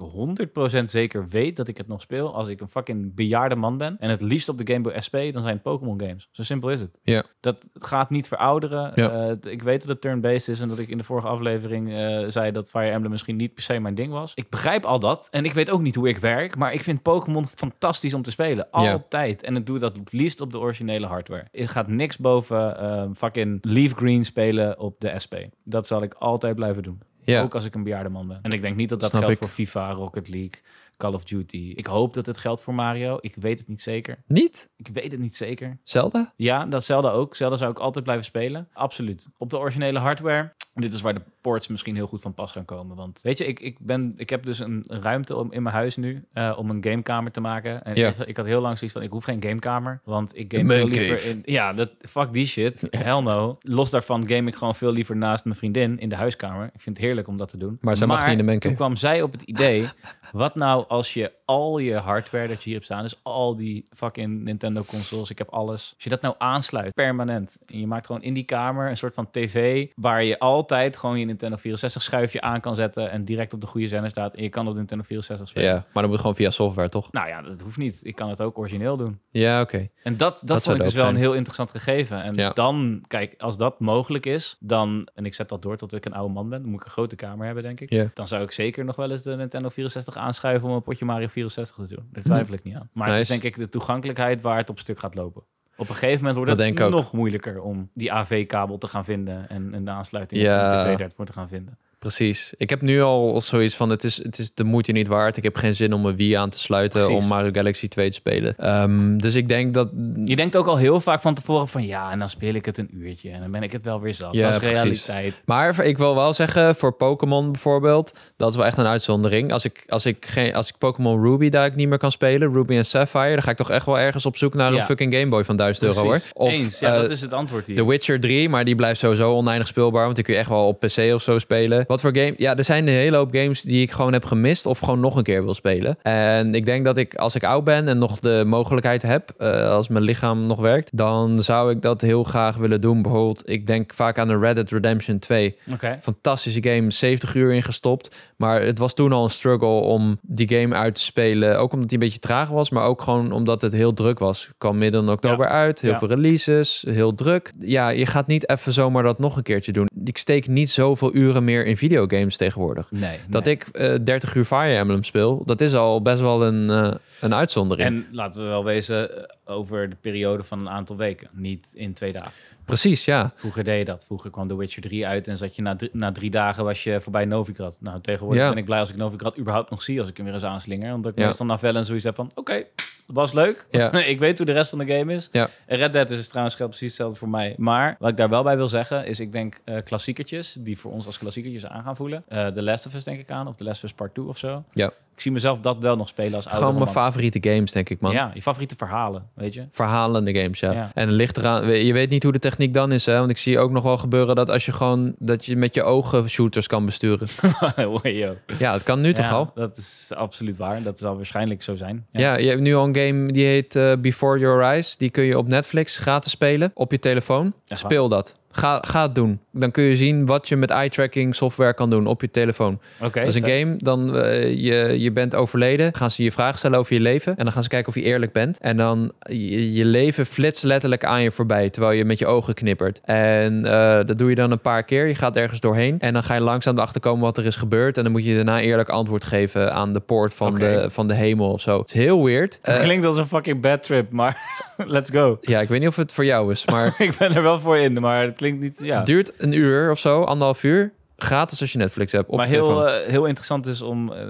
100% 0.79 0.83
zeker 0.83 1.27
weet 1.27 1.55
dat 1.55 1.67
ik 1.67 1.77
het 1.77 1.87
nog 1.87 2.01
speel, 2.01 2.35
als 2.35 2.47
ik 2.47 2.61
een 2.61 2.69
fucking 2.69 3.15
bejaarde 3.15 3.55
man 3.55 3.77
ben 3.77 3.95
en 3.99 4.09
het 4.09 4.21
liefst 4.21 4.49
op 4.49 4.57
de 4.57 4.73
Game 4.73 4.83
Boy 4.83 5.01
SP, 5.05 5.15
dan 5.31 5.41
zijn 5.41 5.53
het 5.53 5.61
Pokémon 5.61 5.99
games. 5.99 6.29
Zo 6.31 6.43
simpel 6.43 6.69
is 6.69 6.79
het. 6.79 6.99
Dat 7.39 7.67
gaat 7.73 8.09
niet 8.09 8.27
verouderen. 8.27 8.95
Eh, 8.95 9.51
ik 9.51 9.61
weet 9.61 9.79
dat 9.79 9.89
het 9.89 10.01
turn-based 10.01 10.47
is 10.47 10.61
en 10.61 10.67
dat 10.67 10.79
ik 10.79 10.87
in 10.87 10.97
de 10.97 11.03
vorige 11.03 11.27
aflevering 11.27 11.93
eh, 11.93 12.23
zei 12.27 12.51
dat 12.51 12.69
Fire 12.69 12.89
Emblem 12.89 13.11
misschien 13.11 13.35
niet 13.35 13.53
per 13.53 13.63
se 13.63 13.79
mijn 13.79 13.95
ding 13.95 14.11
was. 14.11 14.31
Ik 14.35 14.49
begrijp 14.49 14.83
al 14.85 14.99
dat 14.99 15.27
en 15.29 15.45
ik 15.45 15.53
weet 15.53 15.69
ook 15.69 15.81
niet 15.81 15.95
hoe 15.95 16.07
ik 16.09 16.17
werk, 16.17 16.55
maar 16.55 16.73
ik 16.73 16.83
vind 16.83 17.01
Pokémon 17.01 17.45
fantastisch 17.47 18.13
om 18.13 18.21
te 18.21 18.31
spelen. 18.31 18.67
Altijd. 18.71 19.43
En 19.43 19.55
het 19.55 19.65
doe 19.65 19.79
dat 19.79 19.97
het 19.97 20.11
liefst 20.11 20.41
op 20.41 20.51
de 20.51 20.59
originele 20.59 20.82
hardware. 20.89 21.47
Er 21.51 21.69
gaat 21.69 21.87
niks 21.87 22.17
boven 22.17 22.79
eh, 22.79 23.05
fucking 23.15 23.57
Leaf 23.61 23.93
Green 23.93 24.25
spelen 24.25 24.79
op 24.79 24.99
de 24.99 25.19
SP. 25.23 25.35
Dat 25.63 25.87
zal 25.87 26.01
ik 26.03 26.13
altijd 26.13 26.55
blijven 26.55 26.83
doen. 26.83 27.01
ja. 27.23 27.41
Ook 27.41 27.55
als 27.55 27.65
ik 27.65 27.75
een 27.75 27.83
bejaarde 27.83 28.09
man 28.09 28.27
ben. 28.27 28.39
En 28.41 28.51
ik 28.51 28.61
denk 28.61 28.75
niet 28.75 28.89
dat 28.89 28.99
dat 28.99 29.09
Snap 29.09 29.21
geldt 29.21 29.35
ik. 29.35 29.41
voor 29.41 29.53
FIFA, 29.55 29.91
Rocket 29.91 30.29
League, 30.29 30.61
Call 30.97 31.13
of 31.13 31.23
Duty. 31.23 31.73
Ik 31.75 31.85
hoop 31.85 32.13
dat 32.13 32.25
het 32.25 32.37
geldt 32.37 32.61
voor 32.61 32.73
Mario. 32.73 33.17
Ik 33.21 33.35
weet 33.39 33.59
het 33.59 33.67
niet 33.67 33.81
zeker. 33.81 34.23
Niet? 34.27 34.69
Ik 34.75 34.87
weet 34.87 35.11
het 35.11 35.19
niet 35.21 35.35
zeker. 35.35 35.77
Zelda? 35.83 36.33
Ja, 36.35 36.65
dat 36.65 36.83
Zelda 36.83 37.09
ook. 37.09 37.35
Zelda 37.35 37.55
zou 37.55 37.71
ik 37.71 37.79
altijd 37.79 38.03
blijven 38.03 38.25
spelen. 38.25 38.67
Absoluut. 38.73 39.27
Op 39.37 39.49
de 39.49 39.57
originele 39.59 39.99
hardware. 39.99 40.53
Dit 40.75 40.93
is 40.93 41.01
waar 41.01 41.13
de 41.13 41.21
ports 41.41 41.67
misschien 41.67 41.95
heel 41.95 42.07
goed 42.07 42.21
van 42.21 42.33
pas 42.33 42.51
gaan 42.51 42.65
komen. 42.65 42.95
Want 42.95 43.19
weet 43.21 43.37
je, 43.37 43.45
ik, 43.45 43.59
ik, 43.59 43.79
ben, 43.79 44.13
ik 44.15 44.29
heb 44.29 44.45
dus 44.45 44.59
een 44.59 44.85
ruimte 44.87 45.35
om, 45.35 45.51
in 45.51 45.63
mijn 45.63 45.75
huis 45.75 45.95
nu 45.95 46.25
uh, 46.33 46.55
om 46.57 46.69
een 46.69 46.83
gamekamer 46.83 47.31
te 47.31 47.41
maken. 47.41 47.83
En 47.83 47.95
Ja. 47.95 48.07
ik, 48.07 48.17
ik 48.17 48.37
had 48.37 48.45
heel 48.45 48.61
lang 48.61 48.77
zoiets 48.77 48.97
van, 48.97 49.05
ik 49.05 49.11
hoef 49.11 49.23
geen 49.23 49.43
gamekamer. 49.43 50.01
Want 50.03 50.37
ik 50.37 50.55
game 50.57 50.73
veel 50.75 50.87
liever 50.87 51.15
cave. 51.15 51.29
in... 51.29 51.41
Ja, 51.45 51.73
dat, 51.73 51.89
fuck 51.99 52.33
die 52.33 52.47
shit. 52.47 52.87
Hell 53.05 53.21
no. 53.21 53.57
Los 53.59 53.89
daarvan 53.89 54.27
game 54.27 54.49
ik 54.49 54.55
gewoon 54.55 54.75
veel 54.75 54.91
liever 54.91 55.15
naast 55.17 55.45
mijn 55.45 55.57
vriendin 55.57 55.99
in 55.99 56.09
de 56.09 56.15
huiskamer. 56.15 56.65
Ik 56.73 56.81
vind 56.81 56.97
het 56.97 57.05
heerlijk 57.05 57.27
om 57.27 57.37
dat 57.37 57.49
te 57.49 57.57
doen. 57.57 57.77
Maar 57.81 57.97
zij 57.97 58.07
mag 58.07 58.21
niet 58.21 58.31
in 58.31 58.37
de 58.37 58.43
man 58.43 58.59
toen 58.59 58.75
kwam 58.75 58.95
zij 58.95 59.21
op 59.21 59.31
het 59.31 59.41
idee, 59.41 59.87
wat 60.31 60.55
nou 60.55 60.85
als 60.87 61.13
je 61.13 61.31
al 61.45 61.77
je 61.77 61.95
hardware 61.95 62.47
dat 62.47 62.57
je 62.57 62.63
hier 62.63 62.73
hebt 62.73 62.85
staan, 62.85 63.01
dus 63.03 63.19
al 63.23 63.55
die 63.55 63.85
fucking 63.95 64.43
Nintendo 64.43 64.83
consoles, 64.83 65.29
ik 65.29 65.37
heb 65.37 65.49
alles. 65.49 65.91
Als 65.95 66.03
je 66.03 66.09
dat 66.09 66.21
nou 66.21 66.35
aansluit, 66.37 66.93
permanent, 66.93 67.57
en 67.65 67.79
je 67.79 67.87
maakt 67.87 68.05
gewoon 68.05 68.21
in 68.21 68.33
die 68.33 68.43
kamer 68.43 68.89
een 68.89 68.97
soort 68.97 69.13
van 69.13 69.29
tv, 69.31 69.87
waar 69.95 70.23
je 70.23 70.39
altijd 70.39 70.97
gewoon 70.97 71.19
je 71.19 71.25
Nintendo 71.25 71.55
64 71.57 72.01
schuifje 72.01 72.41
aan 72.41 72.59
kan 72.61 72.75
zetten 72.75 73.11
en 73.11 73.25
direct 73.25 73.53
op 73.53 73.61
de 73.61 73.67
goede 73.67 73.87
zender 73.87 74.09
staat 74.09 74.33
en 74.33 74.43
je 74.43 74.49
kan 74.49 74.67
op 74.67 74.75
Nintendo 74.75 75.03
64 75.03 75.49
spelen. 75.49 75.69
Ja, 75.69 75.85
maar 75.93 76.01
dat 76.03 76.11
moet 76.11 76.19
gewoon 76.19 76.35
via 76.35 76.49
software, 76.49 76.89
toch? 76.89 77.11
Nou 77.11 77.27
ja, 77.27 77.41
dat 77.41 77.61
hoeft 77.61 77.77
niet. 77.77 77.99
Ik 78.03 78.15
kan 78.15 78.29
het 78.29 78.41
ook 78.41 78.57
origineel 78.57 78.97
doen. 78.97 79.19
Ja, 79.29 79.61
oké. 79.61 79.89
En 80.03 80.17
dat, 80.17 80.33
dat, 80.33 80.47
zou 80.47 80.61
vond 80.61 80.77
ik 80.77 80.83
dus 80.83 80.93
wel 80.93 81.09
een 81.09 81.15
heel 81.15 81.33
interessant 81.33 81.71
gegeven. 81.71 82.23
En 82.23 82.35
Ja. 82.35 82.49
dan, 82.49 83.03
kijk, 83.07 83.35
als 83.37 83.57
dat 83.57 83.79
mogelijk 83.79 84.25
is, 84.25 84.57
dan, 84.59 85.07
en 85.13 85.25
ik 85.25 85.33
zet 85.33 85.49
dat 85.49 85.61
door 85.61 85.77
tot 85.77 85.93
ik 85.93 86.05
een 86.05 86.13
oude 86.13 86.33
man 86.33 86.49
ben, 86.49 86.61
dan 86.61 86.69
moet 86.69 86.79
ik 86.79 86.85
een 86.85 86.91
grote 86.91 87.15
kamer 87.15 87.45
hebben, 87.45 87.63
denk 87.63 87.79
ik. 87.79 87.89
Ja. 87.89 88.09
Dan 88.13 88.27
zou 88.27 88.43
ik 88.43 88.51
zeker 88.51 88.85
nog 88.85 88.95
wel 88.95 89.11
eens 89.11 89.21
de 89.21 89.35
Nintendo 89.35 89.69
64 89.69 90.15
aanschuiven 90.17 90.69
om 90.69 90.75
een 90.75 90.83
potje 90.83 91.05
Mario 91.05 91.27
64 91.33 91.87
te 91.87 91.95
doen. 91.95 92.07
Daar 92.11 92.23
twijfel 92.23 92.53
ik 92.53 92.63
niet 92.63 92.75
aan. 92.75 92.89
Maar 92.93 93.07
het 93.07 93.19
is 93.19 93.27
Nice. 93.29 93.41
denk 93.41 93.53
ik 93.55 93.61
de 93.61 93.69
toegankelijkheid 93.69 94.41
waar 94.41 94.57
het 94.57 94.69
op 94.69 94.79
stuk 94.79 94.99
gaat 94.99 95.15
lopen. 95.15 95.43
Op 95.77 95.89
een 95.89 95.95
gegeven 95.95 96.17
moment 96.17 96.35
wordt 96.35 96.49
Dat 96.49 96.59
het 96.59 96.77
denk 96.77 96.89
nog 96.91 97.11
moeilijker 97.13 97.61
om 97.61 97.89
die 97.93 98.11
AV-kabel 98.13 98.77
te 98.77 98.87
gaan 98.87 99.05
vinden 99.05 99.49
en, 99.49 99.73
en 99.73 99.85
de 99.85 99.91
aansluiting 99.91 100.41
Ja. 100.41 100.65
op 100.65 100.85
de 100.87 100.91
tv 100.93 100.97
daarvoor 100.99 101.25
te 101.25 101.33
gaan 101.33 101.47
vinden. 101.47 101.77
Precies. 102.03 102.53
Ik 102.57 102.69
heb 102.69 102.81
nu 102.81 103.01
al 103.01 103.41
zoiets 103.41 103.75
van, 103.75 103.89
het 103.89 104.03
is, 104.03 104.23
het 104.23 104.39
is 104.39 104.53
de 104.53 104.63
moeite 104.63 104.91
niet 104.91 105.07
waard. 105.07 105.37
Ik 105.37 105.43
heb 105.43 105.55
geen 105.55 105.75
zin 105.75 105.93
om 105.93 106.01
mijn 106.01 106.15
Wii 106.15 106.33
aan 106.33 106.49
te 106.49 106.59
sluiten 106.59 106.99
Precies. 106.99 107.17
om 107.21 107.27
Mario 107.27 107.49
Galaxy 107.51 107.87
2 107.87 108.09
te 108.09 108.15
spelen. 108.15 108.55
Ehm, 108.57 109.17
dus 109.17 109.35
ik 109.35 109.47
denk 109.47 109.73
dat... 109.73 109.89
Je 110.23 110.35
denkt 110.35 110.55
ook 110.55 110.67
al 110.67 110.77
heel 110.77 110.99
vaak 110.99 111.21
van 111.21 111.33
tevoren 111.33 111.67
van 111.67 111.85
ja, 111.85 112.11
en 112.11 112.19
dan 112.19 112.29
speel 112.29 112.53
ik 112.53 112.65
het 112.65 112.77
een 112.77 112.89
uurtje 112.93 113.29
en 113.29 113.39
dan 113.39 113.51
ben 113.51 113.63
ik 113.63 113.71
het 113.71 113.83
wel 113.83 114.01
weer 114.01 114.13
zat. 114.13 114.33
Ja, 114.33 114.51
dat 114.51 114.61
is 114.61 114.69
precies. 114.69 115.05
realiteit. 115.05 115.41
Maar 115.45 115.79
ik 115.85 115.97
wil 115.97 116.15
wel 116.15 116.33
zeggen, 116.33 116.75
voor 116.75 116.91
Pokémon 116.91 117.51
bijvoorbeeld, 117.51 118.13
dat 118.37 118.49
is 118.49 118.55
wel 118.55 118.65
echt 118.65 118.77
een 118.77 118.85
uitzondering. 118.85 119.53
Als 119.53 119.65
ik, 119.65 119.83
als 119.87 120.05
ik, 120.05 120.25
geen, 120.25 120.55
als 120.55 120.69
ik 120.69 120.77
Pokémon 120.77 121.21
Ruby 121.21 121.49
daar 121.49 121.65
ik 121.65 121.75
niet 121.75 121.87
meer 121.87 121.97
kan 121.97 122.11
spelen, 122.11 122.53
Ruby 122.53 122.75
en 122.75 122.85
Sapphire, 122.85 123.33
dan 123.33 123.43
ga 123.43 123.51
ik 123.51 123.57
toch 123.57 123.69
echt 123.71 123.85
wel 123.85 123.99
ergens 123.99 124.25
op 124.25 124.37
zoek 124.37 124.53
naar 124.53 124.67
een 124.71 124.75
Ja. 124.77 124.85
fucking 124.85 125.13
Game 125.13 125.27
Boy 125.27 125.43
van 125.43 125.55
1000 125.55 125.85
euro 125.85 126.01
hoor. 126.01 126.11
Precies. 126.11 126.33
Of 126.33 126.51
Eens, 126.51 126.79
ja, 126.79 126.93
eh, 126.93 127.01
dat 127.01 127.09
is 127.09 127.21
het 127.21 127.33
antwoord 127.33 127.67
hier. 127.67 127.75
The 127.75 127.87
Witcher 127.87 128.19
3, 128.19 128.49
maar 128.49 128.65
die 128.65 128.75
blijft 128.75 128.99
sowieso 128.99 129.33
oneindig 129.33 129.67
speelbaar, 129.67 130.03
want 130.03 130.15
die 130.15 130.23
kun 130.25 130.33
je 130.33 130.39
echt 130.39 130.49
wel 130.49 130.67
op 130.67 130.79
PC 130.79 131.13
of 131.13 131.21
zo 131.21 131.39
spelen. 131.39 131.85
Wat 131.93 132.01
voor 132.01 132.15
game? 132.15 132.33
Ja, 132.37 132.57
er 132.57 132.63
zijn 132.63 132.87
een 132.87 132.93
hele 132.93 133.17
hoop 133.17 133.33
games 133.35 133.61
die 133.61 133.81
ik 133.81 133.91
gewoon 133.91 134.13
heb 134.13 134.25
gemist 134.25 134.65
of 134.65 134.79
gewoon 134.79 134.99
nog 134.99 135.15
een 135.15 135.23
keer 135.23 135.43
wil 135.43 135.53
spelen. 135.53 135.97
En 136.01 136.55
ik 136.55 136.65
denk 136.65 136.85
dat 136.85 136.97
ik, 136.97 137.15
als 137.15 137.35
ik 137.35 137.43
oud 137.43 137.63
ben 137.63 137.87
en 137.87 137.97
nog 137.97 138.19
de 138.19 138.43
mogelijkheid 138.45 139.01
heb, 139.01 139.33
eh, 139.37 139.69
als 139.71 139.87
mijn 139.87 140.03
lichaam 140.03 140.47
nog 140.47 140.59
werkt, 140.59 140.97
dan 140.97 141.41
zou 141.41 141.71
ik 141.71 141.81
dat 141.81 142.01
heel 142.01 142.23
graag 142.23 142.57
willen 142.57 142.81
doen. 142.81 143.01
Bijvoorbeeld, 143.01 143.49
ik 143.49 143.67
denk 143.67 143.93
vaak 143.93 144.17
aan 144.17 144.27
de 144.27 144.37
Red 144.37 144.55
Dead 144.55 144.69
Redemption 144.69 145.19
2. 145.19 145.55
Oké. 145.73 145.97
Fantastische 146.01 146.63
game, 146.63 146.91
70 146.91 147.35
uur 147.35 147.53
in 147.53 147.63
gestopt. 147.63 148.15
Maar 148.37 148.61
het 148.61 148.77
was 148.79 148.93
toen 148.93 149.11
al 149.11 149.23
een 149.23 149.29
struggle 149.29 149.67
om 149.67 150.19
die 150.21 150.49
game 150.49 150.75
uit 150.75 150.95
te 150.95 151.01
spelen. 151.01 151.59
Ook 151.59 151.73
omdat 151.73 151.89
hij 151.89 151.99
een 151.99 152.05
beetje 152.05 152.19
traag 152.19 152.49
was, 152.49 152.69
maar 152.69 152.85
ook 152.85 153.01
gewoon 153.01 153.31
omdat 153.31 153.61
het 153.61 153.73
heel 153.73 153.93
druk 153.93 154.19
was. 154.19 154.49
Kwam 154.57 154.77
midden 154.77 155.09
oktober 155.09 155.47
uit, 155.47 155.81
heel 155.81 155.91
Ja. 155.91 155.97
veel 155.97 156.07
releases, 156.07 156.85
heel 156.89 157.15
druk. 157.15 157.51
Ja, 157.59 157.89
je 157.89 158.05
gaat 158.05 158.27
niet 158.27 158.49
even 158.49 158.73
zomaar 158.73 159.03
dat 159.03 159.19
nog 159.19 159.37
een 159.37 159.43
keertje 159.43 159.71
doen. 159.71 159.87
Ik 160.03 160.17
steek 160.17 160.47
niet 160.47 160.69
zoveel 160.69 161.15
uren 161.15 161.43
meer 161.43 161.65
in 161.65 161.77
videogames 161.87 162.37
tegenwoordig. 162.37 162.91
Nee. 162.91 163.17
Dat 163.27 163.45
nee. 163.45 163.53
ik 163.53 163.67
eh 163.67 163.95
30 164.03 164.35
uur 164.35 164.45
Fire 164.45 164.75
Emblem 164.77 165.03
speel, 165.03 165.45
dat 165.45 165.61
is 165.61 165.73
al 165.73 166.01
best 166.01 166.19
wel 166.21 166.43
een, 166.45 166.69
eh, 166.69 166.93
een 167.21 167.33
uitzondering. 167.33 167.87
En 167.87 168.07
laten 168.11 168.41
we 168.41 168.47
wel 168.47 168.63
wezen 168.63 169.17
eh, 169.17 169.23
over 169.55 169.89
de 169.89 169.95
periode 170.01 170.43
van 170.43 170.59
een 170.59 170.69
aantal 170.69 170.95
weken. 170.97 171.27
Niet 171.33 171.67
in 171.73 171.93
twee 171.93 172.11
dagen. 172.11 172.31
Precies, 172.65 173.05
ja. 173.05 173.33
Vroeger 173.35 173.63
deed 173.63 173.77
je 173.77 173.85
dat. 173.85 174.05
Vroeger 174.05 174.29
kwam 174.31 174.47
The 174.47 174.57
Witcher 174.57 174.81
3 174.81 175.07
uit 175.07 175.27
en 175.27 175.37
zat 175.37 175.55
je 175.55 175.61
na, 175.61 175.75
drie- 175.75 175.89
na 175.93 176.11
drie 176.11 176.29
dagen 176.29 176.63
was 176.63 176.83
je 176.83 177.01
voorbij 177.01 177.25
Novigrad. 177.25 177.77
Nou, 177.81 178.01
tegenwoordig 178.01 178.41
Ja. 178.43 178.49
ben 178.49 178.57
ik 178.57 178.65
blij 178.65 178.79
als 178.79 178.89
ik 178.89 178.95
Novigrad 178.95 179.37
überhaupt 179.37 179.69
nog 179.69 179.81
zie 179.81 179.99
als 179.99 180.09
ik 180.09 180.17
hem 180.17 180.25
weer 180.25 180.35
eens 180.35 180.43
aanslinger. 180.43 180.93
Omdat 180.93 181.11
ik 181.11 181.17
Ja. 181.17 181.25
meestal 181.25 181.45
na 181.45 181.59
Vellen 181.59 181.85
zoiets 181.85 182.05
heb 182.05 182.15
van, 182.15 182.31
oké, 182.35 182.63
was 183.05 183.33
leuk. 183.33 183.65
Ja. 183.71 183.91
ik 184.13 184.19
weet 184.19 184.37
hoe 184.37 184.45
de 184.45 184.51
rest 184.51 184.69
van 184.69 184.79
de 184.79 184.93
game 184.97 185.13
is. 185.13 185.29
Ja. 185.31 185.49
En 185.65 185.77
Red 185.77 185.93
Dead 185.93 186.09
is 186.09 186.17
dus 186.17 186.27
trouwens 186.27 186.55
geldt 186.55 186.71
precies 186.71 186.87
hetzelfde 186.87 187.19
voor 187.19 187.29
mij. 187.29 187.55
Maar 187.57 187.95
wat 187.99 188.09
ik 188.09 188.17
daar 188.17 188.29
wel 188.29 188.43
bij 188.43 188.55
wil 188.55 188.69
zeggen 188.69 189.05
is, 189.05 189.19
ik 189.19 189.31
denk 189.31 189.59
eh 189.63 189.77
klassiekertjes 189.83 190.55
die 190.59 190.79
voor 190.79 190.91
ons 190.91 191.05
als 191.05 191.17
klassiekertjes 191.17 191.65
aan 191.65 191.83
gaan 191.83 191.95
voelen. 191.95 192.23
Eh 192.27 192.47
The 192.47 192.61
Last 192.63 192.85
of 192.85 192.93
Us 192.93 193.03
denk 193.03 193.19
ik 193.19 193.31
aan, 193.31 193.47
of 193.47 193.55
The 193.55 193.63
Last 193.63 193.77
of 193.77 193.89
Us 193.89 193.95
Part 193.95 194.13
2 194.13 194.25
of 194.25 194.37
zo. 194.37 194.63
Ja. 194.71 194.91
Ik 195.15 195.21
zie 195.21 195.31
mezelf 195.31 195.59
dat 195.59 195.77
wel 195.79 195.95
nog 195.95 196.07
spelen 196.07 196.35
als 196.35 196.45
oude 196.45 196.59
Gewoon 196.59 196.73
mijn 196.73 196.85
man. 196.85 196.93
favoriete 197.03 197.49
games, 197.49 197.71
denk 197.71 197.89
ik, 197.89 197.99
man. 198.01 198.11
Ja, 198.11 198.31
je 198.33 198.41
favoriete 198.41 198.75
verhalen, 198.75 199.27
weet 199.33 199.53
je? 199.53 199.65
verhalende 199.71 200.33
games, 200.35 200.59
ja. 200.59 200.71
Ja. 200.71 200.91
En 200.93 201.07
het 201.07 201.15
ligt 201.15 201.37
eraan, 201.37 201.67
je 201.85 201.93
weet 201.93 202.09
niet 202.09 202.23
hoe 202.23 202.31
de 202.31 202.39
techniek 202.39 202.73
dan 202.73 202.91
is, 202.91 203.05
hè? 203.05 203.17
Want 203.17 203.29
ik 203.29 203.37
zie 203.37 203.59
ook 203.59 203.71
nog 203.71 203.83
wel 203.83 203.97
gebeuren 203.97 204.35
dat 204.35 204.49
als 204.49 204.65
je 204.65 204.71
gewoon 204.71 205.15
dat 205.19 205.45
je 205.45 205.55
met 205.55 205.73
je 205.75 205.83
ogen 205.83 206.29
shooters 206.29 206.67
kan 206.67 206.85
besturen. 206.85 207.27
Wayo. 208.01 208.35
Ja, 208.57 208.73
het 208.73 208.83
kan 208.83 209.01
nu 209.01 209.13
toch 209.13 209.31
al? 209.31 209.51
Dat 209.55 209.77
is 209.77 210.11
absoluut 210.15 210.57
waar. 210.57 210.83
Dat 210.83 210.99
zal 210.99 211.15
waarschijnlijk 211.15 211.63
zo 211.63 211.75
zijn. 211.75 212.05
Ja. 212.11 212.37
je 212.37 212.49
hebt 212.49 212.61
nu 212.61 212.75
al 212.75 212.85
een 212.85 212.95
game 212.95 213.31
die 213.31 213.45
heet 213.45 213.75
eh, 213.75 213.91
Before 213.99 214.39
Your 214.39 214.61
Eyes. 214.61 214.97
Die 214.97 215.09
kun 215.09 215.23
je 215.23 215.37
op 215.37 215.47
Netflix 215.47 215.97
gratis 215.97 216.31
spelen 216.31 216.71
op 216.73 216.91
je 216.91 216.99
telefoon. 216.99 217.53
Speel 217.67 218.09
dat. 218.09 218.35
Ga, 218.55 218.79
ga 218.87 219.01
het 219.01 219.15
doen. 219.15 219.39
Dan 219.51 219.71
kun 219.71 219.83
je 219.83 219.95
zien 219.95 220.25
wat 220.25 220.47
je 220.47 220.55
met 220.55 220.69
eye-tracking 220.69 221.35
software 221.35 221.73
kan 221.73 221.89
doen 221.89 222.07
op 222.07 222.21
je 222.21 222.31
telefoon. 222.31 222.79
Oké. 223.01 223.19
dat 223.19 223.27
is 223.29 223.35
een 223.35 223.43
vet. 223.43 223.59
game, 223.59 223.75
dan 223.77 224.17
eh, 224.17 224.43
je, 224.43 224.99
je 224.99 225.11
bent 225.11 225.35
overleden. 225.35 225.95
Gaan 225.95 226.11
ze 226.11 226.23
je 226.23 226.31
vragen 226.31 226.57
stellen 226.57 226.79
over 226.79 226.93
je 226.93 226.99
leven. 226.99 227.35
En 227.37 227.43
dan 227.43 227.53
gaan 227.53 227.63
ze 227.63 227.69
kijken 227.69 227.87
of 227.89 227.95
je 227.95 228.01
eerlijk 228.01 228.31
bent. 228.31 228.59
En 228.59 228.77
dan 228.77 229.11
je, 229.19 229.73
je 229.73 229.85
leven 229.85 230.25
flitst 230.25 230.63
letterlijk 230.63 231.05
aan 231.05 231.23
je 231.23 231.31
voorbij. 231.31 231.69
Terwijl 231.69 231.97
je 231.97 232.05
met 232.05 232.19
je 232.19 232.25
ogen 232.25 232.53
knippert. 232.53 233.01
En 233.03 233.65
eh, 233.65 234.05
dat 234.05 234.17
doe 234.17 234.29
je 234.29 234.35
dan 234.35 234.51
een 234.51 234.61
paar 234.61 234.83
keer. 234.83 235.07
Je 235.07 235.15
gaat 235.15 235.35
ergens 235.35 235.59
doorheen. 235.59 235.99
En 235.99 236.13
dan 236.13 236.23
ga 236.23 236.33
je 236.33 236.41
langzaam 236.41 236.75
erachter 236.77 237.01
komen 237.01 237.21
wat 237.21 237.37
er 237.37 237.45
is 237.45 237.55
gebeurd. 237.55 237.97
En 237.97 238.03
dan 238.03 238.11
moet 238.11 238.25
je 238.25 238.35
daarna 238.35 238.61
eerlijk 238.61 238.89
antwoord 238.89 239.23
geven 239.23 239.73
aan 239.73 239.93
de 239.93 239.99
poort 239.99 240.33
van, 240.33 240.55
de, 240.55 240.85
van 240.89 241.07
de 241.07 241.13
hemel 241.13 241.51
of 241.51 241.61
zo. 241.61 241.79
Het 241.79 241.87
is 241.87 241.93
heel 241.93 242.23
weird. 242.25 242.59
Het 242.61 242.75
Eh, 242.75 242.81
klinkt 242.81 243.05
als 243.05 243.17
een 243.17 243.27
fucking 243.27 243.61
bad 243.61 243.81
trip, 243.83 244.11
maar 244.11 244.37
let's 244.77 245.09
go. 245.11 245.37
ja, 245.41 245.59
ik 245.59 245.67
weet 245.67 245.79
niet 245.79 245.87
of 245.89 245.95
het 245.95 246.13
voor 246.13 246.25
jou 246.25 246.51
is. 246.51 246.65
Maar 246.65 246.95
ik 247.07 247.15
ben 247.17 247.35
er 247.35 247.43
wel 247.43 247.59
voor 247.59 247.77
in, 247.77 247.93
maar 247.93 248.21
het 248.23 248.41
klinkt 248.43 248.61
niet... 248.61 248.79
Ja. 248.87 248.97
het 248.97 249.05
duurt 249.05 249.33
een 249.37 249.53
uur 249.53 249.91
of 249.91 249.99
zo. 249.99 250.21
Anderhalf 250.21 250.63
uur. 250.63 250.93
Gratis 251.17 251.61
als 251.61 251.71
je 251.71 251.77
Netflix 251.77 252.11
hebt. 252.11 252.29
Op 252.29 252.37
maar 252.37 252.47
heel, 252.47 252.87
eh, 252.87 253.07
heel 253.07 253.25
interessant 253.25 253.67
is 253.67 253.81
om... 253.81 254.13
eh, 254.13 254.27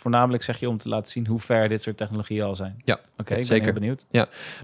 voornamelijk 0.00 0.42
zeg 0.42 0.60
je 0.60 0.68
om 0.68 0.76
te 0.78 0.88
laten 0.88 1.12
zien 1.12 1.26
hoe 1.26 1.40
ver 1.40 1.68
dit 1.68 1.82
soort 1.82 1.96
technologieën 1.96 2.42
al 2.42 2.54
zijn. 2.56 2.80
Ja, 2.84 2.98
Oké, 3.16 3.42
zeker. 3.42 3.72
benieuwd. 3.72 4.06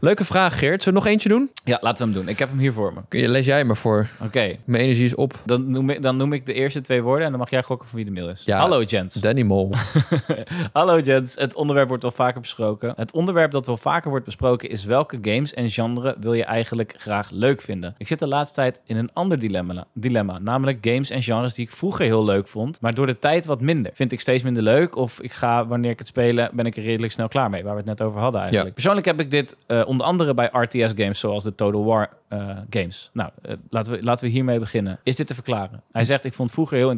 Leuke 0.01 0.25
vraag, 0.25 0.59
Geert. 0.59 0.83
Zullen 0.83 0.99
we 0.99 1.05
nog 1.05 1.13
eentje 1.15 1.29
doen? 1.29 1.51
Ja, 1.65 1.79
laten 1.81 2.07
we 2.07 2.13
hem 2.13 2.21
doen. 2.23 2.33
Ik 2.33 2.39
heb 2.39 2.49
hem 2.49 2.59
hier 2.59 2.73
voor 2.73 2.93
me. 2.93 3.01
Kun 3.09 3.21
je- 3.21 3.29
Lees 3.29 3.47
jij 3.47 3.65
maar 3.65 3.77
voor. 3.77 4.07
Oké, 4.23 4.57
Mijn 4.65 4.83
energie 4.83 5.05
is 5.05 5.15
op. 5.15 5.41
dan, 5.45 5.71
noem 5.71 5.91
ik, 5.91 6.03
dan 6.03 6.17
noem 6.17 6.33
ik 6.33 6.47
de 6.47 6.53
eerste 6.53 6.81
twee 6.81 7.03
woorden 7.03 7.25
en 7.25 7.31
dan 7.31 7.41
mag 7.41 7.51
jij 7.51 7.63
gokken 7.63 7.89
van 7.89 7.97
wie 7.97 8.05
de 8.05 8.11
mail 8.11 8.29
is. 8.29 8.43
Ja. 8.45 8.59
Hallo, 8.59 8.83
gents. 8.87 9.15
Danny 9.15 9.43
Mol. 9.43 9.71
Hallo 10.73 10.99
Jens, 10.99 11.35
het 11.35 11.55
onderwerp 11.55 11.89
wordt 11.89 12.03
wel 12.03 12.13
vaker 12.13 12.41
besproken. 12.41 12.93
Het 12.97 13.13
onderwerp 13.13 13.51
dat 13.51 13.67
wel 13.67 13.77
vaker 13.77 14.11
wordt 14.11 14.25
besproken 14.25 14.69
is 14.71 14.85
welke 14.85 15.19
games 15.23 15.55
en 15.55 15.71
genre 15.71 16.17
wil 16.21 16.33
je 16.33 16.45
eigenlijk 16.45 16.95
graag 16.97 17.31
leuk 17.31 17.61
vinden? 17.61 17.95
Ik 17.99 18.09
zit 18.09 18.19
de 18.19 18.27
laatste 18.27 18.55
tijd 18.55 18.81
in 18.87 18.97
een 18.97 19.11
ander 19.13 19.39
dilemma, 19.39 19.87
dilemma, 19.95 20.39
namelijk 20.39 20.79
games 20.81 21.11
en 21.11 21.23
genres 21.23 21.55
die 21.55 21.65
ik 21.65 21.71
vroeger 21.71 22.05
heel 22.05 22.25
leuk 22.25 22.49
vond, 22.49 22.81
maar 22.81 22.95
door 22.95 23.07
de 23.07 23.19
tijd 23.19 23.45
wat 23.47 23.61
minder. 23.61 23.91
Vind 23.95 24.13
ik 24.13 24.21
steeds 24.21 24.43
minder 24.43 24.63
leuk 24.63 24.97
of 24.97 25.21
ik 25.25 25.33
ga, 25.33 25.67
wanneer 25.67 25.91
ik 25.91 25.99
het 25.99 26.09
spelen, 26.09 26.51
ben 26.53 26.67
ik 26.67 26.77
er 26.77 26.83
redelijk 26.83 27.13
snel 27.13 27.29
klaar 27.29 27.51
mee, 27.51 27.63
waar 27.63 27.73
we 27.73 27.79
het 27.79 27.87
net 27.87 28.03
over 28.03 28.21
hadden 28.21 28.41
eigenlijk. 28.41 28.69
Ja. 28.69 28.75
Persoonlijk 28.75 29.07
heb 29.07 29.21
ik 29.21 29.31
dit 29.31 29.57
eh, 29.67 29.83
onder 29.87 30.07
andere 30.07 30.35
bij 30.35 30.51
RTS 30.53 30.93
games 30.95 31.19
zoals 31.19 31.45
de 31.45 31.55
Total 31.55 31.85
War 31.85 32.11
eh, 32.29 32.49
games. 32.71 33.11
Nou, 33.13 33.31
eh, 33.43 33.55
laten, 33.71 33.93
we, 33.93 34.03
laten 34.03 34.27
we 34.27 34.33
hiermee 34.33 34.59
beginnen. 34.59 34.99
Is 35.03 35.17
dit 35.17 35.27
te 35.27 35.35
verklaren? 35.35 35.83
Hij 35.93 36.05
zegt, 36.05 36.25
ik 36.25 36.33
vond 36.33 36.51
vroeger 36.51 36.77
heel 36.77 36.89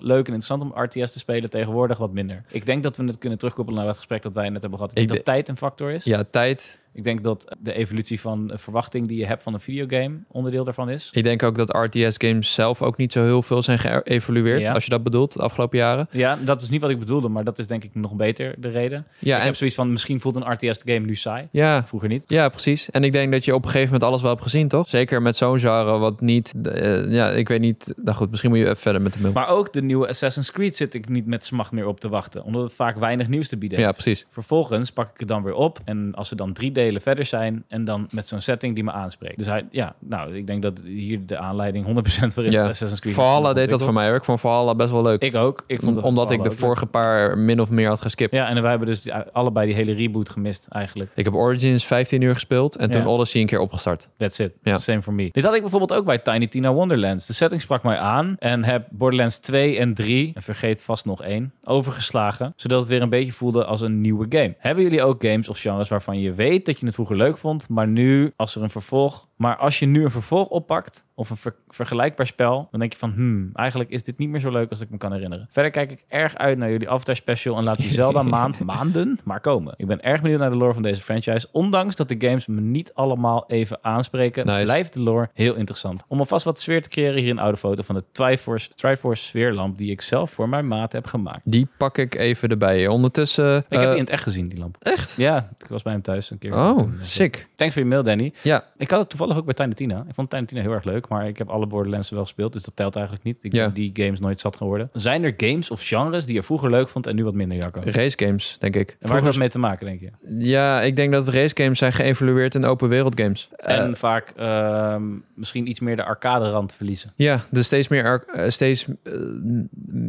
leuk 0.00 0.26
en 0.26 0.32
interessant 0.32 0.62
om 0.62 0.72
RTS 0.82 1.12
te 1.12 1.18
spelen, 1.18 1.50
tegenwoordig 1.50 1.98
wat 1.98 2.12
minder. 2.12 2.42
Ik 2.48 2.66
denk 2.66 2.82
dat 2.82 2.96
we 2.96 3.04
het 3.04 3.18
kunnen 3.18 3.38
terugkoppelen 3.38 3.78
naar 3.78 3.88
het 3.88 3.96
gesprek 3.96 4.22
dat 4.22 4.34
wij 4.34 4.48
net 4.48 4.60
hebben 4.60 4.78
gehad. 4.78 4.90
Ik 4.90 4.96
denk 4.96 5.10
Ik 5.10 5.16
dat 5.16 5.24
tijd 5.34 5.48
een 5.48 5.56
factor 5.56 5.90
is. 5.90 6.04
Ja, 6.04 6.24
tijd. 6.30 6.80
Ik 6.94 7.04
denk 7.04 7.22
dat 7.22 7.56
de 7.58 7.72
evolutie 7.72 8.20
van 8.20 8.46
de 8.46 8.58
verwachting 8.58 9.08
die 9.08 9.18
je 9.18 9.26
hebt 9.26 9.42
van 9.42 9.54
een 9.54 9.60
videogame 9.60 10.16
onderdeel 10.28 10.64
daarvan 10.64 10.90
is. 10.90 11.08
Ik 11.12 11.22
denk 11.24 11.42
ook 11.42 11.56
dat 11.56 11.76
RTS-games 11.76 12.54
zelf 12.54 12.82
ook 12.82 12.96
niet 12.96 13.12
zo 13.12 13.24
heel 13.24 13.42
veel 13.42 13.62
zijn 13.62 13.78
geëvolueerd, 13.78 14.60
Ja. 14.60 14.72
als 14.72 14.84
je 14.84 14.90
dat 14.90 15.02
bedoelt, 15.02 15.32
de 15.32 15.42
afgelopen 15.42 15.78
jaren. 15.78 16.08
Ja, 16.10 16.38
dat 16.44 16.62
is 16.62 16.68
niet 16.70 16.80
wat 16.80 16.90
ik 16.90 16.98
bedoelde, 16.98 17.28
maar 17.28 17.44
dat 17.44 17.58
is 17.58 17.66
denk 17.66 17.84
ik 17.84 17.94
nog 17.94 18.14
beter 18.14 18.54
de 18.58 18.68
reden. 18.68 19.06
Ja, 19.18 19.34
ik 19.34 19.40
en, 19.40 19.46
heb 19.46 19.56
zoiets 19.56 19.76
van, 19.76 19.92
misschien 19.92 20.20
voelt 20.20 20.36
een 20.36 20.52
RTS-game 20.52 20.98
nu 20.98 21.14
saai. 21.16 21.48
ja, 21.50 21.86
Vroeger 21.86 22.08
niet. 22.08 22.24
ja, 22.28 22.48
precies. 22.48 22.90
En 22.90 23.04
ik 23.04 23.12
denk 23.12 23.32
dat 23.32 23.44
je 23.44 23.54
op 23.54 23.62
een 23.64 23.70
gegeven 23.70 23.92
moment 23.92 24.08
alles 24.10 24.20
wel 24.22 24.30
hebt 24.30 24.42
gezien, 24.42 24.68
toch? 24.68 24.88
Zeker 24.88 25.22
met 25.22 25.36
zo'n 25.36 25.58
genre, 25.58 25.98
wat 25.98 26.20
niet... 26.20 26.54
eh, 26.62 27.12
ja, 27.12 27.30
ik 27.30 27.48
weet 27.48 27.60
niet... 27.60 27.92
Nou 27.96 28.16
goed, 28.16 28.30
misschien 28.30 28.50
moet 28.50 28.58
je 28.58 28.64
even 28.64 28.76
verder 28.76 29.02
met 29.02 29.12
de 29.12 29.20
mail. 29.20 29.32
Maar 29.32 29.48
ook 29.48 29.72
de 29.72 29.82
nieuwe 29.82 30.08
Assassin's 30.08 30.52
Creed 30.52 30.76
zit 30.76 30.94
ik 30.94 31.08
niet 31.08 31.26
met 31.26 31.44
smacht 31.44 31.72
meer 31.72 31.86
op 31.86 32.00
te 32.00 32.08
wachten. 32.08 32.44
Omdat 32.44 32.62
het 32.62 32.74
vaak 32.76 32.96
weinig 32.98 33.28
nieuws 33.28 33.48
te 33.48 33.56
bieden 33.56 33.78
Ja, 33.78 33.84
heeft. 33.86 34.02
precies. 34.02 34.26
Vervolgens 34.30 34.90
pak 34.92 35.10
ik 35.10 35.18
het 35.18 35.28
dan 35.28 35.42
weer 35.42 35.54
op. 35.54 35.78
En 35.84 36.14
als 36.14 36.30
we 36.30 36.36
dan 36.36 36.52
drie 36.52 36.72
delen 36.84 37.02
verder 37.02 37.24
zijn. 37.24 37.64
En 37.68 37.84
dan 37.84 38.08
met 38.10 38.26
zo'n 38.26 38.40
setting 38.40 38.74
die 38.74 38.84
me 38.84 38.92
aanspreekt. 38.92 39.38
Dus 39.38 39.46
hij, 39.46 39.66
ja, 39.70 39.94
nou, 39.98 40.36
ik 40.36 40.46
denk 40.46 40.62
dat 40.62 40.82
hier 40.84 41.26
de 41.26 41.38
aanleiding 41.38 41.86
100% 41.86 42.26
voor 42.26 42.44
is. 42.44 42.52
Ja. 42.52 42.68
Assassin's 42.68 43.00
Creed. 43.00 43.14
Valhalla 43.14 43.52
deed 43.52 43.70
dat 43.70 43.82
voor 43.82 43.92
mij 43.92 44.06
hoor. 44.06 44.16
Ik 44.16 44.24
vond 44.24 44.40
Valhalla 44.40 44.74
best 44.74 44.90
wel 44.90 45.02
leuk. 45.02 45.22
Ik 45.22 45.34
ook. 45.34 45.64
Ik 45.66 45.80
vond 45.80 46.02
omdat 46.02 46.30
ik 46.30 46.42
de 46.42 46.50
ook 46.50 46.54
vorige 46.54 46.86
paar 46.86 47.38
min 47.38 47.60
of 47.60 47.70
meer 47.70 47.88
had 47.88 48.00
geskipt. 48.00 48.32
Ja, 48.34 48.48
en 48.48 48.60
wij 48.60 48.70
hebben 48.70 48.88
dus 48.88 49.10
allebei 49.32 49.66
die 49.66 49.74
hele 49.74 49.92
reboot 49.92 50.30
gemist 50.30 50.66
eigenlijk. 50.68 51.10
Ik 51.14 51.24
heb 51.24 51.34
Origins 51.34 51.84
15 51.84 52.20
uur 52.20 52.32
gespeeld 52.32 52.76
en 52.76 52.90
toen 52.90 53.00
Ja. 53.00 53.06
Odyssey 53.06 53.40
een 53.40 53.46
keer 53.46 53.58
opgestart. 53.58 54.08
That's 54.18 54.38
it. 54.38 54.52
Ja. 54.62 54.78
Same 54.78 55.02
for 55.02 55.12
me. 55.12 55.28
Dit 55.32 55.44
had 55.44 55.54
ik 55.54 55.60
bijvoorbeeld 55.60 55.92
ook 55.92 56.04
bij 56.04 56.18
Tiny 56.18 56.46
Tina 56.46 56.72
Wonderlands. 56.72 57.26
De 57.26 57.32
setting 57.32 57.60
sprak 57.60 57.82
mij 57.82 57.98
aan 57.98 58.36
en 58.38 58.64
heb 58.64 58.86
Borderlands 58.90 59.38
2 59.38 59.78
en 59.78 59.94
3, 59.94 60.32
en 60.34 60.42
vergeet 60.42 60.82
vast 60.82 61.04
nog 61.04 61.22
één, 61.22 61.52
overgeslagen. 61.64 62.52
Zodat 62.56 62.80
het 62.80 62.88
weer 62.88 63.02
een 63.02 63.08
beetje 63.08 63.32
voelde 63.32 63.64
als 63.64 63.80
een 63.80 64.00
nieuwe 64.00 64.26
game. 64.28 64.54
Hebben 64.58 64.84
jullie 64.84 65.02
ook 65.02 65.24
games 65.24 65.48
of 65.48 65.60
genres 65.60 65.88
waarvan 65.88 66.20
je 66.20 66.32
weet 66.32 66.66
dat 66.66 66.73
je 66.78 66.86
het 66.86 66.94
vroeger 66.94 67.16
leuk 67.16 67.38
vond, 67.38 67.68
maar 67.68 67.88
nu 67.88 68.32
als 68.36 68.54
er 68.56 68.62
een 68.62 68.70
vervolg... 68.70 69.28
Maar 69.36 69.56
als 69.56 69.78
je 69.78 69.86
nu 69.86 70.04
een 70.04 70.10
vervolg 70.10 70.48
oppakt 70.48 71.06
of 71.14 71.30
een 71.30 71.36
ver- 71.36 71.56
vergelijkbaar 71.68 72.26
spel, 72.26 72.68
dan 72.70 72.80
denk 72.80 72.92
je 72.92 72.98
van, 72.98 73.12
hmm, 73.12 73.50
eigenlijk 73.54 73.90
is 73.90 74.02
dit 74.02 74.18
niet 74.18 74.28
meer 74.28 74.40
zo 74.40 74.50
leuk 74.50 74.70
als 74.70 74.80
ik 74.80 74.90
me 74.90 74.96
kan 74.96 75.12
herinneren. 75.12 75.48
Verder 75.50 75.70
kijk 75.70 75.90
ik 75.90 76.04
erg 76.08 76.34
uit 76.36 76.58
naar 76.58 76.70
jullie 76.70 76.90
Avatar 76.90 77.16
special 77.16 77.56
en 77.56 77.64
laat 77.64 77.76
die 77.76 77.92
Zelda 77.92 78.22
maand, 78.36 78.58
maanden 78.58 79.18
maar 79.24 79.40
komen. 79.40 79.74
Ik 79.76 79.86
ben 79.86 80.02
erg 80.02 80.20
benieuwd 80.22 80.40
naar 80.40 80.50
de 80.50 80.56
lore 80.56 80.72
van 80.74 80.82
deze 80.82 81.00
franchise. 81.00 81.48
Ondanks 81.52 81.96
dat 81.96 82.08
de 82.08 82.14
games 82.18 82.46
me 82.46 82.60
niet 82.60 82.94
allemaal 82.94 83.44
even 83.46 83.78
aanspreken, 83.82 84.46
Nice. 84.46 84.62
blijft 84.62 84.92
de 84.92 85.00
lore 85.00 85.30
heel 85.34 85.54
interessant. 85.54 86.04
Om 86.08 86.18
alvast 86.18 86.44
wat 86.44 86.60
sfeer 86.60 86.82
te 86.82 86.88
creëren, 86.88 87.20
hier 87.20 87.30
een 87.30 87.38
oude 87.38 87.58
foto 87.58 87.82
van 87.82 87.94
de 87.94 88.04
Triforce, 88.12 88.68
Triforce 88.68 89.22
sfeerlamp 89.24 89.78
die 89.78 89.90
ik 89.90 90.00
zelf 90.00 90.30
voor 90.30 90.48
mijn 90.48 90.68
maat 90.68 90.92
heb 90.92 91.06
gemaakt. 91.06 91.40
Die 91.50 91.68
pak 91.78 91.98
ik 91.98 92.14
even 92.14 92.48
erbij. 92.48 92.86
Ondertussen... 92.86 93.56
Ik 93.58 93.64
heb 93.68 93.80
eh, 93.80 93.86
die 93.86 93.94
in 93.96 94.00
het 94.02 94.10
echt 94.10 94.22
gezien, 94.22 94.48
die 94.48 94.58
lamp. 94.58 94.76
Echt? 94.80 95.14
Ja, 95.16 95.50
ik 95.58 95.66
was 95.66 95.82
bij 95.82 95.92
hem 95.92 96.02
thuis 96.02 96.30
een 96.30 96.38
keer. 96.38 96.54
Oh, 96.54 96.78
sick. 97.00 97.48
Thanks 97.54 97.74
voor 97.74 97.82
je 97.82 97.88
mail, 97.88 98.02
Danny. 98.02 98.32
Ja, 98.42 98.64
Ik 98.76 98.90
had 98.90 99.00
het 99.00 99.08
toevallig 99.08 99.23
ook 99.32 99.44
bij 99.44 99.54
Tiny 99.54 99.72
Tina. 99.72 100.04
Ik 100.08 100.14
vond 100.14 100.30
Tiny 100.30 100.44
Tina 100.44 100.60
heel 100.60 100.72
erg 100.72 100.84
leuk, 100.84 101.08
maar 101.08 101.26
ik 101.28 101.38
heb 101.38 101.48
alle 101.48 101.66
Borderlands 101.66 102.10
wel 102.10 102.22
gespeeld, 102.22 102.52
dus 102.52 102.62
dat 102.62 102.76
telt 102.76 102.94
eigenlijk 102.96 103.24
niet. 103.24 103.44
Ik 103.44 103.54
Ja. 103.54 103.64
ben 103.64 103.74
die 103.74 103.90
games 103.94 104.20
nooit 104.20 104.40
zat 104.40 104.56
geworden. 104.56 104.90
Zijn 104.92 105.24
er 105.24 105.34
games 105.36 105.70
of 105.70 105.82
genres 105.86 106.26
die 106.26 106.34
je 106.34 106.42
vroeger 106.42 106.70
leuk 106.70 106.88
vond 106.88 107.06
en 107.06 107.16
nu 107.16 107.24
wat 107.24 107.34
minder, 107.34 107.56
Jacco? 107.56 107.80
Race 107.84 108.18
games, 108.24 108.56
denk 108.58 108.74
ik. 108.76 108.86
waar 108.86 108.96
heeft 108.98 109.08
Vroeger 109.10 109.30
dat 109.30 109.36
mee 109.38 109.48
te 109.48 109.58
maken, 109.58 109.86
denk 109.86 110.00
je? 110.00 110.10
Ja, 110.46 110.80
ik 110.80 110.96
denk 110.96 111.12
dat 111.12 111.28
race 111.28 111.56
games 111.62 111.78
zijn 111.78 111.92
geëvolueerd 111.92 112.54
in 112.54 112.64
open 112.64 112.88
wereld 112.88 113.20
games. 113.20 113.48
En 113.56 113.88
Eh, 113.88 113.94
vaak 113.94 114.32
ehm, 114.36 115.02
misschien 115.34 115.68
iets 115.68 115.80
meer 115.80 115.96
de 115.96 116.04
arcade 116.04 116.48
rand 116.50 116.72
verliezen. 116.74 117.12
ja, 117.16 117.40
dus 117.50 117.66
steeds 117.66 117.88
meer, 117.88 118.24
eh, 118.26 118.48
steeds 118.48 118.86
eh, 119.02 119.12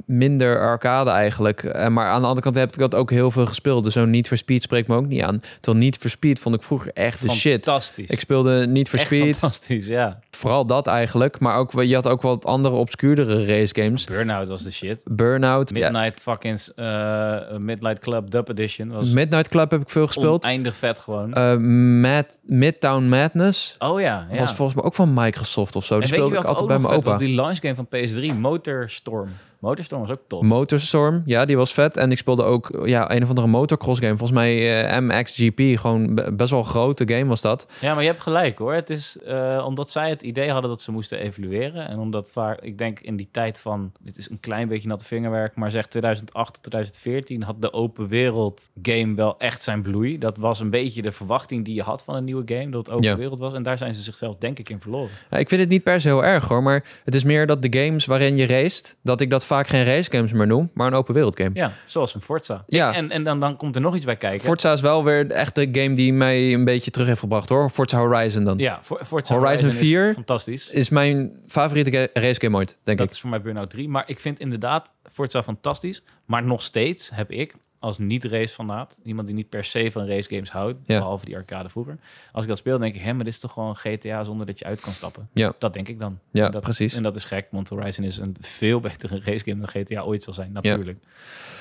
minder 0.06 0.60
arcade 0.60 1.10
eigenlijk. 1.10 1.64
Maar 1.90 2.08
aan 2.08 2.22
de 2.22 2.28
andere 2.28 2.42
kant 2.42 2.56
heb 2.56 2.72
ik 2.74 2.80
dat 2.80 2.96
ook 2.96 3.10
heel 3.12 3.32
veel 3.32 3.46
gespeeld. 3.46 3.84
Dus 3.84 3.94
zo'n 3.94 4.10
Need 4.10 4.28
for 4.28 4.38
Speed 4.38 4.62
spreekt 4.62 4.88
me 4.88 4.96
ook 4.96 5.08
niet 5.08 5.22
aan. 5.22 5.40
Terwijl 5.62 5.84
Need 5.86 5.98
for 5.98 6.10
Speed 6.10 6.40
vond 6.40 6.56
ik 6.56 6.62
vroeger 6.64 6.92
echt 6.94 7.22
de 7.22 7.30
shit. 7.30 7.64
Fantastisch. 7.66 8.10
Ik 8.10 8.20
speelde 8.20 8.66
Need 8.68 8.90
for 8.90 9.00
Speed, 9.06 9.38
fantastisch, 9.38 9.88
ja. 9.88 10.20
vooral 10.30 10.66
dat 10.66 10.88
eigenlijk. 10.88 11.40
Maar 11.40 11.58
ook, 11.58 11.72
je 11.72 11.96
had 11.96 12.08
ook 12.08 12.22
wat 12.22 12.46
andere 12.46 12.76
obscuurdere 12.76 13.46
race 13.46 13.82
games. 13.82 14.04
Burnout 14.04 14.48
was 14.48 14.64
de 14.64 14.72
shit. 14.72 15.04
Burnout, 15.12 15.72
ja. 15.76 15.90
Midnight 15.90 16.22
fucking 16.22 16.60
eh, 16.76 17.58
Midnight 17.58 18.00
Club 18.00 18.32
Dub 18.32 18.50
Edition 18.50 18.90
was 18.90 19.10
Midnight 19.10 19.48
Club 19.48 19.72
heb 19.72 19.82
ik 19.82 19.90
veel 19.90 20.08
gespeeld. 20.08 20.44
oneindig 20.44 20.76
vet 20.78 21.00
gewoon. 21.00 21.34
Eh, 21.34 21.56
Mad, 22.02 22.40
Midtown 22.44 23.04
Madness 23.04 23.76
oh 23.80 24.02
ja, 24.02 24.28
ja. 24.32 24.40
was 24.40 24.54
volgens 24.54 24.78
mij 24.78 24.86
ook 24.86 24.94
van 24.94 25.14
Microsoft 25.14 25.76
of 25.76 25.86
zo. 25.86 26.00
Die 26.00 26.08
speelde 26.08 26.38
ik 26.38 26.44
altijd 26.44 26.68
bij 26.68 26.80
mijn 26.80 26.94
opa. 26.94 27.10
was? 27.10 27.20
Die 27.20 27.36
launch 27.36 27.60
game 27.60 27.76
van 27.76 27.88
PS3, 27.96 28.40
Motorstorm. 28.40 29.30
Motorstorm 29.66 30.02
was 30.02 30.12
ook 30.12 30.22
tof. 30.28 30.42
Motorstorm, 30.42 31.22
ja, 31.26 31.46
die 31.46 31.58
was 31.58 31.74
vet. 31.74 31.98
En 31.98 32.12
ik 32.12 32.18
speelde 32.18 32.44
ook 32.44 32.82
ja, 32.86 33.12
een 33.12 33.24
of 33.24 33.30
andere 33.30 33.48
motocross 33.48 34.00
game. 34.00 34.18
Volgens 34.18 34.38
mij 34.40 34.84
eh, 34.86 35.00
MXGP, 35.00 35.80
gewoon 35.80 36.16
be- 36.16 36.34
best 36.34 36.50
wel 36.50 36.60
een 36.60 36.66
grote 36.66 37.08
game 37.14 37.26
was 37.26 37.42
dat. 37.42 37.68
Ja, 37.82 37.94
maar 37.94 38.04
je 38.04 38.10
hebt 38.10 38.22
gelijk 38.22 38.58
hoor. 38.58 38.74
Het 38.74 38.90
is 38.90 39.18
eh, 39.26 39.64
omdat 39.68 39.90
zij 39.90 40.10
het 40.10 40.22
idee 40.22 40.50
hadden 40.52 40.70
dat 40.70 40.82
ze 40.82 40.92
moesten 40.92 41.20
evalueren. 41.20 41.88
En 41.88 42.00
omdat 42.00 42.32
vaak, 42.32 42.60
ik 42.62 42.78
denk 42.78 43.00
in 43.00 43.16
die 43.16 43.28
tijd 43.32 43.60
van, 43.60 43.92
dit 44.02 44.18
is 44.18 44.30
een 44.30 44.40
klein 44.40 44.68
beetje 44.68 44.88
natte 44.88 45.06
vingerwerk, 45.06 45.56
maar 45.56 45.72
zeg 45.72 45.88
2008 45.88 46.54
tot 46.54 46.64
2014 46.64 47.44
had 47.44 47.62
de 47.62 47.74
open 47.74 48.08
wereld 48.08 48.70
game 48.82 49.16
wel 49.16 49.36
echt 49.40 49.62
zijn 49.62 49.82
bloei. 49.82 50.18
Dat 50.18 50.38
was 50.38 50.60
een 50.60 50.70
beetje 50.70 51.02
de 51.02 51.12
verwachting 51.12 51.66
die 51.66 51.74
je 51.76 51.82
had 51.82 52.04
van 52.04 52.16
een 52.16 52.24
nieuwe 52.24 52.44
game, 52.46 52.70
dat 52.70 52.86
het 52.86 52.96
open 52.96 53.08
Ja. 53.10 53.18
wereld 53.18 53.40
was. 53.40 53.54
En 53.54 53.64
daar 53.64 53.78
zijn 53.78 53.94
ze 53.94 54.02
zichzelf 54.02 54.36
denk 54.38 54.60
ik 54.60 54.70
in 54.70 54.82
verloren. 54.82 55.10
Ja, 55.30 55.38
ik 55.38 55.50
vind 55.50 55.62
het 55.62 55.70
niet 55.70 55.84
per 55.84 56.02
se 56.02 56.08
heel 56.08 56.24
erg 56.24 56.48
hoor, 56.48 56.64
maar 56.64 56.84
het 57.04 57.16
is 57.16 57.24
meer 57.24 57.48
dat 57.48 57.62
de 57.62 57.80
games 57.84 58.06
waarin 58.06 58.38
je 58.38 58.48
raced, 58.48 58.98
dat 59.04 59.22
ik 59.22 59.30
dat 59.30 59.46
vaak 59.46 59.54
geen 59.64 59.86
race 59.86 60.12
games 60.12 60.32
meer 60.32 60.48
noem, 60.48 60.72
maar 60.74 60.88
een 60.88 60.94
open 60.94 61.14
wereld 61.14 61.40
game. 61.40 61.50
Ja, 61.54 61.72
zoals 61.86 62.16
een 62.16 62.22
Forza. 62.22 62.64
Ja. 62.68 62.94
En, 62.94 63.12
en 63.12 63.24
dan, 63.24 63.40
dan 63.40 63.58
komt 63.58 63.76
er 63.76 63.82
nog 63.82 63.96
iets 63.96 64.06
bij 64.06 64.16
kijken. 64.16 64.46
Forza 64.46 64.74
is 64.74 64.82
wel 64.82 65.04
weer 65.04 65.32
echt 65.32 65.56
de 65.56 65.70
game 65.72 65.96
die 65.96 66.14
mij 66.14 66.54
een 66.54 66.66
beetje 66.66 66.92
terug 66.92 67.08
heeft 67.08 67.20
gebracht 67.20 67.50
hoor. 67.50 67.70
Forza 67.70 67.98
Horizon 67.98 68.44
dan. 68.44 68.58
ja, 68.58 68.80
For- 68.84 69.06
Forza 69.06 69.36
Horizon 69.36 69.68
is 69.68 69.76
4 69.78 70.14
fantastisch. 70.14 70.70
Is 70.70 70.90
mijn 70.90 71.40
favoriete 71.48 71.92
ga- 71.92 72.08
race 72.22 72.40
game 72.42 72.58
ooit, 72.58 72.78
denk 72.84 72.98
dat 72.98 73.08
ik. 73.08 73.14
is 73.14 73.20
voor 73.20 73.30
mij 73.30 73.42
Burnout 73.42 73.70
3. 73.70 73.90
Maar 73.90 74.04
ik 74.08 74.20
vind 74.20 74.40
inderdaad 74.40 74.94
Forza 75.12 75.44
fantastisch. 75.44 76.02
Maar 76.26 76.44
nog 76.44 76.64
steeds 76.64 77.10
heb 77.14 77.32
ik 77.32 77.54
als 77.80 77.98
niet-race-fanaat, 77.98 79.00
iemand 79.04 79.28
die 79.28 79.36
niet 79.36 79.50
per 79.50 79.64
se 79.64 79.92
van 79.92 80.08
racegames 80.08 80.52
houdt, 80.52 80.78
Ja. 80.86 80.98
behalve 80.98 81.26
die 81.26 81.36
arcade 81.36 81.70
vroeger. 81.70 81.98
Als 82.32 82.44
ik 82.44 82.50
dat 82.50 82.58
speel, 82.58 82.78
denk 82.80 82.96
ik, 82.96 83.02
hè, 83.02 83.14
maar 83.14 83.24
dit 83.24 83.34
is 83.34 83.40
toch 83.40 83.52
gewoon 83.52 83.76
GTA 83.76 84.24
zonder 84.24 84.46
dat 84.46 84.60
je 84.60 84.66
uit 84.66 84.80
kan 84.80 84.94
stappen. 84.94 85.30
Ja. 85.34 85.54
Dat 85.60 85.74
denk 85.74 85.88
ik 85.88 86.00
dan. 86.00 86.20
Ja, 86.32 86.46
En 86.46 86.52
dat, 86.52 86.62
precies. 86.62 86.94
En 86.96 87.04
dat 87.04 87.16
is 87.16 87.24
gek, 87.24 87.48
want 87.52 87.70
Horizon 87.70 88.06
is 88.06 88.18
een 88.18 88.36
veel 88.40 88.80
betere 88.90 89.20
racegame 89.24 89.60
dan 89.60 89.70
GTA 89.70 90.02
ooit 90.02 90.24
zal 90.24 90.34
zijn, 90.34 90.52
natuurlijk. 90.52 90.98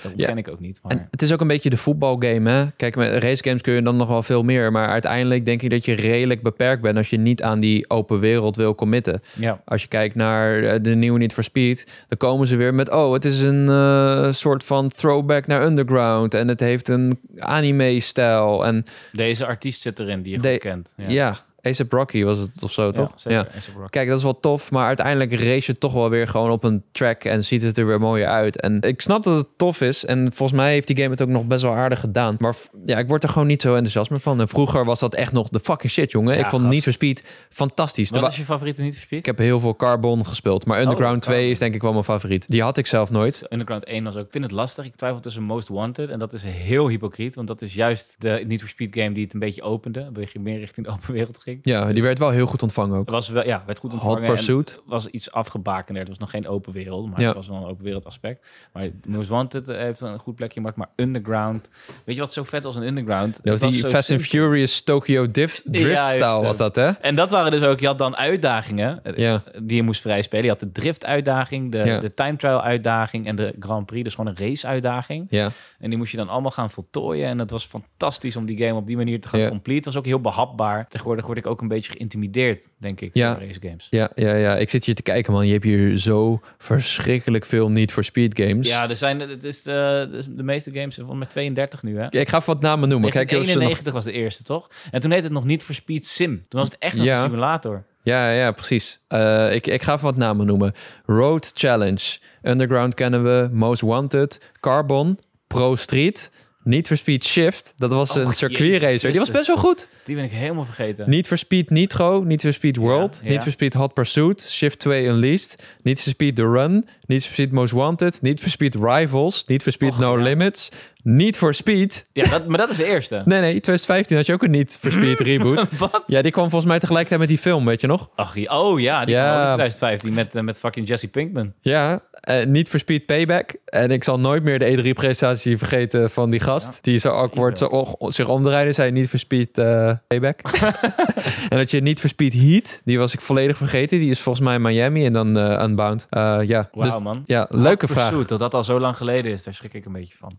Dat 0.03 0.13
ontken 0.13 0.39
ik 0.39 0.49
ook 0.49 0.61
niet. 0.61 0.81
Maar 0.83 0.93
En 0.93 1.09
het 1.11 1.23
is 1.23 1.33
ook 1.33 1.41
een 1.41 1.47
beetje 1.47 1.71
de 1.71 1.77
voetbalgame, 1.77 2.51
hè? 2.51 2.67
Kijk, 2.77 2.97
met 2.97 3.23
racegames 3.23 3.63
kun 3.63 3.75
je 3.75 3.83
dan 3.83 3.97
nog 3.97 4.09
wel 4.09 4.23
veel 4.23 4.43
meer. 4.43 4.73
Maar 4.73 4.89
uiteindelijk 4.89 5.45
denk 5.45 5.63
ik 5.63 5.71
dat 5.71 5.85
je 5.85 5.95
redelijk 5.95 6.43
beperkt 6.43 6.83
bent 6.83 6.97
als 6.97 7.11
je 7.11 7.17
niet 7.19 7.43
aan 7.43 7.61
die 7.61 7.91
open 7.91 8.19
wereld 8.21 8.57
wil 8.57 8.75
committen. 8.75 9.23
ja, 9.35 9.61
Als 9.65 9.83
je 9.83 9.89
kijkt 9.89 10.15
naar 10.15 10.63
eh, 10.63 10.79
de 10.83 10.95
nieuwe 10.95 11.19
Need 11.19 11.33
for 11.33 11.43
Speed, 11.45 11.87
dan 12.09 12.19
komen 12.19 12.47
ze 12.47 12.57
weer 12.57 12.75
met... 12.75 12.91
oh, 12.91 13.13
het 13.13 13.25
is 13.25 13.41
een 13.41 13.69
eh, 13.69 14.33
soort 14.33 14.65
van 14.65 14.89
throwback 14.89 15.47
naar 15.47 15.65
Underground... 15.65 16.04
en 16.35 16.49
het 16.49 16.61
heeft 16.61 16.89
een 16.89 17.21
anime-stijl. 17.39 18.67
En 18.67 18.85
deze 19.13 19.47
artiest 19.47 19.81
zit 19.83 19.99
erin 19.99 20.23
die 20.23 20.33
je 20.33 20.39
De- 20.41 20.51
goed 20.51 20.59
kent. 20.59 20.95
Ja, 20.97 21.05
ja, 21.09 21.37
Ace 21.67 21.87
Rocky 21.89 22.25
was 22.25 22.39
het 22.39 22.63
of 22.63 22.73
zo, 22.73 22.91
toch? 22.93 23.13
zeker. 23.15 23.49
Rocky. 23.77 23.89
Kijk, 23.91 24.09
dat 24.09 24.19
is 24.19 24.23
wel 24.25 24.41
tof, 24.41 24.71
maar 24.71 24.87
uiteindelijk 24.87 25.33
race 25.33 25.73
je 25.73 25.79
toch 25.79 25.93
wel 25.93 26.11
weer 26.11 26.29
gewoon 26.29 26.51
op 26.51 26.65
een 26.65 26.83
track 26.93 27.25
en 27.25 27.45
ziet 27.45 27.63
het 27.63 27.79
er 27.79 27.87
weer 27.87 28.01
mooier 28.01 28.27
uit. 28.27 28.61
En 28.61 28.81
ik 28.81 29.01
snap 29.01 29.25
dat 29.25 29.37
het 29.37 29.47
tof 29.57 29.81
is 29.81 30.05
en 30.05 30.33
volgens 30.33 30.59
mij 30.59 30.73
heeft 30.73 30.87
die 30.87 30.97
game 30.97 31.11
het 31.11 31.23
ook 31.23 31.29
nog 31.29 31.45
best 31.47 31.63
wel 31.63 31.73
aardig 31.75 32.01
gedaan. 32.01 32.37
Maar 32.39 32.55
ja, 32.87 32.99
ik 32.99 33.09
word 33.09 33.23
er 33.23 33.29
gewoon 33.29 33.47
niet 33.47 33.63
zo 33.63 33.73
enthousiast 33.75 34.11
meer 34.11 34.21
van. 34.21 34.41
En 34.41 34.49
vroeger 34.49 34.85
was 34.85 35.01
dat 35.01 35.15
echt 35.15 35.33
nog 35.33 35.49
de 35.49 35.61
fucking 35.61 35.93
shit, 35.93 36.11
jongen. 36.11 36.33
Ja, 36.35 36.41
ik 36.41 36.47
vond 36.47 36.61
gast. 36.63 36.73
Need 36.75 36.83
for 36.83 36.93
Speed 36.93 37.25
fantastisch. 37.49 38.11
Wat 38.11 38.21
wa- 38.21 38.29
is 38.29 38.37
je 38.37 38.45
favoriete 38.45 38.83
niet 38.83 38.95
verspeed? 38.95 39.19
ik 39.19 39.27
heb 39.27 39.39
heel 39.39 39.61
veel 39.61 39.77
Carbon 39.77 40.27
gespeeld, 40.27 40.67
maar 40.67 40.81
Underground 40.81 41.15
Oh, 41.17 41.21
2 41.23 41.35
Carbon. 41.35 41.53
is 41.53 41.59
denk 41.59 41.75
ik 41.75 41.83
wel 41.83 41.93
mijn 41.93 42.05
favoriet. 42.05 42.49
Die 42.49 42.63
had 42.63 42.79
ik 42.79 42.87
zelf 42.87 43.11
nooit. 43.11 43.47
Underground 43.51 43.85
1 43.85 44.05
was 44.05 44.17
ook. 44.17 44.25
Ik 44.27 44.33
vind 44.33 44.45
het 44.45 44.53
lastig. 44.53 44.85
Ik 44.85 44.95
twijfel 44.95 45.21
tussen 45.21 45.43
Most 45.43 45.69
Wanted. 45.69 46.11
En 46.11 46.19
dat 46.19 46.33
is 46.33 46.43
heel 46.43 46.89
hypocriet. 46.89 47.35
Want 47.35 47.49
dat 47.49 47.63
is 47.63 47.75
juist 47.75 48.17
de 48.19 48.45
Need 48.47 48.61
for 48.61 48.69
Speed 48.69 48.95
game 48.97 49.13
die 49.13 49.25
het 49.25 49.35
een 49.35 49.41
beetje 49.41 49.63
opende. 49.63 50.01
Een 50.01 50.13
beetje 50.13 50.39
meer 50.41 50.59
richting 50.59 50.87
de 50.87 50.93
open 50.93 51.13
wereld 51.13 51.39
ging. 51.39 51.54
Ja, 51.63 51.93
die 51.93 52.03
werd 52.03 52.19
wel 52.19 52.31
heel 52.31 52.47
goed 52.47 52.63
ontvangen 52.63 52.99
ook. 52.99 53.11
Was 53.11 53.29
wel, 53.29 53.45
ja, 53.47 53.63
werd 53.67 53.79
goed 53.79 53.93
Hot 53.93 54.03
ontvangen. 54.03 54.29
en 54.29 54.35
Pursuit. 54.35 54.83
was 54.87 55.07
iets 55.07 55.33
afgebakender. 55.33 56.03
Het 56.03 56.09
was 56.09 56.19
nog 56.19 56.31
geen 56.31 56.49
open 56.49 56.73
wereld, 56.73 57.11
maar 57.11 57.21
Ja. 57.21 57.27
het 57.27 57.37
was 57.37 57.49
wel 57.49 57.57
een 57.57 57.65
open 57.69 57.85
wereld 57.85 58.07
aspect. 58.07 58.47
Maar 58.73 58.89
Most 59.07 59.29
Wanted 59.29 59.69
eh, 59.69 59.77
heeft 59.77 60.01
een 60.01 60.19
goed 60.19 60.35
plekje 60.35 60.55
gemaakt. 60.61 60.77
Maar 60.77 60.89
Underground, 60.97 61.69
weet 62.05 62.15
je 62.15 62.21
wat 62.21 62.33
zo 62.33 62.43
vet 62.45 62.65
was 62.65 62.77
in 62.77 62.83
Underground? 62.83 63.41
Dat 63.43 63.61
was 63.61 63.71
die 63.73 63.85
Fast 63.87 64.11
and. 64.13 64.23
Furious 64.23 64.83
Tokyo 64.83 65.31
Drift 65.31 65.63
style 65.67 66.19
ja. 66.19 66.41
was 66.41 66.57
dat, 66.57 66.77
hè? 66.77 66.87
En 66.91 67.15
dat 67.15 67.31
waren 67.31 67.51
dus 67.51 67.63
ook, 67.63 67.81
je 67.81 67.87
had 67.87 67.99
dan 67.99 68.17
uitdagingen 68.17 69.05
eh, 69.05 69.17
Ja. 69.17 69.43
die 69.63 69.77
je 69.77 69.83
moest 69.83 70.01
vrijspelen. 70.01 70.45
Je 70.45 70.51
had 70.51 70.61
de 70.61 70.73
drift 70.73 71.05
uitdaging, 71.07 71.73
de, 71.73 71.99
de 72.01 72.15
time 72.15 72.37
trial 72.37 72.63
uitdaging 72.63 73.27
en 73.27 73.37
de 73.37 73.55
Grand 73.59 73.87
Prix. 73.87 74.05
Dus 74.05 74.15
gewoon 74.15 74.31
een 74.37 74.49
race 74.49 74.67
uitdaging. 74.67 75.27
Ja. 75.31 75.51
En 75.79 75.89
die 75.89 75.99
moest 75.99 76.11
je 76.11 76.17
dan 76.17 76.29
allemaal 76.29 76.51
gaan 76.51 76.71
voltooien. 76.71 77.29
En 77.29 77.39
het 77.39 77.51
was 77.51 77.65
fantastisch 77.67 78.37
om 78.37 78.47
die 78.47 78.57
game 78.57 78.75
op 78.75 78.87
die 78.87 78.97
manier 78.97 79.21
te 79.21 79.29
gaan 79.29 79.49
complete. 79.49 79.77
Het 79.77 79.85
was 79.85 79.97
ook 79.97 80.05
heel 80.05 80.21
behapbaar. 80.21 80.89
Tegenwoordig 80.89 81.27
word 81.27 81.39
ik 81.39 81.44
ook 81.47 81.61
een 81.61 81.69
beetje 81.69 81.93
geïntimideerd, 81.93 82.69
denk 82.79 83.01
ik, 83.01 83.11
Ja. 83.13 83.35
door 83.35 83.47
race 83.47 83.61
games. 83.63 83.87
Ja, 83.91 84.11
ja, 84.15 84.35
ja. 84.35 84.57
Ik 84.57 84.71
zit 84.71 84.85
hier 84.85 84.95
te 84.95 85.03
kijken, 85.03 85.33
man. 85.33 85.47
Je 85.47 85.53
hebt 85.53 85.65
hier 85.65 85.99
zo 85.99 86.41
verschrikkelijk 86.59 87.45
veel 87.45 87.71
niet 87.71 87.93
voor 87.93 88.05
speed 88.05 88.41
games. 88.41 88.69
Ja, 88.69 88.89
er 88.89 88.97
zijn, 88.97 89.21
het 89.21 89.45
is 89.45 89.63
de, 89.63 90.09
de, 90.11 90.35
de 90.35 90.43
meeste 90.43 90.71
games 90.75 90.99
van 91.07 91.19
met 91.19 91.31
32 91.31 91.83
nu, 91.83 91.99
hè? 91.99 92.07
Ik 92.19 92.29
ga 92.29 92.37
even 92.39 92.53
wat 92.53 92.63
namen 92.63 92.89
noemen. 92.89 93.11
Kijk 93.11 93.25
of 93.25 93.31
ze 93.31 93.37
nog... 93.37 93.45
1991 93.47 93.93
was 93.93 94.05
de 94.05 94.13
eerste, 94.13 94.43
toch? 94.43 94.71
En 94.91 95.01
toen 95.01 95.11
heette 95.11 95.25
het 95.25 95.35
nog 95.35 95.45
niet 95.45 95.63
voor 95.63 95.75
Speed 95.75 96.07
Sim. 96.07 96.45
Toen 96.49 96.61
was 96.61 96.71
het 96.71 96.79
echt 96.79 96.97
nog 96.97 97.05
Ja. 97.05 97.15
een 97.17 97.21
simulator. 97.25 97.85
Ja, 98.03 98.31
ja, 98.31 98.51
precies. 98.53 99.01
Eh, 99.09 99.55
ik, 99.55 99.67
ik 99.67 99.83
ga 99.83 99.93
even 99.93 100.05
wat 100.05 100.17
namen 100.17 100.47
noemen. 100.47 100.73
Road 101.07 101.51
Challenge. 101.55 102.19
Underground 102.43 102.95
kennen 102.95 103.23
we. 103.25 103.49
Most 103.53 103.81
Wanted. 103.81 104.51
Carbon. 104.61 105.19
Pro 105.47 105.75
Street. 105.75 106.31
Need 106.65 106.87
for 106.87 106.97
Speed 106.97 107.25
Shift. 107.25 107.75
Dat 107.77 107.91
was 107.91 108.17
Oh, 108.17 108.23
een 108.25 108.33
circuit 108.33 108.83
racer. 108.83 109.11
Die 109.11 109.21
was 109.21 109.31
best 109.31 109.47
wel 109.47 109.57
goed. 109.57 109.89
Die 110.05 110.15
ben 110.15 110.25
ik 110.25 110.31
helemaal 110.31 110.65
vergeten. 110.65 111.11
Need 111.11 111.27
for 111.27 111.39
Speed 111.39 111.71
Nitro. 111.71 112.23
Need 112.23 112.41
for 112.41 112.53
Speed 112.53 112.77
World. 112.77 113.21
ja. 113.23 113.29
Need 113.31 113.43
for 113.43 113.53
Speed 113.53 113.75
Hot 113.75 113.95
Pursuit. 113.95 114.41
Shift 114.43 114.79
2 114.79 115.09
Unleashed. 115.09 115.63
Need 115.83 116.01
for 116.01 116.11
Speed 116.11 116.37
The 116.37 116.43
Run. 116.43 116.85
Need 117.07 117.25
for 117.25 117.33
Speed 117.33 117.53
Most 117.53 117.73
Wanted. 117.73 118.19
Need 118.23 118.41
for 118.41 118.51
Speed 118.51 118.75
Rivals. 118.75 119.45
Need 119.47 119.63
for 119.63 119.73
Speed 119.73 119.91
Och, 119.91 119.99
No 119.99 120.17
ja. 120.19 120.23
Limits. 120.23 120.69
Need 121.07 121.37
for 121.37 121.55
Speed. 121.55 122.07
Ja, 122.13 122.29
dat, 122.31 122.47
maar 122.47 122.59
dat 122.59 122.71
is 122.71 122.77
de 122.77 122.85
eerste. 122.85 123.15
Nee, 123.25 123.41
nee. 123.41 123.51
2015 123.51 124.17
had 124.17 124.27
je 124.27 124.33
ook 124.33 124.43
een 124.43 124.51
Need 124.51 124.79
for 124.81 124.93
Speed 124.93 125.21
reboot. 125.31 125.69
Wat? 125.79 126.03
Ja, 126.07 126.23
die 126.23 126.31
kwam 126.31 126.45
volgens 126.51 126.71
mij 126.71 126.79
tegelijkertijd 126.81 127.21
met 127.21 127.29
die 127.29 127.39
film, 127.39 127.65
weet 127.65 127.81
je 127.81 127.87
nog? 127.87 128.11
Ach, 128.15 128.37
oh 128.47 128.81
ja, 128.81 129.05
die 129.05 129.15
Ja. 129.15 129.23
kwam 129.23 129.37
ook 129.43 129.49
in 129.49 129.55
2015 129.55 130.15
met, 130.15 130.35
eh, 130.35 130.43
met 130.43 130.59
fucking 130.59 130.89
Jesse 130.89 131.09
Pinkman. 131.09 131.53
Ja, 131.61 132.01
eh, 132.11 132.47
niet 132.47 132.69
voor 132.69 132.79
Speed 132.79 133.07
Payback. 133.07 133.55
En 133.65 133.91
ik 133.91 134.05
zal 134.05 134.19
nooit 134.21 134.43
meer 134.43 134.59
de 134.59 134.65
E3-presentatie 134.67 135.59
vergeten 135.59 136.11
van 136.11 136.31
die 136.31 136.41
gast. 136.41 136.79
Die 136.83 136.99
zo 136.99 137.09
awkward 137.11 137.59
zo 137.59 137.85
zich 137.99 138.29
omdraaide. 138.29 138.73
Zei 138.73 138.91
niet 138.91 139.09
voor 139.09 139.19
Speed 139.19 139.59
eh, 139.59 139.93
Payback. 140.07 140.41
en 141.51 141.59
dat 141.59 141.71
je 141.71 141.81
niet 141.81 142.01
voor 142.01 142.11
Speed 142.11 142.33
Heat. 142.33 142.81
Die 142.85 142.99
was 142.99 143.13
ik 143.15 143.21
volledig 143.21 143.57
vergeten. 143.57 143.99
Die 143.99 144.11
is 144.11 144.21
volgens 144.21 144.45
mij 144.45 144.55
in 144.55 144.63
Miami 144.63 145.05
en 145.07 145.13
dan 145.13 145.37
Unbound. 145.63 146.07
Ja, 146.11 146.45
Wauw, 146.47 146.69
dus, 146.73 146.99
man. 146.99 147.23
ja, 147.27 147.47
leuke 147.51 147.87
Hot 147.87 147.95
vraag. 147.95 148.09
Pursuit, 148.09 148.29
dat 148.29 148.39
dat 148.39 148.55
al 148.55 148.65
zo 148.65 148.81
lang 148.81 148.97
geleden 148.97 149.33
is, 149.33 149.43
daar 149.43 149.55
schrik 149.55 149.75
ik 149.75 149.85
een 149.85 149.93
beetje 149.93 150.17
van. 150.19 150.39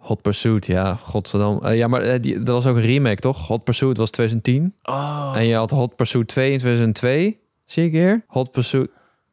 Hot 0.00 0.22
Pursuit, 0.22 0.66
ja, 0.66 0.94
godzijdank. 0.94 1.62
Eh, 1.64 1.76
ja, 1.76 1.88
maar 1.88 2.02
eh, 2.02 2.20
die, 2.20 2.36
dat 2.42 2.62
was 2.62 2.66
ook 2.66 2.76
een 2.76 2.82
remake, 2.82 3.20
toch? 3.20 3.46
Hot 3.46 3.64
Pursuit 3.64 3.96
was 3.96 4.10
2010. 4.10 4.74
Oh, 4.82 5.32
En 5.36 5.46
je 5.46 5.54
had 5.54 5.70
Hot 5.70 5.96
Pursuit 5.96 6.28
2 6.28 6.52
in 6.52 6.58
2002. 6.58 7.38
Zie 7.64 7.84
ik 7.84 7.92
hier? 7.92 8.24
Hot 8.26 8.50
Pursuit... 8.50 8.90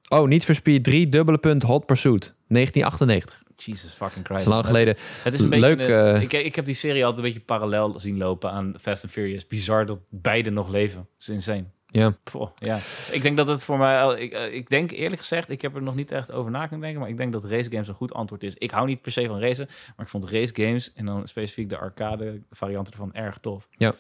Oh, 0.10 0.28
niet 0.28 0.46
voor 0.46 0.56
Speed 0.56 0.84
3, 0.84 1.10
dubbele 1.10 1.38
punt 1.38 1.64
Hot 1.64 1.86
Pursuit. 1.86 2.36
1998. 2.48 3.44
Jesus 3.56 3.94
fucking 3.94 4.26
Christ. 4.26 4.42
is 4.42 4.48
lang 4.48 4.66
geleden. 4.66 4.96
Het 5.24 5.34
is 5.34 5.40
een 5.40 5.50
beetje 5.50 5.76
Leuk, 5.76 5.90
een- 5.90 6.16
eh, 6.16 6.22
ik, 6.22 6.34
ik 6.34 6.56
heb 6.56 6.66
die 6.66 6.74
serie 6.76 7.06
altijd 7.06 7.26
een 7.26 7.32
beetje 7.34 7.46
parallel 7.46 8.00
zien 8.00 8.18
lopen 8.18 8.52
aan 8.52 8.74
Fast 8.82 9.04
and 9.04 9.12
Furious. 9.14 9.48
Bizar 9.48 9.86
dat 9.86 10.00
beide 10.10 10.50
nog 10.50 10.70
leven. 10.70 10.98
Dat 10.98 11.08
is 11.18 11.30
insane. 11.30 11.64
Ja. 11.92 12.18
Poh, 12.24 12.50
ja. 12.56 12.78
Ik 13.12 13.22
denk 13.22 13.38
dat 13.38 13.48
het 13.48 13.64
voor 13.64 13.78
mij... 13.78 14.20
Ik, 14.20 14.32
eh, 14.32 14.54
ik 14.54 14.70
denk 14.70 14.92
eerlijk 14.92 15.22
gezegd, 15.22 15.50
ik 15.50 15.62
heb 15.62 15.76
er 15.76 15.82
nog 15.82 15.96
niet 15.96 16.12
echt 16.12 16.32
over 16.32 16.52
na 16.52 16.62
kunnen 16.62 16.82
denken, 16.82 17.00
maar 17.00 17.10
ik 17.10 17.18
denk 17.18 17.32
dat 17.32 17.46
race 17.46 17.72
games 17.72 17.88
een 17.88 17.94
goed 17.94 18.14
antwoord 18.14 18.44
is. 18.44 18.54
Ik 18.58 18.72
hou 18.72 18.88
niet 18.88 19.02
per 19.02 19.12
se 19.12 19.28
van 19.28 19.40
racen, 19.40 19.68
maar 19.96 20.06
ik 20.06 20.12
vond 20.12 20.30
race 20.30 20.56
games 20.56 20.94
en 20.94 21.06
dan 21.06 21.28
specifiek 21.28 21.70
de 21.70 21.78
arcade 21.78 22.42
varianten 22.52 22.94
ervan 22.94 23.14
erg 23.14 23.38
tof. 23.38 23.68
Ja. 23.72 23.96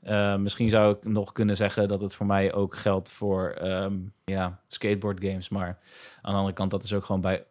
Eh, 0.00 0.36
misschien 0.36 0.70
zou 0.70 0.96
ik 0.96 1.04
nog 1.04 1.32
kunnen 1.32 1.56
zeggen 1.56 1.88
dat 1.88 2.00
het 2.00 2.14
voor 2.14 2.26
mij 2.26 2.52
ook 2.52 2.76
geldt 2.76 3.10
voor 3.10 3.48
ehm, 3.48 3.94
ja, 4.24 4.60
skateboard 4.68 5.24
games. 5.24 5.48
Maar 5.48 5.78
aan 6.22 6.32
de 6.32 6.38
andere 6.38 6.54
kant, 6.54 6.70
dat 6.70 6.84
is 6.84 6.92
ook 6.92 7.04
gewoon 7.04 7.20
bij, 7.20 7.44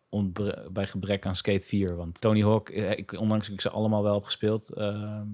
bij 0.71 0.87
gebrek 0.87 1.25
aan 1.25 1.35
Skate 1.35 1.67
4. 1.67 1.95
Want 1.95 2.21
Tony 2.21 2.41
Hawk, 2.41 2.69
eh, 2.69 2.91
ik, 2.91 3.11
ondanks 3.11 3.45
dat 3.45 3.55
ik 3.55 3.61
ze 3.61 3.69
allemaal 3.69 4.03
wel 4.03 4.13
heb 4.13 4.23
gespeeld, 4.23 4.69
ehm, 4.69 5.27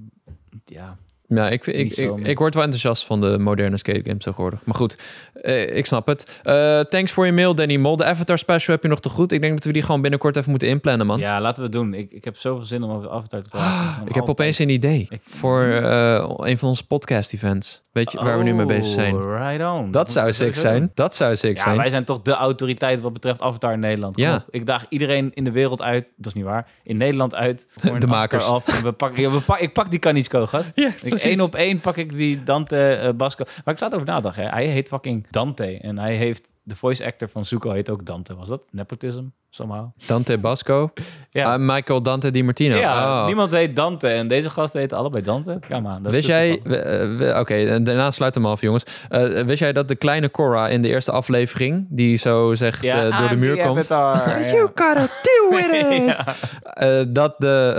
ja, 0.65 0.97
Ja, 1.35 1.49
ik, 1.49 1.65
ik, 1.67 1.97
ik, 2.23 2.37
word 2.37 2.53
wel 2.53 2.63
enthousiast 2.63 3.05
van 3.05 3.21
de 3.21 3.37
moderne 3.39 3.77
skate 3.77 4.01
games 4.03 4.23
tegenwoordig. 4.23 4.59
Maar 4.65 4.75
goed, 4.75 4.97
eh, 5.33 5.75
ik 5.75 5.85
snap 5.85 6.07
het. 6.07 6.39
Eh, 6.43 6.79
thanks 6.79 7.11
voor 7.11 7.25
je 7.25 7.31
mail, 7.31 7.55
Danny 7.55 7.77
Mol. 7.77 7.95
De 7.95 8.05
Avatar 8.05 8.37
special 8.37 8.73
heb 8.73 8.83
je 8.83 8.89
nog 8.89 8.99
te 8.99 9.09
goed. 9.09 9.31
Ik 9.31 9.41
denk 9.41 9.53
dat 9.53 9.63
we 9.63 9.71
die 9.71 9.81
gewoon 9.81 10.01
binnenkort 10.01 10.35
even 10.35 10.49
moeten 10.49 10.67
inplannen, 10.67 11.05
man. 11.07 11.19
ja, 11.19 11.41
laten 11.41 11.57
we 11.57 11.63
het 11.63 11.71
doen. 11.77 11.93
Ik, 11.93 12.11
ik 12.11 12.23
heb 12.23 12.37
zoveel 12.37 12.65
zin 12.65 12.83
om 12.83 12.91
over 12.91 13.09
Avatar 13.09 13.41
te 13.41 13.49
praten. 13.49 14.07
ik 14.07 14.15
heb 14.15 14.29
opeens 14.29 14.59
een 14.59 14.69
idee 14.69 15.07
voor 15.23 15.63
eh, 15.63 16.33
een 16.37 16.57
van 16.57 16.69
onze 16.69 16.85
podcast-events. 16.87 17.81
Weet 17.91 18.11
je 18.11 18.17
waar 18.23 18.37
we 18.37 18.43
nu 18.43 18.53
mee 18.53 18.65
bezig 18.65 18.93
zijn? 18.93 19.15
Oh, 19.15 19.37
Right 19.37 19.65
on. 19.71 19.91
Dat 19.91 20.11
zou 20.11 20.33
sick 20.33 20.45
doen. 20.53 20.61
zijn. 20.61 20.91
Dat 20.93 21.15
zou 21.15 21.35
sick 21.35 21.57
Ja, 21.57 21.63
zijn. 21.63 21.77
wij 21.77 21.89
zijn 21.89 22.03
toch 22.05 22.21
de 22.21 22.31
autoriteit 22.33 22.99
wat 23.01 23.13
betreft 23.13 23.41
Avatar 23.41 23.73
in 23.73 23.79
Nederland. 23.79 24.15
Kom 24.15 24.23
Ja. 24.23 24.35
op. 24.35 24.43
Ik 24.49 24.65
daag 24.65 24.85
iedereen 24.89 25.31
in 25.33 25.43
de 25.43 25.51
wereld 25.51 25.81
uit. 25.81 26.13
Dat 26.17 26.25
is 26.25 26.33
niet 26.33 26.43
waar. 26.43 26.67
In 26.83 26.97
Nederland 26.97 27.35
uit. 27.35 27.67
voor 27.83 27.99
De 27.99 28.07
makers. 28.07 28.45
Af. 28.47 28.81
We 28.81 28.91
pakken, 28.91 29.21
ja, 29.21 29.31
we 29.31 29.39
pak, 29.39 29.59
ik 29.59 29.73
pak 29.73 29.89
die 29.91 29.99
Kanitsko, 29.99 30.45
gast. 30.47 30.71
Ja, 30.81 30.89
Ik. 31.03 31.17
Één 31.23 31.41
op 31.41 31.55
één 31.55 31.79
pak 31.79 31.95
ik 31.97 32.13
die 32.15 32.43
Dante 32.43 32.93
eh, 32.93 33.09
Basco. 33.13 33.43
Maar 33.65 33.73
ik 33.73 33.77
sta 33.77 33.87
erover 33.87 34.07
nadenken. 34.07 34.43
Hè. 34.43 34.49
Hij 34.49 34.65
heet 34.65 34.87
fucking 34.87 35.27
Dante. 35.29 35.77
En 35.81 35.97
hij 35.99 36.15
heeft... 36.15 36.49
De 36.63 36.75
voice 36.75 37.05
actor 37.05 37.29
van 37.29 37.45
Zuko 37.45 37.71
heet 37.71 37.89
ook 37.89 38.05
Dante. 38.05 38.35
Was 38.35 38.47
dat 38.47 38.61
nepotism? 38.71 39.23
Somehow. 39.49 39.85
Dante 40.05 40.37
Basco. 40.37 40.91
Ja. 41.33 41.53
Ah, 41.53 41.59
Michael 41.59 42.01
Dante 42.01 42.31
Di 42.31 42.43
Martino. 42.43 42.75
ja, 42.77 43.19
Oh. 43.21 43.25
niemand 43.25 43.51
heet 43.51 43.75
Dante. 43.75 44.07
En 44.07 44.27
deze 44.27 44.49
gasten 44.49 44.79
heten 44.79 44.97
allebei 44.97 45.23
Dante. 45.23 45.59
Dat 45.67 46.05
is 46.05 46.11
Wist 46.11 46.27
jij... 46.27 46.59
we- 46.63 47.35
Oké, 47.39 47.53
en 47.55 47.83
daarna 47.83 48.11
sluit 48.11 48.33
hem 48.35 48.45
af, 48.45 48.61
jongens. 48.61 48.83
Eh, 49.09 49.23
wist 49.41 49.59
jij 49.59 49.73
dat 49.73 49.87
de 49.87 49.95
kleine 49.95 50.31
Cora 50.31 50.67
in 50.67 50.81
de 50.81 50.87
eerste 50.87 51.11
aflevering... 51.11 51.85
die 51.89 52.15
zo 52.15 52.53
zegt 52.53 52.83
eh, 52.83 53.19
door 53.19 53.29
de 53.29 53.35
muur 53.35 53.57
komt... 53.57 53.91
Avatar. 53.91 54.39
Ja. 54.39 54.45
You 54.51 54.61
gotta 54.61 54.93
deal 55.21 55.30
with 55.51 55.71
it! 55.73 55.89
Ja. 56.11 56.35
Eh, 56.63 57.05
dat, 57.07 57.35
de, 57.37 57.73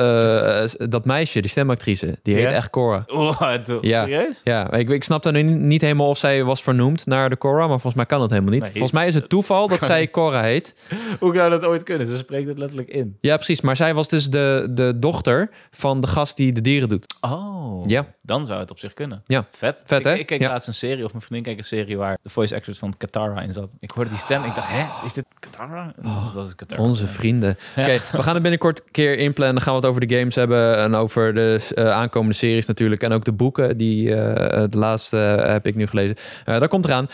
eh, 0.79 0.89
dat 0.89 1.05
meisje, 1.05 1.41
die 1.41 1.51
stemactrice, 1.51 2.18
die 2.23 2.35
heet 2.35 2.51
echt 2.51 2.70
Cora. 2.70 3.05
What? 3.07 3.73
Ja. 3.81 4.03
Serieus? 4.03 4.41
Ja, 4.45 4.73
ik, 4.73 4.91
ik 4.91 5.05
snap 5.05 5.23
dan 5.23 5.33
nu 5.33 5.43
niet 5.43 5.81
helemaal 5.81 6.09
of 6.09 6.18
zij 6.18 6.45
was 6.45 6.62
vernoemd 6.62 7.07
naar 7.07 7.29
de 7.31 7.39
Cora, 7.39 7.59
maar 7.59 7.68
volgens 7.68 7.95
mij 7.95 8.07
kan 8.07 8.20
dat 8.20 8.31
helemaal 8.31 8.53
niet. 8.53 8.61
Nee. 8.62 8.70
volgens 8.70 8.93
mij 8.93 9.07
is 9.07 9.14
het 9.14 9.29
toeval 9.29 9.68
dat 9.68 9.83
zij 9.93 10.07
Cora 10.09 10.43
heet. 10.43 10.75
Hoe 11.20 11.35
zou 11.35 11.51
dat 11.51 11.64
ooit 11.64 11.83
kunnen? 11.83 12.07
Ze 12.07 12.16
spreekt 12.16 12.49
het 12.49 12.59
letterlijk 12.59 12.89
in. 12.89 13.16
Ja, 13.20 13.37
precies. 13.37 13.61
Maar 13.61 13.77
zij 13.77 13.95
was 13.95 14.09
dus 14.09 14.31
de, 14.31 14.66
de 14.70 14.99
dochter 14.99 15.51
van 15.70 16.01
de 16.01 16.07
gast 16.07 16.37
die 16.37 16.53
de 16.53 16.61
dieren 16.61 16.89
doet. 16.89 17.14
Oh. 17.20 17.85
Ja. 17.87 18.07
Dan 18.23 18.47
zou 18.47 18.59
het 18.61 18.70
op 18.70 18.79
zich 18.79 18.93
kunnen. 18.93 19.23
Ja. 19.27 19.47
Vet. 19.51 19.83
Vet, 19.87 19.99
ik, 20.01 20.05
hè? 20.07 20.14
Ik 20.14 20.27
keek 20.27 20.41
Ja. 20.41 20.49
laatst 20.49 20.68
een 20.68 20.75
serie, 20.75 21.05
of 21.05 21.11
mijn 21.12 21.23
vriendin 21.25 21.53
keek 21.53 21.59
een 21.59 21.68
serie 21.68 21.97
waar 21.97 22.18
de 22.23 22.29
voice 22.31 22.55
actress 22.55 22.79
van 22.79 22.95
Katara 22.97 23.41
in 23.41 23.53
zat. 23.53 23.75
Ik 23.79 23.91
hoorde 23.91 24.11
die 24.11 24.18
stem. 24.18 24.45
Ik 24.45 24.55
dacht, 24.55 24.68
hè, 24.70 25.07
is 25.07 25.12
dit 25.12 25.25
Katara? 25.39 25.95
Oh, 26.05 26.25
dat 26.25 26.35
was 26.35 26.55
Katara. 26.55 26.83
Onze 26.83 27.07
vrienden. 27.07 27.57
Oké, 27.77 27.99
we 28.13 28.23
gaan 28.23 28.35
het 28.35 28.43
binnenkort 28.43 28.79
een 28.79 28.91
keer 28.91 29.19
inplannen. 29.19 29.55
Dan 29.55 29.63
gaan 29.63 29.73
we 29.75 29.81
het 29.81 29.89
over 29.89 30.07
de 30.07 30.17
games 30.17 30.35
hebben 30.35 30.77
en 30.77 30.95
over 30.95 31.35
de 31.35 31.61
eh, 31.75 31.91
aankomende 31.91 32.35
series 32.35 32.67
natuurlijk. 32.67 33.03
En 33.03 33.13
ook 33.13 33.25
de 33.25 33.33
boeken, 33.33 33.77
die 33.77 34.15
eh, 34.15 34.63
de 34.71 34.79
laatste 34.79 35.19
eh, 35.19 35.53
heb 35.53 35.67
ik 35.67 35.75
nu 35.75 35.87
gelezen. 35.87 36.17
Dat 36.45 36.69
komt 36.69 36.85
eraan. 36.85 37.09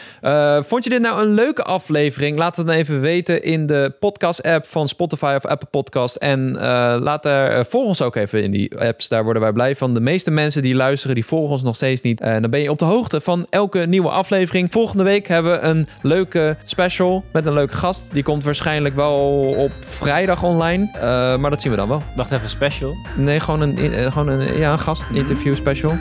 Vond 0.64 0.84
je 0.84 0.90
dit 0.90 1.00
nou 1.00 1.22
een 1.22 1.34
leuke 1.34 1.62
aflevering? 1.62 2.38
Laat 2.38 2.56
het 2.56 2.66
dan 2.66 2.74
even 2.74 3.00
weten 3.00 3.42
in 3.42 3.66
de 3.66 3.94
podcast-app 4.00 4.66
van 4.66 4.88
Spotify 4.88 5.34
of 5.36 5.46
Apple 5.46 5.68
Podcast. 5.70 6.16
En 6.16 6.56
laat 7.02 7.26
eh, 7.26 7.60
volg 7.68 7.86
ons 7.86 8.02
ook 8.02 8.16
even 8.16 8.42
in 8.42 8.50
die 8.50 8.78
apps. 8.78 9.08
Daar 9.08 9.24
worden 9.24 9.42
wij 9.42 9.52
blij 9.52 9.76
van. 9.76 9.94
De 9.94 10.00
meeste 10.00 10.30
mensen 10.30 10.62
die 10.62 10.74
luisteren, 10.74 11.14
die 11.14 11.24
volgen 11.24 11.50
ons 11.50 11.62
nog 11.62 11.76
steeds 11.76 12.00
niet. 12.00 12.20
En 12.20 12.42
dan 12.42 12.50
ben 12.50 12.60
je 12.60 12.70
op 12.70 12.78
de 12.78 12.84
hoogte 12.84 13.20
van 13.20 13.46
elke 13.50 13.78
nieuwe 13.78 14.08
aflevering. 14.08 14.72
Volgende 14.72 15.04
week 15.04 15.28
hebben 15.28 15.52
we 15.52 15.58
een 15.58 15.88
leuke 16.02 16.56
special 16.64 17.24
met 17.32 17.46
een 17.46 17.52
leuke 17.52 17.74
gast. 17.74 18.12
Die 18.12 18.22
komt 18.22 18.44
waarschijnlijk 18.44 18.94
wel 18.94 19.14
op 19.56 19.70
vrijdag 19.80 20.37
online. 20.42 20.88
Eh, 20.92 21.00
maar 21.36 21.50
dat 21.50 21.60
zien 21.60 21.70
we 21.70 21.76
dan 21.76 21.88
wel. 21.88 22.02
Wacht 22.12 22.30
even, 22.30 22.48
special. 22.48 22.96
Nee, 23.16 23.40
gewoon 23.40 23.60
een, 23.60 23.92
eh, 23.94 24.12
gewoon 24.12 24.28
een, 24.28 24.58
ja, 24.58 24.72
een 24.72 24.78
gast 24.78 25.06
interview 25.12 25.54
special. 25.56 25.96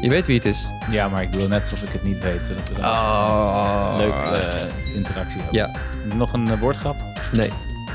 Je 0.00 0.08
weet 0.08 0.26
wie 0.26 0.36
het 0.36 0.44
is. 0.44 0.66
Ja, 0.90 1.08
maar 1.08 1.22
ik 1.22 1.30
bedoel 1.30 1.48
net 1.48 1.60
alsof 1.60 1.82
ik 1.82 1.92
het 1.92 2.02
niet 2.02 2.18
weet. 2.22 2.46
Zodat 2.46 2.68
we 2.68 2.74
dan 2.74 2.84
Oh. 2.90 3.94
leuk 3.96 4.12
eh, 4.14 4.94
interactie 4.96 5.40
hebben. 5.40 5.56
Ja, 5.58 5.70
Nog 6.16 6.32
een 6.32 6.58
woordgrap? 6.58 6.96
nee. 7.32 7.50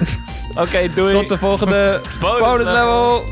Oké, 0.63 0.89
doei. 0.95 1.13
Tot 1.13 1.29
de 1.29 1.37
volgende 1.37 2.01
Bonus 2.19 2.39
bonus 2.39 2.65
level. 2.69 2.73
level. 2.73 3.23